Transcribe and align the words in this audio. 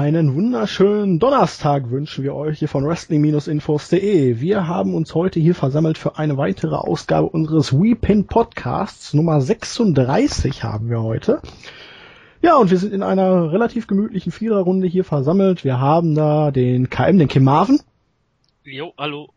Einen 0.00 0.34
wunderschönen 0.34 1.18
Donnerstag 1.18 1.90
wünschen 1.90 2.24
wir 2.24 2.34
euch 2.34 2.60
hier 2.60 2.68
von 2.68 2.86
Wrestling-Infos.de. 2.86 4.40
Wir 4.40 4.66
haben 4.66 4.94
uns 4.94 5.14
heute 5.14 5.40
hier 5.40 5.54
versammelt 5.54 5.98
für 5.98 6.16
eine 6.16 6.38
weitere 6.38 6.74
Ausgabe 6.74 7.28
unseres 7.28 7.74
WePin 7.74 8.26
Podcasts. 8.26 9.12
Nummer 9.12 9.42
36 9.42 10.64
haben 10.64 10.88
wir 10.88 11.02
heute. 11.02 11.42
Ja, 12.40 12.56
und 12.56 12.70
wir 12.70 12.78
sind 12.78 12.94
in 12.94 13.02
einer 13.02 13.52
relativ 13.52 13.86
gemütlichen 13.86 14.32
Viererrunde 14.32 14.86
hier 14.86 15.04
versammelt. 15.04 15.64
Wir 15.64 15.80
haben 15.80 16.14
da 16.14 16.50
den 16.50 16.88
KM, 16.88 17.18
den 17.18 17.28
Kim 17.28 17.44
Marvin. 17.44 17.78
Jo, 18.64 18.94
hallo. 18.96 19.28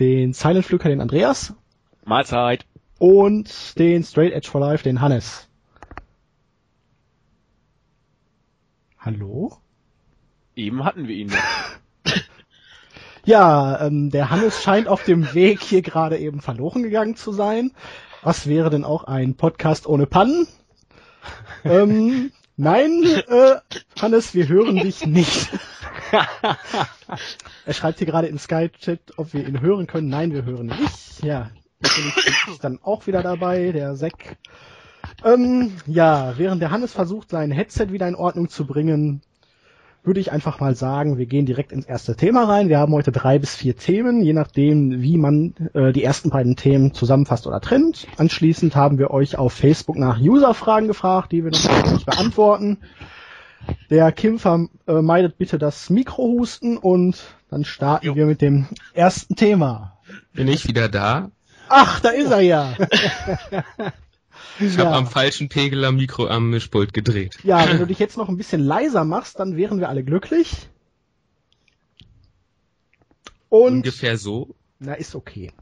Den 0.00 0.32
Silent 0.32 0.66
Flücker, 0.66 0.88
den 0.88 1.00
Andreas. 1.00 1.54
Mahlzeit. 2.04 2.66
Und 2.98 3.78
den 3.78 4.02
Straight 4.02 4.32
Edge 4.32 4.48
for 4.50 4.60
Life, 4.60 4.82
den 4.82 5.00
Hannes. 5.00 5.48
Hallo? 8.98 9.58
Eben 10.58 10.84
hatten 10.84 11.06
wir 11.06 11.14
ihn 11.14 11.32
ja, 13.24 13.80
ähm, 13.80 14.10
der 14.10 14.30
Hannes 14.30 14.60
scheint 14.60 14.88
auf 14.88 15.04
dem 15.04 15.32
Weg 15.32 15.62
hier 15.62 15.82
gerade 15.82 16.18
eben 16.18 16.40
verloren 16.40 16.82
gegangen 16.82 17.14
zu 17.14 17.30
sein. 17.30 17.70
Was 18.22 18.48
wäre 18.48 18.68
denn 18.68 18.82
auch 18.82 19.04
ein 19.04 19.36
Podcast 19.36 19.86
ohne 19.86 20.06
Pannen? 20.06 20.48
ähm, 21.64 22.32
nein, 22.56 23.04
äh, 23.28 23.54
Hannes, 24.00 24.34
wir 24.34 24.48
hören 24.48 24.74
dich 24.78 25.06
nicht. 25.06 25.48
er 27.64 27.72
schreibt 27.72 27.98
hier 27.98 28.08
gerade 28.08 28.26
in 28.26 28.40
Skype-Chat, 28.40 29.16
ob 29.16 29.32
wir 29.34 29.46
ihn 29.46 29.60
hören 29.60 29.86
können. 29.86 30.08
Nein, 30.08 30.32
wir 30.32 30.44
hören 30.44 30.70
ihn 30.70 30.80
nicht. 30.80 31.22
Ja, 31.22 31.52
natürlich 31.78 32.16
ist 32.48 32.64
dann 32.64 32.80
auch 32.82 33.06
wieder 33.06 33.22
dabei, 33.22 33.70
der 33.70 33.94
Zack. 33.94 34.38
Ähm, 35.24 35.76
ja, 35.86 36.36
während 36.36 36.60
der 36.62 36.72
Hannes 36.72 36.92
versucht, 36.92 37.30
sein 37.30 37.52
Headset 37.52 37.90
wieder 37.90 38.08
in 38.08 38.16
Ordnung 38.16 38.48
zu 38.48 38.66
bringen, 38.66 39.22
würde 40.08 40.18
ich 40.18 40.32
einfach 40.32 40.58
mal 40.58 40.74
sagen, 40.74 41.18
wir 41.18 41.26
gehen 41.26 41.46
direkt 41.46 41.70
ins 41.70 41.84
erste 41.84 42.16
Thema 42.16 42.44
rein. 42.44 42.68
Wir 42.68 42.78
haben 42.78 42.92
heute 42.92 43.12
drei 43.12 43.38
bis 43.38 43.54
vier 43.54 43.76
Themen, 43.76 44.22
je 44.22 44.32
nachdem, 44.32 45.02
wie 45.02 45.18
man 45.18 45.54
äh, 45.74 45.92
die 45.92 46.02
ersten 46.02 46.30
beiden 46.30 46.56
Themen 46.56 46.94
zusammenfasst 46.94 47.46
oder 47.46 47.60
trennt. 47.60 48.08
Anschließend 48.16 48.74
haben 48.74 48.98
wir 48.98 49.10
euch 49.10 49.38
auf 49.38 49.52
Facebook 49.52 49.96
nach 49.96 50.18
User-Fragen 50.18 50.88
gefragt, 50.88 51.30
die 51.30 51.44
wir 51.44 51.52
noch 51.52 52.04
beantworten. 52.04 52.78
Der 53.90 54.10
Kim 54.12 54.38
vermeidet 54.38 55.38
bitte 55.38 55.58
das 55.58 55.90
Mikrohusten 55.90 56.78
und 56.78 57.36
dann 57.50 57.64
starten 57.64 58.06
jo. 58.06 58.16
wir 58.16 58.26
mit 58.26 58.40
dem 58.40 58.66
ersten 58.94 59.36
Thema. 59.36 59.98
Bin 60.32 60.48
ich 60.48 60.66
wieder 60.66 60.88
da? 60.88 61.30
Ach, 61.68 62.00
da 62.00 62.08
ist 62.08 62.30
er 62.30 62.40
ja. 62.40 62.72
Ich 64.60 64.76
ja. 64.76 64.86
habe 64.86 64.96
am 64.96 65.06
falschen 65.06 65.48
Pegel 65.48 65.84
am 65.84 65.96
Mikro 65.96 66.26
am 66.26 66.50
Mischpult 66.50 66.92
gedreht. 66.92 67.38
Ja, 67.44 67.68
wenn 67.68 67.78
du 67.78 67.86
dich 67.88 67.98
jetzt 67.98 68.16
noch 68.16 68.28
ein 68.28 68.36
bisschen 68.36 68.60
leiser 68.60 69.04
machst, 69.04 69.38
dann 69.38 69.56
wären 69.56 69.78
wir 69.78 69.88
alle 69.88 70.02
glücklich. 70.02 70.68
Und 73.48 73.74
ungefähr 73.74 74.18
so. 74.18 74.54
Na, 74.78 74.94
ist 74.94 75.14
okay. 75.14 75.52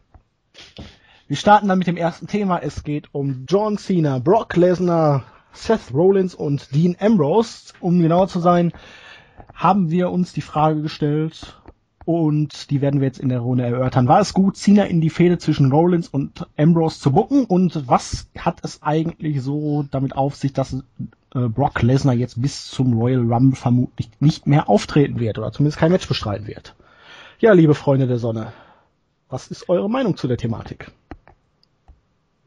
Wir 1.29 1.37
starten 1.37 1.69
dann 1.69 1.79
mit 1.79 1.87
dem 1.87 1.97
ersten 1.97 2.27
Thema. 2.27 2.59
Es 2.59 2.85
geht 2.85 3.09
um 3.13 3.47
John 3.49 3.79
Cena, 3.79 4.19
Brock 4.19 4.57
Lesnar, 4.57 5.25
Seth 5.53 5.93
Rollins 5.93 6.35
und 6.35 6.75
Dean 6.75 6.97
Ambrose. 6.99 7.73
Um 7.81 8.01
genauer 8.01 8.29
zu 8.29 8.41
sein, 8.41 8.73
haben 9.55 9.91
wir 9.91 10.11
uns 10.11 10.33
die 10.33 10.43
Frage 10.43 10.83
gestellt, 10.83 11.61
und 12.07 12.71
die 12.71 12.81
werden 12.81 13.01
wir 13.01 13.09
jetzt 13.09 13.19
in 13.19 13.29
der 13.29 13.41
Runde 13.41 13.65
erörtern. 13.65 14.07
War 14.07 14.21
es 14.21 14.33
gut, 14.33 14.57
Cena 14.57 14.85
in 14.85 15.01
die 15.01 15.11
Fehde 15.11 15.39
zwischen 15.39 15.73
Rollins 15.73 16.09
und 16.09 16.47
Ambrose 16.57 17.01
zu 17.01 17.11
bucken 17.11 17.45
und 17.45 17.89
was 17.89 18.29
hat 18.39 18.61
es 18.63 18.83
eigentlich 18.83 19.43
so 19.43 19.85
damit 19.91 20.17
auf 20.17 20.37
sich, 20.37 20.53
dass 20.53 20.85
äh, 21.35 21.49
Brock 21.49 21.83
Lesnar 21.83 22.15
jetzt 22.15 22.41
bis 22.41 22.71
zum 22.71 22.95
Royal 22.95 23.21
Rumble 23.21 23.57
vermutlich 23.57 24.09
nicht 24.21 24.47
mehr 24.47 24.69
auftreten 24.69 25.19
wird 25.19 25.39
oder 25.39 25.51
zumindest 25.51 25.79
kein 25.79 25.91
Match 25.91 26.07
bestreiten 26.07 26.47
wird? 26.47 26.77
Ja, 27.41 27.53
liebe 27.53 27.75
Freunde 27.75 28.07
der 28.07 28.19
Sonne, 28.19 28.53
was 29.29 29.49
ist 29.49 29.69
eure 29.69 29.91
Meinung 29.91 30.17
zu 30.17 30.29
der 30.29 30.37
Thematik? 30.37 30.93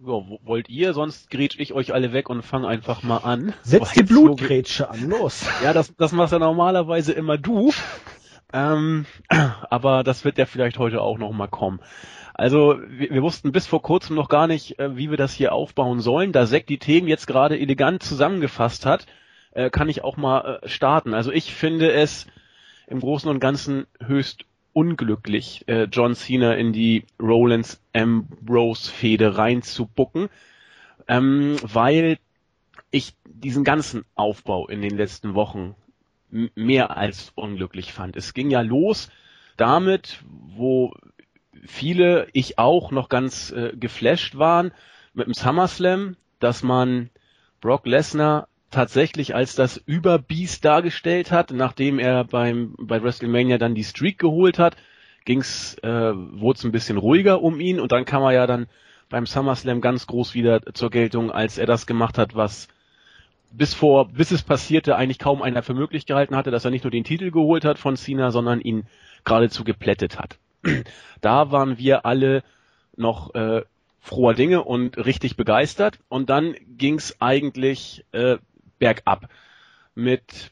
Ja, 0.02 0.24
wollt 0.46 0.70
ihr? 0.70 0.94
Sonst 0.94 1.30
grätsch 1.30 1.60
ich 1.60 1.74
euch 1.74 1.94
alle 1.94 2.14
weg 2.14 2.30
und 2.30 2.44
fang 2.44 2.66
einfach 2.66 3.04
mal 3.04 3.18
an. 3.18 3.54
Setz 3.64 3.92
die 3.92 4.04
Blutgrätsche 4.04 4.90
an, 4.90 5.10
los. 5.10 5.46
Ja, 5.62 5.74
das, 5.74 5.94
das 5.98 6.14
machst 6.14 6.32
ja 6.32 6.40
normalerweise 6.40 7.12
immer 7.12 7.38
du. 7.38 7.74
Ähm, 8.54 9.06
aber 9.70 10.04
das 10.04 10.26
wird 10.26 10.38
ja 10.38 10.46
vielleicht 10.46 10.80
heute 10.80 11.02
auch 11.02 11.18
noch 11.18 11.32
mal 11.32 11.48
kommen. 11.48 11.80
Also 12.34 12.80
wir, 12.88 13.10
wir, 13.12 13.22
wussten 13.22 13.52
bis 13.52 13.68
vor 13.68 13.82
kurzem 13.82 14.16
noch 14.16 14.30
gar 14.30 14.48
nicht, 14.48 14.80
äh, 14.80 14.96
wie 14.96 15.10
wir 15.10 15.18
das 15.18 15.34
hier 15.34 15.54
aufbauen 15.54 16.00
sollen. 16.00 16.32
Da 16.32 16.46
Zack 16.46 16.68
die 16.68 16.80
Themen 16.80 17.08
jetzt 17.08 17.28
gerade 17.28 17.60
elegant 17.60 18.02
zusammengefasst 18.02 18.86
hat, 18.86 19.06
äh, 19.52 19.70
kann 19.70 19.90
ich 19.90 20.04
auch 20.04 20.18
mal 20.18 20.60
äh, 20.64 20.68
starten. 20.70 21.14
Also 21.14 21.32
ich 21.32 21.54
finde 21.54 21.92
es 21.92 22.28
im 22.88 23.02
Großen 23.02 23.30
und 23.30 23.40
Ganzen 23.40 23.86
höchst 24.02 24.46
unglücklich, 24.74 25.68
äh, 25.68 25.84
John 25.92 26.16
Cena 26.16 26.54
in 26.54 26.74
die 26.74 27.06
Rollins 27.20 27.82
Ambrose 27.94 28.90
Fehde 28.92 29.38
reinzubucken, 29.38 30.30
ähm, 31.08 31.58
weil 31.62 32.18
ich 32.92 33.16
diesen 33.26 33.64
ganzen 33.64 34.06
Aufbau 34.16 34.68
in 34.68 34.82
den 34.82 34.96
letzten 34.96 35.34
Wochen 35.34 35.76
mehr 36.32 36.98
als 36.98 37.32
unglücklich 37.36 37.94
fand. 37.94 38.16
Es 38.16 38.34
ging 38.34 38.50
ja 38.50 38.62
los 38.62 39.10
damit, 39.58 40.24
wo 40.24 40.94
viele, 41.66 42.28
ich 42.34 42.58
auch, 42.58 42.92
noch 42.92 43.10
ganz 43.10 43.52
äh, 43.52 43.74
geflasht 43.76 44.38
waren 44.38 44.72
mit 45.14 45.28
dem 45.28 45.34
SummerSlam, 45.34 46.16
dass 46.40 46.64
man 46.64 47.10
Brock 47.60 47.86
Lesnar 47.86 48.48
tatsächlich 48.72 49.36
als 49.36 49.56
das 49.56 49.78
Überbiest 49.78 50.64
dargestellt 50.64 51.32
hat, 51.32 51.52
nachdem 51.52 52.00
er 52.00 52.24
beim 52.24 52.76
bei 52.78 53.02
WrestleMania 53.02 53.58
dann 53.58 53.76
die 53.76 53.84
Streak 53.84 54.20
geholt 54.20 54.60
hat, 54.60 54.78
ging's 55.26 55.76
äh, 55.82 56.14
wurde 56.14 56.58
es 56.58 56.64
ein 56.64 56.72
bisschen 56.72 56.98
ruhiger 56.98 57.42
um 57.42 57.60
ihn 57.60 57.80
und 57.80 57.92
dann 57.92 58.06
kam 58.06 58.24
er 58.24 58.32
ja 58.32 58.48
dann 58.48 58.68
beim 59.10 59.26
SummerSlam 59.26 59.82
ganz 59.82 60.06
groß 60.08 60.36
wieder 60.36 60.62
zur 60.74 60.92
Geltung, 60.92 61.32
als 61.32 61.58
er 61.58 61.66
das 61.66 61.88
gemacht 61.88 62.18
hat, 62.18 62.36
was 62.36 62.68
bis 63.52 63.74
vor, 63.74 64.10
bis 64.10 64.32
es 64.32 64.44
passierte, 64.44 64.96
eigentlich 64.96 65.20
kaum 65.20 65.42
einer 65.42 65.64
für 65.64 65.74
möglich 65.74 66.06
gehalten 66.06 66.36
hatte, 66.36 66.52
dass 66.52 66.66
er 66.66 66.72
nicht 66.72 66.84
nur 66.84 66.92
den 66.92 67.04
Titel 67.04 67.32
geholt 67.32 67.66
hat 67.66 67.80
von 67.80 67.98
Cena, 67.98 68.32
sondern 68.32 68.62
ihn 68.62 68.86
geradezu 69.24 69.64
geplättet 69.64 70.20
hat. 70.20 70.38
Da 71.22 71.52
waren 71.52 71.78
wir 71.78 72.06
alle 72.06 72.44
noch 72.96 73.36
äh, 73.36 73.64
froher 74.00 74.34
Dinge 74.34 74.64
und 74.64 74.98
richtig 74.98 75.36
begeistert. 75.36 76.00
Und 76.08 76.30
dann 76.30 76.56
ging's 76.78 77.18
eigentlich 77.20 78.06
äh, 78.14 78.38
bergab 78.80 79.30
mit 79.96 80.52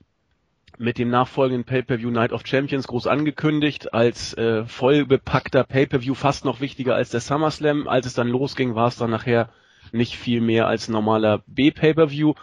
mit 0.80 1.00
dem 1.00 1.10
nachfolgenden 1.10 1.64
Pay-per-View 1.64 2.12
Night 2.12 2.32
of 2.32 2.46
Champions 2.46 2.86
groß 2.86 3.08
angekündigt 3.08 3.96
als 3.96 4.36
äh, 4.36 4.64
vollbepackter 4.66 5.64
Pay-per-View 5.64 6.14
fast 6.14 6.46
noch 6.46 6.62
wichtiger 6.62 6.94
als 6.94 7.10
der 7.10 7.20
SummerSlam. 7.20 7.88
Als 7.88 8.06
es 8.06 8.14
dann 8.14 8.28
losging, 8.28 8.76
war 8.76 8.88
es 8.88 8.98
dann 8.98 9.10
nachher 9.10 9.50
nicht 9.92 10.18
viel 10.18 10.40
mehr 10.40 10.68
als 10.68 10.88
normaler 10.88 11.42
B-Pay-per-View 11.48 12.36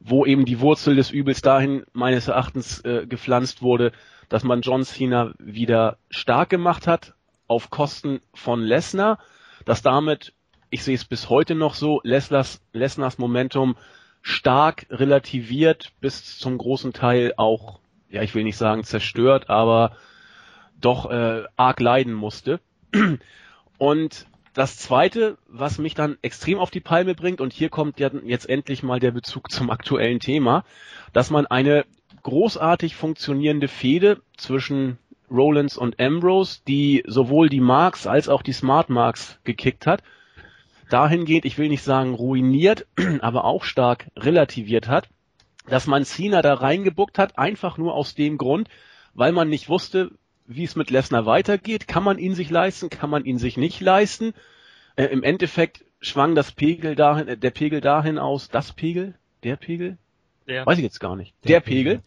wo 0.00 0.24
eben 0.24 0.46
die 0.46 0.60
Wurzel 0.60 0.96
des 0.96 1.10
Übels 1.10 1.42
dahin 1.42 1.84
meines 1.92 2.26
Erachtens 2.26 2.80
äh, 2.84 3.06
gepflanzt 3.06 3.62
wurde, 3.62 3.92
dass 4.30 4.44
man 4.44 4.62
John 4.62 4.82
Cena 4.82 5.34
wieder 5.38 5.98
stark 6.08 6.48
gemacht 6.48 6.86
hat 6.86 7.14
auf 7.46 7.68
Kosten 7.68 8.20
von 8.32 8.62
Lesnar, 8.62 9.18
dass 9.66 9.82
damit, 9.82 10.32
ich 10.70 10.82
sehe 10.84 10.94
es 10.94 11.04
bis 11.04 11.28
heute 11.28 11.54
noch 11.54 11.74
so, 11.74 12.00
Lesners, 12.02 12.62
Lesners 12.72 13.18
Momentum 13.18 13.76
stark 14.22 14.86
relativiert, 14.90 15.92
bis 16.00 16.38
zum 16.38 16.56
großen 16.56 16.92
Teil 16.92 17.34
auch, 17.36 17.80
ja, 18.08 18.22
ich 18.22 18.34
will 18.34 18.44
nicht 18.44 18.56
sagen 18.56 18.84
zerstört, 18.84 19.50
aber 19.50 19.96
doch 20.80 21.10
äh, 21.10 21.44
arg 21.56 21.80
leiden 21.80 22.14
musste. 22.14 22.60
Und 23.78 24.26
das 24.54 24.76
zweite, 24.76 25.38
was 25.48 25.78
mich 25.78 25.94
dann 25.94 26.18
extrem 26.22 26.58
auf 26.58 26.70
die 26.70 26.80
Palme 26.80 27.14
bringt, 27.14 27.40
und 27.40 27.52
hier 27.52 27.68
kommt 27.68 28.00
ja 28.00 28.10
jetzt 28.24 28.48
endlich 28.48 28.82
mal 28.82 29.00
der 29.00 29.12
Bezug 29.12 29.50
zum 29.50 29.70
aktuellen 29.70 30.20
Thema, 30.20 30.64
dass 31.12 31.30
man 31.30 31.46
eine 31.46 31.84
großartig 32.22 32.96
funktionierende 32.96 33.68
Fehde 33.68 34.20
zwischen 34.36 34.98
Rollins 35.30 35.76
und 35.76 36.00
Ambrose, 36.00 36.60
die 36.66 37.04
sowohl 37.06 37.48
die 37.48 37.60
Marks 37.60 38.06
als 38.06 38.28
auch 38.28 38.42
die 38.42 38.52
Smart 38.52 38.90
Marks 38.90 39.38
gekickt 39.44 39.86
hat, 39.86 40.02
dahingehend, 40.88 41.44
ich 41.44 41.56
will 41.56 41.68
nicht 41.68 41.84
sagen 41.84 42.14
ruiniert, 42.14 42.86
aber 43.20 43.44
auch 43.44 43.62
stark 43.62 44.10
relativiert 44.16 44.88
hat, 44.88 45.08
dass 45.68 45.86
man 45.86 46.04
Cena 46.04 46.42
da 46.42 46.54
reingebuckt 46.54 47.18
hat, 47.18 47.38
einfach 47.38 47.78
nur 47.78 47.94
aus 47.94 48.14
dem 48.16 48.38
Grund, 48.38 48.68
weil 49.14 49.30
man 49.32 49.48
nicht 49.48 49.68
wusste, 49.68 50.10
wie 50.50 50.64
es 50.64 50.76
mit 50.76 50.90
Lesnar 50.90 51.26
weitergeht. 51.26 51.86
Kann 51.86 52.02
man 52.02 52.18
ihn 52.18 52.34
sich 52.34 52.50
leisten? 52.50 52.90
Kann 52.90 53.08
man 53.08 53.24
ihn 53.24 53.38
sich 53.38 53.56
nicht 53.56 53.80
leisten? 53.80 54.34
Äh, 54.96 55.04
Im 55.06 55.22
Endeffekt 55.22 55.84
schwang 56.00 56.34
das 56.34 56.52
Pegel 56.52 56.96
dahin, 56.96 57.28
äh, 57.28 57.36
der 57.36 57.50
Pegel 57.50 57.80
dahin 57.80 58.18
aus, 58.18 58.48
das 58.48 58.72
Pegel, 58.72 59.14
der 59.44 59.56
Pegel, 59.56 59.96
der. 60.48 60.66
weiß 60.66 60.78
ich 60.78 60.84
jetzt 60.84 60.98
gar 60.98 61.14
nicht, 61.14 61.34
der, 61.44 61.52
der 61.52 61.60
Pegel, 61.60 61.98
Pegel 61.98 62.02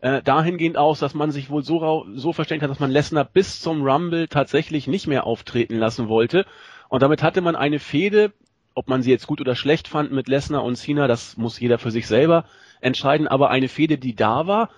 äh, 0.00 0.22
dahingehend 0.22 0.76
aus, 0.76 0.98
dass 0.98 1.14
man 1.14 1.30
sich 1.30 1.50
wohl 1.50 1.62
so, 1.62 2.06
so 2.14 2.32
verstehen 2.32 2.60
hat, 2.62 2.70
dass 2.70 2.80
man 2.80 2.90
Lesnar 2.90 3.24
bis 3.24 3.60
zum 3.60 3.82
Rumble 3.82 4.28
tatsächlich 4.28 4.86
nicht 4.86 5.06
mehr 5.06 5.24
auftreten 5.24 5.76
lassen 5.76 6.08
wollte. 6.08 6.46
Und 6.88 7.02
damit 7.02 7.22
hatte 7.22 7.40
man 7.40 7.54
eine 7.54 7.78
Fehde, 7.78 8.32
ob 8.74 8.88
man 8.88 9.02
sie 9.02 9.10
jetzt 9.10 9.26
gut 9.26 9.40
oder 9.40 9.54
schlecht 9.54 9.88
fand 9.88 10.10
mit 10.10 10.28
Lesnar 10.28 10.64
und 10.64 10.76
Cena, 10.76 11.06
das 11.06 11.36
muss 11.36 11.60
jeder 11.60 11.78
für 11.78 11.90
sich 11.90 12.06
selber 12.06 12.44
entscheiden, 12.80 13.28
aber 13.28 13.50
eine 13.50 13.68
Fehde, 13.68 13.98
die 13.98 14.14
da 14.14 14.46
war, 14.46 14.70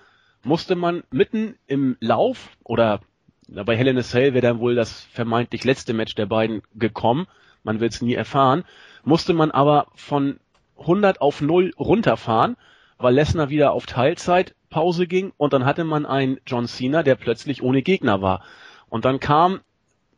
musste 0.43 0.75
man 0.75 1.03
mitten 1.11 1.55
im 1.67 1.97
Lauf 1.99 2.49
oder 2.63 3.01
bei 3.47 3.75
Hell 3.75 3.87
in 3.87 3.97
a 3.97 4.03
Cell 4.03 4.33
wäre 4.33 4.41
dann 4.41 4.59
wohl 4.59 4.75
das 4.75 5.01
vermeintlich 5.11 5.63
letzte 5.63 5.93
Match 5.93 6.15
der 6.15 6.25
beiden 6.25 6.61
gekommen. 6.75 7.27
Man 7.63 7.79
wird 7.79 7.93
es 7.93 8.01
nie 8.01 8.13
erfahren. 8.13 8.63
Musste 9.03 9.33
man 9.33 9.51
aber 9.51 9.87
von 9.95 10.39
100 10.79 11.21
auf 11.21 11.41
0 11.41 11.73
runterfahren, 11.77 12.57
weil 12.97 13.13
Lesnar 13.13 13.49
wieder 13.49 13.73
auf 13.73 13.85
Teilzeitpause 13.85 15.07
ging 15.07 15.33
und 15.37 15.53
dann 15.53 15.65
hatte 15.65 15.83
man 15.83 16.05
einen 16.05 16.39
John 16.45 16.67
Cena, 16.67 17.03
der 17.03 17.15
plötzlich 17.15 17.61
ohne 17.61 17.81
Gegner 17.81 18.21
war. 18.21 18.43
Und 18.89 19.05
dann 19.05 19.19
kam 19.19 19.61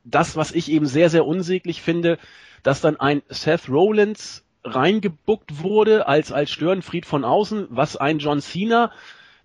das, 0.04 0.36
was 0.36 0.52
ich 0.52 0.72
eben 0.72 0.86
sehr, 0.86 1.10
sehr 1.10 1.26
unsäglich 1.26 1.82
finde, 1.82 2.18
dass 2.64 2.82
dann 2.82 3.00
ein 3.00 3.22
Seth 3.30 3.70
Rollins 3.70 4.46
reingebuckt 4.64 5.62
wurde 5.62 6.08
als, 6.08 6.32
als 6.32 6.52
Störenfried 6.52 7.06
von 7.06 7.24
außen, 7.24 7.68
was 7.70 7.98
ein 7.98 8.20
John 8.20 8.42
Cena 8.42 8.92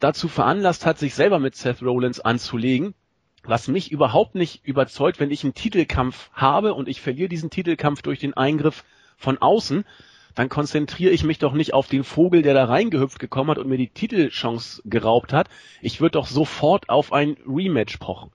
dazu 0.00 0.28
veranlasst 0.28 0.86
hat, 0.86 0.98
sich 0.98 1.14
selber 1.14 1.38
mit 1.38 1.54
Seth 1.54 1.82
Rollins 1.82 2.20
anzulegen, 2.20 2.94
was 3.44 3.68
mich 3.68 3.92
überhaupt 3.92 4.34
nicht 4.34 4.66
überzeugt, 4.66 5.20
wenn 5.20 5.30
ich 5.30 5.44
einen 5.44 5.54
Titelkampf 5.54 6.30
habe 6.32 6.74
und 6.74 6.88
ich 6.88 7.00
verliere 7.00 7.28
diesen 7.28 7.50
Titelkampf 7.50 8.02
durch 8.02 8.18
den 8.18 8.34
Eingriff 8.34 8.84
von 9.16 9.38
außen, 9.38 9.84
dann 10.34 10.48
konzentriere 10.48 11.12
ich 11.12 11.24
mich 11.24 11.38
doch 11.38 11.52
nicht 11.52 11.74
auf 11.74 11.88
den 11.88 12.04
Vogel, 12.04 12.42
der 12.42 12.54
da 12.54 12.64
reingehüpft 12.64 13.18
gekommen 13.18 13.50
hat 13.50 13.58
und 13.58 13.68
mir 13.68 13.78
die 13.78 13.88
Titelchance 13.88 14.82
geraubt 14.84 15.32
hat. 15.32 15.48
Ich 15.82 16.00
würde 16.00 16.12
doch 16.12 16.26
sofort 16.26 16.88
auf 16.88 17.12
ein 17.12 17.36
Rematch 17.46 17.98
pochen. 17.98 18.30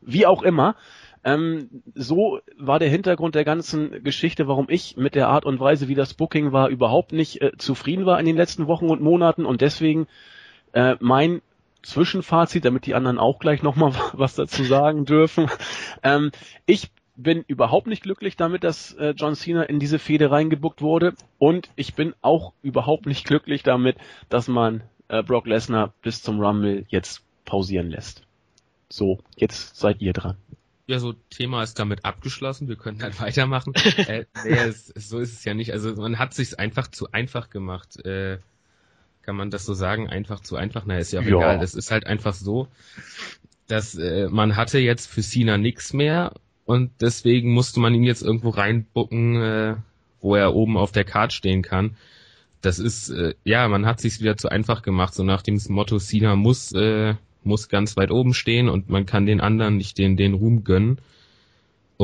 Wie 0.00 0.26
auch 0.26 0.42
immer, 0.42 0.74
ähm, 1.22 1.82
so 1.94 2.40
war 2.58 2.78
der 2.78 2.90
Hintergrund 2.90 3.34
der 3.34 3.44
ganzen 3.44 4.02
Geschichte, 4.04 4.46
warum 4.46 4.66
ich 4.68 4.96
mit 4.96 5.14
der 5.14 5.28
Art 5.28 5.44
und 5.44 5.60
Weise, 5.60 5.88
wie 5.88 5.94
das 5.94 6.14
Booking 6.14 6.52
war, 6.52 6.68
überhaupt 6.68 7.12
nicht 7.12 7.40
äh, 7.40 7.52
zufrieden 7.56 8.04
war 8.04 8.20
in 8.20 8.26
den 8.26 8.36
letzten 8.36 8.66
Wochen 8.66 8.90
und 8.90 9.00
Monaten 9.00 9.46
und 9.46 9.60
deswegen 9.60 10.06
äh, 10.74 10.96
mein 11.00 11.40
Zwischenfazit, 11.82 12.64
damit 12.64 12.86
die 12.86 12.94
anderen 12.94 13.18
auch 13.18 13.38
gleich 13.38 13.62
nochmal 13.62 13.94
was 14.12 14.34
dazu 14.34 14.64
sagen 14.64 15.04
dürfen. 15.04 15.48
Ähm, 16.02 16.30
ich 16.66 16.90
bin 17.16 17.44
überhaupt 17.46 17.86
nicht 17.86 18.02
glücklich 18.02 18.36
damit, 18.36 18.64
dass 18.64 18.92
äh, 18.94 19.14
John 19.16 19.36
Cena 19.36 19.62
in 19.62 19.78
diese 19.78 19.98
Fehde 19.98 20.30
reingebuckt 20.30 20.82
wurde 20.82 21.14
und 21.38 21.70
ich 21.76 21.94
bin 21.94 22.14
auch 22.22 22.52
überhaupt 22.62 23.06
nicht 23.06 23.24
glücklich 23.24 23.62
damit, 23.62 23.96
dass 24.28 24.48
man 24.48 24.82
äh, 25.08 25.22
Brock 25.22 25.46
Lesnar 25.46 25.94
bis 26.02 26.22
zum 26.22 26.40
Rumble 26.40 26.84
jetzt 26.88 27.22
pausieren 27.44 27.88
lässt. 27.88 28.22
So, 28.88 29.20
jetzt 29.36 29.76
seid 29.76 30.00
ihr 30.00 30.12
dran. 30.12 30.36
Ja, 30.86 30.98
so 30.98 31.14
Thema 31.30 31.62
ist 31.62 31.78
damit 31.78 32.04
abgeschlossen. 32.04 32.68
Wir 32.68 32.76
können 32.76 32.98
dann 32.98 33.18
weitermachen. 33.18 33.74
äh, 33.74 34.24
nee, 34.44 34.50
es, 34.50 34.88
so 34.88 35.20
ist 35.20 35.32
es 35.34 35.44
ja 35.44 35.54
nicht. 35.54 35.72
Also 35.72 35.94
man 35.94 36.18
hat 36.18 36.34
sich 36.34 36.58
einfach 36.58 36.88
zu 36.88 37.12
einfach 37.12 37.48
gemacht. 37.48 38.04
Äh, 38.04 38.38
kann 39.24 39.36
man 39.36 39.50
das 39.50 39.64
so 39.64 39.74
sagen? 39.74 40.08
Einfach 40.08 40.40
zu 40.40 40.56
einfach? 40.56 40.84
Na, 40.86 40.98
ist 40.98 41.12
ja 41.12 41.20
auch 41.20 41.24
ja. 41.24 41.36
egal. 41.36 41.62
Es 41.62 41.74
ist 41.74 41.90
halt 41.90 42.06
einfach 42.06 42.34
so, 42.34 42.68
dass 43.66 43.94
äh, 43.94 44.28
man 44.28 44.56
hatte 44.56 44.78
jetzt 44.78 45.06
für 45.06 45.22
Cena 45.22 45.56
nichts 45.56 45.92
mehr 45.92 46.34
und 46.66 46.90
deswegen 47.00 47.52
musste 47.52 47.80
man 47.80 47.94
ihn 47.94 48.02
jetzt 48.02 48.22
irgendwo 48.22 48.50
reinbucken, 48.50 49.42
äh, 49.42 49.76
wo 50.20 50.36
er 50.36 50.54
oben 50.54 50.76
auf 50.76 50.92
der 50.92 51.04
Card 51.04 51.32
stehen 51.32 51.62
kann. 51.62 51.96
Das 52.60 52.78
ist, 52.78 53.10
äh, 53.10 53.34
ja, 53.44 53.68
man 53.68 53.86
hat 53.86 54.00
sich's 54.00 54.20
wieder 54.20 54.36
zu 54.36 54.48
einfach 54.48 54.82
gemacht, 54.82 55.14
so 55.14 55.22
nach 55.22 55.42
dem 55.42 55.58
Motto, 55.68 55.98
Cena 55.98 56.36
muss, 56.36 56.72
äh, 56.72 57.14
muss 57.42 57.68
ganz 57.68 57.96
weit 57.96 58.10
oben 58.10 58.34
stehen 58.34 58.68
und 58.68 58.88
man 58.88 59.06
kann 59.06 59.26
den 59.26 59.40
anderen 59.40 59.76
nicht 59.76 59.98
den, 59.98 60.16
den 60.16 60.34
Ruhm 60.34 60.64
gönnen. 60.64 60.98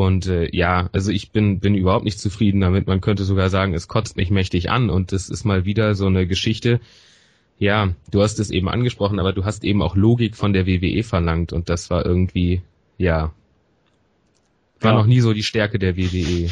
Und 0.00 0.28
äh, 0.28 0.48
ja, 0.56 0.88
also 0.94 1.12
ich 1.12 1.30
bin, 1.30 1.60
bin 1.60 1.74
überhaupt 1.74 2.06
nicht 2.06 2.18
zufrieden 2.18 2.62
damit. 2.62 2.86
Man 2.86 3.02
könnte 3.02 3.24
sogar 3.24 3.50
sagen, 3.50 3.74
es 3.74 3.86
kotzt 3.86 4.16
mich 4.16 4.30
mächtig 4.30 4.70
an 4.70 4.88
und 4.88 5.12
das 5.12 5.28
ist 5.28 5.44
mal 5.44 5.66
wieder 5.66 5.94
so 5.94 6.06
eine 6.06 6.26
Geschichte. 6.26 6.80
Ja, 7.58 7.94
du 8.10 8.22
hast 8.22 8.38
es 8.38 8.50
eben 8.50 8.70
angesprochen, 8.70 9.20
aber 9.20 9.34
du 9.34 9.44
hast 9.44 9.62
eben 9.62 9.82
auch 9.82 9.96
Logik 9.96 10.36
von 10.36 10.54
der 10.54 10.66
WWE 10.66 11.02
verlangt 11.02 11.52
und 11.52 11.68
das 11.68 11.90
war 11.90 12.06
irgendwie, 12.06 12.62
ja, 12.96 13.34
war 14.80 14.92
ja. 14.92 14.96
noch 14.96 15.04
nie 15.04 15.20
so 15.20 15.34
die 15.34 15.42
Stärke 15.42 15.78
der 15.78 15.98
WWE. 15.98 16.48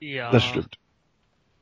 Ja. 0.00 0.30
Das 0.30 0.42
stimmt. 0.42 0.78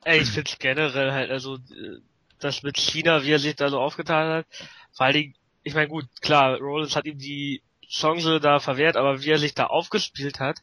Ey, 0.05 0.21
ich 0.21 0.29
find's 0.29 0.57
generell 0.61 1.11
halt, 1.11 1.33
also 1.33 1.57
äh, 1.57 1.99
das 2.39 2.63
mit 2.63 2.77
China, 2.77 3.25
wie 3.25 3.33
er 3.33 3.41
sich 3.41 3.57
da 3.57 3.71
so 3.71 3.81
aufgetan 3.81 4.33
hat, 4.33 4.47
vor 4.93 5.07
allen 5.07 5.15
Dingen, 5.15 5.35
ich 5.65 5.75
meine 5.75 5.89
gut, 5.89 6.07
klar, 6.21 6.59
Rollins 6.59 6.95
hat 6.95 7.07
ihm 7.07 7.19
die 7.19 7.61
Chance 7.89 8.41
da 8.41 8.61
verwehrt, 8.61 8.97
aber 8.97 9.23
wie 9.23 9.31
er 9.31 9.39
sich 9.39 9.55
da 9.55 9.67
aufgespielt 9.67 10.41
hat, 10.41 10.59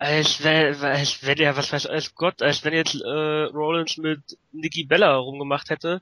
als 0.00 0.42
wenn, 0.42 0.74
als 0.82 1.26
wenn 1.26 1.36
er, 1.38 1.56
was 1.58 1.72
weiß 1.72 1.86
als 1.86 2.14
Gott, 2.14 2.40
als 2.40 2.64
wenn 2.64 2.72
jetzt 2.72 2.94
äh, 2.94 3.42
Rollins 3.52 3.98
mit 3.98 4.20
Nikki 4.50 4.84
Bella 4.84 5.14
rumgemacht 5.14 5.68
hätte. 5.68 6.00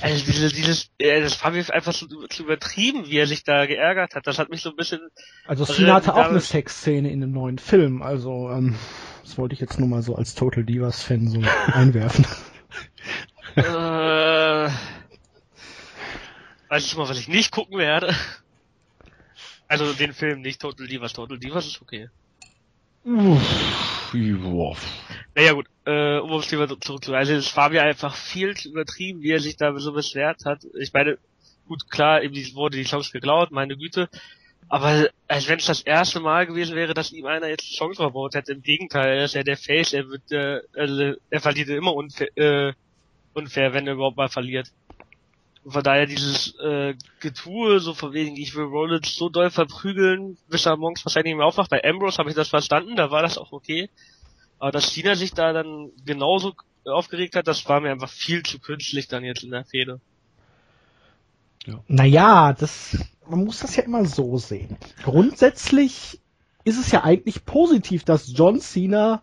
Also 0.00 0.24
dieses, 0.24 0.52
dieses, 0.54 0.90
äh, 0.98 1.20
das 1.20 1.42
war 1.42 1.52
mir 1.52 1.64
einfach 1.72 1.94
zu, 1.94 2.08
zu 2.26 2.42
übertrieben, 2.42 3.06
wie 3.06 3.18
er 3.18 3.28
sich 3.28 3.44
da 3.44 3.66
geärgert 3.66 4.16
hat. 4.16 4.26
Das 4.26 4.40
hat 4.40 4.50
mich 4.50 4.60
so 4.60 4.70
ein 4.70 4.76
bisschen. 4.76 5.00
Also 5.46 5.64
Cena 5.64 5.94
hatte 5.94 6.14
auch 6.14 6.30
eine 6.30 6.40
Sexszene 6.40 7.12
in 7.12 7.20
dem 7.20 7.30
neuen 7.30 7.58
Film. 7.58 8.02
Also 8.02 8.50
ähm, 8.50 8.74
das 9.22 9.38
wollte 9.38 9.54
ich 9.54 9.60
jetzt 9.60 9.78
nur 9.78 9.88
mal 9.88 10.02
so 10.02 10.16
als 10.16 10.34
Total 10.34 10.64
Divas 10.64 11.04
Fan 11.04 11.28
so 11.28 11.40
einwerfen. 11.72 12.26
äh, 13.54 13.62
weiß 16.68 16.86
ich 16.86 16.96
mal, 16.96 17.08
was 17.08 17.20
ich 17.20 17.28
nicht 17.28 17.52
gucken 17.52 17.78
werde. 17.78 18.12
Also 19.72 19.94
den 19.94 20.12
Film 20.12 20.42
nicht 20.42 20.60
Total 20.60 20.86
Divas. 20.86 21.14
Total 21.14 21.38
Divas 21.38 21.66
ist 21.66 21.80
okay. 21.80 22.10
Uff, 23.04 24.12
naja 25.34 25.52
gut, 25.54 25.66
äh, 25.86 26.18
um 26.18 26.30
aufs 26.32 26.48
Thema 26.48 26.68
zurückzukommen. 26.68 27.16
Also 27.16 27.32
es 27.32 27.56
war 27.56 27.70
mir 27.70 27.82
einfach 27.82 28.14
viel 28.14 28.54
zu 28.54 28.68
übertrieben, 28.68 29.22
wie 29.22 29.30
er 29.30 29.40
sich 29.40 29.56
da 29.56 29.74
so 29.78 29.94
beschwert 29.94 30.44
hat. 30.44 30.66
Ich 30.78 30.92
meine, 30.92 31.16
gut, 31.66 31.90
klar, 31.90 32.22
ihm 32.22 32.34
wurde 32.54 32.76
die 32.76 32.84
Chance 32.84 33.12
geklaut, 33.12 33.50
meine 33.50 33.78
Güte. 33.78 34.10
Aber 34.68 35.08
als 35.26 35.48
wenn 35.48 35.58
es 35.58 35.64
das 35.64 35.80
erste 35.80 36.20
Mal 36.20 36.46
gewesen 36.46 36.76
wäre, 36.76 36.92
dass 36.92 37.10
ihm 37.10 37.24
einer 37.24 37.48
jetzt 37.48 37.74
Chance 37.74 37.96
verbaut 37.96 38.34
hätte. 38.34 38.52
Im 38.52 38.60
Gegenteil, 38.60 39.20
er 39.20 39.24
ist 39.24 39.34
ja 39.34 39.42
der 39.42 39.56
Face, 39.56 39.94
er 39.94 40.06
wird, 40.10 40.30
äh, 40.32 40.60
also, 40.76 41.14
er 41.30 41.40
verliert 41.40 41.70
immer 41.70 41.94
unfair, 41.94 42.28
äh, 42.36 42.74
unfair, 43.32 43.72
wenn 43.72 43.86
er 43.86 43.94
überhaupt 43.94 44.18
mal 44.18 44.28
verliert. 44.28 44.70
Und 45.64 45.72
von 45.72 45.82
daher 45.82 46.06
dieses 46.06 46.56
äh, 46.58 46.94
Getue, 47.20 47.78
so 47.80 47.94
von 47.94 48.12
wegen, 48.12 48.36
ich 48.36 48.54
will 48.56 48.64
Rollins 48.64 49.14
so 49.14 49.28
doll 49.28 49.50
verprügeln, 49.50 50.36
bis 50.48 50.66
er 50.66 50.76
morgens 50.76 51.04
wahrscheinlich 51.04 51.32
nicht 51.32 51.38
mehr 51.38 51.46
aufwacht. 51.46 51.70
Bei 51.70 51.84
Ambrose 51.84 52.18
habe 52.18 52.30
ich 52.30 52.36
das 52.36 52.48
verstanden, 52.48 52.96
da 52.96 53.10
war 53.10 53.22
das 53.22 53.38
auch 53.38 53.52
okay. 53.52 53.88
Aber 54.58 54.72
dass 54.72 54.92
China 54.92 55.14
sich 55.14 55.32
da 55.32 55.52
dann 55.52 55.90
genauso 56.04 56.54
aufgeregt 56.84 57.36
hat, 57.36 57.46
das 57.46 57.68
war 57.68 57.80
mir 57.80 57.90
einfach 57.90 58.10
viel 58.10 58.42
zu 58.42 58.58
künstlich 58.58 59.08
dann 59.08 59.24
jetzt 59.24 59.44
in 59.44 59.50
der 59.50 59.64
Fehde. 59.64 60.00
Ja. 61.66 61.80
Naja, 61.86 62.52
das, 62.52 62.98
man 63.28 63.44
muss 63.44 63.60
das 63.60 63.76
ja 63.76 63.84
immer 63.84 64.04
so 64.04 64.38
sehen. 64.38 64.76
Grundsätzlich 65.04 66.20
ist 66.64 66.78
es 66.78 66.90
ja 66.90 67.04
eigentlich 67.04 67.44
positiv, 67.44 68.04
dass 68.04 68.32
John 68.36 68.60
Cena 68.60 69.22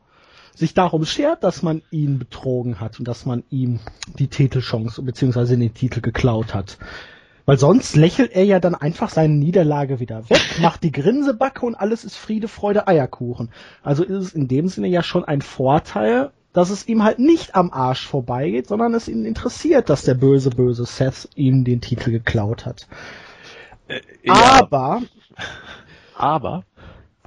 sich 0.59 0.73
darum 0.73 1.05
schert, 1.05 1.43
dass 1.43 1.63
man 1.63 1.81
ihn 1.91 2.19
betrogen 2.19 2.79
hat 2.79 2.99
und 2.99 3.07
dass 3.07 3.25
man 3.25 3.43
ihm 3.49 3.79
die 4.17 4.27
Titelchance 4.27 5.01
bzw. 5.01 5.55
den 5.55 5.73
Titel 5.73 6.01
geklaut 6.01 6.53
hat. 6.53 6.77
Weil 7.45 7.57
sonst 7.57 7.95
lächelt 7.95 8.31
er 8.33 8.43
ja 8.43 8.59
dann 8.59 8.75
einfach 8.75 9.09
seine 9.09 9.33
Niederlage 9.33 9.99
wieder 9.99 10.29
weg, 10.29 10.59
macht 10.61 10.83
die 10.83 10.91
Grinsebacke 10.91 11.65
und 11.65 11.73
alles 11.73 12.03
ist 12.03 12.15
Friede, 12.15 12.47
Freude, 12.47 12.87
Eierkuchen. 12.87 13.49
Also 13.81 14.03
ist 14.03 14.23
es 14.23 14.33
in 14.33 14.47
dem 14.47 14.67
Sinne 14.67 14.87
ja 14.87 15.01
schon 15.01 15.25
ein 15.25 15.41
Vorteil, 15.41 16.31
dass 16.53 16.69
es 16.69 16.87
ihm 16.87 17.03
halt 17.03 17.19
nicht 17.19 17.55
am 17.55 17.71
Arsch 17.71 18.05
vorbeigeht, 18.05 18.67
sondern 18.67 18.93
es 18.93 19.07
ihn 19.07 19.25
interessiert, 19.25 19.89
dass 19.89 20.03
der 20.03 20.13
böse, 20.13 20.51
böse 20.51 20.85
Seth 20.85 21.29
ihm 21.35 21.63
den 21.63 21.81
Titel 21.81 22.11
geklaut 22.11 22.65
hat. 22.65 22.87
Äh, 23.87 24.01
ja. 24.23 24.61
Aber, 24.61 25.01
aber, 26.15 26.63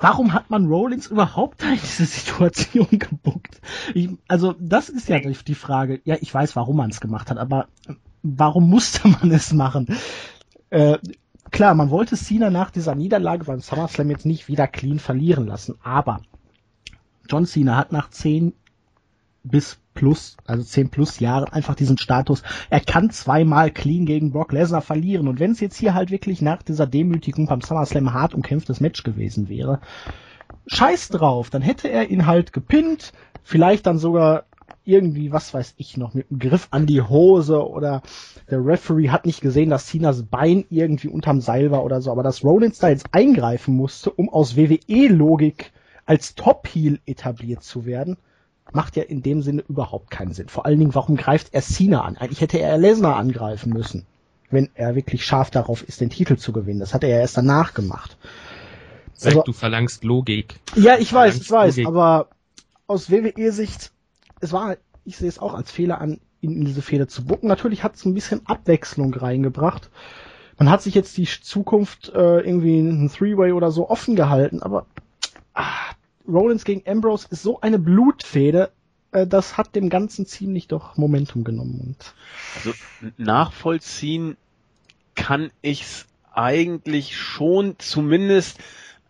Warum 0.02 0.32
hat 0.32 0.50
man 0.50 0.66
Rollins 0.66 1.06
überhaupt 1.06 1.62
in 1.62 1.78
diese 1.80 2.04
Situation 2.06 2.88
gebuckt? 2.90 3.60
Ich, 3.94 4.10
also 4.26 4.52
das 4.58 4.88
ist 4.88 5.08
ja 5.08 5.20
die 5.20 5.54
Frage. 5.54 6.00
Ja, 6.04 6.16
ich 6.20 6.34
weiß, 6.34 6.56
warum 6.56 6.76
man 6.76 6.90
es 6.90 7.00
gemacht 7.00 7.30
hat, 7.30 7.38
aber 7.38 7.68
warum 8.24 8.68
musste 8.68 9.06
man 9.06 9.30
es 9.30 9.52
machen? 9.52 9.86
Äh, 10.70 10.98
klar, 11.52 11.74
man 11.74 11.90
wollte 11.90 12.16
Cena 12.16 12.50
nach 12.50 12.72
dieser 12.72 12.96
Niederlage 12.96 13.44
beim 13.44 13.60
SummerSlam 13.60 14.10
jetzt 14.10 14.26
nicht 14.26 14.48
wieder 14.48 14.66
clean 14.66 14.98
verlieren 14.98 15.46
lassen, 15.46 15.76
aber 15.84 16.20
John 17.30 17.46
Cena 17.46 17.76
hat 17.76 17.92
nach 17.92 18.10
zehn 18.10 18.54
bis 19.44 19.78
plus, 19.94 20.36
also 20.46 20.62
10 20.62 20.90
plus 20.90 21.20
Jahre 21.20 21.52
einfach 21.52 21.74
diesen 21.74 21.98
Status. 21.98 22.42
Er 22.70 22.80
kann 22.80 23.10
zweimal 23.10 23.70
clean 23.70 24.06
gegen 24.06 24.32
Brock 24.32 24.52
Lesnar 24.52 24.82
verlieren. 24.82 25.28
Und 25.28 25.40
wenn 25.40 25.52
es 25.52 25.60
jetzt 25.60 25.76
hier 25.76 25.94
halt 25.94 26.10
wirklich 26.10 26.42
nach 26.42 26.62
dieser 26.62 26.86
Demütigung 26.86 27.46
beim 27.46 27.60
SummerSlam 27.60 28.12
hart 28.12 28.34
umkämpftes 28.34 28.80
Match 28.80 29.02
gewesen 29.02 29.48
wäre, 29.48 29.80
scheiß 30.66 31.08
drauf, 31.08 31.50
dann 31.50 31.62
hätte 31.62 31.88
er 31.88 32.10
ihn 32.10 32.26
halt 32.26 32.52
gepinnt, 32.52 33.12
vielleicht 33.42 33.86
dann 33.86 33.98
sogar 33.98 34.44
irgendwie, 34.84 35.30
was 35.30 35.54
weiß 35.54 35.74
ich 35.76 35.96
noch, 35.96 36.14
mit 36.14 36.30
einem 36.30 36.40
Griff 36.40 36.68
an 36.70 36.86
die 36.86 37.02
Hose 37.02 37.68
oder 37.68 38.02
der 38.50 38.64
Referee 38.64 39.10
hat 39.10 39.26
nicht 39.26 39.40
gesehen, 39.40 39.70
dass 39.70 39.86
Cenas 39.86 40.24
Bein 40.24 40.64
irgendwie 40.70 41.08
unterm 41.08 41.40
Seil 41.40 41.70
war 41.70 41.84
oder 41.84 42.00
so, 42.00 42.10
aber 42.10 42.22
dass 42.22 42.42
Rollins 42.42 42.78
da 42.78 42.88
jetzt 42.88 43.06
eingreifen 43.12 43.76
musste, 43.76 44.10
um 44.10 44.28
aus 44.28 44.56
WWE-Logik 44.56 45.72
als 46.04 46.34
Top-Heel 46.34 46.98
etabliert 47.06 47.62
zu 47.62 47.86
werden, 47.86 48.16
macht 48.72 48.96
ja 48.96 49.02
in 49.02 49.22
dem 49.22 49.42
Sinne 49.42 49.64
überhaupt 49.68 50.10
keinen 50.10 50.32
Sinn. 50.32 50.48
Vor 50.48 50.66
allen 50.66 50.78
Dingen, 50.78 50.94
warum 50.94 51.16
greift 51.16 51.52
er 51.52 51.62
Cena 51.62 52.02
an? 52.02 52.16
Eigentlich 52.16 52.40
hätte 52.40 52.58
er 52.58 52.78
Lesnar 52.78 53.16
angreifen 53.16 53.72
müssen. 53.72 54.06
wenn 54.50 54.68
er 54.74 54.94
wirklich 54.94 55.24
scharf 55.24 55.50
darauf 55.50 55.82
ist, 55.82 56.02
den 56.02 56.10
Titel 56.10 56.36
zu 56.36 56.52
gewinnen. 56.52 56.80
Das 56.80 56.92
hat 56.92 57.04
er 57.04 57.08
ja 57.08 57.20
erst 57.20 57.38
danach 57.38 57.72
gemacht. 57.72 58.18
Sag, 59.14 59.32
also, 59.32 59.42
du 59.44 59.52
verlangst 59.54 60.04
Logik. 60.04 60.60
Ja, 60.74 60.98
ich 60.98 61.10
weiß, 61.10 61.36
ich 61.36 61.50
weiß, 61.50 61.76
Logik. 61.76 61.88
aber 61.88 62.28
aus 62.86 63.10
WWE-Sicht, 63.10 63.92
es 64.40 64.52
war, 64.52 64.76
ich 65.04 65.16
sehe 65.16 65.28
es 65.28 65.38
auch 65.38 65.54
als 65.54 65.70
Fehler 65.70 66.02
an, 66.02 66.20
ihn 66.42 66.52
in 66.52 66.64
diese 66.66 66.82
Fehler 66.82 67.08
zu 67.08 67.24
bucken. 67.24 67.48
Natürlich 67.48 67.82
hat 67.82 67.94
es 67.94 68.04
ein 68.04 68.12
bisschen 68.12 68.46
Abwechslung 68.46 69.14
reingebracht. 69.14 69.90
Man 70.58 70.70
hat 70.70 70.82
sich 70.82 70.94
jetzt 70.94 71.16
die 71.16 71.24
Zukunft 71.26 72.10
äh, 72.10 72.40
irgendwie 72.40 72.78
ein 72.78 73.10
Three-Way 73.10 73.52
oder 73.52 73.70
so 73.70 73.88
offen 73.88 74.16
gehalten, 74.16 74.62
aber 74.62 74.86
ah, 75.54 75.94
Rollins 76.26 76.64
gegen 76.64 76.88
Ambrose 76.88 77.28
ist 77.30 77.42
so 77.42 77.60
eine 77.60 77.78
Blutfede, 77.78 78.70
äh, 79.12 79.26
das 79.26 79.56
hat 79.56 79.74
dem 79.74 79.88
Ganzen 79.88 80.26
ziemlich 80.26 80.68
doch 80.68 80.96
Momentum 80.96 81.44
genommen. 81.44 81.80
Und 81.80 82.14
also 82.56 82.72
nachvollziehen 83.16 84.36
kann 85.14 85.50
ich's 85.60 86.06
eigentlich 86.32 87.16
schon, 87.16 87.76
zumindest, 87.78 88.58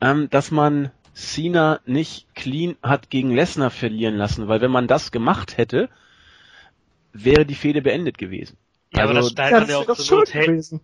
ähm, 0.01 0.29
dass 0.31 0.51
man 0.51 0.91
Cena 1.15 1.81
nicht 1.87 2.35
clean 2.35 2.77
hat 2.83 3.11
gegen 3.11 3.31
Lesnar 3.31 3.71
verlieren 3.71 4.17
lassen, 4.17 4.49
weil 4.49 4.61
wenn 4.61 4.71
man 4.71 4.87
das 4.87 5.13
gemacht 5.13 5.57
hätte, 5.57 5.89
wäre 7.13 7.45
die 7.45 7.55
Fehde 7.55 7.83
beendet 7.83 8.19
gewesen. 8.19 8.57
Ja, 8.93 9.03
also, 9.03 9.13
aber 9.13 9.21
das, 9.21 9.35
da 9.35 9.51
ja, 9.51 9.61
das 9.61 9.69
ja 9.69 9.77
auch 9.79 9.97
so 9.97 10.21
gewesen. 10.23 10.81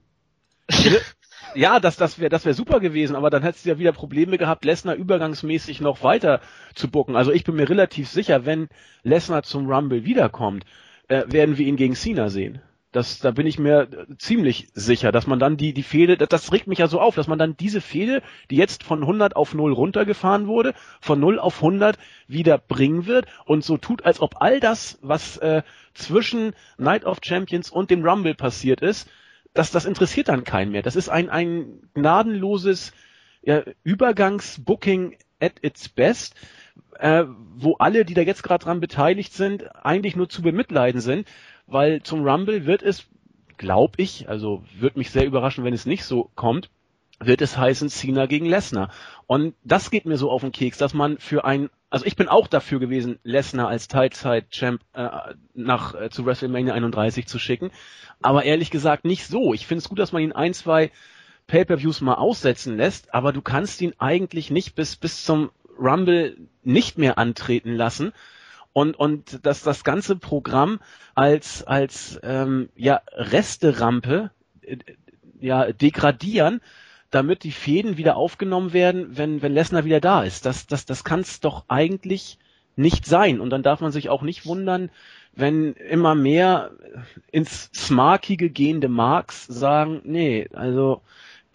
ja, 1.55 1.81
das, 1.81 1.97
das 1.97 2.19
wäre 2.19 2.29
das 2.29 2.45
wär 2.45 2.55
super 2.55 2.81
gewesen, 2.81 3.17
aber 3.17 3.31
dann 3.31 3.43
hättest 3.43 3.65
du 3.65 3.71
ja 3.71 3.79
wieder 3.79 3.93
Probleme 3.93 4.39
gehabt, 4.39 4.65
Lesnar 4.65 4.95
übergangsmäßig 4.95 5.81
noch 5.81 6.03
weiter 6.03 6.41
zu 6.75 6.89
bucken. 6.89 7.17
Also 7.17 7.33
ich 7.33 7.45
bin 7.45 7.57
mir 7.57 7.69
relativ 7.69 8.09
sicher, 8.09 8.47
wenn 8.47 8.69
Lesnar 9.03 9.43
zum 9.43 9.71
Rumble 9.71 10.05
wiederkommt, 10.05 10.65
äh, 11.09 11.25
werden 11.27 11.59
wir 11.59 11.67
ihn 11.67 11.77
gegen 11.77 11.95
Cena 11.95 12.29
sehen. 12.29 12.61
Das, 12.91 13.19
da 13.19 13.33
bin 13.33 13.47
ich 13.47 13.59
mir 13.59 13.89
ziemlich 14.17 14.69
sicher, 14.73 15.13
dass 15.13 15.27
man 15.27 15.39
dann 15.39 15.59
die, 15.59 15.75
die 15.75 15.83
Fehde, 15.83 16.17
das, 16.17 16.29
das 16.31 16.53
regt 16.53 16.69
mich 16.69 16.79
ja 16.79 16.89
so 16.89 17.01
auf, 17.01 17.15
dass 17.15 17.29
man 17.29 17.39
dann 17.39 17.55
diese 17.55 17.83
Fehde, 17.83 18.23
die 18.51 18.57
jetzt 18.57 18.83
von 18.83 19.03
100 19.03 19.37
auf 19.37 19.53
0 19.53 19.75
runtergefahren 19.75 20.47
wurde, 20.47 20.73
von 21.01 21.21
0 21.21 21.39
auf 21.39 21.57
100 21.57 21.99
wieder 22.29 22.57
bringen 22.57 23.07
wird 23.07 23.27
und 23.45 23.63
so 23.63 23.77
tut, 23.77 24.07
als 24.07 24.21
ob 24.21 24.41
all 24.41 24.59
das, 24.59 24.99
was 25.03 25.37
äh, 25.37 25.63
zwischen 25.93 26.55
Night 26.79 27.05
of 27.05 27.19
Champions 27.23 27.71
und 27.71 27.91
dem 27.91 28.07
Rumble 28.07 28.35
passiert 28.35 28.81
ist, 28.81 29.07
das, 29.59 29.73
das 29.73 29.87
interessiert 29.87 30.29
dann 30.29 30.45
keinen 30.45 30.71
mehr. 30.71 30.83
Das 30.83 30.95
ist 30.95 31.09
ein, 31.09 31.29
ein 31.29 31.81
gnadenloses 31.95 32.93
ja, 33.43 33.63
Übergangsbooking 33.83 35.17
at 35.41 35.55
its 35.63 35.89
best, 35.89 36.37
äh, 36.99 37.25
wo 37.57 37.75
alle, 37.79 38.05
die 38.05 38.15
da 38.15 38.23
jetzt 38.23 38.45
gerade 38.45 38.65
dran 38.65 38.81
beteiligt 38.81 39.33
sind, 39.33 39.75
eigentlich 39.85 40.15
nur 40.15 40.29
zu 40.29 40.43
bemitleiden 40.43 41.01
sind, 41.01 41.27
weil 41.67 42.03
zum 42.03 42.27
Rumble 42.27 42.67
wird 42.67 42.83
es, 42.83 43.09
glaube 43.57 43.95
ich, 43.97 44.29
also 44.29 44.63
würde 44.79 44.99
mich 44.99 45.11
sehr 45.11 45.27
überraschen, 45.27 45.65
wenn 45.65 45.75
es 45.75 45.87
nicht 45.87 46.05
so 46.05 46.31
kommt, 46.37 46.71
wird 47.19 47.43
es 47.43 47.59
heißen 47.59 47.89
Cena 47.89 48.27
gegen 48.27 48.47
Lesnar. 48.47 48.91
Und 49.27 49.55
das 49.65 49.91
geht 49.91 50.07
mir 50.07 50.19
so 50.19 50.31
auf 50.31 50.43
den 50.43 50.53
Keks, 50.53 50.79
dass 50.79 50.95
man 50.95 51.19
für 51.19 51.45
ein, 51.45 51.69
also 51.91 52.05
ich 52.05 52.17
bin 52.17 52.29
auch 52.29 52.47
dafür 52.47 52.81
gewesen, 52.81 53.19
Lesnar 53.23 53.69
als 53.69 53.89
Teilzeit-Champ 53.89 54.81
äh, 54.93 55.09
nach 55.55 55.95
äh, 55.95 56.11
zu 56.11 56.27
WrestleMania 56.27 56.75
31 56.75 57.27
zu 57.27 57.39
schicken, 57.39 57.71
aber 58.21 58.45
ehrlich 58.45 58.71
gesagt 58.71 59.05
nicht 59.05 59.27
so. 59.27 59.55
Ich 59.55 59.67
finde 59.67 59.81
es 59.81 59.89
gut, 59.89 59.99
dass 59.99 60.13
man 60.13 60.23
ihn 60.23 60.33
ein, 60.33 60.55
zwei 60.55 60.91
Pay-per-Views 61.47 62.03
mal 62.03 62.15
aussetzen 62.15 62.77
lässt, 62.77 63.15
aber 63.15 63.33
du 63.33 63.41
kannst 63.41 63.81
ihn 63.81 63.95
eigentlich 63.99 64.51
nicht 64.51 64.75
bis 64.75 64.97
bis 64.97 65.25
zum 65.25 65.51
Rumble 65.79 66.37
nicht 66.63 66.99
mehr 66.99 67.17
antreten 67.17 67.75
lassen 67.75 68.13
und 68.73 68.95
und 68.99 69.47
dass 69.47 69.63
das 69.63 69.83
ganze 69.83 70.17
Programm 70.17 70.81
als 71.15 71.63
als 71.65 72.21
ähm, 72.23 72.69
ja 72.77 73.01
Resterampe 73.13 74.31
äh, 74.61 74.77
ja 75.41 75.73
degradieren 75.73 76.61
damit 77.11 77.43
die 77.43 77.53
Fäden 77.53 77.97
wieder 77.97 78.17
aufgenommen 78.17 78.73
werden, 78.73 79.17
wenn, 79.17 79.41
wenn 79.43 79.55
Lesnar 79.55 79.85
wieder 79.85 80.01
da 80.01 80.23
ist. 80.23 80.45
Das, 80.45 80.67
das, 80.67 80.85
das 80.85 81.05
kann 81.05 81.21
es 81.21 81.41
doch 81.41 81.65
eigentlich 81.69 82.39
nicht 82.77 83.07
sein. 83.07 83.41
Und 83.41 83.51
dann 83.51 83.63
darf 83.63 83.81
man 83.81 83.93
sich 83.93 84.09
auch 84.09 84.23
nicht 84.23 84.47
wundern, 84.47 84.91
wenn 85.35 85.75
immer 85.75 86.15
mehr 86.15 86.73
ins 87.31 87.71
Smarkige 87.75 88.51
gehende 88.51 88.89
Marks 88.89 89.47
sagen, 89.47 90.03
nee, 90.05 90.49
also 90.53 91.03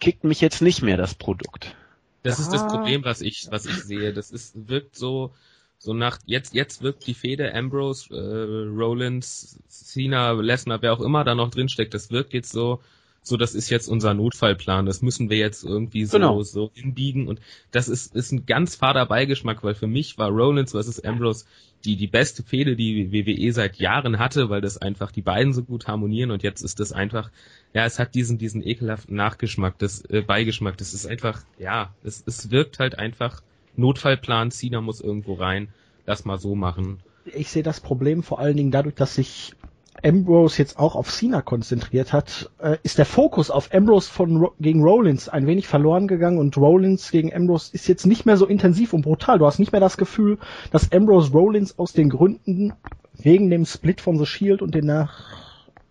kickt 0.00 0.24
mich 0.24 0.40
jetzt 0.40 0.62
nicht 0.62 0.82
mehr 0.82 0.96
das 0.96 1.14
Produkt. 1.14 1.74
Das 2.22 2.38
ah. 2.38 2.42
ist 2.42 2.52
das. 2.52 2.66
Problem, 2.66 3.04
was 3.04 3.20
ich, 3.20 3.46
was 3.50 3.66
ich 3.66 3.82
sehe. 3.82 4.12
Das 4.12 4.30
ist, 4.30 4.68
wirkt 4.68 4.96
so, 4.96 5.32
so 5.78 5.92
nach, 5.92 6.18
jetzt, 6.26 6.54
jetzt 6.54 6.82
wirkt 6.82 7.06
die 7.06 7.14
Fehde 7.14 7.54
Ambrose, 7.54 8.14
äh, 8.14 8.68
Rollins, 8.74 9.58
Cena, 9.68 10.32
Lesnar, 10.32 10.82
wer 10.82 10.94
auch 10.94 11.00
immer 11.00 11.24
da 11.24 11.34
noch 11.34 11.50
drinsteckt, 11.50 11.94
das 11.94 12.10
wirkt 12.10 12.32
jetzt 12.32 12.50
so, 12.50 12.80
so 13.24 13.38
das 13.38 13.54
ist 13.54 13.70
jetzt 13.70 13.88
unser 13.88 14.12
Notfallplan, 14.12 14.84
das 14.84 15.00
müssen 15.00 15.30
wir 15.30 15.38
jetzt 15.38 15.64
irgendwie 15.64 16.04
so, 16.04 16.18
genau. 16.18 16.42
so 16.42 16.70
hinbiegen 16.74 17.26
und 17.26 17.40
das 17.70 17.88
ist, 17.88 18.14
ist 18.14 18.32
ein 18.32 18.44
ganz 18.44 18.76
fader 18.76 19.06
Beigeschmack, 19.06 19.64
weil 19.64 19.74
für 19.74 19.86
mich 19.86 20.18
war 20.18 20.28
Rollins 20.28 20.72
vs. 20.72 21.00
Ambrose 21.00 21.46
die, 21.84 21.96
die 21.96 22.06
beste 22.06 22.42
Fehde, 22.42 22.76
die 22.76 23.12
WWE 23.12 23.52
seit 23.52 23.76
Jahren 23.76 24.18
hatte, 24.18 24.50
weil 24.50 24.60
das 24.60 24.76
einfach 24.76 25.10
die 25.10 25.22
beiden 25.22 25.54
so 25.54 25.62
gut 25.62 25.86
harmonieren 25.86 26.30
und 26.30 26.42
jetzt 26.42 26.62
ist 26.62 26.80
das 26.80 26.92
einfach, 26.92 27.30
ja, 27.72 27.86
es 27.86 27.98
hat 27.98 28.14
diesen, 28.14 28.36
diesen 28.36 28.66
ekelhaften 28.66 29.16
Nachgeschmack, 29.16 29.78
das 29.78 30.04
äh, 30.04 30.20
Beigeschmack, 30.20 30.76
das 30.76 30.92
ist 30.92 31.06
einfach, 31.06 31.42
ja, 31.58 31.94
es, 32.04 32.22
es 32.26 32.50
wirkt 32.50 32.78
halt 32.78 32.98
einfach 32.98 33.42
Notfallplan, 33.76 34.50
Cena 34.50 34.82
muss 34.82 35.00
irgendwo 35.00 35.34
rein, 35.34 35.68
lass 36.04 36.26
mal 36.26 36.38
so 36.38 36.54
machen. 36.54 37.00
Ich 37.24 37.50
sehe 37.50 37.62
das 37.62 37.80
Problem 37.80 38.22
vor 38.22 38.38
allen 38.38 38.56
Dingen 38.56 38.70
dadurch, 38.70 38.94
dass 38.94 39.14
sich 39.14 39.54
Ambrose 40.02 40.58
jetzt 40.58 40.78
auch 40.78 40.96
auf 40.96 41.10
Cena 41.10 41.40
konzentriert 41.42 42.12
hat, 42.12 42.50
äh, 42.58 42.76
ist 42.82 42.98
der 42.98 43.06
Fokus 43.06 43.50
auf 43.50 43.72
Ambrose 43.72 44.10
von 44.10 44.48
gegen 44.60 44.82
Rollins 44.82 45.28
ein 45.28 45.46
wenig 45.46 45.68
verloren 45.68 46.08
gegangen 46.08 46.38
und 46.38 46.56
Rollins 46.56 47.10
gegen 47.10 47.34
Ambrose 47.34 47.70
ist 47.72 47.88
jetzt 47.88 48.06
nicht 48.06 48.26
mehr 48.26 48.36
so 48.36 48.46
intensiv 48.46 48.92
und 48.92 49.02
brutal. 49.02 49.38
Du 49.38 49.46
hast 49.46 49.58
nicht 49.58 49.72
mehr 49.72 49.80
das 49.80 49.96
Gefühl, 49.96 50.38
dass 50.70 50.92
Ambrose 50.92 51.32
Rollins 51.32 51.78
aus 51.78 51.92
den 51.92 52.10
Gründen 52.10 52.72
wegen 53.16 53.50
dem 53.50 53.64
Split 53.64 54.00
von 54.00 54.18
The 54.18 54.26
Shield 54.26 54.60
und 54.60 54.74
den 54.74 54.86
nach, 54.86 55.22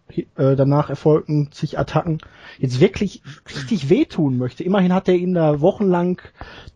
äh, 0.10 0.56
danach 0.56 0.90
erfolgten 0.90 1.50
sich 1.52 1.80
Attacken 1.80 2.20
jetzt 2.60 2.82
wirklich 2.82 3.24
richtig 3.56 3.90
wehtun 3.90 4.38
möchte. 4.38 4.64
Immerhin 4.64 4.94
hat 4.94 5.08
er 5.08 5.16
ihn 5.16 5.34
da 5.34 5.62
wochenlang 5.62 6.22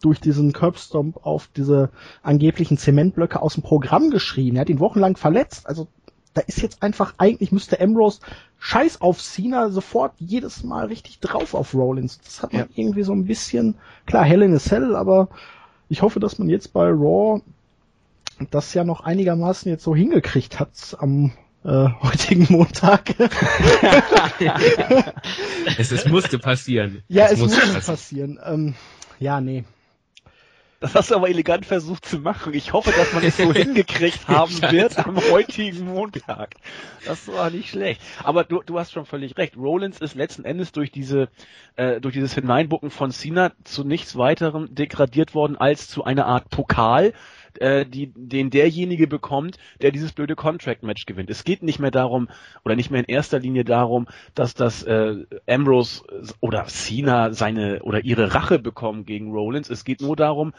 durch 0.01 0.19
diesen 0.19 0.53
Curbstomp 0.53 1.17
auf 1.25 1.50
diese 1.55 1.91
angeblichen 2.24 2.77
Zementblöcke 2.77 3.41
aus 3.41 3.55
dem 3.55 3.63
Programm 3.63 4.10
geschrien. 4.10 4.55
Er 4.55 4.62
hat 4.62 4.69
ihn 4.69 4.79
wochenlang 4.79 5.17
verletzt. 5.17 5.67
Also 5.67 5.88
da 6.38 6.44
ist 6.44 6.62
jetzt 6.62 6.84
einfach, 6.84 7.15
eigentlich 7.17 7.51
müsste 7.51 7.82
Ambrose 7.82 8.20
scheiß 8.60 9.01
auf 9.01 9.22
Cena 9.22 9.70
sofort 9.70 10.13
jedes 10.20 10.63
Mal 10.63 10.86
richtig 10.86 11.20
drauf 11.20 11.53
auf 11.53 11.74
Rollins. 11.74 12.20
Das 12.24 12.44
hat 12.44 12.53
man 12.53 12.63
ja. 12.63 12.67
irgendwie 12.75 13.03
so 13.03 13.13
ein 13.13 13.25
bisschen, 13.25 13.75
klar, 14.06 14.24
Hell 14.24 14.44
in 14.44 14.56
a 14.56 14.60
Cell, 14.60 14.96
aber 14.96 15.29
ich 15.89 16.01
hoffe, 16.01 16.20
dass 16.20 16.38
man 16.38 16.50
jetzt 16.50 16.74
bei 16.74 16.88
Raw 16.88 17.41
das 18.51 18.74
ja 18.75 18.84
noch 18.84 19.01
einigermaßen 19.01 19.72
jetzt 19.72 19.84
so 19.84 19.96
hingekriegt 19.96 20.60
hat 20.60 20.70
am 21.00 21.32
äh, 21.63 21.88
heutigen 22.01 22.46
Montag. 22.50 23.15
es, 25.77 25.91
es 25.91 26.06
musste 26.06 26.38
passieren. 26.38 27.01
Ja, 27.08 27.25
es, 27.25 27.34
es 27.34 27.39
musste 27.39 27.62
passieren. 27.62 27.84
passieren. 27.84 28.39
Ähm, 28.46 28.75
ja, 29.20 29.41
nee. 29.41 29.63
Das 30.79 30.93
hast 30.93 31.10
du 31.10 31.15
aber 31.15 31.27
elegant 31.27 31.65
versucht 31.65 32.05
zu 32.05 32.19
machen. 32.19 32.53
Ich 32.53 32.72
hoffe, 32.72 32.91
dass 32.91 33.12
man 33.12 33.24
es 33.24 33.38
so 33.38 33.51
hingekriegt 33.53 34.27
haben 34.27 34.62
wird 34.72 35.00
am 35.00 35.17
heutigen 35.31 35.88
Montag. 35.88 36.53
Das 37.03 37.27
war 37.27 37.50
nicht 37.50 37.69
schlecht. 37.69 38.00
Aber 38.24 38.43
du, 38.43 38.62
du 38.62 38.77
hast 38.77 38.91
schon 38.91 39.05
völlig 39.05 39.38
recht. 39.38 39.57
Rollins 39.57 40.00
ist 40.00 40.13
letzten 40.13 40.46
Endes 40.46 40.72
durch 40.74 40.91
diese, 40.91 41.29
äh, 41.77 42.00
durch 42.00 42.13
dieses 42.13 42.36
Hineinbucken 42.36 42.91
von 42.91 43.12
Cena 43.12 43.53
zu 43.63 43.84
nichts 43.84 44.17
weiterem 44.17 44.74
degradiert 44.75 45.34
worden 45.34 45.55
als 45.57 45.88
zu 45.88 46.03
einer 46.03 46.27
Art 46.27 46.50
Pokal, 46.51 47.13
äh, 47.62 47.86
die, 47.86 48.12
den 48.16 48.50
derjenige 48.50 49.08
bekommt, 49.08 49.58
der 49.82 49.92
dieses 49.92 50.14
blöde 50.14 50.36
Contract-Match 50.36 51.06
gewinnt. 51.06 51.30
Es 51.30 51.44
geht 51.44 51.64
nicht 51.64 51.80
mehr 51.80 51.92
darum, 51.92 52.30
oder 52.64 52.76
nicht 52.76 52.92
mehr 52.92 53.02
in 53.02 53.14
erster 53.14 53.40
Linie 53.40 53.64
darum, 53.64 54.08
dass 54.36 54.54
das 54.54 54.84
äh, 54.84 55.26
Ambrose 55.48 56.04
oder 56.40 56.66
Cena 56.66 57.34
seine 57.34 57.82
oder 57.84 58.04
ihre 58.04 58.34
Rache 58.34 58.60
bekommen 58.60 59.06
gegen 59.06 59.32
Rollins. 59.32 59.70
Es 59.70 59.84
geht 59.84 60.02
nur 60.02 60.16
darum, 60.16 60.54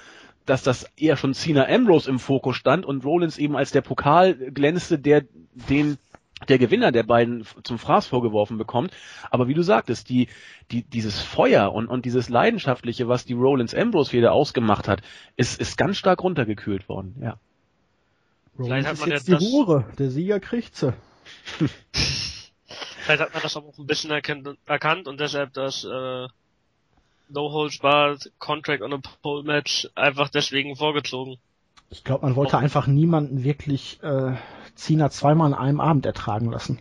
dass 0.47 0.63
das 0.63 0.91
eher 0.97 1.17
schon 1.17 1.35
Cena 1.35 1.67
Ambrose 1.69 2.11
im 2.11 2.19
Fokus 2.19 2.57
stand 2.57 2.87
und 2.87 3.05
Rollins 3.05 3.39
eben 3.39 3.57
als 3.57 3.71
der 3.71 3.83
Pokal 3.83 4.35
glänzte, 4.35 4.99
der 4.99 5.25
den 5.69 5.99
der 6.47 6.59
Gewinner 6.59 6.93
der 6.93 7.03
beiden 7.03 7.45
zum 7.65 7.79
Fraß 7.79 8.07
vorgeworfen 8.07 8.59
bekommt. 8.59 8.93
Aber 9.31 9.49
wie 9.49 9.55
du 9.55 9.63
sagtest, 9.63 10.09
die, 10.09 10.29
die, 10.71 10.83
dieses 10.83 11.21
Feuer 11.21 11.73
und, 11.73 11.89
und 11.89 12.05
dieses 12.05 12.29
Leidenschaftliche, 12.29 13.09
was 13.09 13.25
die 13.25 13.33
Rollins 13.33 13.75
Ambrose 13.75 14.13
wieder 14.13 14.33
ausgemacht 14.33 14.87
hat, 14.89 15.03
ist, 15.37 15.61
ist 15.61 15.77
ganz 15.77 15.97
stark 15.97 16.23
runtergekühlt 16.23 16.89
worden, 16.89 17.17
ja. 17.21 17.39
Rollins 18.59 18.69
Vielleicht 18.69 18.89
hat 18.89 19.01
man 19.01 19.11
ist 19.13 19.29
jetzt 19.29 19.43
die 19.43 19.47
Hure, 19.47 19.85
der 19.99 20.11
Sieger 20.11 20.41
kriegt 20.41 20.77
sie. 20.77 20.93
Vielleicht 22.99 23.23
hat 23.23 23.33
man 23.33 23.43
das 23.43 23.57
aber 23.57 23.69
auch 23.69 23.79
ein 23.79 23.87
bisschen 23.87 24.11
erkennt, 24.11 24.49
erkannt 24.67 25.09
und 25.09 25.19
deshalb 25.19 25.55
das 25.55 25.85
äh, 25.85 26.29
No 27.29 27.53
Holds 27.53 27.79
Barred 27.79 28.31
Contract 28.39 28.83
on 28.83 28.93
a 28.93 29.01
Pole 29.23 29.45
Match 29.45 29.89
einfach 29.95 30.29
deswegen 30.29 30.77
vorgezogen. 30.77 31.37
Ich 31.91 32.05
glaube, 32.05 32.27
man 32.27 32.37
wollte 32.37 32.59
einfach 32.59 32.87
niemanden 32.87 33.45
wirklich 33.45 34.03
äh, 34.03 34.35
Cena 34.79 35.11
zweimal 35.11 35.53
an 35.53 35.59
einem 35.59 35.81
Abend 35.81 36.07
ertragen 36.07 36.51
lassen. 36.51 36.79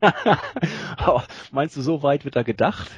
Meinst 1.52 1.76
du, 1.76 1.82
so 1.82 2.02
weit 2.02 2.24
wird 2.24 2.36
da 2.36 2.42
gedacht? 2.42 2.88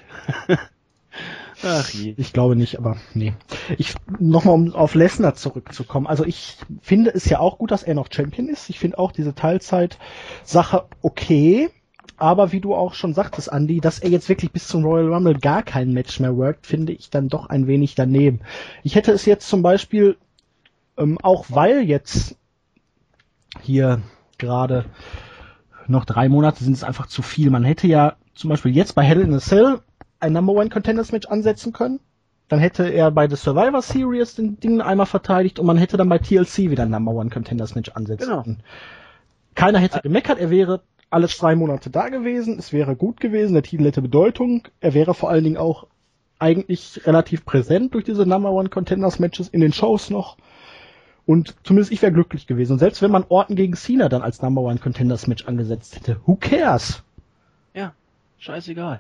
Ach 1.63 1.91
je. 1.91 2.15
Ich 2.17 2.33
glaube 2.33 2.57
nicht, 2.57 2.79
aber 2.79 2.97
nee. 3.15 3.35
Ich 3.77 3.95
nochmal 4.19 4.55
um 4.55 4.75
auf 4.75 4.95
Lesnar 4.95 5.35
zurückzukommen. 5.35 6.07
Also 6.07 6.25
ich 6.25 6.57
finde 6.81 7.13
es 7.13 7.27
ja 7.27 7.39
auch 7.39 7.59
gut, 7.59 7.71
dass 7.71 7.83
er 7.83 7.95
noch 7.95 8.09
Champion 8.11 8.49
ist. 8.49 8.71
Ich 8.71 8.79
finde 8.79 8.99
auch 8.99 9.13
diese 9.13 9.35
Teilzeit-Sache 9.35 10.85
okay. 11.03 11.71
Aber 12.17 12.53
wie 12.53 12.61
du 12.61 12.75
auch 12.75 12.95
schon 12.95 13.15
sagtest, 13.15 13.49
Andy, 13.49 13.81
dass 13.81 13.99
er 13.99 14.11
jetzt 14.11 14.29
wirklich 14.29 14.53
bis 14.53 14.69
zum 14.69 14.85
Royal 14.85 15.13
Rumble 15.13 15.39
gar 15.39 15.63
kein 15.63 15.93
Match 15.93 16.21
mehr 16.21 16.37
workt, 16.37 16.67
finde 16.67 16.93
ich 16.93 17.09
dann 17.09 17.29
doch 17.29 17.47
ein 17.47 17.67
wenig 17.67 17.95
daneben. 17.95 18.41
Ich 18.83 18.95
hätte 18.95 19.13
es 19.13 19.25
jetzt 19.25 19.49
zum 19.49 19.63
Beispiel, 19.63 20.17
ähm, 20.99 21.19
auch 21.23 21.47
weil 21.49 21.83
jetzt 21.83 22.37
hier 23.63 24.01
gerade 24.39 24.85
noch 25.87 26.05
drei 26.05 26.29
Monate 26.29 26.63
sind 26.65 26.75
es 26.75 26.85
einfach 26.85 27.07
zu 27.07 27.23
viel. 27.23 27.51
Man 27.51 27.65
hätte 27.65 27.87
ja 27.87 28.15
zum 28.35 28.51
Beispiel 28.51 28.75
jetzt 28.75 28.95
bei 28.95 29.03
Hell 29.03 29.21
in 29.21 29.35
a 29.35 29.39
Cell 29.39 29.81
ein 30.21 30.33
Number 30.33 30.53
One 30.53 30.71
Contenders 30.71 31.13
Match 31.13 31.27
ansetzen 31.29 31.73
können. 31.73 32.01
Dann 32.49 32.59
hätte 32.59 32.89
er 32.89 33.11
bei 33.11 33.27
der 33.27 33.37
Survivor 33.37 33.81
Series 33.83 34.35
den 34.35 34.59
Ding 34.59 34.81
einmal 34.81 35.07
verteidigt 35.07 35.59
und 35.59 35.67
man 35.67 35.77
hätte 35.79 35.97
dann 35.97 36.09
bei 36.09 36.19
TLC 36.19 36.71
wieder 36.71 36.83
ein 36.85 36.91
Number 36.91 37.13
One 37.13 37.31
Contenders 37.31 37.75
Match 37.75 37.91
ansetzen 37.91 38.29
Genau. 38.29 38.43
können. 38.43 38.63
Keiner 39.55 39.79
hätte 39.79 40.01
gemeckert, 40.01 40.39
er 40.39 40.51
wäre 40.51 40.83
alle 41.11 41.29
zwei 41.29 41.55
Monate 41.57 41.91
da 41.91 42.09
gewesen, 42.09 42.59
es 42.59 42.73
wäre 42.73 42.95
gut 42.97 43.21
gewesen, 43.21 43.55
der 43.55 43.63
Titel 43.65 43.85
hätte 43.85 44.01
Bedeutung, 44.03 44.69
er 44.81 44.95
wäre 44.95 45.13
vor 45.15 45.29
allen 45.31 45.43
Dingen 45.45 45.57
auch 45.57 45.87
eigentlich 46.39 47.03
relativ 47.05 47.45
präsent 47.45 47.95
durch 47.95 48.05
diese 48.05 48.27
Number 48.27 48.51
One 48.53 48.69
Contenders 48.69 49.19
Matches 49.19 49.49
in 49.49 49.61
den 49.61 49.73
Shows 49.73 50.11
noch. 50.11 50.37
Und 51.31 51.55
zumindest 51.63 51.93
ich 51.93 52.03
wäre 52.03 52.11
glücklich 52.13 52.49
gewesen. 52.49 52.73
Und 52.73 52.79
selbst 52.81 53.03
wenn 53.03 53.13
man 53.13 53.25
Orton 53.29 53.55
gegen 53.55 53.75
Cena 53.77 54.09
dann 54.09 54.21
als 54.21 54.43
Number 54.43 54.63
One 54.63 54.81
Contenders 54.81 55.29
Match 55.29 55.47
angesetzt 55.47 55.95
hätte, 55.95 56.21
who 56.27 56.35
cares? 56.35 57.05
Ja, 57.73 57.95
scheißegal. 58.41 58.99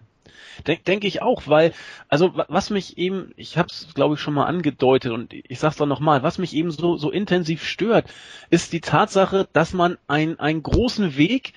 Denk, 0.65 0.85
denke 0.85 1.09
ich 1.09 1.23
auch, 1.23 1.49
weil, 1.49 1.73
also 2.09 2.37
wa- 2.37 2.47
was 2.49 2.71
mich 2.71 2.99
eben, 2.99 3.33
ich 3.37 3.59
habe 3.59 3.67
es 3.69 3.95
glaube 3.95 4.15
ich 4.15 4.21
schon 4.21 4.35
mal 4.35 4.47
angedeutet 4.47 5.11
und 5.11 5.33
ich 5.33 5.59
sag's 5.59 5.79
doch 5.79 5.87
nochmal, 5.87 6.23
was 6.23 6.39
mich 6.39 6.55
eben 6.55 6.71
so, 6.71 6.97
so 6.97 7.11
intensiv 7.11 7.65
stört, 7.65 8.07
ist 8.49 8.73
die 8.73 8.81
Tatsache, 8.81 9.49
dass 9.53 9.73
man 9.73 9.99
ein, 10.07 10.39
einen 10.39 10.63
großen 10.63 11.17
Weg 11.17 11.55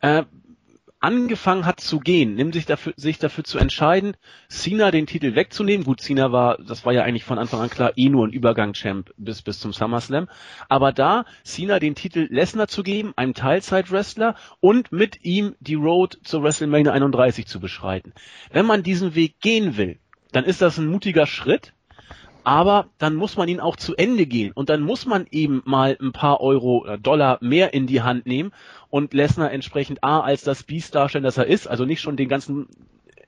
äh, 0.00 0.22
angefangen 1.04 1.66
hat 1.66 1.80
zu 1.80 2.00
gehen, 2.00 2.34
nämlich 2.34 2.54
sich 2.54 2.64
dafür, 2.64 2.94
sich 2.96 3.18
dafür 3.18 3.44
zu 3.44 3.58
entscheiden, 3.58 4.16
Cena 4.48 4.90
den 4.90 5.06
Titel 5.06 5.34
wegzunehmen. 5.34 5.84
Gut, 5.84 6.00
Cena 6.00 6.32
war, 6.32 6.56
das 6.56 6.86
war 6.86 6.94
ja 6.94 7.02
eigentlich 7.02 7.24
von 7.24 7.38
Anfang 7.38 7.60
an 7.60 7.68
klar, 7.68 7.92
eh 7.96 8.08
nur 8.08 8.26
ein 8.26 8.32
Übergang-Champ 8.32 9.12
bis, 9.18 9.42
bis 9.42 9.60
zum 9.60 9.74
SummerSlam. 9.74 10.28
Aber 10.70 10.92
da 10.92 11.26
Cena 11.42 11.78
den 11.78 11.94
Titel 11.94 12.26
Lesnar 12.30 12.68
zu 12.68 12.82
geben, 12.82 13.12
einem 13.16 13.34
Teilzeit-Wrestler 13.34 14.34
und 14.60 14.92
mit 14.92 15.22
ihm 15.24 15.56
die 15.60 15.74
Road 15.74 16.18
zur 16.24 16.42
WrestleMania 16.42 16.92
31 16.92 17.46
zu 17.46 17.60
beschreiten. 17.60 18.14
Wenn 18.50 18.64
man 18.64 18.82
diesen 18.82 19.14
Weg 19.14 19.40
gehen 19.40 19.76
will, 19.76 19.98
dann 20.32 20.44
ist 20.44 20.62
das 20.62 20.78
ein 20.78 20.86
mutiger 20.86 21.26
Schritt, 21.26 21.74
aber 22.44 22.88
dann 22.98 23.14
muss 23.14 23.36
man 23.36 23.48
ihn 23.48 23.60
auch 23.60 23.76
zu 23.76 23.96
Ende 23.96 24.26
gehen 24.26 24.52
und 24.52 24.68
dann 24.68 24.82
muss 24.82 25.06
man 25.06 25.26
eben 25.30 25.62
mal 25.64 25.96
ein 26.00 26.12
paar 26.12 26.40
Euro 26.40 26.78
oder 26.82 26.98
Dollar 26.98 27.38
mehr 27.40 27.74
in 27.74 27.86
die 27.86 28.02
Hand 28.02 28.26
nehmen 28.26 28.52
und 28.90 29.14
Lesnar 29.14 29.50
entsprechend 29.50 30.04
A 30.04 30.20
als 30.20 30.42
das 30.42 30.62
Beast 30.62 30.94
darstellen, 30.94 31.24
das 31.24 31.38
er 31.38 31.46
ist, 31.46 31.66
also 31.66 31.84
nicht 31.84 32.00
schon 32.00 32.16
den 32.16 32.28
ganzen 32.28 32.68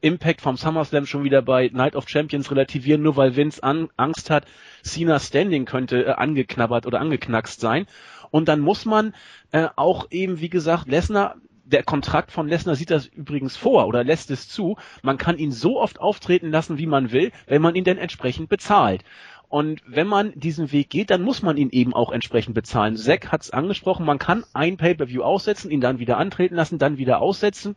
Impact 0.01 0.41
vom 0.41 0.57
SummerSlam 0.57 1.07
schon 1.07 1.25
wieder 1.25 1.43
bei 1.43 1.71
Night 1.73 1.97
of 1.97 2.09
Champions 2.09 2.51
relativieren, 2.51 3.03
nur 3.03 3.17
weil 3.17 3.37
Vince 3.37 3.63
an, 3.63 3.89
Angst 3.97 4.31
hat, 4.31 4.45
Cena 4.83 5.19
Standing 5.19 5.65
könnte 5.65 6.07
äh, 6.07 6.11
angeknabbert 6.13 6.87
oder 6.87 7.01
angeknackst 7.01 7.61
sein. 7.61 7.87
Und 8.31 8.49
dann 8.49 8.61
muss 8.61 8.85
man 8.85 9.15
äh, 9.53 9.69
auch 9.77 10.09
eben, 10.11 10.41
wie 10.41 10.51
gesagt, 10.51 10.89
Lesnar 10.89 11.37
der 11.67 11.83
Kontrakt 11.83 12.31
von 12.31 12.49
Lesnar 12.49 12.77
sieht 12.77 12.91
das 12.91 13.07
übrigens 13.07 13.57
vor 13.57 13.87
oder 13.87 14.05
lässt 14.05 14.31
es 14.31 14.49
zu. 14.49 14.77
Man 15.03 15.19
kann 15.19 15.37
ihn 15.37 15.53
so 15.53 15.81
oft 15.81 16.01
auftreten 16.01 16.51
lassen, 16.51 16.79
wie 16.79 16.87
man 16.87 17.11
will, 17.11 17.33
wenn 17.47 17.61
man 17.61 17.75
ihn 17.75 17.85
denn 17.85 17.99
entsprechend 17.99 18.49
bezahlt. 18.49 19.03
Und 19.49 19.83
wenn 19.87 20.07
man 20.07 20.33
diesen 20.35 20.73
Weg 20.73 20.91
geht, 20.91 21.11
dann 21.11 21.23
muss 21.23 21.43
man 21.43 21.57
ihn 21.57 21.71
eben 21.71 21.95
auch 21.95 22.11
entsprechend 22.11 22.55
bezahlen. 22.55 22.97
Zack 22.97 23.31
hat 23.31 23.43
es 23.43 23.51
angesprochen, 23.51 24.07
man 24.07 24.19
kann 24.19 24.45
ein 24.55 24.77
Pay-per-View 24.77 25.23
aussetzen, 25.23 25.71
ihn 25.71 25.81
dann 25.81 25.99
wieder 25.99 26.19
antreten 26.19 26.57
lassen, 26.57 26.79
dann 26.79 26.99
wieder 26.99 27.21
aussetzen. 27.21 27.77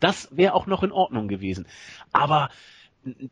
Das 0.00 0.28
wäre 0.32 0.54
auch 0.54 0.66
noch 0.66 0.82
in 0.82 0.92
Ordnung 0.92 1.28
gewesen. 1.28 1.66
Aber 2.12 2.48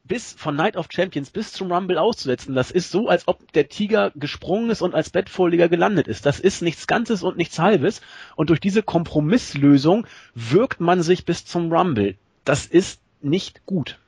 bis 0.04 0.32
von 0.32 0.56
Night 0.56 0.76
of 0.76 0.88
Champions 0.90 1.30
bis 1.30 1.52
zum 1.52 1.70
Rumble 1.70 1.98
auszusetzen, 1.98 2.54
das 2.54 2.70
ist 2.70 2.90
so, 2.90 3.08
als 3.08 3.28
ob 3.28 3.52
der 3.52 3.68
Tiger 3.68 4.10
gesprungen 4.14 4.70
ist 4.70 4.82
und 4.82 4.94
als 4.94 5.10
Bettvorleger 5.10 5.68
gelandet 5.68 6.08
ist. 6.08 6.26
Das 6.26 6.40
ist 6.40 6.62
nichts 6.62 6.86
Ganzes 6.86 7.22
und 7.22 7.36
nichts 7.36 7.58
Halbes. 7.58 8.00
Und 8.36 8.50
durch 8.50 8.60
diese 8.60 8.82
Kompromisslösung 8.82 10.06
wirkt 10.34 10.80
man 10.80 11.02
sich 11.02 11.24
bis 11.24 11.44
zum 11.44 11.72
Rumble. 11.72 12.16
Das 12.44 12.66
ist 12.66 13.00
nicht 13.22 13.64
gut. 13.66 13.98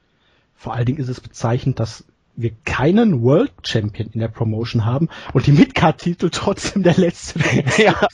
Vor 0.55 0.75
allen 0.75 0.87
Dingen 0.87 0.99
ist 0.99 1.09
es 1.09 1.21
bezeichnend, 1.21 1.79
dass 1.81 2.05
wir 2.35 2.53
keinen 2.65 3.23
World 3.23 3.53
Champion 3.63 4.11
in 4.13 4.21
der 4.21 4.29
Promotion 4.29 4.85
haben 4.85 5.09
und 5.33 5.47
die 5.47 5.53
Midcard-Titel 5.53 6.31
trotzdem 6.31 6.83
der 6.83 6.97
letzte. 6.97 7.41
ja. 7.83 8.09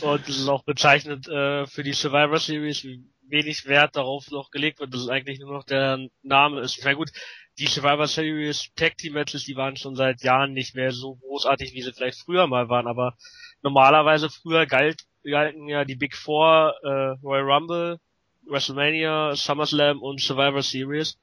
Und 0.00 0.28
es 0.28 0.38
ist 0.38 0.48
auch 0.48 0.64
bezeichnend 0.64 1.28
äh, 1.28 1.66
für 1.66 1.82
die 1.82 1.92
Survivor 1.92 2.38
Series, 2.38 2.86
wenig 3.30 3.66
Wert 3.66 3.96
darauf 3.96 4.30
noch 4.30 4.50
gelegt 4.50 4.80
wird, 4.80 4.92
dass 4.92 5.02
es 5.02 5.08
eigentlich 5.08 5.40
nur 5.40 5.52
noch 5.52 5.64
der 5.64 6.08
Name 6.22 6.60
ist. 6.60 6.82
Meine 6.84 6.96
gut, 6.96 7.10
die 7.58 7.66
Survivor 7.66 8.06
Series 8.06 8.70
Tag 8.74 8.96
Team 8.96 9.14
Matches, 9.14 9.44
die 9.44 9.56
waren 9.56 9.76
schon 9.76 9.94
seit 9.96 10.22
Jahren 10.22 10.52
nicht 10.52 10.74
mehr 10.74 10.92
so 10.92 11.16
großartig, 11.16 11.74
wie 11.74 11.82
sie 11.82 11.92
vielleicht 11.92 12.20
früher 12.20 12.46
mal 12.46 12.68
waren, 12.68 12.86
aber 12.86 13.16
normalerweise 13.62 14.30
früher 14.30 14.66
galt, 14.66 15.04
galten 15.24 15.68
ja 15.68 15.84
die 15.84 15.96
Big 15.96 16.16
Four, 16.16 16.74
äh, 16.82 17.22
Royal 17.22 17.50
Rumble, 17.50 18.00
WrestleMania, 18.46 19.34
SummerSlam 19.36 20.02
und 20.02 20.20
Survivor 20.20 20.62
Series. 20.62 21.18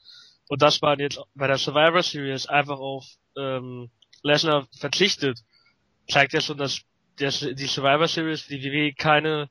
Und 0.47 0.61
das 0.61 0.81
waren 0.81 0.99
jetzt 0.99 1.19
bei 1.35 1.47
der 1.47 1.57
Survivor 1.57 2.03
Series 2.03 2.45
einfach 2.45 2.79
auf 2.79 3.05
ähm, 3.35 3.89
Lesnar 4.23 4.67
verzichtet. 4.79 5.39
Zeigt 6.07 6.33
ja 6.33 6.41
schon, 6.41 6.57
dass 6.57 6.81
der, 7.19 7.31
die 7.31 7.65
Survivor 7.65 8.07
Series 8.07 8.41
für 8.41 8.57
die 8.57 8.71
WWE 8.71 8.93
keine 8.93 9.49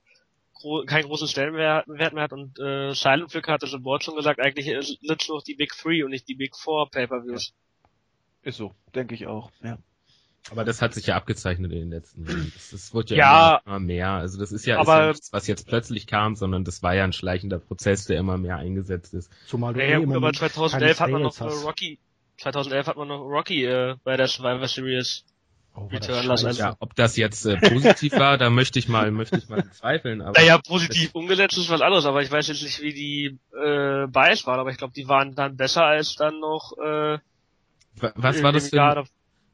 gro 0.61 0.85
keinen 0.87 1.07
großen 1.07 1.29
Stellenwert 1.29 1.87
Wert 1.88 2.12
mehr 2.14 2.25
hat 2.25 2.33
und 2.33 2.59
äh, 2.59 2.92
Silent 2.95 3.31
Flicker 3.31 3.53
hat 3.53 3.62
das 3.62 3.73
im 3.73 3.83
Board 3.83 4.03
schon 4.05 4.16
gesagt, 4.16 4.40
eigentlich 4.40 4.69
ist 4.69 4.90
es 4.90 5.29
nur 5.29 5.37
noch 5.38 5.45
die 5.45 5.55
Big 5.55 5.73
Three 5.77 6.03
und 6.03 6.11
nicht 6.11 6.29
die 6.29 6.35
Big 6.35 6.57
Four 6.57 6.90
Pay-Per-Views. 6.90 7.53
Ist 8.42 8.57
so, 8.57 8.75
denke 8.95 9.14
ich 9.14 9.27
auch. 9.27 9.51
Ja. 9.62 9.79
Aber 10.51 10.64
das 10.64 10.81
hat 10.81 10.95
sich 10.95 11.07
ja 11.09 11.16
abgezeichnet 11.16 11.73
in 11.73 11.79
den 11.81 11.90
letzten 11.90 12.25
Jahren. 12.25 12.53
Das, 12.55 12.71
das 12.71 12.95
wird 12.95 13.11
ja, 13.11 13.16
Ja. 13.16 13.61
immer, 13.66 13.81
mehr. 13.81 14.11
Also 14.11 14.38
das 14.38 14.53
ist 14.53 14.64
ja, 14.64 14.81
ist 14.81 14.88
Aber- 14.88 15.01
ja 15.01 15.09
nichts, 15.09 15.33
was 15.33 15.47
jetzt 15.49 15.66
plötzlich 15.66 16.07
kam, 16.07 16.37
sondern 16.37 16.62
das 16.62 16.83
war 16.85 16.95
ja 16.95 17.03
ein 17.03 17.12
schleichender 17.12 17.59
Prozess, 17.59 18.05
der 18.07 18.19
immer 18.19 18.38
mehr 18.38 18.57
eingesetzt 18.57 19.12
ist. 19.14 19.31
Zumal 19.47 19.73
du 19.75 19.81
Naja, 19.81 19.92
eh 19.92 19.95
gut, 19.97 20.05
immer 20.05 20.16
aber 20.16 20.27
keine 20.33 20.53
2011 20.53 21.01
hat 21.01 21.11
man 21.11 21.23
noch 21.23 21.40
hast. 21.40 21.64
Rocky 21.64 21.99
2011 22.38 22.87
hat 22.87 22.97
man 22.97 23.09
noch 23.09 23.23
Rocky 23.23 23.64
äh, 23.64 23.97
bei 24.05 24.16
der 24.16 24.29
Survivor 24.29 24.69
Series 24.69 25.25
Oh, 25.77 25.87
Return 25.87 26.25
scheiße. 26.25 26.47
Also- 26.47 26.62
Ja, 26.62 26.77
ob 26.81 26.95
das 26.97 27.17
jetzt 27.17 27.45
äh, 27.45 27.57
positiv 27.59 28.12
war, 28.15 28.39
da 28.39 28.49
möchte 28.51 28.79
ich 28.79 28.89
mal, 28.89 29.11
möchte 29.11 29.37
ich 29.37 29.49
mal 29.49 29.62
zweifeln. 29.73 30.23
Aber 30.23 30.33
Naja, 30.41 30.59
positiv 30.59 31.15
umgesetzt 31.15 31.59
ist 31.59 31.69
was 31.69 31.83
anderes, 31.83 32.07
aber 32.07 32.23
ich 32.23 32.31
weiß 32.33 32.49
jetzt 32.49 32.62
nicht, 32.62 32.81
wie 32.81 32.95
die 32.95 33.39
äh, 33.55 34.07
Bias 34.07 34.47
waren, 34.47 34.59
aber 34.59 34.71
ich 34.71 34.79
glaube, 34.79 34.95
die 34.95 35.07
waren 35.09 35.35
dann 35.35 35.57
besser 35.57 35.85
als 35.85 36.15
dann 36.17 36.41
noch 36.41 36.73
äh, 36.79 37.19
wa- 37.97 38.12
was 38.15 38.43
war 38.43 38.53
das 38.53 38.71
für 38.71 38.83
ein. 38.83 39.05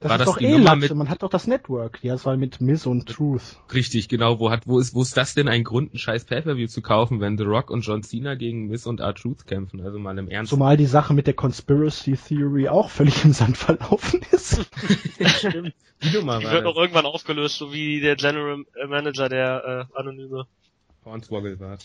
Das 0.02 0.10
War 0.10 0.16
ist 0.16 0.20
das 0.26 0.26
doch 0.34 0.38
die 0.38 0.44
eh 0.46 0.58
Nummer 0.58 0.76
mit- 0.76 0.94
Man 0.94 1.08
hat 1.08 1.22
doch 1.22 1.30
das 1.30 1.46
Network. 1.46 2.00
Ja, 2.02 2.12
das 2.14 2.26
war 2.26 2.36
mit 2.36 2.60
Miss 2.60 2.86
und 2.86 3.08
Truth. 3.08 3.56
richtig, 3.72 4.08
genau, 4.08 4.40
wo 4.40 4.50
hat, 4.50 4.66
wo 4.66 4.78
ist, 4.80 4.94
wo 4.94 5.02
ist 5.02 5.16
das 5.16 5.34
denn 5.34 5.48
ein 5.48 5.62
Grund, 5.64 5.94
ein 5.94 5.98
scheiß 5.98 6.24
Pay-Per-View 6.24 6.66
zu 6.66 6.82
kaufen, 6.82 7.20
wenn 7.20 7.38
The 7.38 7.44
Rock 7.44 7.70
und 7.70 7.82
John 7.82 8.02
Cena 8.02 8.34
gegen 8.34 8.66
Miss 8.68 8.86
und 8.86 9.00
R-Truth 9.00 9.46
kämpfen? 9.46 9.80
Also 9.80 9.98
mal 9.98 10.18
im 10.18 10.28
Ernst. 10.28 10.50
Zumal 10.50 10.76
die 10.76 10.86
Sache 10.86 11.14
mit 11.14 11.26
der 11.26 11.34
Conspiracy 11.34 12.16
Theory 12.16 12.68
auch 12.68 12.90
völlig 12.90 13.24
im 13.24 13.32
Sand 13.32 13.56
verlaufen 13.56 14.20
ist. 14.32 14.68
Stimmt. 15.38 15.72
Die 16.02 16.16
Nummer 16.16 16.40
Die 16.40 16.44
war 16.46 16.52
wird 16.52 16.64
das. 16.66 16.72
auch 16.74 16.76
irgendwann 16.80 17.06
aufgelöst, 17.06 17.56
so 17.58 17.72
wie 17.72 18.00
der 18.00 18.16
General 18.16 18.64
Manager 18.88 19.28
der 19.28 19.88
äh, 19.94 19.98
Anonyme. 19.98 20.46
Hornswoggle 21.04 21.58
war. 21.60 21.78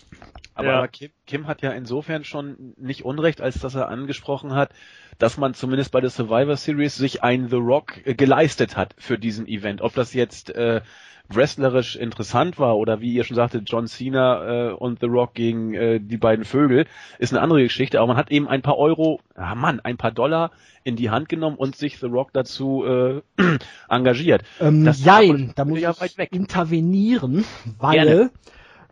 Aber, 0.54 0.68
Ja. 0.68 0.88
Kim, 0.88 1.12
Kim 1.26 1.48
hat 1.48 1.62
ja 1.62 1.72
insofern 1.72 2.24
schon 2.24 2.74
nicht 2.78 3.04
Unrecht, 3.06 3.42
als 3.42 3.60
dass 3.60 3.76
er 3.76 3.90
angesprochen 3.90 4.54
hat, 4.54 4.72
dass 5.18 5.38
man 5.38 5.54
zumindest 5.54 5.92
bei 5.92 6.02
der 6.02 6.10
Survivor 6.10 6.56
Series 6.56 6.96
sich 6.96 7.24
ein 7.24 7.50
The 7.50 7.56
Rock 7.56 8.06
äh, 8.06 8.14
geleistet 8.14 8.78
hat 8.78 8.94
für 8.98 9.18
diesen 9.18 9.48
Event. 9.48 9.82
Ob 9.82 9.94
das 9.94 10.14
jetzt 10.14 10.50
äh, 10.52 10.82
wrestlerisch 11.30 11.96
interessant 11.96 12.58
war 12.58 12.78
oder 12.78 13.02
wie 13.02 13.14
ihr 13.14 13.24
schon 13.24 13.36
sagte, 13.36 13.62
John 13.66 13.88
Cena 13.88 14.70
äh, 14.70 14.72
und 14.72 15.00
The 15.00 15.08
Rock 15.08 15.34
gegen 15.34 15.74
äh, 15.74 16.00
die 16.00 16.18
beiden 16.18 16.46
Vögel, 16.46 16.86
ist 17.20 17.34
eine 17.34 17.42
andere 17.42 17.64
Geschichte. 17.64 18.00
Aber 18.00 18.08
man 18.08 18.18
hat 18.18 18.32
eben 18.32 18.48
ein 18.48 18.62
paar 18.62 18.78
Euro, 18.78 19.20
ah 19.36 19.56
Mann, 19.56 19.80
ein 19.82 19.98
paar 19.98 20.12
Dollar 20.12 20.52
in 20.84 20.96
die 20.96 21.10
Hand 21.10 21.28
genommen 21.28 21.58
und 21.58 21.76
sich 21.76 21.98
The 22.00 22.06
Rock 22.06 22.32
dazu 22.34 22.86
äh, 22.86 23.22
engagiert. 23.90 24.44
Ähm, 24.60 24.88
aber 24.88 25.38
da 25.56 25.66
muss 25.66 25.80
ja 25.80 25.92
ich 25.92 26.02
weit 26.02 26.18
weg. 26.18 26.30
intervenieren, 26.32 27.44
weil 27.78 27.96
Gerne. 27.96 28.32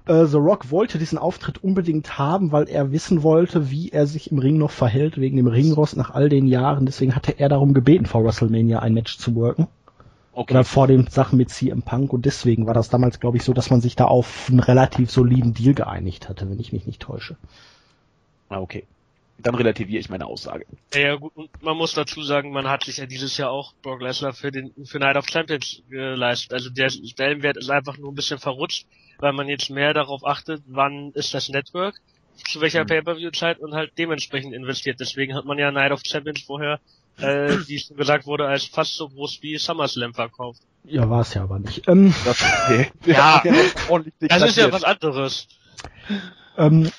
Äh, 0.05 0.25
The 0.25 0.37
Rock 0.37 0.71
wollte 0.71 0.97
diesen 0.97 1.17
Auftritt 1.17 1.63
unbedingt 1.63 2.17
haben, 2.17 2.51
weil 2.51 2.69
er 2.69 2.91
wissen 2.91 3.23
wollte, 3.23 3.71
wie 3.71 3.89
er 3.89 4.07
sich 4.07 4.31
im 4.31 4.39
Ring 4.39 4.57
noch 4.57 4.71
verhält, 4.71 5.19
wegen 5.19 5.37
dem 5.37 5.47
Ringrost 5.47 5.97
nach 5.97 6.11
all 6.11 6.29
den 6.29 6.47
Jahren. 6.47 6.85
Deswegen 6.85 7.15
hatte 7.15 7.39
er 7.39 7.49
darum 7.49 7.73
gebeten, 7.73 8.05
vor 8.05 8.23
WrestleMania 8.23 8.79
ein 8.79 8.93
Match 8.93 9.17
zu 9.17 9.35
worken. 9.35 9.67
Okay. 10.33 10.53
Oder 10.53 10.63
vor 10.65 10.87
den 10.87 11.07
Sachen 11.07 11.37
mit 11.37 11.49
CM 11.49 11.81
Punk 11.81 12.11
und 12.11 12.25
deswegen 12.25 12.67
war 12.67 12.73
das 12.73 12.89
damals, 12.89 13.21
glaube 13.21 13.37
ich, 13.37 13.43
so, 13.43 13.53
dass 13.53 13.69
man 13.69 13.79
sich 13.79 13.95
da 13.95 14.05
auf 14.05 14.47
einen 14.49 14.59
relativ 14.59 15.09
soliden 15.09 15.53
Deal 15.53 15.73
geeinigt 15.73 16.27
hatte, 16.27 16.49
wenn 16.49 16.59
ich 16.59 16.73
mich 16.73 16.85
nicht 16.85 17.01
täusche. 17.01 17.37
Ah, 18.49 18.59
okay. 18.59 18.85
Dann 19.37 19.55
relativiere 19.55 19.99
ich 19.99 20.09
meine 20.09 20.25
Aussage. 20.25 20.65
Ja, 20.93 21.01
ja 21.01 21.15
gut, 21.15 21.33
man 21.61 21.75
muss 21.75 21.93
dazu 21.93 22.23
sagen, 22.23 22.51
man 22.51 22.69
hat 22.69 22.85
sich 22.85 22.97
ja 22.97 23.05
dieses 23.05 23.37
Jahr 23.37 23.51
auch 23.51 23.73
Brock 23.81 24.01
Lesnar 24.01 24.33
für 24.33 24.51
den 24.51 24.71
für 24.85 24.99
Night 24.99 25.17
of 25.17 25.27
Champions 25.27 25.83
geleistet. 25.89 26.53
Also 26.53 26.69
der 26.69 26.89
Stellenwert 26.89 27.57
ist 27.57 27.69
einfach 27.69 27.97
nur 27.97 28.11
ein 28.11 28.15
bisschen 28.15 28.39
verrutscht, 28.39 28.85
weil 29.19 29.33
man 29.33 29.47
jetzt 29.49 29.69
mehr 29.69 29.93
darauf 29.93 30.25
achtet, 30.25 30.63
wann 30.67 31.11
ist 31.11 31.33
das 31.33 31.49
Network, 31.49 31.95
zu 32.49 32.61
welcher 32.61 32.83
mhm. 32.83 32.87
Pay-Per-View-Zeit 32.87 33.59
und 33.59 33.73
halt 33.73 33.91
dementsprechend 33.97 34.53
investiert. 34.53 34.99
Deswegen 34.99 35.35
hat 35.35 35.45
man 35.45 35.57
ja 35.57 35.71
Night 35.71 35.91
of 35.91 36.01
Champions 36.05 36.41
vorher, 36.41 36.79
äh, 37.17 37.49
wie 37.67 37.79
schon 37.79 37.97
gesagt 37.97 38.25
wurde, 38.25 38.47
als 38.47 38.65
fast 38.65 38.95
so 38.95 39.09
groß 39.09 39.39
wie 39.41 39.57
SummerSlam 39.57 40.13
verkauft. 40.13 40.61
Ja, 40.85 41.09
war 41.09 41.21
es 41.21 41.33
ja 41.33 41.43
aber 41.43 41.59
nicht. 41.59 41.87
Ähm, 41.87 42.13
das, 42.25 42.41
okay. 42.41 42.91
ja, 43.05 43.43
das 44.19 44.43
ist 44.43 44.57
ja 44.57 44.71
was 44.71 44.83
anderes. 44.83 45.47
Ähm, 46.57 46.89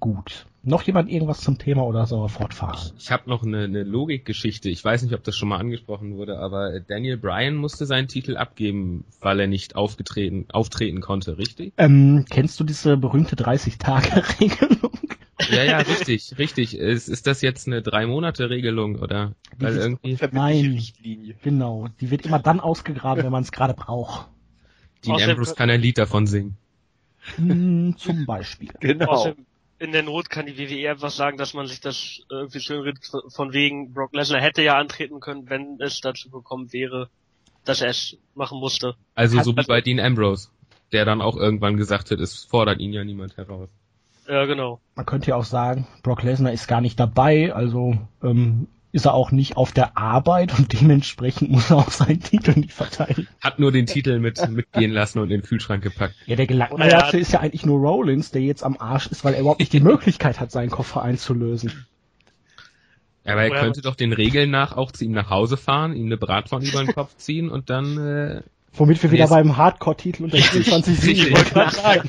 gut. 0.00 0.46
Noch 0.66 0.82
jemand 0.82 1.10
irgendwas 1.10 1.40
zum 1.40 1.58
Thema 1.58 1.82
oder 1.82 2.06
soll 2.06 2.24
er 2.24 2.30
fortfahren? 2.30 2.92
Ich 2.98 3.10
habe 3.10 3.28
noch 3.28 3.42
eine, 3.42 3.64
eine 3.64 3.82
Logikgeschichte. 3.82 4.70
Ich 4.70 4.82
weiß 4.82 5.02
nicht, 5.02 5.14
ob 5.14 5.22
das 5.22 5.36
schon 5.36 5.50
mal 5.50 5.58
angesprochen 5.58 6.16
wurde, 6.16 6.38
aber 6.38 6.80
Daniel 6.80 7.18
Bryan 7.18 7.54
musste 7.54 7.84
seinen 7.84 8.08
Titel 8.08 8.38
abgeben, 8.38 9.04
weil 9.20 9.40
er 9.40 9.46
nicht 9.46 9.76
aufgetreten, 9.76 10.46
auftreten 10.50 11.02
konnte, 11.02 11.36
richtig? 11.36 11.74
Ähm, 11.76 12.24
kennst 12.30 12.58
du 12.58 12.64
diese 12.64 12.96
berühmte 12.96 13.36
30-Tage-Regelung? 13.36 14.92
Ja, 15.50 15.64
ja, 15.64 15.78
richtig, 16.00 16.38
richtig. 16.38 16.78
Ist, 16.78 17.08
ist 17.08 17.26
das 17.26 17.42
jetzt 17.42 17.66
eine 17.66 17.82
Drei-Monate-Regelung 17.82 18.96
oder? 18.96 19.34
Weil 19.58 19.76
irgendwie... 19.76 20.16
Nein, 20.32 20.82
genau. 21.42 21.88
Die 22.00 22.10
wird 22.10 22.24
immer 22.24 22.38
dann 22.38 22.60
ausgegraben, 22.60 23.22
wenn 23.22 23.32
man 23.32 23.42
es 23.42 23.52
gerade 23.52 23.74
braucht. 23.74 24.28
Dean 25.04 25.20
Ambrose 25.20 25.54
kann 25.54 25.68
ein 25.68 25.82
Lied 25.82 25.98
davon 25.98 26.26
singen. 26.26 26.56
Hm, 27.36 27.96
zum 27.98 28.24
Beispiel. 28.24 28.70
Genau 28.80 29.34
in 29.84 29.92
der 29.92 30.02
Not 30.02 30.30
kann 30.30 30.46
die 30.46 30.58
WWE 30.58 30.90
einfach 30.90 31.10
sagen, 31.10 31.36
dass 31.36 31.54
man 31.54 31.66
sich 31.66 31.80
das 31.80 32.22
irgendwie 32.30 32.60
schön 32.60 32.80
redet, 32.80 33.04
von 33.28 33.52
wegen 33.52 33.92
Brock 33.92 34.14
Lesnar 34.14 34.40
hätte 34.40 34.62
ja 34.62 34.78
antreten 34.78 35.20
können, 35.20 35.48
wenn 35.48 35.78
es 35.80 36.00
dazu 36.00 36.30
gekommen 36.30 36.72
wäre, 36.72 37.08
dass 37.64 37.80
er 37.80 37.90
es 37.90 38.16
machen 38.34 38.58
musste. 38.58 38.96
Also 39.14 39.40
so 39.42 39.56
wie 39.56 39.64
bei 39.64 39.80
Dean 39.80 40.00
Ambrose, 40.00 40.48
der 40.92 41.04
dann 41.04 41.20
auch 41.20 41.36
irgendwann 41.36 41.76
gesagt 41.76 42.10
hat, 42.10 42.18
es 42.18 42.44
fordert 42.44 42.80
ihn 42.80 42.92
ja 42.92 43.04
niemand 43.04 43.36
heraus. 43.36 43.68
Ja, 44.26 44.46
genau. 44.46 44.80
Man 44.94 45.06
könnte 45.06 45.30
ja 45.30 45.36
auch 45.36 45.44
sagen, 45.44 45.86
Brock 46.02 46.22
Lesnar 46.22 46.52
ist 46.52 46.66
gar 46.66 46.80
nicht 46.80 46.98
dabei, 46.98 47.52
also 47.52 47.98
ähm, 48.22 48.68
ist 48.94 49.06
er 49.06 49.14
auch 49.14 49.32
nicht 49.32 49.56
auf 49.56 49.72
der 49.72 49.98
Arbeit 49.98 50.56
und 50.56 50.80
dementsprechend 50.80 51.50
muss 51.50 51.68
er 51.68 51.78
auch 51.78 51.90
seinen 51.90 52.20
Titel 52.20 52.52
nicht 52.56 52.72
verteidigen. 52.72 53.26
Hat 53.42 53.58
nur 53.58 53.72
den 53.72 53.86
Titel 53.86 54.20
mit 54.20 54.48
mitgehen 54.48 54.92
lassen 54.92 55.18
und 55.18 55.24
in 55.32 55.40
den 55.40 55.42
Kühlschrank 55.42 55.82
gepackt. 55.82 56.14
Ja, 56.26 56.36
der 56.36 56.46
Gelackmeierte 56.46 57.18
ist 57.18 57.32
ja 57.32 57.40
eigentlich 57.40 57.66
nur 57.66 57.80
Rollins, 57.80 58.30
der 58.30 58.42
jetzt 58.42 58.62
am 58.62 58.76
Arsch 58.78 59.08
ist, 59.08 59.24
weil 59.24 59.34
er 59.34 59.40
überhaupt 59.40 59.58
nicht 59.58 59.72
die 59.72 59.80
Möglichkeit 59.80 60.38
hat, 60.38 60.52
seinen 60.52 60.70
Koffer 60.70 61.02
einzulösen. 61.02 61.86
Ja, 63.24 63.32
aber 63.32 63.42
er 63.42 63.50
könnte 63.50 63.82
doch 63.82 63.96
den 63.96 64.12
Regeln 64.12 64.52
nach 64.52 64.76
auch 64.76 64.92
zu 64.92 65.04
ihm 65.04 65.12
nach 65.12 65.28
Hause 65.28 65.56
fahren, 65.56 65.96
ihm 65.96 66.06
eine 66.06 66.16
Bratpfanne 66.16 66.64
über 66.64 66.84
den 66.84 66.94
Kopf 66.94 67.16
ziehen 67.16 67.48
und 67.48 67.70
dann 67.70 67.98
äh, 67.98 68.42
Womit 68.74 69.02
wir 69.02 69.10
wieder 69.10 69.26
beim 69.26 69.56
Hardcore-Titel 69.56 70.24
unter 70.24 70.38
24 70.38 71.00
Siegen 71.00 71.36
sagen. 71.70 72.08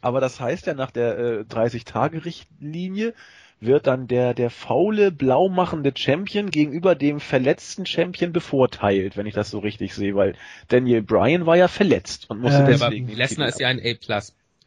Aber 0.00 0.20
das 0.20 0.40
heißt 0.40 0.66
ja 0.66 0.72
nach 0.72 0.90
der 0.90 1.18
äh, 1.18 1.40
30-Tage-Richtlinie 1.42 3.12
wird 3.60 3.86
dann 3.86 4.06
der, 4.08 4.34
der 4.34 4.50
faule, 4.50 5.10
blau 5.10 5.48
machende 5.48 5.92
Champion 5.94 6.50
gegenüber 6.50 6.94
dem 6.94 7.20
verletzten 7.20 7.86
Champion 7.86 8.32
bevorteilt, 8.32 9.16
wenn 9.16 9.26
ich 9.26 9.34
das 9.34 9.50
so 9.50 9.58
richtig 9.58 9.94
sehe, 9.94 10.14
weil 10.14 10.34
Daniel 10.68 11.02
Bryan 11.02 11.46
war 11.46 11.56
ja 11.56 11.68
verletzt 11.68 12.30
und 12.30 12.40
musste 12.40 12.62
äh, 12.62 12.66
deswegen. 12.66 13.08
Lesnar 13.08 13.48
ist 13.48 13.60
ja 13.60 13.68
ein 13.68 13.80
A+. 13.80 14.22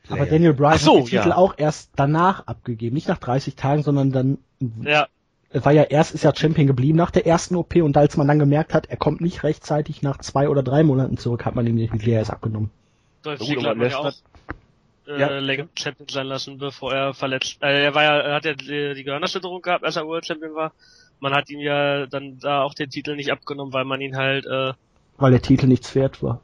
Aber 0.09 0.25
Daniel 0.25 0.53
Bryan 0.53 0.77
so, 0.77 0.93
hat 0.93 0.99
den 0.99 1.05
Titel 1.07 1.31
auch 1.31 1.55
erst 1.57 1.91
danach 1.95 2.47
abgegeben, 2.47 2.93
nicht 2.93 3.07
nach 3.07 3.17
30 3.17 3.55
Tagen, 3.55 3.83
sondern 3.83 4.11
dann 4.11 4.37
ja. 4.81 5.07
Er 5.49 5.63
war 5.63 5.71
ja 5.71 5.83
erst 5.83 6.13
ist 6.13 6.23
ja 6.23 6.35
Champion 6.35 6.67
geblieben 6.67 6.97
nach 6.97 7.11
der 7.11 7.25
ersten 7.25 7.55
OP 7.55 7.75
und 7.77 7.95
als 7.95 8.17
man 8.17 8.27
dann 8.27 8.39
gemerkt 8.39 8.73
hat, 8.73 8.87
er 8.87 8.97
kommt 8.97 9.21
nicht 9.21 9.43
rechtzeitig 9.43 10.01
nach 10.01 10.17
zwei 10.17 10.49
oder 10.49 10.61
drei 10.61 10.83
Monaten 10.83 11.17
zurück, 11.17 11.45
hat 11.45 11.55
man 11.55 11.65
ihm 11.65 11.77
den 11.77 11.89
Titel 11.89 12.09
erst 12.09 12.31
abgenommen. 12.31 12.69
Dolph 13.23 13.39
Ziggler 13.39 13.69
hat 13.69 13.77
man 13.77 13.89
ja 13.89 13.97
auch 13.97 14.13
äh, 15.07 15.19
ja. 15.19 15.39
länger 15.39 15.67
Champion 15.77 16.07
sein 16.09 16.27
lassen, 16.27 16.57
bevor 16.57 16.93
er 16.93 17.13
verletzt. 17.13 17.57
Äh, 17.61 17.85
er 17.85 17.95
war 17.95 18.03
ja, 18.03 18.17
er 18.19 18.35
hat 18.35 18.45
ja 18.45 18.53
die, 18.53 18.93
die 18.95 19.03
Gehirnerschütterung 19.03 19.61
gehabt, 19.61 19.83
als 19.83 19.95
er 19.95 20.05
World 20.05 20.25
Champion 20.25 20.55
war. 20.55 20.73
Man 21.19 21.33
hat 21.33 21.49
ihm 21.49 21.59
ja 21.59 22.05
dann 22.05 22.39
da 22.39 22.61
auch 22.61 22.73
den 22.73 22.89
Titel 22.89 23.15
nicht 23.15 23.31
abgenommen, 23.31 23.73
weil 23.73 23.85
man 23.85 24.01
ihn 24.01 24.17
halt. 24.17 24.45
Äh, 24.45 24.73
weil 25.17 25.31
der 25.31 25.41
Titel 25.41 25.67
nichts 25.67 25.95
wert 25.95 26.21
war. 26.21 26.41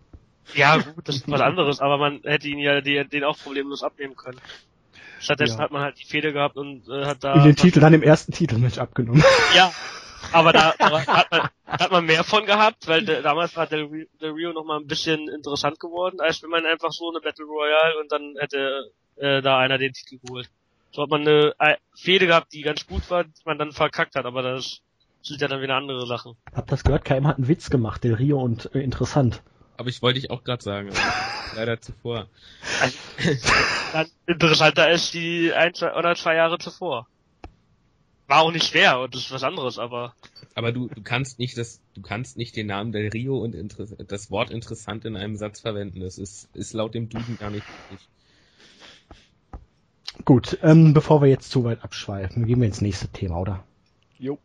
Ja, 0.56 0.78
gut, 0.78 1.08
das 1.08 1.17
ist 1.17 1.30
was 1.30 1.41
anderes, 1.41 1.80
aber 1.80 1.97
man 1.97 2.21
hätte 2.23 2.47
ihn 2.47 2.60
ja 2.60 2.82
die, 2.82 3.08
den 3.08 3.23
auch 3.23 3.38
problemlos 3.38 3.84
abnehmen 3.84 4.15
können. 4.15 4.39
Stattdessen 5.19 5.58
ja. 5.58 5.63
hat 5.63 5.71
man 5.71 5.82
halt 5.82 5.99
die 5.99 6.06
Fehde 6.06 6.34
gehabt 6.34 6.58
und 6.58 6.88
äh, 6.89 7.06
hat 7.06 7.23
da. 7.23 7.36
In 7.36 7.43
den 7.43 7.56
Titel 7.56 7.80
dann 7.80 7.93
im 7.93 8.04
ersten 8.04 8.34
Titelmatch 8.34 8.78
abgenommen. 8.78 9.23
Ja, 9.56 9.71
aber 10.31 10.53
da, 10.53 10.73
da 10.77 11.05
hat, 11.05 11.31
man, 11.31 11.49
hat 11.67 11.91
man 11.91 12.05
mehr 12.05 12.23
von 12.23 12.45
gehabt, 12.45 12.88
weil 12.88 13.05
de, 13.05 13.21
damals 13.21 13.55
war 13.55 13.67
der, 13.67 13.88
der 14.21 14.33
Rio 14.33 14.53
noch 14.53 14.65
mal 14.65 14.79
ein 14.79 14.88
bisschen 14.88 15.27
interessant 15.29 15.79
geworden, 15.79 16.19
als 16.19 16.41
wenn 16.43 16.49
man 16.49 16.65
einfach 16.65 16.91
so 16.91 17.09
eine 17.09 17.19
Battle 17.21 17.45
Royale 17.45 17.99
und 17.99 18.12
dann 18.12 18.36
hätte 18.39 18.91
äh, 19.17 19.41
da 19.41 19.59
einer 19.59 19.77
den 19.77 19.93
Titel 19.93 20.19
geholt. 20.25 20.49
So 20.91 21.01
hat 21.01 21.09
man 21.09 21.21
eine 21.21 21.55
äh, 21.59 21.77
Fehde 21.95 22.27
gehabt, 22.27 22.53
die 22.53 22.62
ganz 22.62 22.86
gut 22.86 23.09
war, 23.09 23.23
die 23.23 23.31
man 23.45 23.57
dann 23.57 23.71
verkackt 23.71 24.15
hat, 24.15 24.25
aber 24.25 24.43
das 24.43 24.81
sind 25.21 25.41
ja 25.41 25.47
dann 25.47 25.62
wieder 25.62 25.75
andere 25.75 26.05
Sachen. 26.05 26.36
Hab 26.53 26.67
das 26.67 26.83
gehört, 26.83 27.05
KM 27.05 27.27
hat 27.27 27.38
einen 27.38 27.47
Witz 27.47 27.69
gemacht, 27.69 28.03
der 28.03 28.19
Rio 28.19 28.39
und 28.39 28.73
äh, 28.75 28.79
interessant. 28.79 29.41
Aber 29.77 29.89
ich 29.89 30.01
wollte 30.01 30.19
ich 30.19 30.29
auch 30.29 30.43
gerade 30.43 30.63
sagen, 30.63 30.91
leider 31.55 31.81
zuvor. 31.81 32.27
Also, 32.81 32.97
interessanter 34.27 34.91
ist 34.91 35.13
die 35.13 35.51
ein 35.53 35.73
zwei, 35.73 35.95
oder 35.95 36.15
zwei 36.15 36.36
Jahre 36.36 36.59
zuvor. 36.59 37.07
War 38.27 38.41
auch 38.41 38.51
nicht 38.51 38.65
schwer 38.65 38.99
und 38.99 39.13
das 39.13 39.23
ist 39.23 39.31
was 39.31 39.43
anderes, 39.43 39.77
aber. 39.79 40.13
Aber 40.55 40.71
du, 40.71 40.88
du 40.88 41.01
kannst 41.01 41.39
nicht 41.39 41.57
das, 41.57 41.81
du 41.93 42.01
kannst 42.01 42.38
nicht 42.38 42.55
den 42.55 42.67
Namen 42.67 42.91
Del 42.91 43.09
Rio 43.09 43.38
und 43.38 43.55
das 44.07 44.31
Wort 44.31 44.51
interessant 44.51 45.03
in 45.05 45.17
einem 45.17 45.36
Satz 45.36 45.62
verwenden. 45.62 45.99
Das 45.99 46.17
ist, 46.17 46.47
ist 46.53 46.73
laut 46.73 46.93
dem 46.93 47.09
Duden 47.09 47.38
gar 47.38 47.49
nicht 47.49 47.65
richtig. 47.91 48.07
Gut, 50.25 50.57
ähm, 50.62 50.93
bevor 50.93 51.21
wir 51.21 51.29
jetzt 51.29 51.49
zu 51.49 51.63
weit 51.63 51.83
abschweifen, 51.83 52.45
gehen 52.45 52.59
wir 52.59 52.67
ins 52.67 52.81
nächste 52.81 53.07
Thema, 53.07 53.39
oder? 53.39 53.63
Jo. 54.19 54.38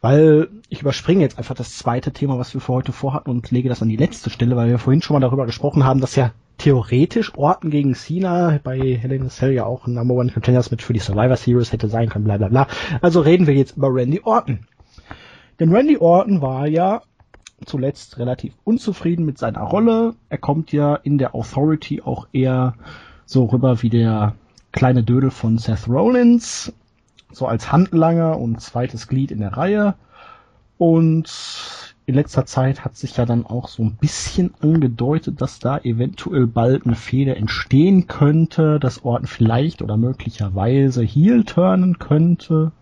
Weil 0.00 0.48
ich 0.68 0.80
überspringe 0.80 1.20
jetzt 1.20 1.38
einfach 1.38 1.54
das 1.54 1.76
zweite 1.76 2.12
Thema, 2.12 2.38
was 2.38 2.54
wir 2.54 2.60
für 2.60 2.72
heute 2.72 2.92
vorhatten 2.92 3.30
und 3.30 3.50
lege 3.50 3.68
das 3.68 3.82
an 3.82 3.88
die 3.88 3.96
letzte 3.96 4.30
Stelle, 4.30 4.56
weil 4.56 4.68
wir 4.68 4.78
vorhin 4.78 5.02
schon 5.02 5.14
mal 5.14 5.20
darüber 5.20 5.46
gesprochen 5.46 5.84
haben, 5.84 6.00
dass 6.00 6.16
ja 6.16 6.32
theoretisch 6.60 7.34
Orten 7.36 7.70
gegen 7.70 7.94
Cena 7.94 8.60
bei 8.62 8.78
Hell 8.78 9.12
in 9.12 9.30
Cell 9.30 9.52
ja 9.52 9.64
auch 9.64 9.86
ein 9.86 9.94
Number 9.94 10.14
One 10.14 10.30
Contenders 10.30 10.70
mit 10.70 10.82
für 10.82 10.92
die 10.92 11.00
Survivor 11.00 11.36
Series 11.36 11.72
hätte 11.72 11.88
sein 11.88 12.10
können, 12.10 12.26
bla 12.26 12.36
bla 12.36 12.48
bla. 12.48 12.66
Also 13.00 13.20
reden 13.20 13.46
wir 13.46 13.54
jetzt 13.54 13.78
über 13.78 13.88
Randy 13.92 14.20
Orton. 14.22 14.66
Denn 15.58 15.74
Randy 15.74 15.96
Orton 15.96 16.42
war 16.42 16.66
ja 16.66 17.02
zuletzt 17.64 18.18
relativ 18.18 18.52
unzufrieden 18.64 19.24
mit 19.24 19.38
seiner 19.38 19.62
Rolle. 19.62 20.14
Er 20.28 20.38
kommt 20.38 20.70
ja 20.72 20.96
in 20.96 21.16
der 21.16 21.34
Authority 21.34 22.02
auch 22.02 22.28
eher 22.32 22.74
so 23.24 23.46
rüber 23.46 23.82
wie 23.82 23.90
der 23.90 24.34
kleine 24.72 25.02
Dödel 25.02 25.30
von 25.30 25.56
Seth 25.56 25.88
Rollins, 25.88 26.72
so 27.32 27.46
als 27.46 27.72
Handlanger 27.72 28.38
und 28.38 28.60
zweites 28.60 29.08
Glied 29.08 29.30
in 29.30 29.40
der 29.40 29.56
Reihe. 29.56 29.94
Und 30.76 31.89
in 32.10 32.16
letzter 32.16 32.44
Zeit 32.44 32.84
hat 32.84 32.96
sich 32.96 33.16
ja 33.16 33.24
dann 33.24 33.46
auch 33.46 33.68
so 33.68 33.84
ein 33.84 33.94
bisschen 33.94 34.52
angedeutet, 34.60 35.40
dass 35.40 35.60
da 35.60 35.78
eventuell 35.78 36.48
bald 36.48 36.84
eine 36.84 36.96
Fehde 36.96 37.36
entstehen 37.36 38.08
könnte, 38.08 38.80
dass 38.80 39.04
Orton 39.04 39.28
vielleicht 39.28 39.80
oder 39.80 39.96
möglicherweise 39.96 41.04
Heel 41.04 41.44
turnen 41.44 42.00
könnte. 42.00 42.72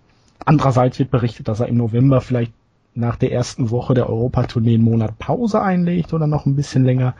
Andererseits 0.46 0.98
wird 0.98 1.10
berichtet, 1.10 1.46
dass 1.46 1.60
er 1.60 1.68
im 1.68 1.76
November 1.76 2.22
vielleicht 2.22 2.54
nach 2.94 3.16
der 3.16 3.30
ersten 3.30 3.70
Woche 3.70 3.92
der 3.92 4.08
Europatournee 4.08 4.74
einen 4.74 4.84
Monat 4.84 5.18
Pause 5.18 5.60
einlegt 5.60 6.14
oder 6.14 6.26
noch 6.26 6.46
ein 6.46 6.56
bisschen 6.56 6.86
länger. 6.86 7.14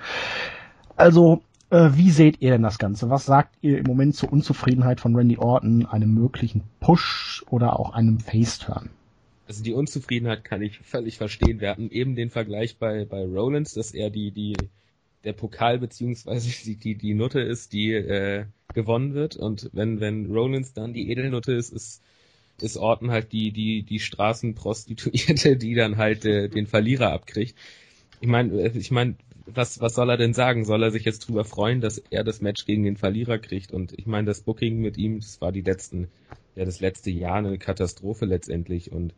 Also, 0.97 1.43
äh, 1.69 1.91
wie 1.93 2.11
seht 2.11 2.41
ihr 2.41 2.53
denn 2.53 2.63
das 2.63 2.79
Ganze? 2.79 3.11
Was 3.11 3.27
sagt 3.27 3.55
ihr 3.61 3.77
im 3.77 3.85
Moment 3.87 4.15
zur 4.15 4.33
Unzufriedenheit 4.33 4.99
von 4.99 5.15
Randy 5.15 5.37
Orton, 5.37 5.85
einem 5.85 6.15
möglichen 6.15 6.63
Push 6.81 7.45
oder 7.51 7.79
auch 7.79 7.93
einem 7.93 8.19
Face-Turn? 8.19 8.89
Also 9.49 9.65
die 9.65 9.73
Unzufriedenheit 9.73 10.45
kann 10.45 10.61
ich 10.61 10.79
völlig 10.81 11.17
verstehen. 11.17 11.61
Wir 11.61 11.71
hatten 11.71 11.91
eben 11.91 12.15
den 12.15 12.29
Vergleich 12.29 12.77
bei, 12.77 13.07
bei 13.07 13.25
Rollins, 13.25 13.73
dass 13.73 13.95
er 13.95 14.11
die, 14.11 14.31
die, 14.31 14.55
der 15.25 15.33
Pokal 15.33 15.79
beziehungsweise 15.79 16.51
die, 16.65 16.77
die, 16.77 16.95
die 16.95 17.15
Nutte 17.15 17.41
ist, 17.41 17.73
die 17.73 17.93
äh, 17.93 18.45
gewonnen 18.75 19.15
wird. 19.15 19.37
Und 19.37 19.71
wenn, 19.73 20.01
wenn 20.01 20.27
Rollins 20.27 20.75
dann 20.75 20.93
die 20.93 21.11
Edelnutte 21.11 21.55
ist, 21.55 21.73
ist, 21.73 22.03
ist 22.61 22.77
Orton 22.77 23.11
halt 23.11 23.33
die, 23.33 23.51
die, 23.51 23.85
die 23.85 24.01
Straßenprostituierte, 24.01 25.57
die 25.57 25.75
dann 25.75 25.97
halt 25.97 26.27
äh, 26.27 26.49
den 26.49 26.67
Verlierer 26.67 27.13
abkriegt. 27.13 27.57
Ich 28.21 28.29
meine, 28.29 28.69
ich 28.69 28.91
meine, 28.91 29.17
was, 29.47 29.81
was 29.81 29.95
soll 29.95 30.11
er 30.11 30.19
denn 30.19 30.35
sagen? 30.35 30.67
Soll 30.67 30.83
er 30.83 30.91
sich 30.91 31.05
jetzt 31.05 31.21
drüber 31.21 31.47
freuen, 31.47 31.81
dass 31.81 31.97
er 32.11 32.23
das 32.23 32.43
Match 32.43 32.67
gegen 32.67 32.83
den 32.83 32.99
Verlierer 32.99 33.39
kriegt? 33.39 33.73
Und 33.73 33.99
ich 33.99 34.05
meine, 34.05 34.27
das 34.27 34.43
Booking 34.43 34.81
mit 34.81 34.99
ihm, 34.99 35.21
das 35.21 35.41
war 35.41 35.53
die 35.53 35.63
letzten, 35.63 36.09
ja, 36.55 36.67
das 36.67 36.81
letzte 36.81 37.11
Jahr 37.11 37.37
eine 37.37 37.57
Katastrophe 37.57 38.27
letztendlich. 38.27 38.93
Und 38.93 39.15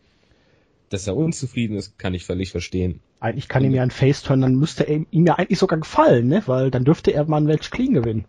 dass 0.90 1.06
er 1.06 1.16
unzufrieden 1.16 1.76
ist, 1.76 1.98
kann 1.98 2.14
ich 2.14 2.26
völlig 2.26 2.50
verstehen. 2.50 3.00
Eigentlich 3.20 3.48
kann 3.48 3.64
ihm 3.64 3.72
ja 3.72 3.82
ein 3.82 3.90
Face-Turn, 3.90 4.40
dann 4.40 4.56
müsste 4.56 4.84
er 4.84 5.04
ihm 5.10 5.26
ja 5.26 5.34
eigentlich 5.36 5.58
sogar 5.58 5.78
gefallen, 5.78 6.28
ne? 6.28 6.42
Weil 6.46 6.70
dann 6.70 6.84
dürfte 6.84 7.12
er 7.12 7.24
mal 7.26 7.38
ein 7.38 7.44
Match 7.44 7.70
clean 7.70 7.94
gewinnen. 7.94 8.24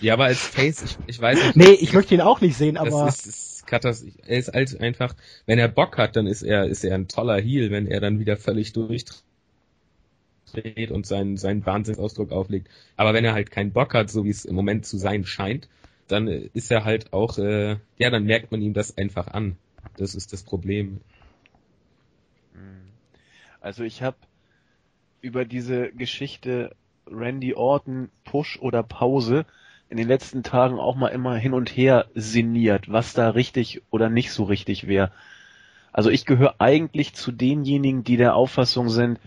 Ja, 0.00 0.14
aber 0.14 0.24
als 0.24 0.40
Face, 0.40 0.82
ich, 0.82 0.98
ich 1.06 1.20
weiß 1.20 1.42
nicht. 1.42 1.56
Nee, 1.56 1.72
ich 1.72 1.92
möchte 1.92 2.14
ihn 2.14 2.20
auch 2.20 2.40
nicht 2.40 2.56
sehen, 2.56 2.76
aber. 2.76 3.06
Das 3.06 3.26
ist, 3.26 3.26
ist 3.26 3.66
katastrophisch. 3.66 4.14
Er 4.26 4.38
ist 4.38 4.52
halt 4.52 4.80
einfach, 4.80 5.14
wenn 5.46 5.58
er 5.58 5.68
Bock 5.68 5.98
hat, 5.98 6.16
dann 6.16 6.26
ist 6.26 6.42
er, 6.42 6.66
ist 6.66 6.84
er 6.84 6.94
ein 6.94 7.08
toller 7.08 7.40
Heel, 7.40 7.70
wenn 7.70 7.86
er 7.86 8.00
dann 8.00 8.18
wieder 8.20 8.36
völlig 8.36 8.72
durchdreht 8.72 9.22
und 10.90 11.06
seinen, 11.06 11.36
seinen 11.36 11.64
Wahnsinnsausdruck 11.66 12.30
auflegt. 12.30 12.68
Aber 12.96 13.14
wenn 13.14 13.24
er 13.24 13.32
halt 13.32 13.50
keinen 13.50 13.72
Bock 13.72 13.94
hat, 13.94 14.10
so 14.10 14.24
wie 14.24 14.30
es 14.30 14.44
im 14.44 14.54
Moment 14.54 14.86
zu 14.86 14.98
sein 14.98 15.24
scheint, 15.24 15.68
dann 16.06 16.28
ist 16.28 16.70
er 16.70 16.84
halt 16.84 17.12
auch, 17.12 17.38
äh, 17.38 17.76
ja, 17.96 18.10
dann 18.10 18.24
merkt 18.24 18.52
man 18.52 18.60
ihm 18.60 18.74
das 18.74 18.96
einfach 18.98 19.28
an. 19.28 19.56
Das 19.96 20.14
ist 20.14 20.32
das 20.32 20.42
Problem. 20.42 21.00
Also 23.60 23.82
ich 23.82 24.02
habe 24.02 24.16
über 25.20 25.44
diese 25.44 25.90
Geschichte 25.92 26.76
Randy 27.06 27.54
Orton 27.54 28.10
Push 28.24 28.58
oder 28.60 28.82
Pause 28.82 29.46
in 29.88 29.96
den 29.96 30.08
letzten 30.08 30.42
Tagen 30.42 30.78
auch 30.78 30.96
mal 30.96 31.08
immer 31.08 31.36
hin 31.36 31.54
und 31.54 31.70
her 31.76 32.06
sinniert, 32.14 32.90
was 32.90 33.14
da 33.14 33.30
richtig 33.30 33.82
oder 33.90 34.08
nicht 34.10 34.32
so 34.32 34.44
richtig 34.44 34.86
wäre. 34.86 35.12
Also 35.92 36.10
ich 36.10 36.26
gehöre 36.26 36.56
eigentlich 36.58 37.14
zu 37.14 37.30
denjenigen, 37.30 38.04
die 38.04 38.16
der 38.16 38.34
Auffassung 38.34 38.88
sind, 38.88 39.20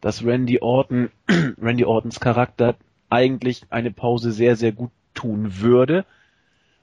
dass 0.00 0.24
Randy 0.24 0.60
Orton, 0.60 1.10
Randy 1.28 1.84
Ortons 1.84 2.20
Charakter 2.20 2.74
eigentlich 3.08 3.62
eine 3.70 3.90
Pause 3.92 4.32
sehr, 4.32 4.56
sehr 4.56 4.72
gut 4.72 4.90
tun 5.14 5.60
würde, 5.60 6.04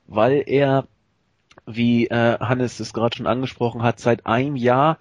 weil 0.07 0.43
er, 0.47 0.87
wie 1.75 2.07
äh, 2.07 2.39
Hannes 2.39 2.79
es 2.79 2.93
gerade 2.93 3.15
schon 3.15 3.27
angesprochen 3.27 3.83
hat, 3.83 3.99
seit 3.99 4.25
einem 4.25 4.55
Jahr 4.55 4.97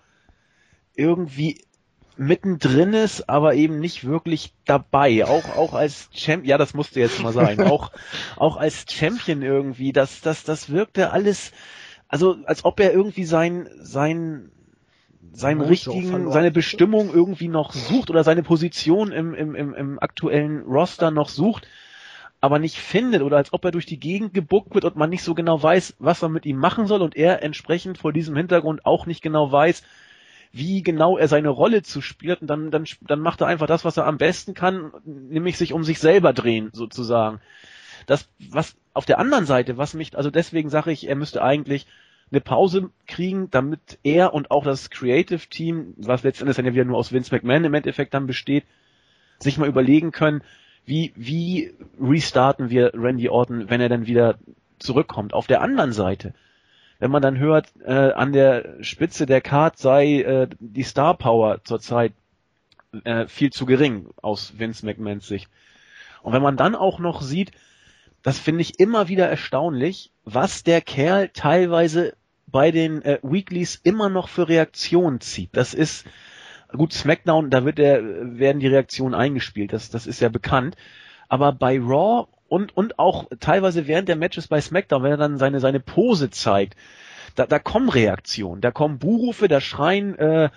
irgendwie 0.94 1.64
mittendrin 2.16 2.94
ist, 2.94 3.28
aber 3.28 3.54
eben 3.54 3.78
nicht 3.78 4.04
wirklich 4.04 4.52
dabei. 4.64 5.24
Auch 5.24 5.56
auch 5.56 5.74
als 5.74 6.10
Champion, 6.12 6.48
ja, 6.48 6.58
das 6.58 6.74
musste 6.74 7.00
jetzt 7.00 7.22
mal 7.22 7.32
sein. 7.32 7.60
auch 7.60 7.92
auch 8.36 8.56
als 8.56 8.86
Champion 8.90 9.42
irgendwie, 9.42 9.92
das 9.92 10.20
das 10.20 10.42
das 10.44 10.70
wirkte 10.70 11.12
alles, 11.12 11.52
also 12.08 12.36
als 12.44 12.64
ob 12.64 12.80
er 12.80 12.92
irgendwie 12.92 13.24
sein 13.24 13.68
sein 13.80 14.50
seinen 15.32 15.60
richtigen, 15.60 16.32
seine 16.32 16.50
Bestimmung 16.50 17.12
irgendwie 17.12 17.48
noch 17.48 17.72
sucht 17.72 18.10
oder 18.10 18.24
seine 18.24 18.42
Position 18.42 19.12
im, 19.12 19.34
im, 19.34 19.54
im, 19.54 19.74
im 19.74 19.98
aktuellen 19.98 20.62
Roster 20.62 21.10
noch 21.10 21.28
sucht, 21.28 21.68
aber 22.40 22.58
nicht 22.58 22.76
findet 22.76 23.22
oder 23.22 23.36
als 23.36 23.52
ob 23.52 23.64
er 23.64 23.72
durch 23.72 23.86
die 23.86 23.98
Gegend 23.98 24.32
gebuckt 24.32 24.74
wird 24.74 24.84
und 24.84 24.96
man 24.96 25.10
nicht 25.10 25.22
so 25.22 25.34
genau 25.34 25.60
weiß, 25.60 25.96
was 25.98 26.22
man 26.22 26.32
mit 26.32 26.46
ihm 26.46 26.56
machen 26.56 26.86
soll 26.86 27.02
und 27.02 27.16
er 27.16 27.42
entsprechend 27.42 27.98
vor 27.98 28.12
diesem 28.12 28.36
Hintergrund 28.36 28.86
auch 28.86 29.06
nicht 29.06 29.22
genau 29.22 29.50
weiß, 29.50 29.82
wie 30.52 30.82
genau 30.82 31.18
er 31.18 31.28
seine 31.28 31.48
Rolle 31.48 31.82
zu 31.82 32.00
spielt 32.00 32.40
und 32.40 32.46
dann, 32.46 32.70
dann, 32.70 32.84
dann 33.02 33.20
macht 33.20 33.40
er 33.40 33.48
einfach 33.48 33.66
das, 33.66 33.84
was 33.84 33.96
er 33.96 34.06
am 34.06 34.18
besten 34.18 34.54
kann, 34.54 34.92
nämlich 35.04 35.58
sich 35.58 35.72
um 35.72 35.84
sich 35.84 35.98
selber 35.98 36.32
drehen, 36.32 36.70
sozusagen. 36.72 37.40
Das, 38.06 38.28
was 38.38 38.76
auf 38.94 39.04
der 39.04 39.18
anderen 39.18 39.44
Seite, 39.44 39.76
was 39.76 39.94
mich, 39.94 40.16
also 40.16 40.30
deswegen 40.30 40.70
sage 40.70 40.92
ich, 40.92 41.08
er 41.08 41.16
müsste 41.16 41.42
eigentlich 41.42 41.86
eine 42.30 42.40
Pause 42.40 42.90
kriegen, 43.06 43.50
damit 43.50 43.98
er 44.02 44.32
und 44.32 44.50
auch 44.50 44.64
das 44.64 44.90
Creative 44.90 45.48
Team, 45.48 45.94
was 45.96 46.22
letztendlich 46.22 46.56
dann 46.56 46.66
ja 46.66 46.72
wieder 46.72 46.84
nur 46.84 46.98
aus 46.98 47.12
Vince 47.12 47.34
McMahon 47.34 47.64
im 47.64 47.74
Endeffekt 47.74 48.14
dann 48.14 48.26
besteht, 48.26 48.64
sich 49.38 49.58
mal 49.58 49.68
überlegen 49.68 50.12
können, 50.12 50.42
wie, 50.88 51.12
wie 51.16 51.74
restarten 52.00 52.70
wir 52.70 52.92
Randy 52.94 53.28
Orton, 53.28 53.68
wenn 53.68 53.80
er 53.80 53.88
dann 53.88 54.06
wieder 54.06 54.38
zurückkommt. 54.78 55.34
Auf 55.34 55.46
der 55.46 55.60
anderen 55.60 55.92
Seite, 55.92 56.34
wenn 56.98 57.10
man 57.10 57.22
dann 57.22 57.38
hört, 57.38 57.66
äh, 57.84 58.12
an 58.12 58.32
der 58.32 58.82
Spitze 58.82 59.26
der 59.26 59.40
Card 59.40 59.78
sei 59.78 60.22
äh, 60.22 60.48
die 60.58 60.82
Star 60.82 61.14
Power 61.14 61.62
zurzeit 61.64 62.12
äh, 63.04 63.26
viel 63.26 63.52
zu 63.52 63.66
gering 63.66 64.08
aus 64.22 64.58
Vince 64.58 64.84
McMahons 64.84 65.26
Sicht. 65.26 65.48
Und 66.22 66.32
wenn 66.32 66.42
man 66.42 66.56
dann 66.56 66.74
auch 66.74 66.98
noch 66.98 67.22
sieht, 67.22 67.52
das 68.22 68.38
finde 68.38 68.62
ich 68.62 68.80
immer 68.80 69.08
wieder 69.08 69.28
erstaunlich, 69.28 70.10
was 70.24 70.64
der 70.64 70.80
Kerl 70.80 71.28
teilweise 71.28 72.14
bei 72.46 72.70
den 72.70 73.02
äh, 73.02 73.18
Weeklies 73.22 73.78
immer 73.82 74.08
noch 74.08 74.28
für 74.28 74.48
Reaktionen 74.48 75.20
zieht. 75.20 75.50
Das 75.52 75.74
ist 75.74 76.06
gut 76.76 76.92
SmackDown, 76.92 77.50
da 77.50 77.64
wird 77.64 77.78
der 77.78 78.02
werden 78.38 78.60
die 78.60 78.66
Reaktionen 78.66 79.14
eingespielt, 79.14 79.72
das 79.72 79.90
das 79.90 80.06
ist 80.06 80.20
ja 80.20 80.28
bekannt, 80.28 80.76
aber 81.28 81.52
bei 81.52 81.78
Raw 81.78 82.26
und 82.48 82.76
und 82.76 82.98
auch 82.98 83.26
teilweise 83.40 83.86
während 83.86 84.08
der 84.08 84.16
Matches 84.16 84.48
bei 84.48 84.60
SmackDown, 84.60 85.02
wenn 85.02 85.12
er 85.12 85.16
dann 85.16 85.38
seine 85.38 85.60
seine 85.60 85.80
Pose 85.80 86.30
zeigt, 86.30 86.76
da 87.34 87.46
da 87.46 87.58
kommen 87.58 87.88
Reaktionen, 87.88 88.60
da 88.60 88.70
kommen 88.70 88.98
Buhrufe, 88.98 89.48
da 89.48 89.60
schreien 89.60 90.18
äh, 90.18 90.50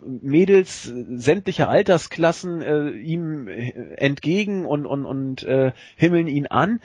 Mädels 0.00 0.84
sämtlicher 0.84 1.68
Altersklassen 1.68 2.62
äh, 2.62 2.90
ihm 2.90 3.48
entgegen 3.48 4.66
und 4.66 4.86
und 4.86 5.06
und 5.06 5.42
äh, 5.44 5.72
himmeln 5.96 6.28
ihn 6.28 6.46
an. 6.46 6.80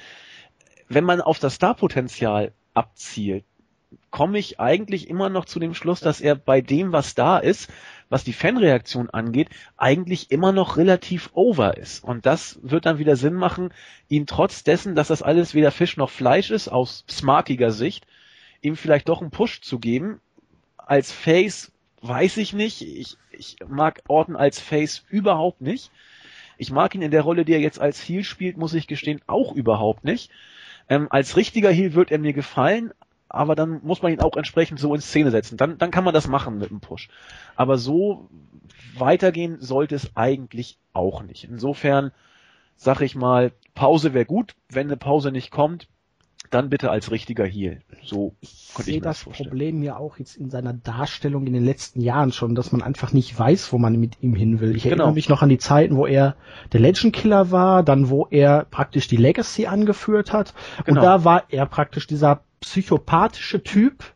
Wenn 0.90 1.04
man 1.04 1.22
auf 1.22 1.40
das 1.40 1.56
Starpotenzial 1.56 2.54
abzielt, 2.74 3.44
komme 4.12 4.38
ich 4.38 4.60
eigentlich 4.60 5.10
immer 5.10 5.30
noch 5.30 5.46
zu 5.46 5.60
dem 5.60 5.74
Schluss, 5.74 6.00
dass 6.00 6.22
er 6.22 6.36
bei 6.36 6.62
dem, 6.62 6.92
was 6.92 7.16
da 7.16 7.38
ist, 7.38 7.72
was 8.10 8.24
die 8.24 8.34
Fanreaktion 8.34 9.10
angeht, 9.10 9.50
eigentlich 9.78 10.32
immer 10.32 10.52
noch 10.52 10.78
relativ 10.78 11.30
over 11.34 11.78
ist. 11.78 12.04
Und 12.04 12.26
das 12.26 12.60
wird 12.62 12.86
dann 12.86 13.00
wieder 13.00 13.16
Sinn 13.16 13.34
machen, 13.34 13.74
ihm 14.08 14.26
trotz 14.26 14.64
dessen, 14.64 14.96
dass 14.96 15.08
das 15.08 15.22
alles 15.22 15.54
weder 15.54 15.72
Fisch 15.72 15.98
noch 15.98 16.10
Fleisch 16.10 16.52
ist, 16.52 16.68
aus 16.68 17.06
smarkiger 17.10 17.72
Sicht, 17.72 18.06
ihm 18.62 18.76
vielleicht 18.76 19.10
doch 19.10 19.22
einen 19.22 19.32
Push 19.32 19.62
zu 19.62 19.80
geben. 19.80 20.20
Als 20.78 21.12
Face 21.12 21.72
weiß 22.02 22.38
ich 22.38 22.54
nicht. 22.54 22.82
Ich, 22.82 23.18
ich 23.32 23.56
mag 23.68 24.02
Orton 24.08 24.36
als 24.36 24.60
Face 24.60 25.04
überhaupt 25.10 25.62
nicht. 25.62 25.92
Ich 26.58 26.72
mag 26.72 26.94
ihn 26.96 27.02
in 27.02 27.12
der 27.12 27.24
Rolle, 27.24 27.46
die 27.46 27.54
er 27.54 27.60
jetzt 27.60 27.80
als 27.80 28.00
Heel 28.00 28.24
spielt, 28.24 28.58
muss 28.58 28.74
ich 28.74 28.88
gestehen, 28.88 29.22
auch 29.28 29.54
überhaupt 29.54 30.04
nicht. 30.04 30.30
Ähm, 30.90 31.08
als 31.10 31.36
richtiger 31.38 31.72
Heel 31.72 31.94
wird 31.94 32.12
er 32.12 32.20
mir 32.20 32.34
gefallen, 32.34 32.94
aber 33.34 33.56
dann 33.56 33.82
muss 33.84 34.02
man 34.02 34.14
ihn 34.14 34.22
auch 34.22 34.38
entsprechend 34.38 34.80
so 34.80 34.94
in 34.96 35.02
Szene 35.02 35.32
setzen. 35.32 35.58
Dann, 35.58 35.78
dann 35.78 35.92
kann 35.92 36.06
man 36.06 36.14
das 36.14 36.28
machen 36.28 36.60
mit 36.60 36.70
dem 36.70 36.80
Push. 36.80 37.10
Aber 37.56 37.78
so 37.78 38.30
weitergehen 38.98 39.58
sollte 39.60 39.96
es 39.96 40.16
eigentlich 40.16 40.78
auch 40.94 41.24
nicht. 41.24 41.44
Insofern 41.44 42.12
sag 42.76 43.02
ich 43.02 43.16
mal, 43.16 43.52
Pause 43.74 44.14
wäre 44.14 44.26
gut. 44.26 44.56
Wenn 44.70 44.88
eine 44.88 44.98
Pause 44.98 45.32
nicht 45.32 45.52
kommt, 45.52 45.88
dann 46.50 46.70
bitte 46.70 46.92
als 46.92 47.10
richtiger 47.10 47.46
Heal. 47.46 47.82
So 48.04 48.36
ich 48.42 48.72
sehe 48.78 49.02
das, 49.02 49.24
das 49.24 49.38
Problem 49.38 49.82
ja 49.82 49.98
auch 49.98 50.20
jetzt 50.20 50.36
in 50.36 50.52
seiner 50.52 50.74
Darstellung 50.74 51.48
in 51.48 51.54
den 51.54 51.66
letzten 51.66 52.02
Jahren 52.02 52.32
schon, 52.32 52.54
dass 52.54 52.72
man 52.72 52.84
einfach 52.84 53.14
nicht 53.14 53.38
weiß, 53.38 53.74
wo 53.74 53.80
man 53.80 54.00
mit 54.00 54.22
ihm 54.22 54.36
hin 54.36 54.60
will. 54.60 54.76
Ich 54.76 54.86
erinnere 54.86 55.08
genau. 55.08 55.16
mich 55.16 55.30
noch 55.30 55.42
an 55.42 55.50
die 55.50 55.58
Zeiten, 55.58 55.96
wo 55.96 56.06
er 56.06 56.36
der 56.72 56.82
Legend 56.82 57.14
Killer 57.14 57.50
war, 57.50 57.82
dann 57.82 58.10
wo 58.10 58.28
er 58.30 58.66
praktisch 58.66 59.08
die 59.08 59.18
Legacy 59.18 59.66
angeführt 59.66 60.32
hat. 60.32 60.54
Genau. 60.86 61.00
Und 61.00 61.04
da 61.04 61.24
war 61.24 61.46
er 61.50 61.66
praktisch 61.66 62.06
dieser 62.06 62.42
psychopathische 62.64 63.62
Typ, 63.62 64.14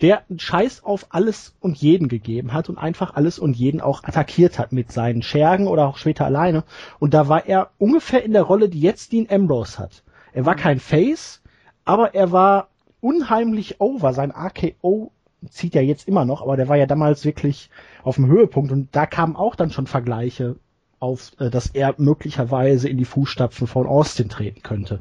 der 0.00 0.28
einen 0.28 0.38
Scheiß 0.38 0.84
auf 0.84 1.06
alles 1.10 1.54
und 1.60 1.78
jeden 1.78 2.08
gegeben 2.08 2.52
hat 2.52 2.68
und 2.68 2.76
einfach 2.76 3.14
alles 3.14 3.38
und 3.38 3.56
jeden 3.56 3.80
auch 3.80 4.04
attackiert 4.04 4.58
hat 4.58 4.72
mit 4.72 4.92
seinen 4.92 5.22
Schergen 5.22 5.66
oder 5.66 5.86
auch 5.88 5.96
später 5.96 6.24
alleine. 6.24 6.64
Und 6.98 7.14
da 7.14 7.28
war 7.28 7.46
er 7.46 7.70
ungefähr 7.78 8.24
in 8.24 8.32
der 8.32 8.42
Rolle, 8.42 8.68
die 8.68 8.80
jetzt 8.80 9.12
Dean 9.12 9.28
Ambrose 9.30 9.78
hat. 9.78 10.02
Er 10.32 10.44
war 10.44 10.54
kein 10.54 10.78
Face, 10.78 11.40
aber 11.84 12.14
er 12.14 12.32
war 12.32 12.68
unheimlich 13.00 13.80
over. 13.80 14.12
Sein 14.12 14.32
AKO 14.32 15.12
zieht 15.48 15.74
ja 15.74 15.82
jetzt 15.82 16.06
immer 16.06 16.24
noch, 16.24 16.42
aber 16.42 16.56
der 16.56 16.68
war 16.68 16.76
ja 16.76 16.86
damals 16.86 17.24
wirklich 17.24 17.70
auf 18.02 18.16
dem 18.16 18.26
Höhepunkt 18.26 18.72
und 18.72 18.88
da 18.94 19.06
kamen 19.06 19.36
auch 19.36 19.54
dann 19.54 19.70
schon 19.70 19.86
Vergleiche 19.86 20.56
auf, 21.00 21.32
äh, 21.38 21.50
dass 21.50 21.68
er 21.68 21.94
möglicherweise 21.98 22.88
in 22.88 22.98
die 22.98 23.04
Fußstapfen 23.04 23.66
von 23.66 23.86
Austin 23.86 24.28
treten 24.28 24.62
könnte. 24.62 25.00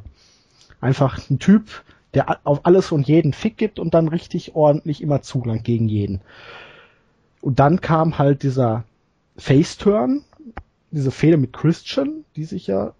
Einfach 0.79 1.19
ein 1.29 1.39
Typ, 1.39 1.83
der 2.13 2.39
auf 2.45 2.65
alles 2.65 2.91
und 2.91 3.07
jeden 3.07 3.33
Fick 3.33 3.57
gibt 3.57 3.79
und 3.79 3.93
dann 3.93 4.07
richtig 4.07 4.55
ordentlich 4.55 5.01
immer 5.01 5.21
zulangt 5.21 5.63
gegen 5.63 5.87
jeden. 5.87 6.21
Und 7.41 7.59
dann 7.59 7.81
kam 7.81 8.17
halt 8.17 8.43
dieser 8.43 8.85
Face-Turn, 9.37 10.23
diese 10.91 11.11
Fehde 11.11 11.37
mit 11.37 11.53
Christian, 11.53 12.23
die 12.35 12.45
sich 12.45 12.67
ja 12.67 12.93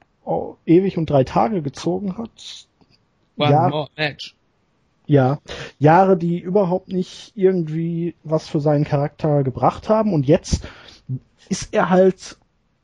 ewig 0.66 0.98
und 0.98 1.10
drei 1.10 1.24
Tage 1.24 1.62
gezogen 1.62 2.18
hat. 2.18 2.68
One 3.38 3.52
Jahr, 3.52 3.70
more 3.70 3.90
match. 3.96 4.36
Ja, 5.06 5.40
Jahre, 5.80 6.18
die 6.18 6.40
überhaupt 6.40 6.90
nicht 6.90 7.32
irgendwie 7.36 8.14
was 8.24 8.50
für 8.50 8.60
seinen 8.60 8.84
Charakter 8.84 9.44
gebracht 9.44 9.88
haben 9.88 10.14
und 10.14 10.28
jetzt 10.28 10.68
ist 11.48 11.74
er 11.74 11.90
halt 11.90 12.38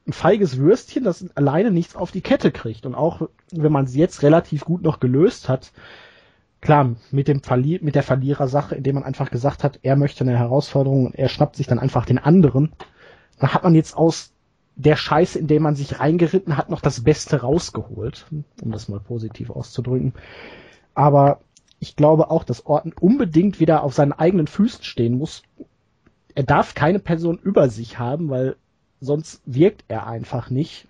ein 0.08 0.14
feiges 0.14 0.58
Würstchen, 0.58 1.04
das 1.04 1.26
alleine 1.36 1.72
nichts 1.72 1.96
auf 1.96 2.12
die 2.12 2.22
Kette 2.22 2.52
kriegt. 2.52 2.86
Und 2.86 2.96
auch 2.96 3.28
wenn 3.52 3.72
man 3.72 3.88
sie 3.88 4.00
jetzt 4.00 4.24
relativ 4.24 4.66
gut 4.66 4.82
noch 4.82 5.00
gelöst 5.00 5.50
hat, 5.50 5.72
klar, 6.64 6.96
mit 7.12 7.28
dem 7.28 7.44
Verli 7.44 7.80
mit 7.84 7.94
der 7.94 8.04
Verlierersache, 8.04 8.76
indem 8.76 8.96
man 8.96 9.04
einfach 9.04 9.30
gesagt 9.30 9.64
hat, 9.64 9.80
er 9.84 9.96
möchte 9.96 10.24
eine 10.24 10.38
Herausforderung 10.38 11.06
und 11.08 11.16
er 11.16 11.30
schnappt 11.30 11.58
sich 11.58 11.68
dann 11.68 11.78
einfach 11.78 12.06
den 12.06 12.18
anderen, 12.18 12.72
dann 13.38 13.54
hat 13.54 13.64
man 13.64 13.76
jetzt 13.76 13.96
aus 13.96 14.32
der 14.76 14.96
Scheiße, 14.96 15.38
in 15.38 15.48
dem 15.48 15.62
man 15.62 15.76
sich 15.76 16.00
reingeritten 16.00 16.58
hat, 16.58 16.70
noch 16.70 16.82
das 16.82 17.04
Beste 17.04 17.42
rausgeholt, 17.42 18.26
um 18.62 18.72
das 18.72 18.88
mal 18.88 19.00
positiv 19.00 19.52
auszudrücken. 19.52 20.14
Aber 20.96 21.42
ich 21.80 21.96
glaube 21.96 22.32
auch, 22.32 22.44
dass 22.44 22.66
Orton 22.66 22.94
unbedingt 23.00 23.60
wieder 23.60 23.84
auf 23.84 23.94
seinen 23.94 24.14
eigenen 24.14 24.48
Füßen 24.48 24.84
stehen 24.84 25.18
muss. 25.18 25.44
Er 26.34 26.44
darf 26.44 26.74
keine 26.74 27.00
Person 27.00 27.38
über 27.38 27.70
sich 27.70 28.00
haben, 28.00 28.30
weil 28.30 28.56
sonst 29.02 29.42
wirkt 29.46 29.84
er 29.90 30.08
einfach 30.08 30.50
nicht. 30.50 30.88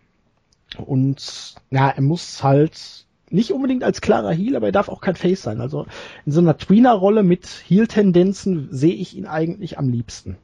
Und 0.77 1.55
ja, 1.71 1.89
er 1.89 2.01
muss 2.01 2.43
halt 2.43 3.07
nicht 3.33 3.51
unbedingt 3.51 3.83
als 3.83 3.99
klarer 3.99 4.31
Heel, 4.31 4.55
aber 4.55 4.67
er 4.67 4.71
darf 4.71 4.89
auch 4.89 5.01
kein 5.01 5.15
Face 5.15 5.41
sein. 5.41 5.59
Also 5.59 5.87
in 6.25 6.31
so 6.31 6.39
einer 6.39 6.57
Tweener-Rolle 6.57 7.23
mit 7.23 7.47
Heel-Tendenzen 7.67 8.69
sehe 8.71 8.93
ich 8.93 9.17
ihn 9.17 9.25
eigentlich 9.25 9.77
am 9.77 9.89
liebsten. 9.89 10.37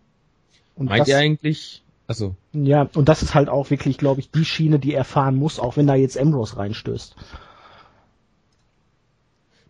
Und 0.75 0.87
Meint 0.87 1.01
das, 1.01 1.07
ihr 1.09 1.17
eigentlich, 1.17 1.83
also. 2.07 2.35
Ja, 2.51 2.89
und 2.95 3.07
das 3.07 3.21
ist 3.21 3.35
halt 3.35 3.47
auch 3.47 3.69
wirklich, 3.69 3.97
glaube 3.97 4.21
ich, 4.21 4.31
die 4.31 4.45
Schiene, 4.45 4.79
die 4.79 4.93
er 4.93 5.03
fahren 5.03 5.35
muss, 5.35 5.59
auch 5.59 5.77
wenn 5.77 5.87
da 5.87 5.95
jetzt 5.95 6.17
Ambrose 6.17 6.57
reinstößt. 6.57 7.15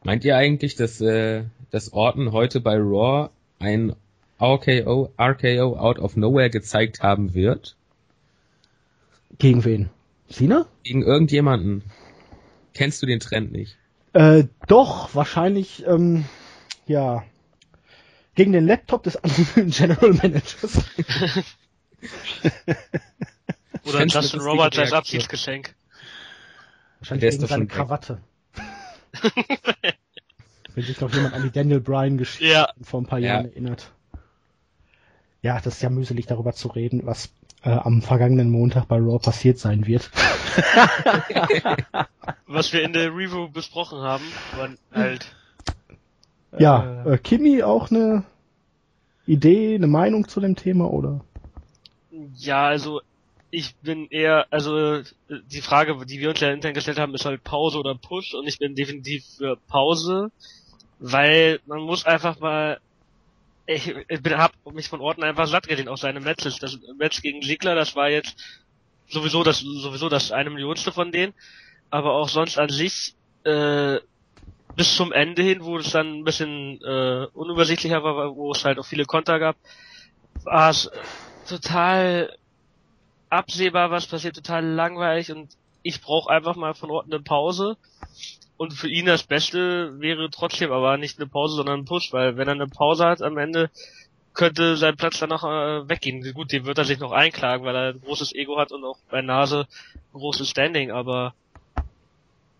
Meint 0.03 0.23
ihr 0.23 0.37
eigentlich, 0.37 0.75
dass, 0.75 1.01
äh, 1.01 1.43
dass 1.71 1.91
Orton 1.91 2.31
heute 2.31 2.61
bei 2.61 2.77
Raw 2.77 3.29
ein 3.59 3.95
RKO, 4.41 5.11
RKO 5.19 5.75
out 5.77 5.99
of 5.99 6.15
nowhere 6.15 6.49
gezeigt 6.49 7.03
haben 7.03 7.33
wird? 7.33 7.75
Gegen 9.37 9.65
wen? 9.65 9.89
Cena? 10.29 10.65
Gegen 10.83 11.03
irgendjemanden. 11.03 11.83
Kennst 12.79 13.01
du 13.01 13.05
den 13.05 13.19
Trend 13.19 13.51
nicht? 13.51 13.77
Äh, 14.13 14.45
doch, 14.67 15.13
wahrscheinlich, 15.13 15.85
ähm, 15.85 16.23
ja. 16.87 17.25
Gegen 18.35 18.53
den 18.53 18.65
Laptop 18.65 19.03
des 19.03 19.17
anderen 19.17 19.69
General 19.69 20.13
Managers. 20.13 20.85
Oder 23.83 24.05
Justin 24.05 24.39
Roberts 24.39 24.79
als 24.79 24.93
Abschiedsgeschenk. 24.93 25.75
Wahrscheinlich 26.99 27.31
gegen 27.31 27.47
seine 27.47 27.67
Krawatte. 27.67 28.21
Wenn 30.73 30.85
sich 30.85 31.01
noch 31.01 31.13
jemand 31.13 31.33
an 31.33 31.43
die 31.43 31.51
Daniel 31.51 31.81
Bryan 31.81 32.17
Geschichte 32.17 32.45
ja. 32.45 32.69
vor 32.81 33.01
ein 33.01 33.07
paar 33.07 33.19
Jahren 33.19 33.47
ja. 33.47 33.51
erinnert. 33.51 33.91
Ja, 35.41 35.59
das 35.59 35.73
ist 35.75 35.81
ja 35.81 35.89
mühselig 35.89 36.27
darüber 36.27 36.53
zu 36.53 36.69
reden, 36.69 37.01
was 37.03 37.33
äh, 37.61 37.71
am 37.71 38.01
vergangenen 38.01 38.49
Montag 38.49 38.87
bei 38.87 38.95
Raw 38.99 39.19
passiert 39.19 39.59
sein 39.59 39.85
wird. 39.85 40.11
was 42.47 42.73
wir 42.73 42.83
in 42.83 42.93
der 42.93 43.09
Review 43.09 43.49
besprochen 43.49 43.99
haben, 43.99 44.23
waren 44.55 44.77
halt. 44.93 45.31
Ja, 46.57 47.03
äh, 47.05 47.13
äh, 47.13 47.17
Kimi 47.17 47.63
auch 47.63 47.91
eine 47.91 48.23
Idee, 49.25 49.75
eine 49.75 49.87
Meinung 49.87 50.27
zu 50.27 50.39
dem 50.39 50.55
Thema 50.55 50.91
oder? 50.91 51.21
Ja, 52.35 52.67
also 52.67 53.01
ich 53.51 53.75
bin 53.77 54.07
eher, 54.09 54.47
also 54.51 55.01
die 55.29 55.61
Frage, 55.61 56.05
die 56.05 56.19
wir 56.19 56.29
uns 56.29 56.39
ja 56.39 56.51
intern 56.51 56.73
gestellt 56.73 56.99
haben, 56.99 57.15
ist 57.15 57.25
halt 57.25 57.43
Pause 57.43 57.79
oder 57.79 57.95
Push 57.95 58.33
und 58.33 58.47
ich 58.47 58.59
bin 58.59 58.75
definitiv 58.75 59.25
für 59.37 59.57
Pause, 59.67 60.31
weil 60.99 61.59
man 61.65 61.81
muss 61.81 62.05
einfach 62.05 62.39
mal, 62.39 62.79
ich, 63.65 63.93
ich 64.07 64.21
bin, 64.21 64.37
hab 64.37 64.53
mich 64.71 64.89
von 64.89 65.01
Orten 65.01 65.23
einfach 65.23 65.47
satt 65.47 65.67
gesehen 65.67 65.87
auf 65.87 65.99
seine 65.99 66.19
Matches. 66.19 66.57
Das 66.57 66.77
Match 66.97 67.21
gegen 67.21 67.41
Ziegler, 67.41 67.75
das 67.75 67.95
war 67.95 68.09
jetzt 68.09 68.35
sowieso 69.09 69.43
das 69.43 69.59
sowieso 69.59 70.09
das 70.09 70.31
eine 70.31 70.49
Millionste 70.49 70.91
von 70.91 71.11
denen, 71.11 71.33
aber 71.89 72.13
auch 72.13 72.29
sonst 72.29 72.57
an 72.57 72.69
sich 72.69 73.15
äh, 73.43 73.99
bis 74.75 74.95
zum 74.95 75.11
Ende 75.11 75.41
hin, 75.41 75.63
wo 75.63 75.77
es 75.77 75.91
dann 75.91 76.19
ein 76.19 76.23
bisschen 76.23 76.81
äh, 76.81 77.27
unübersichtlicher 77.33 78.03
war, 78.03 78.35
wo 78.35 78.51
es 78.51 78.63
halt 78.63 78.79
auch 78.79 78.85
viele 78.85 79.05
Konter 79.05 79.39
gab, 79.39 79.57
war 80.43 80.69
es 80.69 80.89
total 81.47 82.37
absehbar, 83.29 83.91
was 83.91 84.07
passiert, 84.07 84.35
total 84.35 84.65
langweilig 84.65 85.31
und 85.31 85.49
ich 85.83 86.01
brauche 86.01 86.29
einfach 86.29 86.55
mal 86.55 86.73
von 86.73 86.91
Orten 86.91 87.13
eine 87.13 87.23
Pause. 87.23 87.77
Und 88.57 88.73
für 88.73 88.89
ihn 88.89 89.05
das 89.05 89.23
Beste 89.23 89.99
wäre 90.01 90.29
trotzdem 90.29 90.71
aber 90.71 90.97
nicht 90.97 91.17
eine 91.17 91.27
Pause, 91.29 91.55
sondern 91.55 91.79
ein 91.79 91.85
Push, 91.85 92.11
weil 92.11 92.35
wenn 92.35 92.49
er 92.49 92.55
eine 92.55 92.67
Pause 92.67 93.05
hat 93.05 93.21
am 93.21 93.37
Ende, 93.37 93.69
könnte 94.39 94.77
sein 94.77 94.95
Platz 94.95 95.19
danach 95.19 95.43
äh, 95.43 95.89
weggehen. 95.89 96.23
Gut, 96.33 96.53
den 96.53 96.65
wird 96.65 96.77
er 96.77 96.85
sich 96.85 96.97
noch 96.97 97.11
einklagen, 97.11 97.65
weil 97.65 97.75
er 97.75 97.93
ein 97.93 97.99
großes 97.99 98.33
Ego 98.33 98.57
hat 98.57 98.71
und 98.71 98.85
auch 98.85 98.97
bei 99.11 99.21
Nase 99.21 99.67
ein 100.13 100.19
großes 100.19 100.49
Standing, 100.49 100.91
aber 100.91 101.33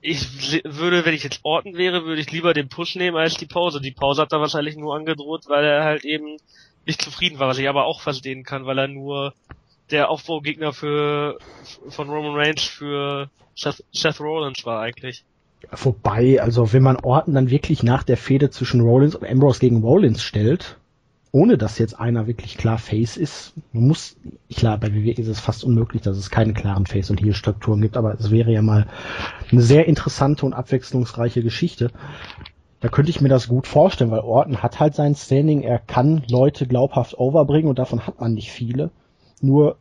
ich 0.02 0.62
würde, 0.66 1.06
wenn 1.06 1.14
ich 1.14 1.24
jetzt 1.24 1.40
Orten 1.44 1.78
wäre, 1.78 2.04
würde 2.04 2.20
ich 2.20 2.34
lieber 2.34 2.54
den 2.54 2.68
Push 2.68 2.96
nehmen 2.96 3.16
als 3.16 3.36
die 3.36 3.46
Pause. 3.46 3.80
Die 3.80 3.92
Pause 3.92 4.22
hat 4.22 4.34
er 4.34 4.42
wahrscheinlich 4.42 4.76
nur 4.76 4.94
angedroht, 4.94 5.46
weil 5.48 5.64
er 5.64 5.86
halt 5.86 6.04
eben 6.04 6.36
nicht 6.86 7.02
zufrieden 7.02 7.40
war, 7.40 7.48
was 7.48 7.60
ich 7.60 7.70
aber 7.70 7.86
auch 7.86 8.02
verstehen 8.02 8.44
kann, 8.44 8.66
weil 8.66 8.78
er 8.78 8.90
nur 8.90 9.34
der 9.90 10.10
Aufbaugegner 10.10 10.74
für 10.74 11.38
von 11.88 12.10
Roman 12.10 12.36
Reigns 12.36 12.64
für 12.64 13.30
Seth, 13.56 13.86
Seth 13.94 14.20
Rollins 14.20 14.66
war 14.66 14.82
eigentlich. 14.82 15.24
Vorbei, 15.72 16.42
also 16.42 16.74
wenn 16.74 16.84
man 16.84 16.98
Orton 16.98 17.36
dann 17.36 17.50
wirklich 17.50 17.84
nach 17.84 18.04
der 18.04 18.18
Fehde 18.18 18.50
zwischen 18.50 18.82
Rollins 18.82 19.16
und 19.16 19.26
Ambrose 19.26 19.62
gegen 19.62 19.82
Rollins 19.82 20.22
stellt, 20.22 20.79
ohne 21.32 21.58
dass 21.58 21.78
jetzt 21.78 22.00
einer 22.00 22.28
wirklich 22.28 22.58
klar 22.58 22.78
Face 22.78 23.18
ist, 23.18 23.54
muss, 23.72 24.18
klar, 24.56 24.78
bei 24.78 24.94
WWE 24.94 25.12
ist 25.12 25.28
es 25.28 25.40
fast 25.40 25.64
unmöglich, 25.64 26.02
dass 26.02 26.18
es 26.18 26.32
keine 26.32 26.54
klaren 26.54 26.88
Face- 26.88 27.12
und 27.12 27.22
Heel-Strukturen 27.22 27.82
gibt, 27.82 27.98
aber 27.98 28.14
es 28.20 28.32
wäre 28.32 28.52
ja 28.52 28.62
mal 28.62 28.88
eine 29.52 29.62
sehr 29.62 29.88
interessante 29.88 30.46
und 30.46 30.54
abwechslungsreiche 30.54 31.44
Geschichte. 31.44 31.92
Da 32.80 32.88
könnte 32.88 33.12
ich 33.12 33.22
mir 33.22 33.30
das 33.30 33.48
gut 33.48 33.68
vorstellen, 33.68 34.10
weil 34.12 34.22
Orton 34.22 34.64
hat 34.64 34.80
halt 34.80 34.96
sein 34.96 35.14
Standing, 35.14 35.62
er 35.62 35.80
kann 35.80 36.24
Leute 36.30 36.66
glaubhaft 36.66 37.20
overbringen 37.20 37.70
und 37.70 37.78
davon 37.78 38.08
hat 38.08 38.20
man 38.20 38.34
nicht 38.34 38.52
viele. 38.52 38.90
Nur 39.42 39.78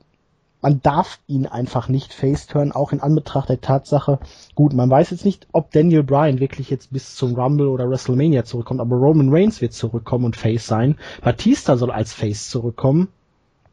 man 0.61 0.83
darf 0.83 1.21
ihn 1.27 1.47
einfach 1.47 1.89
nicht 1.89 2.13
faceturn, 2.13 2.73
auch 2.73 2.93
in 2.93 3.01
Anbetracht 3.01 3.49
der 3.49 3.61
Tatsache, 3.61 4.19
gut, 4.55 4.73
man 4.73 4.91
weiß 4.91 5.11
jetzt 5.11 5.25
nicht, 5.25 5.47
ob 5.53 5.71
Daniel 5.71 6.03
Bryan 6.03 6.41
wirklich 6.41 6.71
jetzt 6.71 6.93
bis 6.93 7.15
zum 7.15 7.35
Rumble 7.35 7.69
oder 7.69 7.89
WrestleMania 7.89 8.45
zurückkommt, 8.45 8.81
aber 8.81 8.97
Roman 8.97 9.29
Reigns 9.31 9.61
wird 9.61 9.73
zurückkommen 9.73 10.25
und 10.25 10.37
Face 10.37 10.67
sein. 10.67 10.99
Batista 11.23 11.77
soll 11.77 11.91
als 11.91 12.13
Face 12.13 12.51
zurückkommen. 12.51 13.09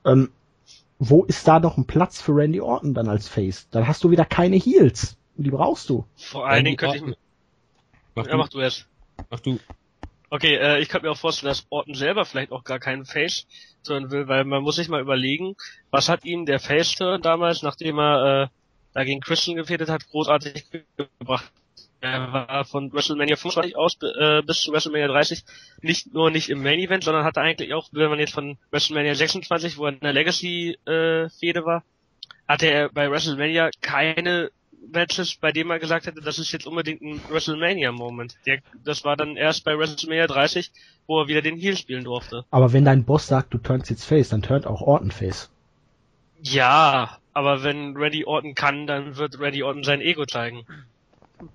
Ähm, 0.05 0.29
wo 0.99 1.23
ist 1.23 1.47
da 1.47 1.59
noch 1.59 1.77
ein 1.77 1.85
Platz 1.85 2.21
für 2.21 2.35
Randy 2.35 2.61
Orton 2.61 2.93
dann 2.93 3.09
als 3.09 3.27
Face? 3.27 3.67
Dann 3.71 3.87
hast 3.87 4.03
du 4.03 4.11
wieder 4.11 4.25
keine 4.25 4.55
Heels. 4.55 5.17
Und 5.37 5.45
die 5.45 5.51
brauchst 5.51 5.89
du. 5.89 6.05
Vor 6.15 6.47
allen 6.47 6.63
Dingen 6.63 6.77
könnte 6.77 6.97
ich... 6.97 7.03
Mach 8.13 8.27
ja, 8.27 8.37
mach 8.37 8.47
du 8.47 8.59
erst. 8.59 8.87
Mach 9.29 9.41
du. 9.41 9.59
Okay, 10.35 10.57
äh, 10.57 10.81
ich 10.81 10.89
könnte 10.89 11.07
mir 11.07 11.13
auch 11.13 11.17
vorstellen, 11.17 11.51
dass 11.51 11.65
Orton 11.69 11.95
selber 11.95 12.25
vielleicht 12.25 12.51
auch 12.51 12.65
gar 12.65 12.77
keinen 12.77 13.05
Face 13.05 13.47
turn 13.85 14.11
will, 14.11 14.27
weil 14.27 14.43
man 14.43 14.63
muss 14.63 14.75
sich 14.75 14.89
mal 14.89 14.99
überlegen, 14.99 15.55
was 15.91 16.09
hat 16.09 16.25
ihm 16.25 16.45
der 16.45 16.59
Face 16.59 16.93
turn 16.93 17.21
damals, 17.21 17.63
nachdem 17.63 17.99
er 17.99 18.43
äh, 18.43 18.47
da 18.93 19.05
gegen 19.05 19.21
Christian 19.21 19.55
gefädelt 19.55 19.89
hat, 19.89 20.05
großartig 20.09 20.65
gebracht. 20.97 21.53
Er 22.01 22.33
war 22.33 22.65
von 22.65 22.91
WrestleMania 22.91 23.37
25 23.37 23.77
aus 23.77 23.97
äh, 24.01 24.41
bis 24.41 24.59
zu 24.59 24.73
WrestleMania 24.73 25.07
30 25.07 25.45
nicht 25.81 26.13
nur 26.13 26.29
nicht 26.29 26.49
im 26.49 26.61
Main 26.61 26.79
Event, 26.79 27.05
sondern 27.05 27.23
hatte 27.23 27.39
eigentlich 27.39 27.73
auch, 27.73 27.87
wenn 27.93 28.09
man 28.09 28.19
jetzt 28.19 28.33
von 28.33 28.57
WrestleMania 28.71 29.15
26, 29.15 29.77
wo 29.77 29.85
er 29.85 29.93
in 29.93 30.01
der 30.01 30.11
Legacy 30.11 30.77
äh, 30.85 31.29
Fehde 31.29 31.63
war, 31.63 31.85
hatte 32.45 32.69
er 32.69 32.89
bei 32.89 33.09
WrestleMania 33.09 33.69
keine 33.79 34.51
Matches, 34.91 35.35
bei 35.35 35.51
dem 35.51 35.71
er 35.71 35.79
gesagt 35.79 36.07
hätte, 36.07 36.21
das 36.21 36.39
ist 36.39 36.51
jetzt 36.51 36.67
unbedingt 36.67 37.01
ein 37.01 37.21
WrestleMania-Moment. 37.29 38.35
Das 38.83 39.03
war 39.03 39.15
dann 39.17 39.35
erst 39.35 39.63
bei 39.63 39.77
WrestleMania 39.77 40.27
30, 40.27 40.71
wo 41.07 41.21
er 41.21 41.27
wieder 41.27 41.41
den 41.41 41.57
Heel 41.57 41.77
spielen 41.77 42.03
durfte. 42.03 42.45
Aber 42.51 42.73
wenn 42.73 42.85
dein 42.85 43.03
Boss 43.03 43.27
sagt, 43.27 43.53
du 43.53 43.57
turnst 43.57 43.89
jetzt 43.89 44.05
Face, 44.05 44.29
dann 44.29 44.41
turnt 44.41 44.67
auch 44.67 44.81
Orton 44.81 45.11
Face. 45.11 45.49
Ja, 46.41 47.17
aber 47.33 47.63
wenn 47.63 47.97
Randy 47.97 48.25
Orton 48.25 48.55
kann, 48.55 48.87
dann 48.87 49.17
wird 49.17 49.39
Randy 49.39 49.63
Orton 49.63 49.83
sein 49.83 50.01
Ego 50.01 50.25
zeigen. 50.25 50.65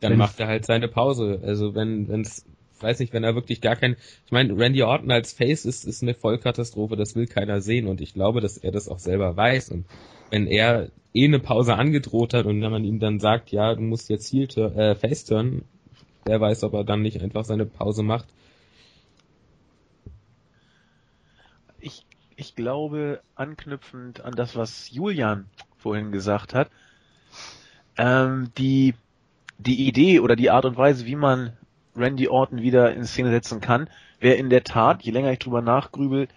Dann 0.01 0.13
wenn 0.13 0.19
macht 0.19 0.39
er 0.41 0.47
halt 0.47 0.67
seine 0.67 0.89
Pause. 0.89 1.41
Also 1.45 1.75
wenn, 1.75 2.09
wenn's, 2.09 2.45
weiß 2.83 3.01
nicht, 3.01 3.13
wenn 3.13 3.25
er 3.25 3.35
wirklich 3.35 3.61
gar 3.61 3.77
kein, 3.77 3.97
ich 4.27 4.33
meine, 4.33 4.57
Randy 4.57 4.83
Orton 4.83 5.11
als 5.11 5.33
Face 5.33 5.65
ist, 5.65 5.85
ist 5.85 6.03
eine 6.03 6.15
Vollkatastrophe, 6.15 6.97
das 6.97 7.15
will 7.15 7.27
keiner 7.27 7.61
sehen 7.61 7.87
und 7.87 8.01
ich 8.01 8.15
glaube, 8.15 8.41
dass 8.41 8.57
er 8.57 8.73
das 8.73 8.89
auch 8.89 8.99
selber 8.99 9.37
weiß 9.37 9.71
und 9.71 9.87
wenn 10.31 10.47
er 10.47 10.91
eh 11.13 11.25
eine 11.25 11.41
Pause 11.41 11.75
angedroht 11.75 12.35
hat 12.35 12.47
und 12.47 12.63
wenn 12.63 12.71
man 12.71 12.85
ihm 12.85 13.01
dann 13.01 13.19
sagt, 13.21 13.51
ja, 13.51 13.75
du 13.75 13.83
musst 13.83 14.09
jetzt 14.09 14.33
Heel 14.33 14.49
äh, 14.57 14.95
Face 14.95 15.25
turn, 15.25 15.63
wer 16.25 16.41
weiß, 16.41 16.65
ob 16.65 16.75
er 16.75 16.85
dann 16.85 17.03
nicht 17.03 17.21
einfach 17.21 17.45
seine 17.45 17.67
Pause 17.67 18.03
macht. 18.03 18.27
Ich, 21.81 22.05
ich 22.37 22.55
glaube, 22.55 23.21
anknüpfend 23.35 24.21
an 24.21 24.35
das, 24.35 24.55
was 24.55 24.91
Julian 24.91 25.47
vorhin 25.79 26.13
gesagt 26.13 26.55
hat, 26.55 26.71
ähm, 27.97 28.51
die, 28.57 28.95
die 29.59 29.89
Idee 29.89 30.21
oder 30.21 30.37
die 30.37 30.51
Art 30.51 30.65
und 30.65 30.77
Weise, 30.77 31.07
wie 31.07 31.17
man 31.17 31.57
Randy 31.97 32.29
Orton 32.29 32.63
wieder 32.63 32.93
in 32.93 33.05
Szene 33.05 33.31
setzen 33.31 33.61
kann, 33.61 33.89
wäre 34.21 34.37
in 34.37 34.51
der 34.51 34.65
Tat, 34.65 35.03
je 35.03 35.13
länger 35.13 35.33
ich 35.33 35.39
drüber 35.39 35.63
nachgrübel, 35.63 36.29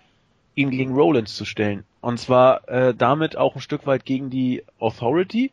ihn 0.56 0.72
gegen 0.72 0.94
Rollins 0.94 1.36
zu 1.36 1.46
stellen. 1.46 1.84
Und 2.02 2.20
zwar 2.20 2.68
äh, 2.68 2.94
damit 2.94 3.38
auch 3.38 3.56
ein 3.56 3.62
Stück 3.62 3.88
weit 3.88 4.06
gegen 4.06 4.30
die 4.30 4.64
Authority. 4.80 5.52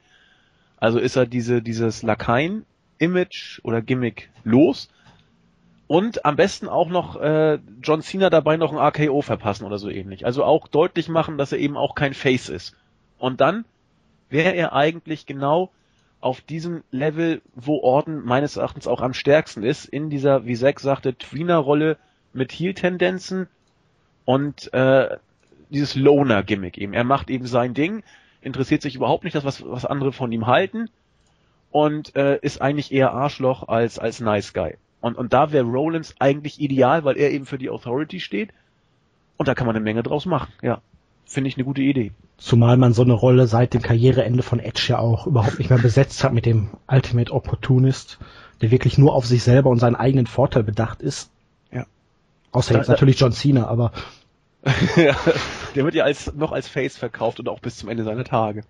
Also 0.78 0.98
ist 0.98 1.16
er 1.16 1.26
diese, 1.26 1.62
dieses 1.62 2.02
Lakaien-Image 2.02 3.60
oder 3.62 3.82
Gimmick 3.82 4.30
los. 4.44 4.88
Und 5.86 6.24
am 6.24 6.36
besten 6.36 6.68
auch 6.68 6.88
noch 6.88 7.20
äh, 7.20 7.58
John 7.82 8.02
Cena 8.02 8.30
dabei 8.30 8.56
noch 8.56 8.72
ein 8.72 8.78
RKO 8.78 9.22
verpassen 9.22 9.64
oder 9.64 9.78
so 9.78 9.88
ähnlich. 9.88 10.24
Also 10.24 10.44
auch 10.44 10.68
deutlich 10.68 11.08
machen, 11.08 11.36
dass 11.36 11.52
er 11.52 11.58
eben 11.58 11.76
auch 11.76 11.94
kein 11.94 12.14
Face 12.14 12.48
ist. 12.48 12.76
Und 13.18 13.40
dann 13.40 13.64
wäre 14.28 14.52
er 14.52 14.72
eigentlich 14.72 15.26
genau 15.26 15.70
auf 16.20 16.40
diesem 16.40 16.82
Level, 16.90 17.40
wo 17.54 17.78
Orden 17.78 18.24
meines 18.24 18.56
Erachtens 18.56 18.86
auch 18.86 19.00
am 19.00 19.14
stärksten 19.14 19.62
ist, 19.62 19.86
in 19.86 20.10
dieser, 20.10 20.44
wie 20.44 20.54
Zack 20.54 20.80
sagte, 20.80 21.14
Tweener-Rolle 21.14 21.96
mit 22.32 22.52
Heal-Tendenzen 22.52 23.48
und 24.24 24.72
äh, 24.74 25.16
dieses 25.70 25.94
Loner-Gimmick 25.94 26.78
eben. 26.78 26.92
Er 26.92 27.04
macht 27.04 27.30
eben 27.30 27.46
sein 27.46 27.74
Ding, 27.74 28.02
interessiert 28.42 28.82
sich 28.82 28.96
überhaupt 28.96 29.24
nicht, 29.24 29.34
das, 29.34 29.44
was, 29.44 29.64
was 29.64 29.86
andere 29.86 30.12
von 30.12 30.30
ihm 30.32 30.46
halten 30.46 30.90
und 31.70 32.14
äh, 32.16 32.38
ist 32.42 32.60
eigentlich 32.60 32.92
eher 32.92 33.12
Arschloch 33.12 33.68
als, 33.68 33.98
als 33.98 34.20
Nice 34.20 34.52
Guy. 34.52 34.76
Und, 35.00 35.16
und 35.16 35.32
da 35.32 35.52
wäre 35.52 35.64
Rollins 35.64 36.14
eigentlich 36.18 36.60
ideal, 36.60 37.04
weil 37.04 37.16
er 37.16 37.30
eben 37.30 37.46
für 37.46 37.58
die 37.58 37.70
Authority 37.70 38.20
steht. 38.20 38.50
Und 39.38 39.48
da 39.48 39.54
kann 39.54 39.66
man 39.66 39.74
eine 39.74 39.82
Menge 39.82 40.02
draus 40.02 40.26
machen, 40.26 40.52
ja. 40.60 40.82
Finde 41.30 41.46
ich 41.46 41.56
eine 41.56 41.64
gute 41.64 41.82
Idee. 41.82 42.10
Zumal 42.38 42.76
man 42.76 42.92
so 42.92 43.02
eine 43.02 43.12
Rolle 43.12 43.46
seit 43.46 43.72
dem 43.72 43.82
Karriereende 43.82 44.42
von 44.42 44.58
Edge 44.58 44.86
ja 44.88 44.98
auch 44.98 45.28
überhaupt 45.28 45.60
nicht 45.60 45.70
mehr 45.70 45.78
besetzt 45.78 46.24
hat 46.24 46.32
mit 46.32 46.44
dem 46.44 46.70
Ultimate 46.88 47.32
Opportunist, 47.32 48.18
der 48.60 48.72
wirklich 48.72 48.98
nur 48.98 49.14
auf 49.14 49.26
sich 49.26 49.44
selber 49.44 49.70
und 49.70 49.78
seinen 49.78 49.94
eigenen 49.94 50.26
Vorteil 50.26 50.64
bedacht 50.64 51.02
ist. 51.02 51.30
Ja. 51.70 51.86
Außer 52.50 52.74
jetzt 52.74 52.88
natürlich 52.88 53.20
John 53.20 53.30
Cena, 53.30 53.68
aber. 53.68 53.92
ja, 54.96 55.16
der 55.76 55.84
wird 55.84 55.94
ja 55.94 56.02
als, 56.02 56.34
noch 56.34 56.50
als 56.50 56.66
Face 56.66 56.96
verkauft 56.96 57.38
und 57.38 57.48
auch 57.48 57.60
bis 57.60 57.76
zum 57.76 57.88
Ende 57.88 58.02
seiner 58.02 58.24
Tage. 58.24 58.62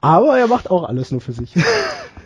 Aber 0.00 0.38
er 0.38 0.46
macht 0.46 0.70
auch 0.70 0.84
alles 0.84 1.10
nur 1.10 1.20
für 1.20 1.32
sich. 1.32 1.52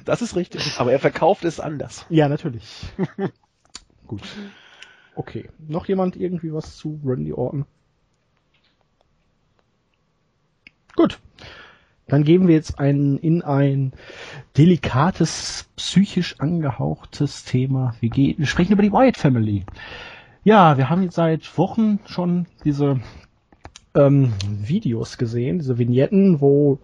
Das 0.05 0.23
ist 0.23 0.37
richtig. 0.37 0.77
Aber 0.79 0.91
er 0.91 0.99
verkauft 0.99 1.45
es 1.45 1.61
anders. 1.61 2.07
Ja, 2.09 2.31
natürlich. 2.31 2.65
Gut. 4.07 4.23
Okay. 5.15 5.51
Noch 5.67 5.87
jemand 5.87 6.17
irgendwie 6.17 6.51
was 6.51 6.77
zu 6.77 6.99
Randy 7.05 7.35
Orton? 7.35 7.67
Gut. 10.99 11.21
Dann 12.09 12.25
geben 12.25 12.49
wir 12.49 12.57
jetzt 12.57 12.81
ein, 12.81 13.19
in 13.19 13.43
ein 13.43 13.93
delikates, 14.57 15.69
psychisch 15.77 16.41
angehauchtes 16.41 17.45
Thema. 17.45 17.95
Wir, 18.01 18.11
gehen, 18.11 18.35
wir 18.39 18.47
sprechen 18.47 18.73
über 18.73 18.83
die 18.83 18.91
Wyatt 18.91 19.17
Family. 19.17 19.65
Ja, 20.43 20.77
wir 20.77 20.91
haben 20.91 21.05
jetzt 21.05 21.15
seit 21.15 21.57
Wochen 21.57 22.01
schon 22.07 22.47
diese 22.65 22.99
ähm, 23.95 24.33
Videos 24.43 25.19
gesehen, 25.19 25.61
diese 25.61 25.79
Vignetten, 25.79 26.41
wo 26.41 26.81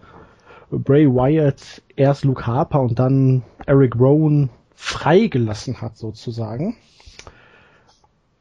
Bray 0.71 1.09
Wyatt 1.09 1.83
erst 1.97 2.25
Luke 2.25 2.47
Harper 2.47 2.83
und 2.83 3.01
dann 3.01 3.43
Eric 3.67 3.97
Rowan 3.99 4.49
freigelassen 4.77 5.81
hat 5.81 5.97
sozusagen. 5.97 6.77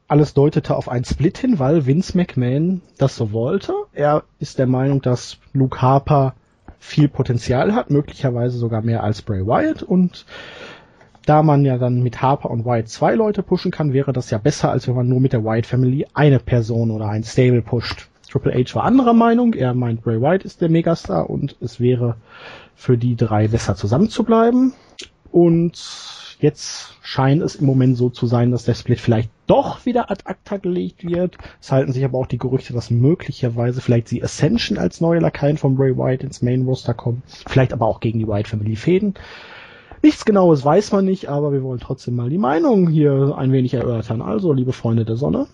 Alles 0.06 0.34
deutete 0.34 0.76
auf 0.76 0.88
einen 0.88 1.04
Split 1.04 1.38
hin, 1.38 1.58
weil 1.58 1.86
Vince 1.86 2.16
McMahon 2.16 2.82
das 2.98 3.16
so 3.16 3.32
wollte. 3.32 3.72
Er 3.92 4.24
ist 4.38 4.58
der 4.58 4.66
Meinung, 4.66 5.00
dass 5.00 5.38
Luke 5.52 5.80
Harper 5.80 6.34
viel 6.78 7.08
Potenzial 7.08 7.74
hat, 7.74 7.90
möglicherweise 7.90 8.58
sogar 8.58 8.82
mehr 8.82 9.02
als 9.02 9.22
Bray 9.22 9.46
Wyatt 9.46 9.82
und 9.82 10.26
da 11.24 11.42
man 11.42 11.64
ja 11.64 11.78
dann 11.78 12.02
mit 12.02 12.20
Harper 12.20 12.50
und 12.50 12.66
Wyatt 12.66 12.88
zwei 12.88 13.14
Leute 13.14 13.42
pushen 13.42 13.70
kann, 13.70 13.94
wäre 13.94 14.12
das 14.12 14.30
ja 14.30 14.36
besser, 14.36 14.70
als 14.70 14.86
wenn 14.86 14.94
man 14.94 15.08
nur 15.08 15.20
mit 15.20 15.32
der 15.32 15.44
Wyatt 15.44 15.64
Family 15.64 16.06
eine 16.12 16.38
Person 16.38 16.90
oder 16.90 17.08
ein 17.08 17.24
Stable 17.24 17.62
pusht. 17.62 18.08
Triple 18.30 18.52
H 18.52 18.74
war 18.74 18.84
anderer 18.84 19.14
Meinung. 19.14 19.54
Er 19.54 19.74
meint, 19.74 20.02
Bray 20.02 20.20
Wyatt 20.20 20.44
ist 20.44 20.60
der 20.60 20.68
Megastar 20.68 21.30
und 21.30 21.56
es 21.60 21.80
wäre 21.80 22.16
für 22.74 22.98
die 22.98 23.16
drei 23.16 23.48
besser 23.48 23.76
zusammenzubleiben. 23.76 24.74
Und 25.30 26.36
jetzt 26.40 26.96
scheint 27.00 27.42
es 27.42 27.54
im 27.54 27.66
Moment 27.66 27.96
so 27.96 28.10
zu 28.10 28.26
sein, 28.26 28.50
dass 28.50 28.64
der 28.64 28.74
Split 28.74 29.00
vielleicht 29.00 29.30
doch 29.46 29.84
wieder 29.86 30.10
ad 30.10 30.22
acta 30.24 30.56
gelegt 30.56 31.04
wird. 31.04 31.36
Es 31.60 31.72
halten 31.72 31.92
sich 31.92 32.04
aber 32.04 32.18
auch 32.18 32.26
die 32.26 32.38
Gerüchte, 32.38 32.72
dass 32.72 32.90
möglicherweise 32.90 33.80
vielleicht 33.80 34.10
die 34.10 34.22
Ascension 34.22 34.78
als 34.78 35.00
neue 35.00 35.20
Lakaien 35.20 35.58
von 35.58 35.76
Bray 35.76 35.96
Wyatt 35.96 36.22
ins 36.22 36.42
Main 36.42 36.62
Roster 36.62 36.94
kommen. 36.94 37.22
Vielleicht 37.46 37.72
aber 37.72 37.86
auch 37.86 38.00
gegen 38.00 38.18
die 38.18 38.28
Wyatt 38.28 38.48
Family 38.48 38.76
fäden. 38.76 39.14
Nichts 40.02 40.24
genaues 40.24 40.64
weiß 40.64 40.92
man 40.92 41.04
nicht, 41.04 41.28
aber 41.28 41.52
wir 41.52 41.62
wollen 41.62 41.80
trotzdem 41.80 42.16
mal 42.16 42.28
die 42.28 42.38
Meinung 42.38 42.88
hier 42.88 43.34
ein 43.38 43.52
wenig 43.52 43.74
erörtern. 43.74 44.20
Also, 44.20 44.52
liebe 44.52 44.72
Freunde 44.72 45.04
der 45.04 45.16
Sonne, 45.16 45.46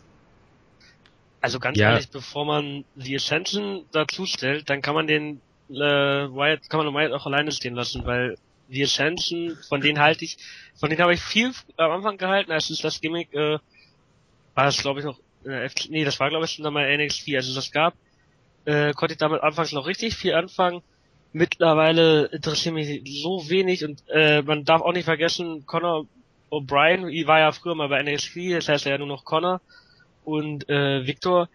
also 1.40 1.58
ganz 1.58 1.78
ja. 1.78 1.92
ehrlich, 1.92 2.10
bevor 2.10 2.44
man 2.44 2.84
die 2.94 3.16
Ascension 3.16 3.84
dazu 3.92 4.26
stellt, 4.26 4.68
dann 4.68 4.82
kann 4.82 4.94
man 4.94 5.06
den 5.06 5.40
äh, 5.70 5.74
Wyatt, 5.74 6.68
kann 6.68 6.78
man 6.78 6.86
den 6.86 6.94
Wyatt 6.94 7.12
auch 7.12 7.26
alleine 7.26 7.50
stehen 7.52 7.74
lassen, 7.74 8.04
weil 8.04 8.36
die 8.68 8.82
Ascension, 8.82 9.56
von 9.68 9.80
denen 9.80 9.98
halte 9.98 10.24
ich, 10.24 10.36
von 10.74 10.90
denen 10.90 11.02
habe 11.02 11.14
ich 11.14 11.20
viel 11.20 11.52
am 11.76 11.90
Anfang 11.92 12.18
gehalten, 12.18 12.52
als 12.52 12.70
es 12.70 12.80
das 12.80 13.00
Gimmick, 13.00 13.32
äh, 13.32 13.58
war 14.60 14.66
das 14.66 14.82
glaube 14.82 15.00
ich 15.00 15.06
noch, 15.06 15.18
äh, 15.44 15.70
nee, 15.88 16.04
das 16.04 16.20
war 16.20 16.28
glaube 16.28 16.44
ich 16.44 16.52
schon 16.52 16.66
einmal 16.66 16.94
NXT, 16.96 17.34
also 17.34 17.54
das 17.54 17.72
gab, 17.72 17.94
äh, 18.66 18.92
konnte 18.92 19.14
ich 19.14 19.18
damit 19.18 19.42
anfangs 19.42 19.72
noch 19.72 19.86
richtig 19.86 20.14
viel 20.14 20.34
anfangen. 20.34 20.82
Mittlerweile 21.32 22.26
interessiert 22.26 22.74
mich 22.74 23.22
so 23.22 23.48
wenig 23.48 23.84
und 23.84 24.02
äh, 24.08 24.42
man 24.42 24.64
darf 24.64 24.82
auch 24.82 24.92
nicht 24.92 25.06
vergessen, 25.06 25.64
Conor 25.64 26.06
O'Brien 26.50 27.26
war 27.26 27.38
ja 27.38 27.52
früher 27.52 27.74
mal 27.74 27.88
bei 27.88 28.02
NXT, 28.02 28.36
das 28.52 28.68
heißt 28.68 28.84
ja 28.84 28.98
nur 28.98 29.06
noch 29.06 29.24
Conor 29.24 29.62
und 30.24 30.68
äh, 30.68 31.06
Victor, 31.06 31.48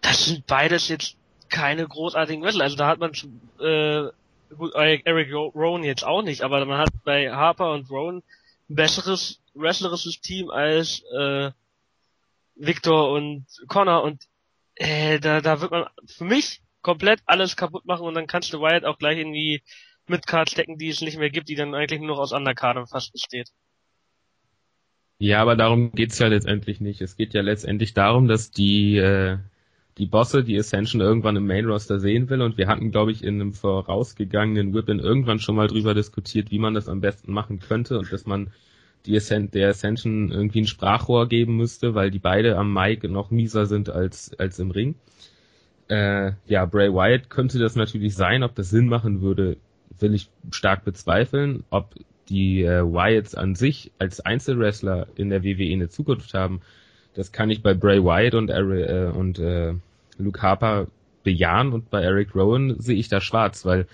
das 0.00 0.24
sind 0.24 0.46
beides 0.46 0.88
jetzt 0.88 1.16
keine 1.50 1.86
großartigen 1.86 2.42
Wrestler. 2.42 2.64
Also 2.64 2.76
da 2.76 2.88
hat 2.88 2.98
man 2.98 3.12
äh, 3.60 4.10
gut, 4.56 4.74
Eric 4.74 5.32
Rowan 5.32 5.84
jetzt 5.84 6.04
auch 6.04 6.22
nicht, 6.22 6.42
aber 6.42 6.64
man 6.64 6.78
hat 6.78 6.88
bei 7.04 7.30
Harper 7.30 7.74
und 7.74 7.88
Rowan 7.90 8.24
ein 8.68 8.74
besseres 8.74 9.40
wrestlerisches 9.54 10.20
Team 10.20 10.50
als 10.50 11.02
äh, 11.16 11.50
Victor 12.60 13.10
und 13.10 13.46
Connor 13.68 14.02
und 14.02 14.24
äh, 14.74 15.18
da, 15.18 15.40
da 15.40 15.60
wird 15.60 15.70
man 15.70 15.86
für 16.06 16.24
mich 16.24 16.60
komplett 16.82 17.20
alles 17.26 17.56
kaputt 17.56 17.86
machen 17.86 18.06
und 18.06 18.14
dann 18.14 18.26
kannst 18.26 18.52
du 18.52 18.60
Wyatt 18.60 18.84
auch 18.84 18.98
gleich 18.98 19.18
in 19.18 19.32
die 19.32 19.62
Midcards 20.06 20.52
stecken, 20.52 20.76
die 20.78 20.88
es 20.88 21.00
nicht 21.00 21.18
mehr 21.18 21.30
gibt, 21.30 21.48
die 21.48 21.54
dann 21.54 21.74
eigentlich 21.74 22.00
nur 22.00 22.10
noch 22.10 22.18
aus 22.18 22.32
Undercard 22.32 22.88
fast 22.88 23.12
besteht. 23.12 23.50
Ja, 25.18 25.42
aber 25.42 25.56
darum 25.56 25.92
geht's 25.92 26.18
ja 26.18 26.28
letztendlich 26.28 26.80
nicht. 26.80 27.00
Es 27.02 27.16
geht 27.16 27.34
ja 27.34 27.42
letztendlich 27.42 27.92
darum, 27.92 28.26
dass 28.26 28.50
die, 28.50 28.96
äh, 28.96 29.38
die 29.98 30.06
Bosse 30.06 30.42
die 30.42 30.58
Ascension 30.58 31.02
irgendwann 31.02 31.36
im 31.36 31.46
Main 31.46 31.66
Roster 31.66 32.00
sehen 32.00 32.30
will 32.30 32.40
und 32.40 32.56
wir 32.56 32.68
hatten, 32.68 32.90
glaube 32.90 33.12
ich, 33.12 33.22
in 33.22 33.34
einem 33.34 33.52
vorausgegangenen 33.52 34.72
Whip 34.72 34.88
irgendwann 34.88 35.38
schon 35.38 35.56
mal 35.56 35.68
drüber 35.68 35.94
diskutiert, 35.94 36.50
wie 36.50 36.58
man 36.58 36.74
das 36.74 36.88
am 36.88 37.02
besten 37.02 37.32
machen 37.32 37.60
könnte 37.60 37.98
und 37.98 38.10
dass 38.12 38.24
man 38.24 38.50
die 39.06 39.16
Ascent, 39.16 39.54
der 39.54 39.70
Ascension 39.70 40.30
irgendwie 40.30 40.62
ein 40.62 40.66
Sprachrohr 40.66 41.28
geben 41.28 41.56
müsste, 41.56 41.94
weil 41.94 42.10
die 42.10 42.18
beide 42.18 42.56
am 42.56 42.72
Mic 42.72 43.08
noch 43.08 43.30
mieser 43.30 43.66
sind 43.66 43.90
als, 43.90 44.32
als 44.38 44.58
im 44.58 44.70
Ring. 44.70 44.94
Äh, 45.88 46.32
ja, 46.46 46.66
Bray 46.66 46.92
Wyatt 46.92 47.30
könnte 47.30 47.58
das 47.58 47.76
natürlich 47.76 48.14
sein. 48.14 48.42
Ob 48.42 48.54
das 48.54 48.70
Sinn 48.70 48.86
machen 48.86 49.22
würde, 49.22 49.56
will 49.98 50.14
ich 50.14 50.28
stark 50.50 50.84
bezweifeln. 50.84 51.64
Ob 51.70 51.94
die 52.28 52.62
äh, 52.62 52.82
Wyatts 52.82 53.34
an 53.34 53.54
sich 53.54 53.90
als 53.98 54.20
Einzelwrestler 54.20 55.08
in 55.16 55.30
der 55.30 55.42
WWE 55.42 55.72
eine 55.72 55.88
Zukunft 55.88 56.34
haben, 56.34 56.60
das 57.14 57.32
kann 57.32 57.50
ich 57.50 57.62
bei 57.62 57.74
Bray 57.74 58.04
Wyatt 58.04 58.34
und, 58.34 58.50
äh, 58.50 59.10
und 59.12 59.38
äh, 59.40 59.74
Luke 60.18 60.40
Harper 60.40 60.86
bejahen 61.24 61.72
und 61.72 61.90
bei 61.90 62.02
Eric 62.02 62.34
Rowan 62.34 62.78
sehe 62.78 62.96
ich 62.96 63.08
da 63.08 63.20
schwarz, 63.20 63.64
weil 63.64 63.86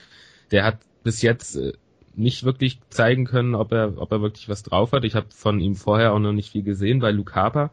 der 0.50 0.64
hat 0.64 0.78
bis 1.02 1.22
jetzt 1.22 1.56
äh, 1.56 1.72
nicht 2.16 2.44
wirklich 2.44 2.80
zeigen 2.88 3.24
können, 3.24 3.54
ob 3.54 3.72
er, 3.72 3.94
ob 3.96 4.10
er 4.12 4.22
wirklich 4.22 4.48
was 4.48 4.62
drauf 4.62 4.92
hat. 4.92 5.04
Ich 5.04 5.14
habe 5.14 5.26
von 5.30 5.60
ihm 5.60 5.74
vorher 5.74 6.12
auch 6.12 6.18
noch 6.18 6.32
nicht 6.32 6.52
viel 6.52 6.62
gesehen. 6.62 7.00
Bei 7.00 7.10
Luke 7.10 7.34
Harper, 7.34 7.70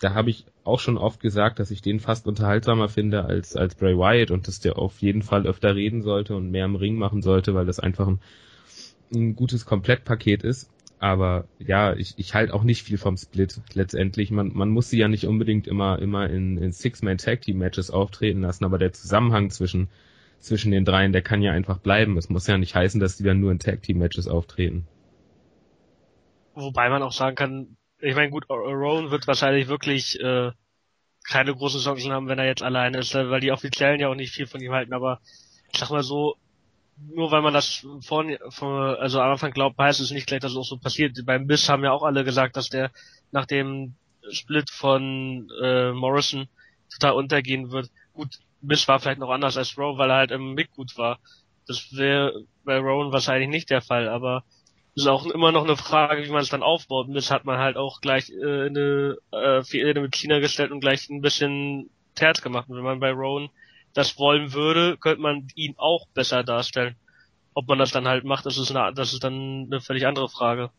da 0.00 0.14
habe 0.14 0.30
ich 0.30 0.44
auch 0.64 0.80
schon 0.80 0.98
oft 0.98 1.20
gesagt, 1.20 1.58
dass 1.58 1.70
ich 1.70 1.82
den 1.82 1.98
fast 1.98 2.26
unterhaltsamer 2.26 2.88
finde 2.88 3.24
als, 3.24 3.56
als 3.56 3.74
Bray 3.74 3.96
Wyatt 3.96 4.30
und 4.30 4.46
dass 4.46 4.60
der 4.60 4.78
auf 4.78 4.98
jeden 5.00 5.22
Fall 5.22 5.46
öfter 5.46 5.74
reden 5.74 6.02
sollte 6.02 6.36
und 6.36 6.50
mehr 6.50 6.66
im 6.66 6.76
Ring 6.76 6.96
machen 6.96 7.22
sollte, 7.22 7.54
weil 7.54 7.66
das 7.66 7.80
einfach 7.80 8.06
ein 8.06 8.20
ein 9.12 9.36
gutes 9.36 9.64
Komplettpaket 9.64 10.42
ist. 10.42 10.70
Aber 11.00 11.46
ja, 11.60 11.94
ich, 11.94 12.14
ich 12.16 12.34
halte 12.34 12.52
auch 12.54 12.64
nicht 12.64 12.82
viel 12.82 12.98
vom 12.98 13.16
Split 13.16 13.60
letztendlich. 13.72 14.30
Man, 14.32 14.52
man 14.52 14.68
muss 14.68 14.90
sie 14.90 14.98
ja 14.98 15.06
nicht 15.06 15.26
unbedingt 15.26 15.68
immer, 15.68 16.00
immer 16.00 16.28
in, 16.28 16.58
in 16.58 16.72
Six-Man-Tag-Team-Matches 16.72 17.90
auftreten 17.90 18.40
lassen, 18.40 18.64
aber 18.64 18.78
der 18.78 18.92
Zusammenhang 18.92 19.50
zwischen, 19.50 19.88
zwischen 20.40 20.70
den 20.70 20.84
dreien, 20.84 21.12
der 21.12 21.22
kann 21.22 21.42
ja 21.42 21.52
einfach 21.52 21.78
bleiben. 21.78 22.16
Es 22.16 22.28
muss 22.28 22.46
ja 22.46 22.58
nicht 22.58 22.74
heißen, 22.74 23.00
dass 23.00 23.16
die 23.16 23.24
dann 23.24 23.40
nur 23.40 23.52
in 23.52 23.58
Tag-Team-Matches 23.58 24.28
auftreten. 24.28 24.86
Wobei 26.54 26.88
man 26.88 27.02
auch 27.02 27.12
sagen 27.12 27.36
kann, 27.36 27.76
ich 28.00 28.14
meine, 28.14 28.30
gut, 28.30 28.48
Rowan 28.48 29.10
wird 29.10 29.26
wahrscheinlich 29.26 29.68
wirklich 29.68 30.20
äh, 30.20 30.50
keine 31.24 31.54
großen 31.54 31.80
Chancen 31.80 32.12
haben, 32.12 32.28
wenn 32.28 32.38
er 32.38 32.46
jetzt 32.46 32.62
alleine 32.62 32.98
ist, 32.98 33.14
weil 33.14 33.40
die 33.40 33.52
Offiziellen 33.52 34.00
ja 34.00 34.08
auch 34.08 34.14
nicht 34.14 34.32
viel 34.32 34.46
von 34.46 34.60
ihm 34.60 34.72
halten, 34.72 34.92
aber 34.92 35.20
ich 35.72 35.78
sag 35.78 35.90
mal 35.90 36.02
so, 36.02 36.36
nur 36.96 37.30
weil 37.30 37.42
man 37.42 37.54
das 37.54 37.86
vorne, 38.00 38.38
also 38.40 39.20
am 39.20 39.32
Anfang 39.32 39.52
glaubt, 39.52 39.78
heißt 39.78 40.00
es 40.00 40.10
nicht 40.10 40.26
gleich, 40.26 40.40
dass 40.40 40.52
es 40.52 40.58
auch 40.58 40.64
so 40.64 40.78
passiert. 40.78 41.16
Beim 41.24 41.46
Biss 41.46 41.68
haben 41.68 41.84
ja 41.84 41.92
auch 41.92 42.02
alle 42.02 42.24
gesagt, 42.24 42.56
dass 42.56 42.70
der 42.70 42.90
nach 43.30 43.46
dem 43.46 43.94
Split 44.30 44.70
von 44.70 45.48
äh, 45.62 45.92
Morrison 45.92 46.48
total 46.92 47.12
untergehen 47.12 47.70
wird. 47.70 47.90
Gut, 48.14 48.40
Biss 48.60 48.88
war 48.88 49.00
vielleicht 49.00 49.20
noch 49.20 49.30
anders 49.30 49.56
als 49.56 49.76
Rowe, 49.78 49.98
weil 49.98 50.10
er 50.10 50.16
halt 50.16 50.30
im 50.30 50.54
Mick 50.54 50.72
gut 50.72 50.96
war. 50.98 51.18
Das 51.66 51.94
wäre 51.96 52.44
bei 52.64 52.78
Rowan 52.78 53.12
wahrscheinlich 53.12 53.48
nicht 53.48 53.70
der 53.70 53.82
Fall, 53.82 54.08
aber 54.08 54.44
es 54.96 55.02
ist 55.02 55.08
auch 55.08 55.26
immer 55.26 55.52
noch 55.52 55.64
eine 55.64 55.76
Frage, 55.76 56.24
wie 56.24 56.30
man 56.30 56.40
es 56.40 56.48
dann 56.48 56.62
aufbaut. 56.62 57.12
Biss 57.12 57.30
hat 57.30 57.44
man 57.44 57.58
halt 57.58 57.76
auch 57.76 58.00
gleich 58.00 58.30
äh, 58.30 58.66
eine, 58.66 59.16
äh, 59.32 59.62
eine 59.88 60.00
mit 60.00 60.16
China 60.16 60.40
gestellt 60.40 60.72
und 60.72 60.80
gleich 60.80 61.08
ein 61.08 61.20
bisschen 61.20 61.90
Terz 62.14 62.42
gemacht. 62.42 62.68
Und 62.68 62.76
wenn 62.76 62.84
man 62.84 63.00
bei 63.00 63.12
Rowan 63.12 63.50
das 63.94 64.18
wollen 64.18 64.52
würde, 64.52 64.96
könnte 64.98 65.22
man 65.22 65.48
ihn 65.54 65.74
auch 65.76 66.06
besser 66.14 66.42
darstellen. 66.44 66.96
ob 67.54 67.66
man 67.68 67.78
das 67.78 67.90
dann 67.90 68.06
halt 68.06 68.24
macht, 68.24 68.46
das 68.46 68.56
ist 68.58 68.70
eine, 68.74 68.94
das 68.94 69.12
ist 69.12 69.24
dann 69.24 69.66
eine 69.66 69.80
völlig 69.80 70.06
andere 70.06 70.28
Frage. 70.28 70.70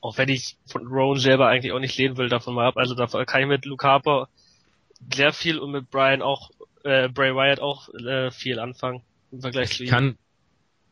Auch 0.00 0.18
wenn 0.18 0.28
ich 0.28 0.56
von 0.66 0.86
Rowan 0.86 1.18
selber 1.18 1.48
eigentlich 1.48 1.72
auch 1.72 1.78
nicht 1.78 1.96
lehnen 1.96 2.16
will, 2.16 2.28
davon 2.28 2.54
mal 2.54 2.66
ab. 2.66 2.76
Also 2.76 2.94
da 2.94 3.06
kann 3.24 3.42
ich 3.42 3.46
mit 3.46 3.64
Luke 3.64 3.86
Harper 3.86 4.28
sehr 5.14 5.32
viel 5.32 5.58
und 5.58 5.72
mit 5.72 5.90
Brian 5.90 6.22
auch, 6.22 6.50
äh, 6.84 7.08
Bray 7.08 7.34
Wyatt 7.34 7.60
auch 7.60 7.92
äh, 7.94 8.30
viel 8.30 8.58
anfangen 8.58 9.02
im 9.32 9.40
Vergleich 9.40 9.76
zu 9.76 9.84
ihm. 9.84 9.90
Kann, 9.90 10.18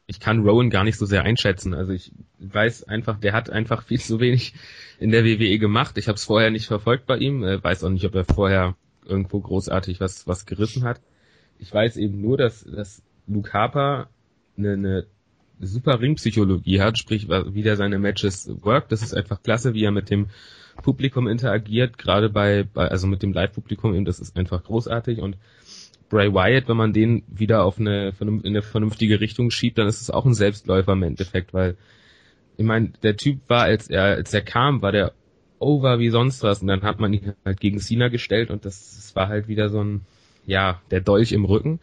ich 0.06 0.20
kann 0.20 0.46
Rowan 0.46 0.70
gar 0.70 0.84
nicht 0.84 0.98
so 0.98 1.06
sehr 1.06 1.22
einschätzen. 1.22 1.74
Also 1.74 1.92
ich 1.92 2.12
weiß 2.38 2.84
einfach, 2.84 3.18
der 3.18 3.32
hat 3.32 3.50
einfach 3.50 3.82
viel 3.84 4.00
zu 4.00 4.20
wenig 4.20 4.54
in 4.98 5.10
der 5.10 5.24
WWE 5.24 5.58
gemacht. 5.58 5.96
Ich 5.98 6.08
habe 6.08 6.16
es 6.16 6.24
vorher 6.24 6.50
nicht 6.50 6.66
verfolgt 6.66 7.06
bei 7.06 7.16
ihm, 7.18 7.42
äh, 7.42 7.62
weiß 7.62 7.84
auch 7.84 7.90
nicht, 7.90 8.04
ob 8.04 8.14
er 8.14 8.24
vorher 8.24 8.76
irgendwo 9.04 9.40
großartig 9.40 10.00
was 10.00 10.26
was 10.26 10.46
gerissen 10.46 10.84
hat. 10.84 11.00
Ich 11.58 11.72
weiß 11.72 11.96
eben 11.96 12.20
nur, 12.20 12.36
dass, 12.36 12.64
dass 12.64 13.02
Luke 13.26 13.52
Harper 13.52 14.08
eine, 14.56 14.72
eine 14.72 15.06
super 15.60 16.00
Ringpsychologie 16.00 16.80
hat, 16.80 16.98
sprich 16.98 17.28
wie 17.28 17.62
der 17.62 17.76
seine 17.76 17.98
Matches 17.98 18.50
workt. 18.62 18.92
Das 18.92 19.02
ist 19.02 19.14
einfach 19.14 19.42
klasse, 19.42 19.74
wie 19.74 19.84
er 19.84 19.92
mit 19.92 20.10
dem 20.10 20.28
Publikum 20.82 21.28
interagiert, 21.28 21.98
gerade 21.98 22.28
bei, 22.28 22.64
bei 22.64 22.88
also 22.88 23.06
mit 23.06 23.22
dem 23.22 23.32
Live-Publikum 23.32 23.94
eben, 23.94 24.04
das 24.04 24.18
ist 24.18 24.36
einfach 24.36 24.64
großartig 24.64 25.20
und 25.20 25.36
Bray 26.10 26.32
Wyatt, 26.32 26.68
wenn 26.68 26.76
man 26.76 26.92
den 26.92 27.22
wieder 27.28 27.64
auf 27.64 27.78
eine, 27.78 28.12
in 28.20 28.40
eine 28.44 28.62
vernünftige 28.62 29.20
Richtung 29.20 29.50
schiebt, 29.50 29.78
dann 29.78 29.88
ist 29.88 30.00
es 30.00 30.10
auch 30.10 30.26
ein 30.26 30.34
Selbstläufer 30.34 30.92
im 30.92 31.02
Endeffekt, 31.02 31.54
weil 31.54 31.76
ich 32.56 32.64
meine, 32.64 32.92
der 33.02 33.16
Typ 33.16 33.40
war, 33.48 33.62
als 33.62 33.88
er, 33.88 34.02
als 34.02 34.32
er 34.34 34.42
kam, 34.42 34.82
war 34.82 34.92
der 34.92 35.12
over 35.58 35.98
wie 35.98 36.10
sonst 36.10 36.42
was 36.42 36.60
und 36.60 36.68
dann 36.68 36.82
hat 36.82 37.00
man 37.00 37.12
ihn 37.12 37.34
halt 37.44 37.60
gegen 37.60 37.78
Cena 37.78 38.08
gestellt 38.08 38.50
und 38.50 38.64
das, 38.64 38.94
das 38.96 39.16
war 39.16 39.28
halt 39.28 39.48
wieder 39.48 39.70
so 39.70 39.82
ein, 39.82 40.02
ja, 40.46 40.80
der 40.90 41.00
Dolch 41.00 41.32
im 41.32 41.44
Rücken. 41.44 41.80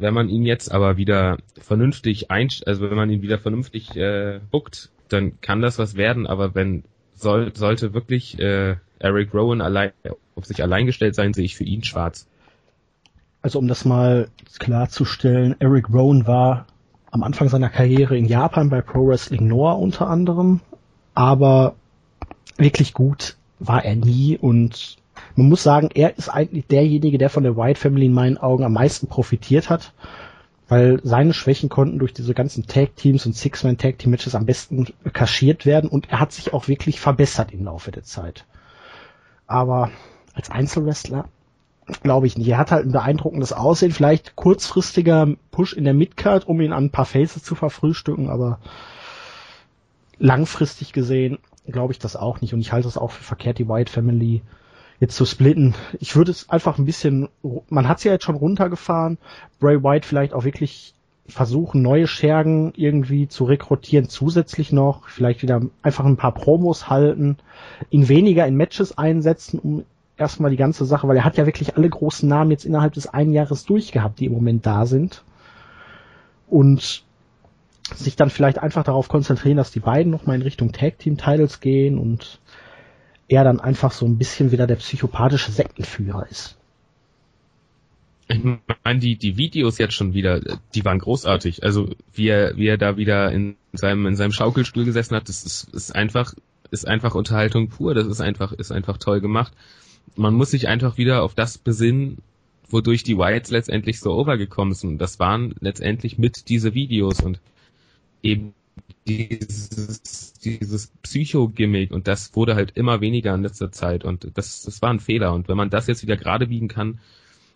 Wenn 0.00 0.14
man 0.14 0.28
ihn 0.28 0.44
jetzt 0.44 0.72
aber 0.72 0.96
wieder 0.96 1.38
vernünftig 1.60 2.30
ein, 2.30 2.48
also 2.66 2.90
wenn 2.90 2.96
man 2.96 3.10
ihn 3.10 3.22
wieder 3.22 3.38
vernünftig 3.38 3.94
äh, 3.96 4.40
bookt, 4.50 4.90
dann 5.08 5.40
kann 5.40 5.60
das 5.60 5.78
was 5.78 5.96
werden, 5.96 6.26
aber 6.26 6.54
wenn 6.54 6.84
soll, 7.14 7.54
sollte 7.54 7.92
wirklich 7.92 8.38
äh, 8.38 8.76
Eric 8.98 9.34
Rowan 9.34 9.60
allein 9.60 9.92
auf 10.34 10.46
sich 10.46 10.62
allein 10.62 10.86
gestellt 10.86 11.14
sein, 11.14 11.34
sehe 11.34 11.44
ich 11.44 11.56
für 11.56 11.64
ihn 11.64 11.84
schwarz. 11.84 12.26
Also 13.42 13.58
um 13.58 13.68
das 13.68 13.84
mal 13.84 14.28
klarzustellen, 14.58 15.56
Eric 15.58 15.90
Rowan 15.90 16.26
war 16.26 16.66
am 17.10 17.22
Anfang 17.22 17.48
seiner 17.48 17.68
Karriere 17.68 18.16
in 18.16 18.26
Japan 18.26 18.70
bei 18.70 18.82
Pro 18.82 19.06
Wrestling 19.06 19.46
Noah 19.46 19.78
unter 19.78 20.08
anderem, 20.08 20.60
aber 21.14 21.74
wirklich 22.56 22.94
gut 22.94 23.36
war 23.58 23.84
er 23.84 23.96
nie 23.96 24.38
und 24.38 24.96
man 25.40 25.48
muss 25.48 25.62
sagen, 25.62 25.88
er 25.94 26.18
ist 26.18 26.28
eigentlich 26.28 26.66
derjenige, 26.66 27.16
der 27.16 27.30
von 27.30 27.44
der 27.44 27.56
White 27.56 27.80
Family 27.80 28.06
in 28.06 28.12
meinen 28.12 28.36
Augen 28.36 28.62
am 28.62 28.74
meisten 28.74 29.06
profitiert 29.06 29.70
hat, 29.70 29.94
weil 30.68 31.00
seine 31.02 31.32
Schwächen 31.32 31.70
konnten 31.70 31.98
durch 31.98 32.12
diese 32.12 32.34
ganzen 32.34 32.66
Tag 32.66 32.94
Teams 32.96 33.24
und 33.24 33.34
Six-Man 33.34 33.78
Tag 33.78 33.98
Team 33.98 34.10
Matches 34.10 34.34
am 34.34 34.44
besten 34.44 34.88
kaschiert 35.14 35.64
werden 35.64 35.88
und 35.88 36.10
er 36.10 36.20
hat 36.20 36.32
sich 36.32 36.52
auch 36.52 36.68
wirklich 36.68 37.00
verbessert 37.00 37.52
im 37.52 37.64
Laufe 37.64 37.90
der 37.90 38.02
Zeit. 38.02 38.44
Aber 39.46 39.90
als 40.34 40.50
Einzelwrestler 40.50 41.24
glaube 42.02 42.26
ich 42.26 42.36
nicht. 42.36 42.48
Er 42.48 42.58
hat 42.58 42.70
halt 42.70 42.84
ein 42.84 42.92
beeindruckendes 42.92 43.54
Aussehen, 43.54 43.92
vielleicht 43.92 44.36
kurzfristiger 44.36 45.26
Push 45.52 45.72
in 45.72 45.84
der 45.84 45.94
Midcard, 45.94 46.46
um 46.46 46.60
ihn 46.60 46.74
an 46.74 46.84
ein 46.84 46.90
paar 46.90 47.06
Faces 47.06 47.42
zu 47.42 47.54
verfrühstücken, 47.54 48.28
aber 48.28 48.58
langfristig 50.18 50.92
gesehen 50.92 51.38
glaube 51.66 51.94
ich 51.94 51.98
das 51.98 52.14
auch 52.14 52.42
nicht 52.42 52.52
und 52.52 52.60
ich 52.60 52.72
halte 52.72 52.88
es 52.88 52.98
auch 52.98 53.10
für 53.10 53.24
verkehrt, 53.24 53.58
die 53.58 53.68
White 53.68 53.90
Family 53.90 54.42
jetzt 55.00 55.16
zu 55.16 55.24
splitten. 55.24 55.74
Ich 55.98 56.14
würde 56.14 56.30
es 56.30 56.48
einfach 56.50 56.78
ein 56.78 56.84
bisschen, 56.84 57.28
man 57.68 57.88
hat 57.88 58.00
sie 58.00 58.08
ja 58.08 58.14
jetzt 58.14 58.24
schon 58.24 58.36
runtergefahren, 58.36 59.18
Bray 59.58 59.82
White 59.82 60.06
vielleicht 60.06 60.34
auch 60.34 60.44
wirklich 60.44 60.94
versuchen, 61.26 61.80
neue 61.80 62.06
Schergen 62.06 62.72
irgendwie 62.76 63.28
zu 63.28 63.44
rekrutieren, 63.44 64.08
zusätzlich 64.08 64.72
noch, 64.72 65.08
vielleicht 65.08 65.42
wieder 65.42 65.62
einfach 65.82 66.04
ein 66.04 66.16
paar 66.16 66.34
Promos 66.34 66.90
halten, 66.90 67.38
ihn 67.88 68.08
weniger 68.08 68.46
in 68.46 68.56
Matches 68.56 68.98
einsetzen, 68.98 69.58
um 69.58 69.84
erstmal 70.16 70.50
die 70.50 70.56
ganze 70.56 70.84
Sache, 70.84 71.08
weil 71.08 71.16
er 71.16 71.24
hat 71.24 71.38
ja 71.38 71.46
wirklich 71.46 71.76
alle 71.76 71.88
großen 71.88 72.28
Namen 72.28 72.50
jetzt 72.50 72.66
innerhalb 72.66 72.92
des 72.92 73.06
einen 73.06 73.32
Jahres 73.32 73.64
durchgehabt, 73.64 74.20
die 74.20 74.26
im 74.26 74.32
Moment 74.32 74.66
da 74.66 74.84
sind. 74.84 75.24
Und 76.48 77.04
sich 77.94 78.16
dann 78.16 78.30
vielleicht 78.30 78.58
einfach 78.58 78.84
darauf 78.84 79.08
konzentrieren, 79.08 79.56
dass 79.56 79.70
die 79.70 79.80
beiden 79.80 80.12
nochmal 80.12 80.36
in 80.36 80.42
Richtung 80.42 80.72
Tag 80.72 80.98
Team 80.98 81.16
Titles 81.16 81.60
gehen 81.60 81.96
und 81.96 82.39
er 83.30 83.44
dann 83.44 83.60
einfach 83.60 83.92
so 83.92 84.06
ein 84.06 84.18
bisschen 84.18 84.52
wieder 84.52 84.66
der 84.66 84.76
psychopathische 84.76 85.52
Sektenführer 85.52 86.26
ist. 86.30 86.56
Ich 88.28 88.40
meine, 88.84 89.00
die, 89.00 89.16
die 89.16 89.36
Videos 89.36 89.78
jetzt 89.78 89.94
schon 89.94 90.14
wieder, 90.14 90.40
die 90.74 90.84
waren 90.84 91.00
großartig. 91.00 91.64
Also 91.64 91.88
wie 92.12 92.28
er, 92.28 92.56
wie 92.56 92.68
er 92.68 92.78
da 92.78 92.96
wieder 92.96 93.32
in 93.32 93.56
seinem, 93.72 94.06
in 94.06 94.14
seinem 94.14 94.32
Schaukelstuhl 94.32 94.84
gesessen 94.84 95.16
hat, 95.16 95.28
das 95.28 95.42
ist, 95.44 95.74
ist 95.74 95.94
einfach, 95.94 96.34
ist 96.70 96.86
einfach 96.86 97.16
Unterhaltung 97.16 97.68
pur. 97.68 97.94
Das 97.94 98.06
ist 98.06 98.20
einfach, 98.20 98.52
ist 98.52 98.70
einfach 98.70 98.98
toll 98.98 99.20
gemacht 99.20 99.52
man 100.16 100.34
muss 100.34 100.50
sich 100.50 100.68
einfach 100.68 100.98
wieder 100.98 101.22
auf 101.22 101.34
das 101.34 101.58
besinnen, 101.58 102.18
wodurch 102.68 103.02
die 103.02 103.16
Wyatts 103.16 103.50
letztendlich 103.50 104.00
so 104.00 104.12
overgekommen 104.12 104.74
sind. 104.74 104.98
Das 104.98 105.18
waren 105.18 105.54
letztendlich 105.60 106.18
mit 106.18 106.48
diese 106.48 106.74
Videos 106.74 107.20
und 107.20 107.40
eben 108.22 108.54
dieses, 109.06 110.32
dieses 110.34 110.88
Psycho-Gimmick 111.02 111.90
und 111.90 112.06
das 112.06 112.34
wurde 112.36 112.54
halt 112.54 112.76
immer 112.76 113.00
weniger 113.00 113.34
in 113.34 113.42
letzter 113.42 113.72
Zeit 113.72 114.04
und 114.04 114.36
das, 114.36 114.62
das 114.62 114.82
war 114.82 114.90
ein 114.90 115.00
Fehler 115.00 115.32
und 115.32 115.48
wenn 115.48 115.56
man 115.56 115.70
das 115.70 115.86
jetzt 115.86 116.02
wieder 116.02 116.16
gerade 116.16 116.46
biegen 116.46 116.68
kann, 116.68 117.00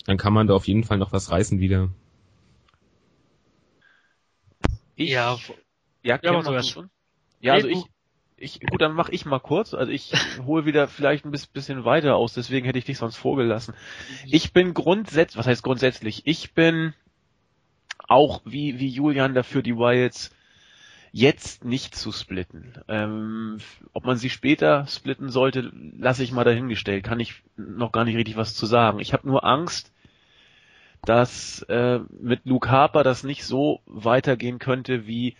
dann 0.06 0.16
kann 0.16 0.32
man 0.32 0.46
da 0.46 0.54
auf 0.54 0.66
jeden 0.66 0.84
Fall 0.84 0.98
noch 0.98 1.12
was 1.12 1.30
reißen 1.30 1.60
wieder. 1.60 1.90
Ich, 4.96 5.10
ja, 5.10 5.38
ja, 6.02 6.18
ja, 6.22 6.60
ja, 7.40 7.52
also 7.52 7.68
ich, 7.68 7.84
ich, 8.36 8.60
gut, 8.60 8.80
dann 8.80 8.92
mache 8.92 9.12
ich 9.12 9.26
mal 9.26 9.40
kurz. 9.40 9.74
Also 9.74 9.90
ich 9.90 10.12
hole 10.46 10.66
wieder 10.66 10.88
vielleicht 10.88 11.24
ein 11.24 11.30
bisschen 11.30 11.84
weiter 11.84 12.16
aus, 12.16 12.34
deswegen 12.34 12.66
hätte 12.66 12.78
ich 12.78 12.84
dich 12.84 12.98
sonst 12.98 13.16
vorgelassen. 13.16 13.74
Ich 14.26 14.52
bin 14.52 14.74
grundsätzlich, 14.74 15.38
was 15.38 15.46
heißt 15.46 15.62
grundsätzlich? 15.62 16.26
Ich 16.26 16.52
bin 16.52 16.94
auch 18.06 18.42
wie, 18.44 18.78
wie 18.78 18.88
Julian 18.88 19.34
dafür, 19.34 19.62
die 19.62 19.76
Wilds 19.76 20.30
jetzt 21.14 21.64
nicht 21.64 21.94
zu 21.94 22.10
splitten. 22.10 22.74
Ähm, 22.88 23.58
ob 23.92 24.04
man 24.04 24.16
sie 24.16 24.30
später 24.30 24.84
splitten 24.88 25.28
sollte, 25.30 25.70
lasse 25.96 26.24
ich 26.24 26.32
mal 26.32 26.42
dahingestellt. 26.42 27.04
Kann 27.04 27.20
ich 27.20 27.44
noch 27.56 27.92
gar 27.92 28.04
nicht 28.04 28.16
richtig 28.16 28.36
was 28.36 28.56
zu 28.56 28.66
sagen. 28.66 28.98
Ich 28.98 29.12
habe 29.12 29.28
nur 29.28 29.44
Angst, 29.44 29.92
dass 31.02 31.62
äh, 31.68 32.00
mit 32.20 32.40
Luke 32.46 32.68
Harper 32.68 33.04
das 33.04 33.22
nicht 33.22 33.44
so 33.44 33.80
weitergehen 33.86 34.58
könnte, 34.58 35.06
wie 35.06 35.36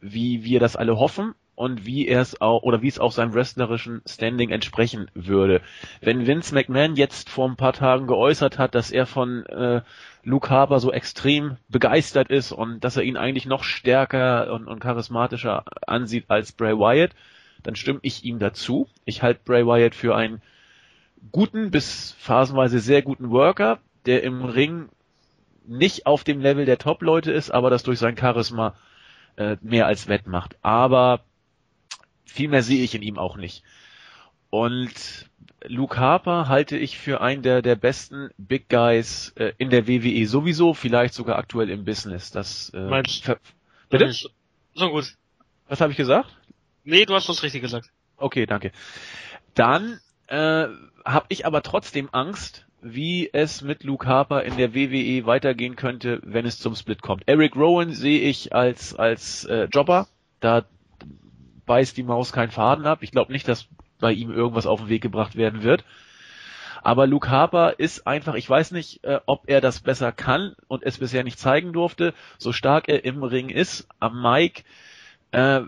wie 0.00 0.44
wir 0.44 0.60
das 0.60 0.76
alle 0.76 0.96
hoffen 0.96 1.34
und 1.54 1.86
wie 1.86 2.06
er 2.08 2.20
es 2.20 2.40
auch 2.40 2.62
oder 2.62 2.82
wie 2.82 2.88
es 2.88 2.98
auch 2.98 3.12
seinem 3.12 3.34
wrestlerischen 3.34 4.02
Standing 4.06 4.50
entsprechen 4.50 5.10
würde. 5.14 5.60
Wenn 6.00 6.26
Vince 6.26 6.54
McMahon 6.54 6.96
jetzt 6.96 7.30
vor 7.30 7.48
ein 7.48 7.56
paar 7.56 7.72
Tagen 7.72 8.06
geäußert 8.06 8.58
hat, 8.58 8.74
dass 8.74 8.90
er 8.90 9.06
von 9.06 9.46
äh, 9.46 9.82
Luke 10.24 10.50
Harper 10.50 10.80
so 10.80 10.92
extrem 10.92 11.56
begeistert 11.68 12.30
ist 12.30 12.52
und 12.52 12.82
dass 12.82 12.96
er 12.96 13.02
ihn 13.02 13.16
eigentlich 13.16 13.46
noch 13.46 13.62
stärker 13.62 14.52
und, 14.52 14.66
und 14.66 14.80
charismatischer 14.80 15.64
ansieht 15.86 16.24
als 16.28 16.52
Bray 16.52 16.76
Wyatt, 16.76 17.12
dann 17.62 17.76
stimme 17.76 18.00
ich 18.02 18.24
ihm 18.24 18.38
dazu. 18.38 18.88
Ich 19.04 19.22
halte 19.22 19.40
Bray 19.44 19.66
Wyatt 19.66 19.94
für 19.94 20.16
einen 20.16 20.42
guten 21.32 21.70
bis 21.70 22.14
phasenweise 22.18 22.78
sehr 22.80 23.02
guten 23.02 23.30
Worker, 23.30 23.78
der 24.06 24.22
im 24.22 24.44
Ring 24.44 24.88
nicht 25.66 26.06
auf 26.06 26.24
dem 26.24 26.40
Level 26.40 26.66
der 26.66 26.78
Top-Leute 26.78 27.32
ist, 27.32 27.50
aber 27.50 27.70
das 27.70 27.82
durch 27.82 27.98
sein 27.98 28.16
Charisma 28.16 28.74
äh, 29.36 29.56
mehr 29.62 29.86
als 29.86 30.08
wettmacht. 30.08 30.56
Aber 30.62 31.20
viel 32.24 32.48
mehr 32.48 32.62
sehe 32.62 32.82
ich 32.82 32.94
in 32.94 33.02
ihm 33.02 33.18
auch 33.18 33.36
nicht. 33.36 33.62
Und 34.50 35.28
Luke 35.66 35.96
Harper 35.98 36.48
halte 36.48 36.76
ich 36.76 36.98
für 36.98 37.20
einen 37.20 37.42
der, 37.42 37.62
der 37.62 37.74
besten 37.74 38.30
Big 38.36 38.68
Guys 38.68 39.32
äh, 39.36 39.52
in 39.58 39.70
der 39.70 39.88
WWE 39.88 40.26
sowieso, 40.26 40.74
vielleicht 40.74 41.14
sogar 41.14 41.38
aktuell 41.38 41.70
im 41.70 41.84
Business. 41.84 42.30
Das 42.30 42.70
äh, 42.74 42.88
Meinst 42.88 43.30
Bitte? 43.88 44.12
So 44.74 44.90
gut. 44.90 45.14
Was 45.68 45.80
habe 45.80 45.92
ich 45.92 45.96
gesagt? 45.96 46.28
Nee, 46.84 47.04
du 47.04 47.14
hast 47.14 47.28
was 47.28 47.42
richtig 47.42 47.62
gesagt. 47.62 47.90
Okay, 48.16 48.46
danke. 48.46 48.72
Dann 49.54 50.00
äh, 50.26 50.66
habe 51.04 51.26
ich 51.28 51.46
aber 51.46 51.62
trotzdem 51.62 52.08
Angst, 52.12 52.66
wie 52.82 53.30
es 53.32 53.62
mit 53.62 53.82
Luke 53.82 54.06
Harper 54.06 54.42
in 54.42 54.56
der 54.56 54.74
WWE 54.74 55.26
weitergehen 55.26 55.76
könnte, 55.76 56.20
wenn 56.22 56.44
es 56.44 56.58
zum 56.58 56.76
Split 56.76 57.02
kommt. 57.02 57.22
Eric 57.26 57.56
Rowan 57.56 57.92
sehe 57.92 58.20
ich 58.20 58.52
als 58.54 58.94
als 58.94 59.44
äh, 59.46 59.68
Jobber. 59.72 60.06
Da 60.40 60.66
beißt 61.66 61.96
die 61.96 62.02
Maus 62.02 62.32
keinen 62.32 62.50
Faden 62.50 62.86
ab. 62.86 62.98
Ich 63.02 63.10
glaube 63.10 63.32
nicht, 63.32 63.48
dass 63.48 63.68
bei 64.00 64.12
ihm 64.12 64.30
irgendwas 64.30 64.66
auf 64.66 64.80
den 64.80 64.88
Weg 64.88 65.02
gebracht 65.02 65.36
werden 65.36 65.62
wird. 65.62 65.84
Aber 66.82 67.06
Luke 67.06 67.30
Harper 67.30 67.78
ist 67.78 68.06
einfach, 68.06 68.34
ich 68.34 68.48
weiß 68.48 68.72
nicht, 68.72 69.02
äh, 69.04 69.20
ob 69.24 69.44
er 69.46 69.62
das 69.62 69.80
besser 69.80 70.12
kann 70.12 70.54
und 70.68 70.82
es 70.82 70.98
bisher 70.98 71.24
nicht 71.24 71.38
zeigen 71.38 71.72
durfte. 71.72 72.12
So 72.36 72.52
stark 72.52 72.88
er 72.88 73.04
im 73.04 73.22
Ring 73.22 73.48
ist, 73.48 73.88
am 74.00 74.20
Mike, 74.20 74.64
äh, 75.32 75.60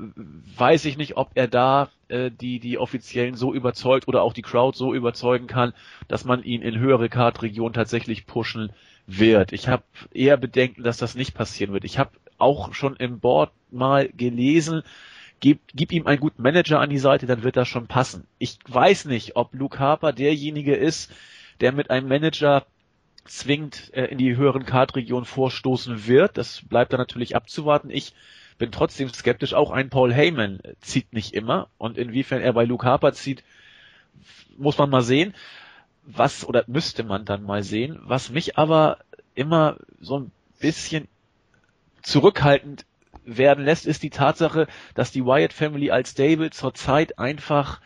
weiß 0.56 0.84
ich 0.84 0.98
nicht, 0.98 1.16
ob 1.16 1.30
er 1.34 1.48
da 1.48 1.88
äh, 2.08 2.30
die 2.30 2.60
die 2.60 2.78
Offiziellen 2.78 3.34
so 3.34 3.54
überzeugt 3.54 4.08
oder 4.08 4.22
auch 4.22 4.34
die 4.34 4.42
Crowd 4.42 4.76
so 4.76 4.94
überzeugen 4.94 5.46
kann, 5.46 5.72
dass 6.06 6.24
man 6.24 6.42
ihn 6.42 6.62
in 6.62 6.78
höhere 6.78 7.08
Kartregionen 7.08 7.72
tatsächlich 7.72 8.26
pushen 8.26 8.70
wird. 9.06 9.52
Ich 9.52 9.68
habe 9.68 9.84
eher 10.12 10.36
Bedenken, 10.36 10.82
dass 10.82 10.98
das 10.98 11.14
nicht 11.14 11.34
passieren 11.34 11.72
wird. 11.72 11.84
Ich 11.84 11.98
habe 11.98 12.10
auch 12.38 12.74
schon 12.74 12.94
im 12.96 13.20
Board 13.20 13.50
mal 13.70 14.08
gelesen, 14.08 14.82
gib, 15.40 15.60
gib 15.74 15.92
ihm 15.92 16.06
einen 16.06 16.20
guten 16.20 16.42
Manager 16.42 16.80
an 16.80 16.90
die 16.90 16.98
Seite, 16.98 17.26
dann 17.26 17.42
wird 17.42 17.56
das 17.56 17.68
schon 17.68 17.86
passen. 17.86 18.26
Ich 18.38 18.58
weiß 18.66 19.06
nicht, 19.06 19.36
ob 19.36 19.54
Luke 19.54 19.78
Harper 19.78 20.12
derjenige 20.12 20.74
ist, 20.74 21.12
der 21.60 21.72
mit 21.72 21.90
einem 21.90 22.08
Manager 22.08 22.66
zwingend 23.24 23.92
äh, 23.94 24.06
in 24.06 24.18
die 24.18 24.36
höheren 24.36 24.64
Kartregionen 24.64 25.24
vorstoßen 25.24 26.06
wird. 26.06 26.38
Das 26.38 26.62
bleibt 26.62 26.92
dann 26.92 27.00
natürlich 27.00 27.36
abzuwarten. 27.36 27.90
Ich 27.90 28.14
bin 28.58 28.72
trotzdem 28.72 29.08
skeptisch. 29.08 29.54
Auch 29.54 29.70
ein 29.70 29.90
Paul 29.90 30.12
Heyman 30.12 30.60
zieht 30.80 31.12
nicht 31.12 31.34
immer. 31.34 31.68
Und 31.78 31.98
inwiefern 31.98 32.40
er 32.40 32.52
bei 32.52 32.64
Luke 32.64 32.86
Harper 32.86 33.12
zieht, 33.12 33.42
muss 34.56 34.78
man 34.78 34.90
mal 34.90 35.02
sehen. 35.02 35.34
Was, 36.04 36.46
oder 36.46 36.64
müsste 36.66 37.02
man 37.02 37.24
dann 37.24 37.42
mal 37.42 37.62
sehen. 37.62 37.98
Was 38.02 38.30
mich 38.30 38.56
aber 38.58 38.98
immer 39.34 39.76
so 40.00 40.20
ein 40.20 40.30
bisschen 40.60 41.08
zurückhaltend 42.02 42.86
werden 43.26 43.64
lässt, 43.64 43.86
ist 43.86 44.02
die 44.02 44.10
Tatsache, 44.10 44.66
dass 44.94 45.10
die 45.10 45.24
Wyatt 45.24 45.52
Family 45.52 45.90
als 45.90 46.10
Stable 46.10 46.50
zurzeit 46.50 47.18
einfach 47.18 47.80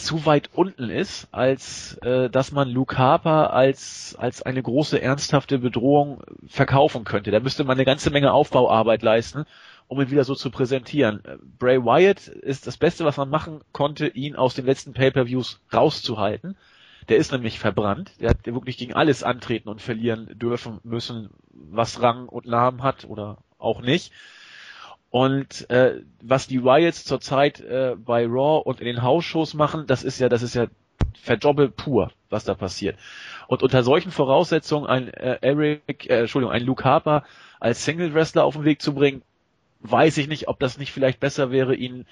zu 0.00 0.24
weit 0.26 0.50
unten 0.54 0.88
ist, 0.88 1.28
als 1.30 1.94
äh, 2.02 2.30
dass 2.30 2.52
man 2.52 2.70
Luke 2.70 2.96
Harper 2.96 3.52
als 3.52 4.16
als 4.18 4.42
eine 4.42 4.62
große 4.62 5.00
ernsthafte 5.00 5.58
Bedrohung 5.58 6.22
verkaufen 6.46 7.04
könnte. 7.04 7.30
Da 7.30 7.40
müsste 7.40 7.64
man 7.64 7.76
eine 7.76 7.84
ganze 7.84 8.10
Menge 8.10 8.32
Aufbauarbeit 8.32 9.02
leisten, 9.02 9.44
um 9.88 10.00
ihn 10.00 10.10
wieder 10.10 10.24
so 10.24 10.34
zu 10.34 10.50
präsentieren. 10.50 11.22
Bray 11.58 11.84
Wyatt 11.84 12.28
ist 12.28 12.66
das 12.66 12.76
Beste, 12.76 13.04
was 13.04 13.16
man 13.16 13.28
machen 13.28 13.60
konnte, 13.72 14.06
ihn 14.08 14.36
aus 14.36 14.54
den 14.54 14.64
letzten 14.64 14.94
Pay-per-Views 14.94 15.60
rauszuhalten. 15.72 16.56
Der 17.08 17.16
ist 17.16 17.32
nämlich 17.32 17.58
verbrannt. 17.58 18.12
Der 18.20 18.30
hat 18.30 18.46
wirklich 18.46 18.78
gegen 18.78 18.94
alles 18.94 19.22
antreten 19.22 19.68
und 19.68 19.82
verlieren 19.82 20.28
dürfen 20.38 20.80
müssen, 20.84 21.30
was 21.50 22.00
Rang 22.00 22.28
und 22.28 22.46
Namen 22.46 22.82
hat 22.82 23.04
oder 23.04 23.38
auch 23.58 23.82
nicht. 23.82 24.12
Und 25.10 25.68
äh, 25.70 26.02
was 26.22 26.46
die 26.46 26.58
Riots 26.58 27.04
zurzeit 27.04 27.60
äh, 27.60 27.96
bei 27.96 28.26
Raw 28.26 28.62
und 28.64 28.80
in 28.80 28.86
den 28.86 29.02
Hausshows 29.02 29.54
machen, 29.54 29.86
das 29.86 30.04
ist 30.04 30.20
ja, 30.20 30.28
das 30.28 30.42
ist 30.42 30.54
ja 30.54 30.68
verjobbelt 31.20 31.76
pur, 31.76 32.12
was 32.28 32.44
da 32.44 32.54
passiert. 32.54 32.96
Und 33.48 33.62
unter 33.64 33.82
solchen 33.82 34.12
Voraussetzungen 34.12 34.86
ein 34.88 35.08
äh, 35.08 35.38
Eric, 35.40 36.08
äh, 36.08 36.20
Entschuldigung, 36.20 36.52
ein 36.54 36.64
Luke 36.64 36.84
Harper 36.84 37.24
als 37.58 37.84
Single 37.84 38.14
Wrestler 38.14 38.44
auf 38.44 38.54
den 38.54 38.64
Weg 38.64 38.80
zu 38.80 38.94
bringen, 38.94 39.22
weiß 39.80 40.16
ich 40.18 40.28
nicht, 40.28 40.46
ob 40.46 40.60
das 40.60 40.78
nicht 40.78 40.92
vielleicht 40.92 41.18
besser 41.18 41.50
wäre, 41.50 41.74
ihn 41.74 42.06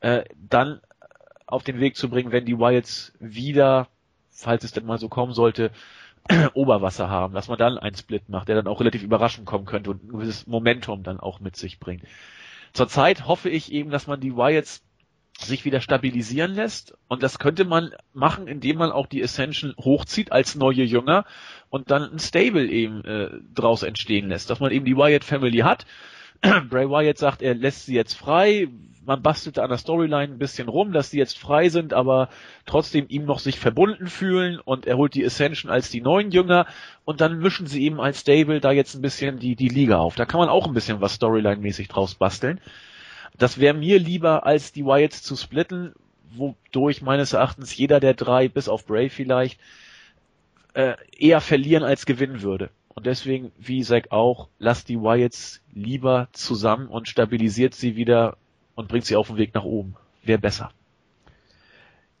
äh, 0.00 0.24
dann 0.48 0.80
auf 1.46 1.62
den 1.62 1.78
Weg 1.78 1.96
zu 1.96 2.08
bringen, 2.08 2.32
wenn 2.32 2.44
die 2.44 2.58
Wilds 2.58 3.12
wieder, 3.20 3.86
falls 4.30 4.64
es 4.64 4.72
denn 4.72 4.86
mal 4.86 4.98
so 4.98 5.08
kommen 5.08 5.32
sollte, 5.32 5.70
Oberwasser 6.54 7.08
haben, 7.08 7.34
dass 7.34 7.48
man 7.48 7.58
dann 7.58 7.78
einen 7.78 7.96
Split 7.96 8.28
macht, 8.28 8.48
der 8.48 8.56
dann 8.56 8.66
auch 8.66 8.80
relativ 8.80 9.02
überraschend 9.02 9.46
kommen 9.46 9.64
könnte 9.64 9.90
und 9.90 10.04
ein 10.04 10.08
gewisses 10.08 10.46
Momentum 10.46 11.02
dann 11.02 11.20
auch 11.20 11.40
mit 11.40 11.56
sich 11.56 11.78
bringt. 11.78 12.02
Zurzeit 12.72 13.26
hoffe 13.26 13.50
ich 13.50 13.72
eben, 13.72 13.90
dass 13.90 14.06
man 14.06 14.20
die 14.20 14.36
Wyatts 14.36 14.82
sich 15.38 15.64
wieder 15.64 15.80
stabilisieren 15.80 16.54
lässt 16.54 16.94
und 17.08 17.22
das 17.22 17.38
könnte 17.38 17.64
man 17.64 17.90
machen, 18.12 18.46
indem 18.46 18.78
man 18.78 18.92
auch 18.92 19.06
die 19.06 19.22
Ascension 19.22 19.74
hochzieht 19.78 20.30
als 20.30 20.54
neue 20.54 20.84
Jünger 20.84 21.24
und 21.70 21.90
dann 21.90 22.12
ein 22.12 22.18
Stable 22.18 22.66
eben 22.66 23.04
äh, 23.04 23.30
draus 23.54 23.82
entstehen 23.82 24.28
lässt, 24.28 24.50
dass 24.50 24.60
man 24.60 24.72
eben 24.72 24.84
die 24.84 24.96
Wyatt 24.96 25.24
Family 25.24 25.58
hat. 25.58 25.86
Bray 26.68 26.88
Wyatt 26.88 27.18
sagt, 27.18 27.42
er 27.42 27.54
lässt 27.54 27.86
sie 27.86 27.94
jetzt 27.94 28.14
frei, 28.14 28.68
man 29.04 29.22
bastelte 29.22 29.62
an 29.62 29.68
der 29.68 29.78
Storyline 29.78 30.32
ein 30.32 30.38
bisschen 30.38 30.68
rum, 30.68 30.92
dass 30.92 31.10
die 31.10 31.18
jetzt 31.18 31.38
frei 31.38 31.68
sind, 31.68 31.92
aber 31.92 32.28
trotzdem 32.66 33.06
ihm 33.08 33.24
noch 33.24 33.38
sich 33.38 33.58
verbunden 33.58 34.06
fühlen 34.06 34.60
und 34.60 34.86
er 34.86 34.96
holt 34.96 35.14
die 35.14 35.24
Ascension 35.24 35.70
als 35.70 35.90
die 35.90 36.00
neuen 36.00 36.30
Jünger 36.30 36.66
und 37.04 37.20
dann 37.20 37.38
mischen 37.38 37.66
sie 37.66 37.82
eben 37.84 38.00
als 38.00 38.20
Stable 38.20 38.60
da 38.60 38.70
jetzt 38.70 38.94
ein 38.94 39.02
bisschen 39.02 39.38
die, 39.38 39.56
die 39.56 39.68
Liga 39.68 39.98
auf. 39.98 40.14
Da 40.14 40.24
kann 40.24 40.40
man 40.40 40.48
auch 40.48 40.66
ein 40.66 40.74
bisschen 40.74 41.00
was 41.00 41.14
Storyline-mäßig 41.14 41.88
draus 41.88 42.14
basteln. 42.14 42.60
Das 43.36 43.58
wäre 43.58 43.74
mir 43.74 43.98
lieber, 43.98 44.46
als 44.46 44.72
die 44.72 44.84
Wyatts 44.84 45.22
zu 45.22 45.36
splitten, 45.36 45.94
wodurch 46.34 47.02
meines 47.02 47.32
Erachtens 47.32 47.76
jeder 47.76 47.98
der 47.98 48.14
drei, 48.14 48.48
bis 48.48 48.68
auf 48.68 48.86
Bray 48.86 49.08
vielleicht, 49.08 49.58
äh, 50.74 50.94
eher 51.18 51.40
verlieren 51.40 51.82
als 51.82 52.06
gewinnen 52.06 52.42
würde. 52.42 52.70
Und 52.88 53.06
deswegen, 53.06 53.52
wie 53.58 53.82
Zack 53.82 54.12
auch, 54.12 54.48
lasst 54.58 54.88
die 54.88 55.00
Wyatts 55.00 55.62
lieber 55.72 56.28
zusammen 56.32 56.88
und 56.88 57.08
stabilisiert 57.08 57.74
sie 57.74 57.96
wieder 57.96 58.36
und 58.74 58.88
bringt 58.88 59.06
sie 59.06 59.16
auf 59.16 59.28
den 59.28 59.36
Weg 59.36 59.54
nach 59.54 59.64
oben. 59.64 59.96
Wäre 60.22 60.38
besser. 60.38 60.70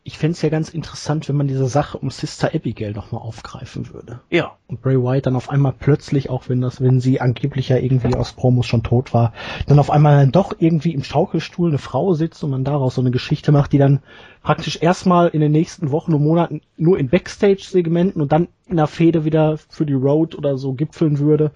Ich 0.04 0.18
fände 0.18 0.32
es 0.32 0.42
ja 0.42 0.48
ganz 0.48 0.68
interessant, 0.68 1.28
wenn 1.28 1.36
man 1.36 1.46
diese 1.46 1.68
Sache 1.68 1.96
um 1.96 2.10
Sister 2.10 2.52
Abigail 2.52 2.90
nochmal 2.90 3.22
aufgreifen 3.22 3.92
würde. 3.92 4.18
Ja. 4.30 4.56
Und 4.66 4.82
Bray 4.82 4.96
Wyatt 4.96 5.26
dann 5.26 5.36
auf 5.36 5.48
einmal 5.48 5.72
plötzlich, 5.78 6.28
auch 6.28 6.48
wenn 6.48 6.60
das, 6.60 6.80
wenn 6.80 6.98
sie 6.98 7.20
angeblich 7.20 7.68
ja 7.68 7.76
irgendwie 7.76 8.16
aus 8.16 8.32
Promos 8.32 8.66
schon 8.66 8.82
tot 8.82 9.14
war, 9.14 9.32
dann 9.68 9.78
auf 9.78 9.92
einmal 9.92 10.18
dann 10.18 10.32
doch 10.32 10.56
irgendwie 10.58 10.92
im 10.92 11.04
Schaukelstuhl 11.04 11.68
eine 11.68 11.78
Frau 11.78 12.14
sitzt 12.14 12.42
und 12.42 12.50
man 12.50 12.64
daraus 12.64 12.96
so 12.96 13.00
eine 13.00 13.12
Geschichte 13.12 13.52
macht, 13.52 13.72
die 13.72 13.78
dann 13.78 14.00
praktisch 14.42 14.82
erstmal 14.82 15.28
in 15.28 15.40
den 15.40 15.52
nächsten 15.52 15.92
Wochen 15.92 16.14
und 16.14 16.24
Monaten 16.24 16.62
nur 16.76 16.98
in 16.98 17.08
Backstage-Segmenten 17.08 18.20
und 18.20 18.32
dann 18.32 18.48
in 18.66 18.78
der 18.78 18.88
Fehde 18.88 19.24
wieder 19.24 19.56
für 19.56 19.86
die 19.86 19.92
Road 19.92 20.34
oder 20.36 20.58
so 20.58 20.72
gipfeln 20.72 21.20
würde. 21.20 21.52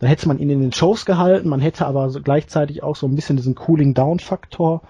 Dann 0.00 0.08
hätte 0.08 0.26
man 0.26 0.38
ihn 0.38 0.50
in 0.50 0.60
den 0.60 0.72
Shows 0.72 1.04
gehalten, 1.04 1.48
man 1.48 1.60
hätte 1.60 1.86
aber 1.86 2.10
so 2.10 2.20
gleichzeitig 2.20 2.82
auch 2.82 2.96
so 2.96 3.06
ein 3.06 3.14
bisschen 3.14 3.36
diesen 3.36 3.54
Cooling-Down-Faktor, 3.54 4.82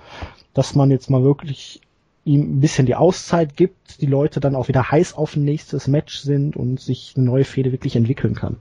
dass 0.54 0.74
man 0.74 0.90
jetzt 0.90 1.10
mal 1.10 1.24
wirklich 1.24 1.80
ihm 2.24 2.58
ein 2.58 2.60
bisschen 2.60 2.86
die 2.86 2.94
Auszeit 2.94 3.56
gibt, 3.56 4.00
die 4.00 4.06
Leute 4.06 4.40
dann 4.40 4.54
auch 4.54 4.68
wieder 4.68 4.90
heiß 4.90 5.14
auf 5.14 5.34
ein 5.34 5.44
nächstes 5.44 5.88
Match 5.88 6.18
sind 6.18 6.56
und 6.56 6.80
sich 6.80 7.14
eine 7.16 7.26
neue 7.26 7.44
Fehde 7.44 7.72
wirklich 7.72 7.96
entwickeln 7.96 8.34
kann. 8.34 8.58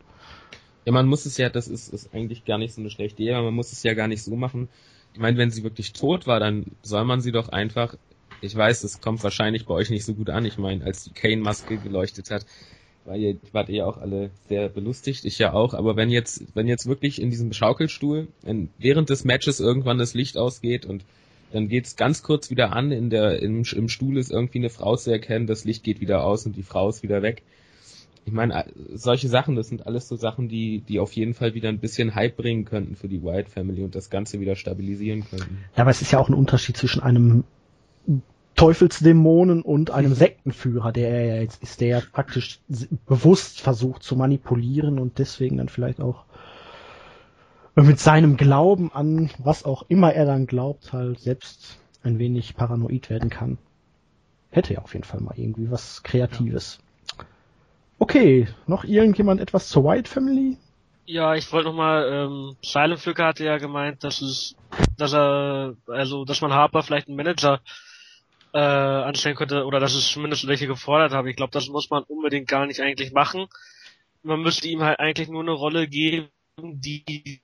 Ja, 0.86 0.92
man 0.92 1.08
muss 1.08 1.28
es 1.28 1.38
ja, 1.38 1.50
das 1.50 1.68
ist, 1.68 1.94
ist 1.94 2.16
eigentlich 2.16 2.46
gar 2.46 2.58
nicht 2.58 2.74
so 2.74 2.82
eine 2.82 2.90
schlechte 2.90 3.22
Idee, 3.22 3.34
aber 3.34 3.46
man 3.46 3.54
muss 3.54 3.72
es 3.72 3.84
ja 3.84 3.94
gar 3.94 4.08
nicht 4.08 4.24
so 4.24 4.36
machen. 4.36 4.70
Ich 5.14 5.20
meine, 5.20 5.38
wenn 5.38 5.52
sie 5.52 5.64
wirklich 5.64 5.94
tot 5.94 6.26
war, 6.26 6.40
dann 6.40 6.66
soll 6.82 7.04
man 7.04 7.22
sie 7.22 7.32
doch 7.32 7.50
einfach, 7.50 7.96
ich 8.42 8.56
weiß, 8.56 8.84
es 8.84 9.02
kommt 9.02 9.24
wahrscheinlich 9.24 9.68
bei 9.68 9.76
euch 9.76 9.92
nicht 9.92 10.06
so 10.06 10.16
gut 10.16 10.32
an, 10.32 10.46
ich 10.46 10.58
meine, 10.58 10.84
als 10.84 11.04
die 11.04 11.12
Kane-Maske 11.12 11.78
geleuchtet 11.78 12.32
hat, 12.32 12.46
war 13.10 13.18
ihr, 13.18 13.38
wart 13.52 13.70
ihr 13.70 13.88
auch 13.88 13.98
alle 13.98 14.30
sehr 14.48 14.70
belustigt, 14.70 15.26
ich 15.26 15.40
ja 15.40 15.54
auch, 15.54 15.74
aber 15.74 15.96
wenn 15.96 16.10
jetzt, 16.10 16.44
wenn 16.54 16.68
jetzt 16.68 16.86
wirklich 16.86 17.20
in 17.20 17.32
diesem 17.32 17.52
Schaukelstuhl 17.52 18.28
wenn 18.44 18.70
während 18.78 19.10
des 19.10 19.26
Matches 19.26 19.60
irgendwann 19.60 19.98
das 19.98 20.14
Licht 20.14 20.38
ausgeht 20.38 20.86
und 20.86 21.04
dann 21.52 21.68
geht's 21.68 21.96
ganz 21.96 22.22
kurz 22.22 22.52
wieder 22.52 22.74
an, 22.74 22.92
in 22.92 23.10
der, 23.10 23.42
im, 23.42 23.64
im 23.64 23.90
Stuhl 23.90 24.18
ist 24.18 24.32
irgendwie 24.32 24.60
eine 24.60 24.70
Frau 24.70 24.96
zu 24.96 25.12
erkennen, 25.12 25.48
das 25.48 25.66
Licht 25.66 25.84
geht 25.84 26.00
wieder 26.00 26.24
aus 26.24 26.46
und 26.46 26.56
die 26.56 26.62
Frau 26.62 26.88
ist 26.90 27.02
wieder 27.02 27.24
weg. 27.24 27.42
Ich 28.26 28.34
meine, 28.34 28.66
solche 28.94 29.28
Sachen, 29.28 29.56
das 29.56 29.70
sind 29.70 29.88
alles 29.88 30.08
so 30.08 30.16
Sachen, 30.16 30.48
die, 30.48 30.82
die 30.82 31.00
auf 31.00 31.14
jeden 31.14 31.34
Fall 31.34 31.56
wieder 31.56 31.70
ein 31.70 31.80
bisschen 31.80 32.14
Hype 32.14 32.38
bringen 32.38 32.66
könnten 32.66 32.96
für 32.96 33.08
die 33.08 33.24
White 33.24 33.50
Family 33.50 33.82
und 33.82 33.96
das 33.96 34.12
Ganze 34.12 34.40
wieder 34.40 34.56
stabilisieren 34.56 35.24
könnten. 35.28 35.58
Ja, 35.76 35.82
aber 35.82 35.90
es 35.90 36.04
ist 36.04 36.12
ja 36.12 36.20
auch 36.20 36.30
ein 36.30 36.36
Unterschied 36.36 36.78
zwischen 36.78 37.02
einem 37.02 37.44
Teufelsdämonen 38.60 39.62
und 39.62 39.90
einem 39.90 40.14
Sektenführer, 40.14 40.92
der 40.92 41.10
er 41.12 41.26
ja 41.26 41.42
jetzt 41.42 41.64
ist, 41.64 41.80
der 41.80 42.02
praktisch 42.02 42.60
bewusst 43.08 43.62
versucht 43.62 44.04
zu 44.04 44.18
manipulieren 44.18 45.00
und 45.00 45.18
deswegen 45.18 45.56
dann 45.56 45.70
vielleicht 45.70 46.02
auch 46.02 46.26
mit 47.76 48.00
seinem 48.00 48.36
Glauben 48.36 48.92
an 48.92 49.30
was 49.38 49.64
auch 49.64 49.84
immer 49.88 50.12
er 50.12 50.26
dann 50.26 50.46
glaubt, 50.46 50.92
halt 50.92 51.22
selbst 51.22 51.80
ein 52.04 52.20
wenig 52.20 52.58
paranoid 52.58 53.10
werden 53.10 53.30
kann. 53.30 53.60
Hätte 54.50 54.74
ja 54.74 54.82
auf 54.82 54.92
jeden 54.92 55.06
Fall 55.06 55.22
mal 55.22 55.36
irgendwie 55.38 55.72
was 55.72 56.04
Kreatives. 56.04 56.80
Ja. 57.18 57.24
Okay, 57.98 58.50
noch 58.68 58.84
irgendjemand 58.84 59.40
etwas 59.40 59.70
zur 59.70 59.86
White 59.86 60.10
Family? 60.10 60.58
Ja, 61.06 61.34
ich 61.34 61.50
wollte 61.54 61.70
nochmal, 61.70 62.10
ähm, 62.12 62.58
Silent 62.62 63.00
Flücker 63.00 63.28
hatte 63.28 63.46
ja 63.46 63.58
gemeint, 63.58 64.04
dass 64.04 64.22
es, 64.22 64.58
dass 64.98 65.14
er, 65.14 65.76
also, 65.88 66.26
dass 66.26 66.42
man 66.42 66.52
Harper 66.52 66.84
vielleicht 66.84 67.08
einen 67.08 67.16
Manager 67.16 67.62
äh, 68.54 68.58
anstellen 68.58 69.36
könnte, 69.36 69.66
oder 69.66 69.80
dass 69.80 69.96
es 69.96 70.10
zumindest 70.10 70.48
welche 70.48 70.68
gefordert 70.68 71.12
habe. 71.12 71.30
Ich 71.30 71.36
glaube, 71.36 71.52
das 71.52 71.68
muss 71.68 71.90
man 71.90 72.04
unbedingt 72.04 72.48
gar 72.48 72.66
nicht 72.66 72.82
eigentlich 72.82 73.12
machen. 73.12 73.48
Man 74.24 74.42
müsste 74.42 74.68
ihm 74.68 74.82
halt 74.82 75.00
eigentlich 75.00 75.30
nur 75.30 75.42
eine 75.42 75.52
Rolle 75.52 75.88
geben, 75.88 76.30
die, 76.62 77.42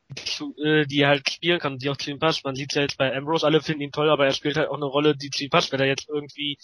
äh, 0.64 0.86
die 0.86 1.00
er 1.00 1.10
halt 1.10 1.30
spielen 1.30 1.60
kann, 1.60 1.78
die 1.78 1.90
auch 1.90 1.98
zu 1.98 2.12
ihm 2.12 2.20
passt. 2.20 2.44
Man 2.44 2.56
sieht 2.56 2.74
ja 2.74 2.82
jetzt 2.82 2.98
bei 2.98 3.16
Ambrose, 3.16 3.46
alle 3.46 3.62
finden 3.62 3.82
ihn 3.82 3.92
toll, 3.92 4.10
aber 4.10 4.26
er 4.26 4.34
spielt 4.34 4.58
halt 4.58 4.70
auch 4.70 4.76
eine 4.76 4.86
Rolle, 4.86 5.16
die 5.16 5.30
zu 5.30 5.44
ihm 5.44 5.50
passt. 5.50 5.72
Wenn 5.72 5.80
er 5.80 5.88
jetzt 5.88 6.10
irgendwie, 6.10 6.58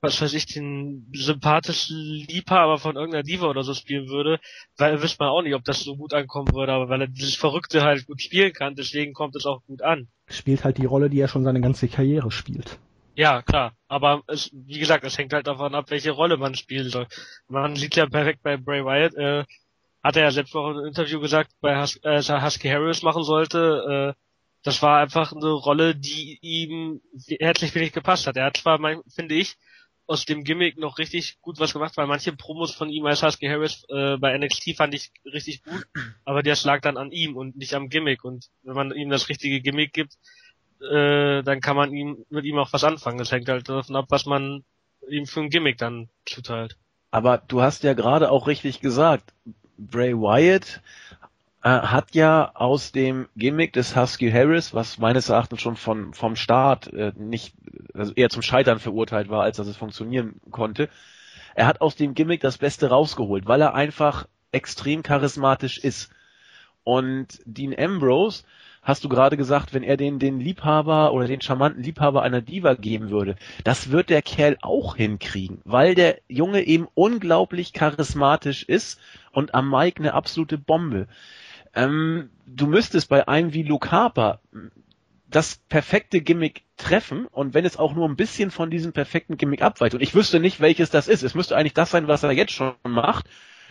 was 0.00 0.20
weiß 0.20 0.32
ich, 0.32 0.46
den 0.46 1.10
sympathischen 1.12 1.98
Liebhaber 1.98 2.78
von 2.78 2.96
irgendeiner 2.96 3.22
Diva 3.22 3.48
oder 3.48 3.62
so 3.62 3.74
spielen 3.74 4.08
würde, 4.08 4.40
weil 4.78 5.02
wüsste 5.02 5.18
man 5.20 5.28
auch 5.28 5.42
nicht, 5.42 5.54
ob 5.54 5.64
das 5.64 5.80
so 5.80 5.96
gut 5.96 6.14
ankommen 6.14 6.52
würde, 6.54 6.72
aber 6.72 6.88
weil 6.88 7.02
er 7.02 7.08
dieses 7.08 7.34
Verrückte 7.34 7.82
halt 7.82 8.06
gut 8.06 8.22
spielen 8.22 8.52
kann, 8.52 8.76
deswegen 8.76 9.12
kommt 9.12 9.36
es 9.36 9.44
auch 9.44 9.62
gut 9.66 9.82
an. 9.82 10.08
Spielt 10.28 10.64
halt 10.64 10.78
die 10.78 10.86
Rolle, 10.86 11.10
die 11.10 11.20
er 11.20 11.28
schon 11.28 11.44
seine 11.44 11.60
ganze 11.60 11.88
Karriere 11.88 12.30
spielt. 12.30 12.78
Ja, 13.20 13.42
klar. 13.42 13.74
Aber 13.86 14.22
es, 14.28 14.48
wie 14.54 14.78
gesagt, 14.78 15.04
es 15.04 15.18
hängt 15.18 15.34
halt 15.34 15.46
davon 15.46 15.74
ab, 15.74 15.90
welche 15.90 16.12
Rolle 16.12 16.38
man 16.38 16.54
spielen 16.54 16.88
soll. 16.88 17.06
Man 17.48 17.76
sieht 17.76 17.94
ja 17.94 18.06
perfekt 18.06 18.42
bei 18.42 18.56
Bray 18.56 18.82
Wyatt, 18.82 19.14
äh, 19.14 19.44
hat 20.02 20.16
er 20.16 20.22
ja 20.22 20.30
selbst 20.30 20.54
noch 20.54 20.70
im 20.70 20.86
Interview 20.86 21.20
gesagt, 21.20 21.50
bei 21.60 21.78
Hus 21.78 21.96
äh, 22.02 22.22
Husky 22.22 22.68
Harris 22.70 23.02
machen 23.02 23.22
sollte, 23.22 24.14
äh, 24.16 24.20
das 24.62 24.80
war 24.80 25.02
einfach 25.02 25.32
eine 25.34 25.50
Rolle, 25.50 25.94
die 25.94 26.38
ihm 26.40 27.02
herzlich 27.38 27.74
wenig 27.74 27.92
gepasst 27.92 28.26
hat. 28.26 28.38
Er 28.38 28.46
hat 28.46 28.56
zwar, 28.56 28.78
mein, 28.78 29.02
finde 29.14 29.34
ich, 29.34 29.56
aus 30.06 30.24
dem 30.24 30.42
Gimmick 30.42 30.78
noch 30.78 30.96
richtig 30.96 31.42
gut 31.42 31.60
was 31.60 31.74
gemacht, 31.74 31.98
weil 31.98 32.06
manche 32.06 32.32
Promos 32.32 32.72
von 32.72 32.88
ihm 32.88 33.04
als 33.04 33.22
Husky 33.22 33.48
Harris 33.48 33.84
äh, 33.90 34.16
bei 34.16 34.34
NXT 34.38 34.76
fand 34.78 34.94
ich 34.94 35.12
richtig 35.26 35.62
gut, 35.62 35.86
aber 36.24 36.42
der 36.42 36.56
lag 36.64 36.80
dann 36.80 36.96
an 36.96 37.12
ihm 37.12 37.36
und 37.36 37.54
nicht 37.54 37.74
am 37.74 37.90
Gimmick. 37.90 38.24
Und 38.24 38.46
wenn 38.62 38.74
man 38.74 38.92
ihm 38.92 39.10
das 39.10 39.28
richtige 39.28 39.60
Gimmick 39.60 39.92
gibt, 39.92 40.14
äh, 40.80 41.42
dann 41.42 41.60
kann 41.60 41.76
man 41.76 41.92
ihm 41.92 42.24
mit 42.30 42.44
ihm 42.44 42.58
auch 42.58 42.72
was 42.72 42.84
anfangen. 42.84 43.18
Das 43.18 43.32
hängt 43.32 43.48
halt 43.48 43.68
davon 43.68 43.96
ab, 43.96 44.06
was 44.08 44.26
man 44.26 44.64
ihm 45.08 45.26
für 45.26 45.40
ein 45.40 45.50
Gimmick 45.50 45.78
dann 45.78 46.08
zuteilt. 46.26 46.76
Aber 47.10 47.38
du 47.38 47.60
hast 47.60 47.82
ja 47.82 47.94
gerade 47.94 48.30
auch 48.30 48.46
richtig 48.46 48.80
gesagt, 48.80 49.32
Bray 49.76 50.14
Wyatt 50.14 50.80
äh, 51.62 51.68
hat 51.68 52.14
ja 52.14 52.52
aus 52.54 52.92
dem 52.92 53.28
Gimmick 53.36 53.72
des 53.72 53.96
Husky 53.96 54.30
Harris, 54.30 54.72
was 54.74 54.98
meines 54.98 55.28
Erachtens 55.28 55.60
schon 55.60 55.76
von, 55.76 56.14
vom 56.14 56.36
Start 56.36 56.92
äh, 56.92 57.12
nicht, 57.16 57.54
also 57.94 58.12
eher 58.14 58.30
zum 58.30 58.42
Scheitern 58.42 58.78
verurteilt 58.78 59.28
war, 59.28 59.42
als 59.42 59.56
dass 59.56 59.66
es 59.66 59.76
funktionieren 59.76 60.40
konnte, 60.50 60.88
er 61.54 61.66
hat 61.66 61.80
aus 61.80 61.96
dem 61.96 62.14
Gimmick 62.14 62.40
das 62.40 62.58
Beste 62.58 62.88
rausgeholt, 62.88 63.46
weil 63.46 63.60
er 63.60 63.74
einfach 63.74 64.26
extrem 64.52 65.02
charismatisch 65.02 65.78
ist. 65.78 66.10
Und 66.84 67.40
Dean 67.44 67.74
Ambrose, 67.78 68.44
hast 68.82 69.04
du 69.04 69.08
gerade 69.08 69.36
gesagt, 69.36 69.74
wenn 69.74 69.82
er 69.82 69.96
den, 69.96 70.18
den 70.18 70.40
Liebhaber 70.40 71.12
oder 71.12 71.26
den 71.26 71.40
charmanten 71.40 71.82
Liebhaber 71.82 72.22
einer 72.22 72.40
Diva 72.40 72.74
geben 72.74 73.10
würde, 73.10 73.36
das 73.64 73.90
wird 73.90 74.10
der 74.10 74.22
Kerl 74.22 74.56
auch 74.62 74.96
hinkriegen, 74.96 75.60
weil 75.64 75.94
der 75.94 76.18
Junge 76.28 76.62
eben 76.62 76.88
unglaublich 76.94 77.72
charismatisch 77.72 78.62
ist 78.62 78.98
und 79.32 79.54
am 79.54 79.70
Mike 79.70 80.00
eine 80.00 80.14
absolute 80.14 80.58
Bombe. 80.58 81.08
Ähm, 81.74 82.30
du 82.46 82.66
müsstest 82.66 83.08
bei 83.08 83.28
einem 83.28 83.52
wie 83.52 83.62
Luke 83.62 83.90
Harper 83.90 84.40
das 85.28 85.60
perfekte 85.68 86.20
Gimmick 86.20 86.64
treffen 86.76 87.26
und 87.26 87.54
wenn 87.54 87.64
es 87.64 87.76
auch 87.76 87.94
nur 87.94 88.08
ein 88.08 88.16
bisschen 88.16 88.50
von 88.50 88.70
diesem 88.70 88.92
perfekten 88.92 89.36
Gimmick 89.36 89.62
abweicht 89.62 89.94
und 89.94 90.00
ich 90.00 90.14
wüsste 90.14 90.40
nicht, 90.40 90.60
welches 90.60 90.90
das 90.90 91.06
ist. 91.06 91.22
Es 91.22 91.34
müsste 91.34 91.56
eigentlich 91.56 91.74
das 91.74 91.90
sein, 91.90 92.08
was 92.08 92.22
er 92.22 92.32
jetzt 92.32 92.52
schon 92.52 92.74
macht. 92.82 93.26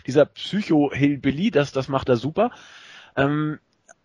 Dieser 0.06 0.24
Psycho-Hillbilly, 0.24 1.50
das, 1.50 1.72
das 1.72 1.88
macht 1.88 2.08
er 2.08 2.16
super. 2.16 2.52
Ähm, 3.16 3.58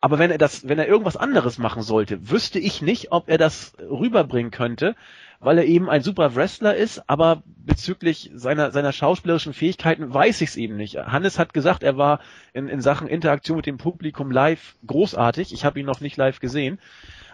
aber 0.06 0.20
wenn 0.20 0.30
er 0.30 0.38
das, 0.38 0.70
wenn 0.70 0.78
er 0.78 0.88
irgendwas 0.88 1.18
anderes 1.18 1.58
machen 1.58 1.82
sollte, 1.82 2.30
wüsste 2.30 2.60
ich 2.60 2.84
nicht, 2.84 3.12
ob 3.12 3.28
er 3.28 3.40
das 3.40 3.74
rüberbringen 3.80 4.52
könnte, 4.52 4.96
weil 5.40 5.58
er 5.58 5.66
eben 5.66 5.90
ein 5.90 6.04
super 6.04 6.36
Wrestler 6.36 6.76
ist, 6.76 7.10
aber 7.10 7.42
bezüglich 7.58 8.30
seiner, 8.36 8.70
seiner 8.70 8.92
schauspielerischen 8.92 9.56
Fähigkeiten 9.56 10.14
weiß 10.14 10.42
ich 10.42 10.50
es 10.50 10.58
eben 10.58 10.78
nicht. 10.78 10.98
Hannes 10.98 11.40
hat 11.40 11.56
gesagt, 11.56 11.82
er 11.82 11.98
war 11.98 12.20
in, 12.54 12.68
in 12.68 12.82
Sachen 12.82 13.08
Interaktion 13.08 13.58
mit 13.58 13.66
dem 13.66 13.80
Publikum 13.80 14.30
live 14.30 14.76
großartig. 14.86 15.52
Ich 15.52 15.66
habe 15.66 15.80
ihn 15.80 15.88
noch 15.88 16.02
nicht 16.02 16.18
live 16.18 16.40
gesehen. 16.40 16.78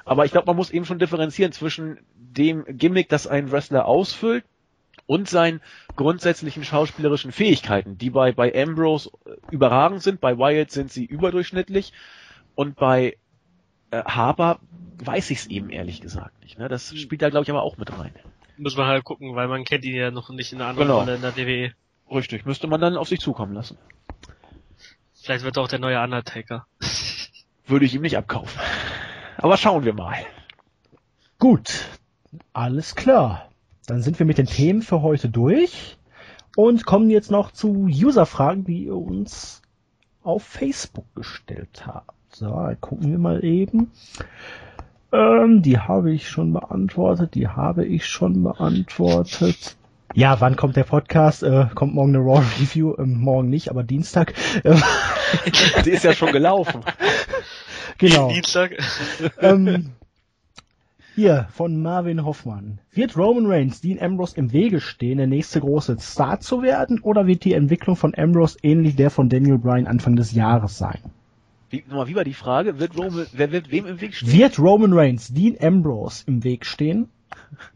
Aber 0.06 0.24
ich 0.24 0.32
glaube, 0.32 0.48
man 0.48 0.56
muss 0.56 0.72
eben 0.72 0.86
schon 0.86 0.98
differenzieren 0.98 1.52
zwischen 1.52 2.00
dem 2.16 2.64
Gimmick, 2.70 3.10
das 3.10 3.28
ein 3.28 3.52
Wrestler 3.52 3.86
ausfüllt, 3.86 4.46
und 5.08 5.28
seinen 5.28 5.60
grundsätzlichen 5.98 6.64
schauspielerischen 6.64 7.34
Fähigkeiten, 7.34 7.98
die 7.98 8.12
bei, 8.12 8.32
bei 8.32 8.56
Ambrose 8.56 9.12
überragend 9.50 10.02
sind, 10.02 10.22
bei 10.22 10.38
Wyatt 10.38 10.72
sind 10.72 10.90
sie 10.90 11.04
überdurchschnittlich 11.04 11.92
und 12.62 12.76
bei 12.76 13.18
äh, 13.90 14.04
Harper 14.04 14.60
weiß 15.04 15.32
ich 15.32 15.40
es 15.40 15.48
eben 15.48 15.72
ehrlich 15.72 16.00
gesagt 16.00 16.40
nicht. 16.44 16.60
Ne? 16.60 16.70
Das 16.70 16.96
spielt 16.96 17.24
da 17.24 17.30
glaube 17.30 17.44
ich 17.44 17.50
aber 17.50 17.64
auch 17.64 17.78
mit 17.78 17.98
rein. 17.98 18.14
Muss 18.58 18.78
man 18.78 18.86
halt 18.86 19.04
gucken, 19.04 19.36
weil 19.36 19.48
man 19.48 19.64
kennt 19.64 19.84
ihn 19.84 19.96
ja 19.96 20.12
noch 20.12 20.30
nicht 20.30 20.54
in 20.54 20.62
einer 20.62 20.70
anderen 20.70 20.88
Genau. 20.88 21.00
Rolle 21.00 21.16
in 21.16 21.22
der 21.22 21.36
WWE. 21.36 21.74
Richtig, 22.12 22.46
müsste 22.46 22.68
man 22.68 22.80
dann 22.80 22.98
auf 22.98 23.08
sich 23.08 23.20
zukommen 23.20 23.54
lassen. 23.54 23.80
Vielleicht 25.16 25.44
wird 25.44 25.58
er 25.58 25.64
auch 25.64 25.68
der 25.68 25.80
neue 25.80 26.00
Undertaker. 26.02 26.68
Würde 27.66 27.86
ich 27.86 27.96
ihm 27.96 28.04
nicht 28.04 28.18
abkaufen. 28.18 28.60
Aber 29.38 29.58
schauen 29.58 29.84
wir 29.84 29.94
mal. 29.94 30.18
Gut, 31.40 31.86
alles 32.54 32.94
klar. 32.96 33.50
Dann 33.88 34.04
sind 34.04 34.20
wir 34.20 34.28
mit 34.28 34.38
den 34.38 34.46
Themen 34.46 34.84
für 34.84 35.02
heute 35.02 35.30
durch 35.30 35.98
und 36.56 36.86
kommen 36.86 37.10
jetzt 37.10 37.32
noch 37.32 37.52
zu 37.52 37.88
User-Fragen, 37.88 38.66
die 38.66 38.86
ihr 38.86 38.96
uns 38.96 39.64
auf 40.22 40.44
Facebook 40.44 41.08
gestellt 41.16 41.88
habt. 41.88 42.21
So, 42.34 42.70
gucken 42.80 43.12
wir 43.12 43.20
mal 43.20 43.44
eben. 43.44 43.92
Ähm, 45.12 45.62
die 45.62 45.78
habe 45.78 46.14
ich 46.14 46.30
schon 46.30 46.54
beantwortet, 46.54 47.36
die 47.36 47.50
habe 47.50 47.86
ich 47.86 48.06
schon 48.06 48.44
beantwortet. 48.44 49.76
Ja, 50.14 50.40
wann 50.40 50.56
kommt 50.56 50.78
der 50.78 50.86
Podcast? 50.86 51.44
Äh, 51.44 51.68
kommt 51.76 51.94
morgen 51.94 52.16
eine 52.16 52.24
Raw 52.24 52.44
Review? 52.60 52.96
Ähm, 52.98 53.18
morgen 53.20 53.50
nicht, 53.50 53.70
aber 53.70 53.84
Dienstag. 53.84 54.34
Ähm, 54.64 54.82
Sie 55.84 55.92
ist 55.92 56.04
ja 56.04 56.14
schon 56.14 56.32
gelaufen. 56.32 56.82
genau. 57.98 58.30
Dienstag. 58.30 58.78
ähm, 59.40 59.92
hier 61.16 61.48
von 61.52 61.82
Marvin 61.82 62.24
Hoffmann. 62.24 62.80
Wird 62.94 63.18
Roman 63.18 63.46
Reigns 63.46 63.82
Dean 63.82 64.02
Ambrose 64.02 64.38
im 64.38 64.54
Wege 64.54 64.80
stehen, 64.80 65.18
der 65.18 65.28
nächste 65.28 65.60
große 65.60 65.98
Star 66.00 66.40
zu 66.40 66.62
werden, 66.62 67.02
oder 67.02 67.28
wird 67.28 67.44
die 67.44 67.54
Entwicklung 67.54 67.98
von 67.98 68.16
Ambrose 68.16 68.58
ähnlich 68.64 68.96
der 68.96 69.10
von 69.10 69.28
Daniel 69.28 69.58
Bryan 69.58 69.88
Anfang 69.88 70.16
des 70.16 70.32
Jahres 70.32 70.78
sein? 70.78 71.00
Wie, 71.72 71.84
nochmal, 71.88 72.08
wie 72.08 72.16
war 72.16 72.24
die 72.24 72.34
Frage? 72.34 72.80
Wird 72.80 72.96
Roman, 72.98 73.26
wer 73.32 73.52
wird 73.52 73.72
wem 73.72 73.86
im 73.88 74.00
Weg 74.02 74.14
stehen? 74.14 74.32
Wird 74.32 74.60
Roman 74.60 74.94
Reigns 74.94 75.34
Dean 75.34 75.58
Ambrose 75.60 76.24
im 76.28 76.44
Weg 76.44 76.66
stehen, 76.66 77.10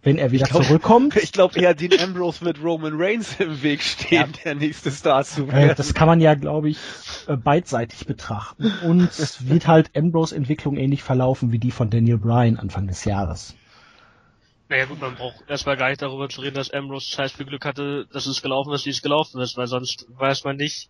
wenn 0.03 0.17
er 0.17 0.31
wieder 0.31 0.45
Ich 0.45 0.51
glaub- 0.51 0.63
zurückkommt? 0.65 1.15
Ich 1.15 1.31
glaube 1.31 1.57
eher 1.59 1.73
Dean 1.73 1.97
Ambrose 1.99 2.43
wird 2.43 2.61
Roman 2.61 2.93
Reigns 2.95 3.39
im 3.39 3.63
Weg 3.63 3.81
stehen, 3.81 4.33
der 4.43 4.55
nächste 4.55 4.91
Star 4.91 5.23
zu 5.23 5.45
Äh, 5.47 5.51
werden. 5.53 5.73
das 5.77 5.93
kann 5.93 6.07
man 6.07 6.19
ja, 6.21 6.35
glaube 6.35 6.69
ich, 6.69 6.77
äh, 7.27 7.37
beidseitig 7.37 8.05
betrachten. 8.05 8.71
Und 8.83 9.03
es 9.17 9.47
wird 9.47 9.65
halt 9.67 9.91
Ambrose 9.95 10.35
Entwicklung 10.35 10.75
ähnlich 10.77 11.01
verlaufen 11.01 11.51
wie 11.53 11.59
die 11.59 11.71
von 11.71 11.89
Daniel 11.89 12.17
Bryan 12.17 12.57
Anfang 12.57 12.87
des 12.87 13.05
Jahres. 13.05 13.55
Naja 14.67 14.85
gut, 14.85 14.99
man 14.99 15.15
braucht 15.15 15.47
erstmal 15.47 15.77
gar 15.77 15.89
nicht 15.89 16.01
darüber 16.01 16.27
zu 16.27 16.41
reden, 16.41 16.55
dass 16.55 16.71
Ambrose 16.71 17.05
scheiß 17.05 17.33
viel 17.33 17.45
Glück 17.45 17.63
hatte, 17.65 18.07
dass 18.11 18.25
es 18.25 18.41
gelaufen 18.41 18.73
ist, 18.73 18.85
wie 18.87 18.89
es 18.89 19.01
gelaufen 19.03 19.39
ist, 19.39 19.55
weil 19.57 19.67
sonst 19.67 20.05
weiß 20.09 20.43
man 20.43 20.57
nicht, 20.57 20.89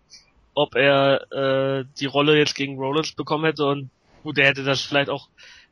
ob 0.55 0.75
er 0.75 1.31
äh, 1.31 1.85
die 1.99 2.05
Rolle 2.05 2.37
jetzt 2.37 2.55
gegen 2.55 2.77
Rollins 2.77 3.13
bekommen 3.13 3.45
hätte 3.45 3.65
und 3.65 3.91
gut, 4.23 4.37
er 4.37 4.47
hätte 4.47 4.63
das 4.63 4.81
vielleicht 4.81 5.09
auch 5.09 5.27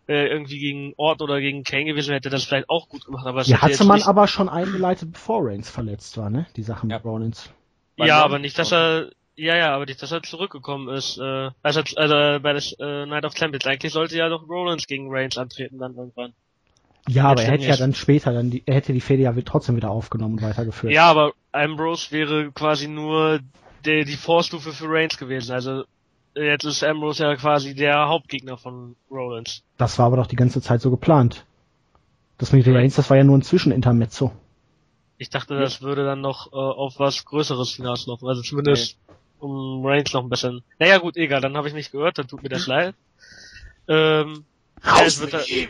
äh, 0.08 0.28
irgendwie 0.28 0.60
gegen 0.60 0.94
Ort 0.98 1.22
oder 1.22 1.40
gegen 1.40 1.64
Kane 1.64 1.86
gewesen, 1.86 2.14
hätte 2.14 2.30
das 2.30 2.44
vielleicht 2.44 2.70
auch 2.70 2.90
gut 2.90 3.06
gemacht, 3.06 3.26
aber 3.26 3.42
hätte 3.42 3.62
hatte 3.62 3.84
man 3.86 3.98
nicht, 3.98 4.08
aber 4.08 4.28
schon 4.28 4.50
eingeleitet, 4.50 5.14
bevor 5.14 5.46
Reigns 5.46 5.70
verletzt 5.70 6.18
war, 6.18 6.30
ne? 6.30 6.46
Die 6.56 6.64
Sache 6.64 6.86
mit 6.86 6.96
Ja. 6.98 7.02
Rollins. 7.02 7.50
Bei 7.98 8.08
Ja, 8.08 8.18
Raw- 8.18 8.26
aber 8.26 8.40
nicht, 8.40 8.60
dass 8.60 8.72
er 8.72 9.10
ja, 9.36 9.56
ja, 9.56 9.74
aber 9.74 9.86
nicht, 9.86 10.02
dass 10.02 10.12
er 10.12 10.22
zurückgekommen 10.22 10.90
ist. 10.96 11.18
Äh, 11.18 11.50
also, 11.64 11.82
also 11.96 12.40
bei 12.40 12.54
der 12.54 12.62
äh, 12.80 13.06
Night 13.08 13.26
of 13.26 13.36
Champions. 13.36 13.66
Eigentlich 13.66 13.92
sollte 13.92 14.16
ja 14.16 14.30
doch 14.30 14.48
Rollins 14.48 14.86
gegen 14.86 15.08
Reigns 15.10 15.38
antreten 15.38 15.80
dann 15.80 15.96
irgendwann. 15.96 16.34
Ja, 17.08 17.26
aber 17.26 17.44
er 17.44 17.52
hätte 17.52 17.66
ja 17.66 17.76
dann 17.76 17.94
später, 17.94 18.32
dann 18.32 18.50
die, 18.52 18.64
er 18.66 18.76
hätte 18.76 18.94
die 18.94 19.02
Fehde 19.02 19.24
ja 19.24 19.34
trotzdem 19.44 19.76
wieder 19.76 19.90
aufgenommen 19.90 20.36
und 20.36 20.42
weitergeführt. 20.44 20.94
Ja, 20.94 21.10
aber 21.10 21.34
Ambrose 21.52 22.12
wäre 22.12 22.52
quasi 22.52 22.88
nur 22.88 23.40
der, 23.86 24.06
die 24.06 24.16
Vorstufe 24.16 24.72
für 24.72 24.90
Reigns 24.90 25.18
gewesen. 25.18 25.54
Also 25.54 25.84
jetzt 26.36 26.66
ist 26.66 26.84
Ambrose 26.84 27.24
ja 27.24 27.36
quasi 27.36 27.76
der 27.76 28.08
Hauptgegner 28.08 28.58
von 28.58 28.96
Rollins. 29.12 29.64
Das 29.78 30.00
war 30.00 30.08
aber 30.08 30.18
doch 30.18 30.28
die 30.28 30.36
ganze 30.36 30.62
Zeit 30.62 30.82
so 30.82 30.92
geplant. 30.92 31.46
Das 32.38 32.52
mit 32.52 32.68
Reigns, 32.68 32.96
das 32.96 33.10
war 33.10 33.18
ja 33.18 33.24
nur 33.24 33.38
ein 33.38 33.44
Zwischenintermezzo. 33.44 34.32
Ich 35.18 35.30
dachte, 35.30 35.58
das 35.58 35.82
würde 35.82 36.04
dann 36.04 36.22
noch 36.22 36.52
äh, 36.52 36.56
auf 36.56 37.00
was 37.00 37.24
Größeres 37.26 37.76
hinauslaufen. 37.76 38.28
Also 38.28 38.42
zumindest 38.42 38.98
um 39.40 39.86
Reigns 39.86 40.14
noch 40.14 40.24
ein 40.24 40.30
bisschen. 40.30 40.64
Naja 40.80 40.98
gut, 40.98 41.16
egal, 41.18 41.42
dann 41.42 41.56
habe 41.56 41.68
ich 41.68 41.74
nicht 41.74 41.92
gehört, 41.92 42.18
dann 42.18 42.28
tut 42.28 42.44
mir 42.44 42.50
das 42.50 42.68
leid. 42.68 42.96
Ähm, 43.88 44.46
ja, 44.84 45.04
es 45.06 45.20
wird, 45.20 45.34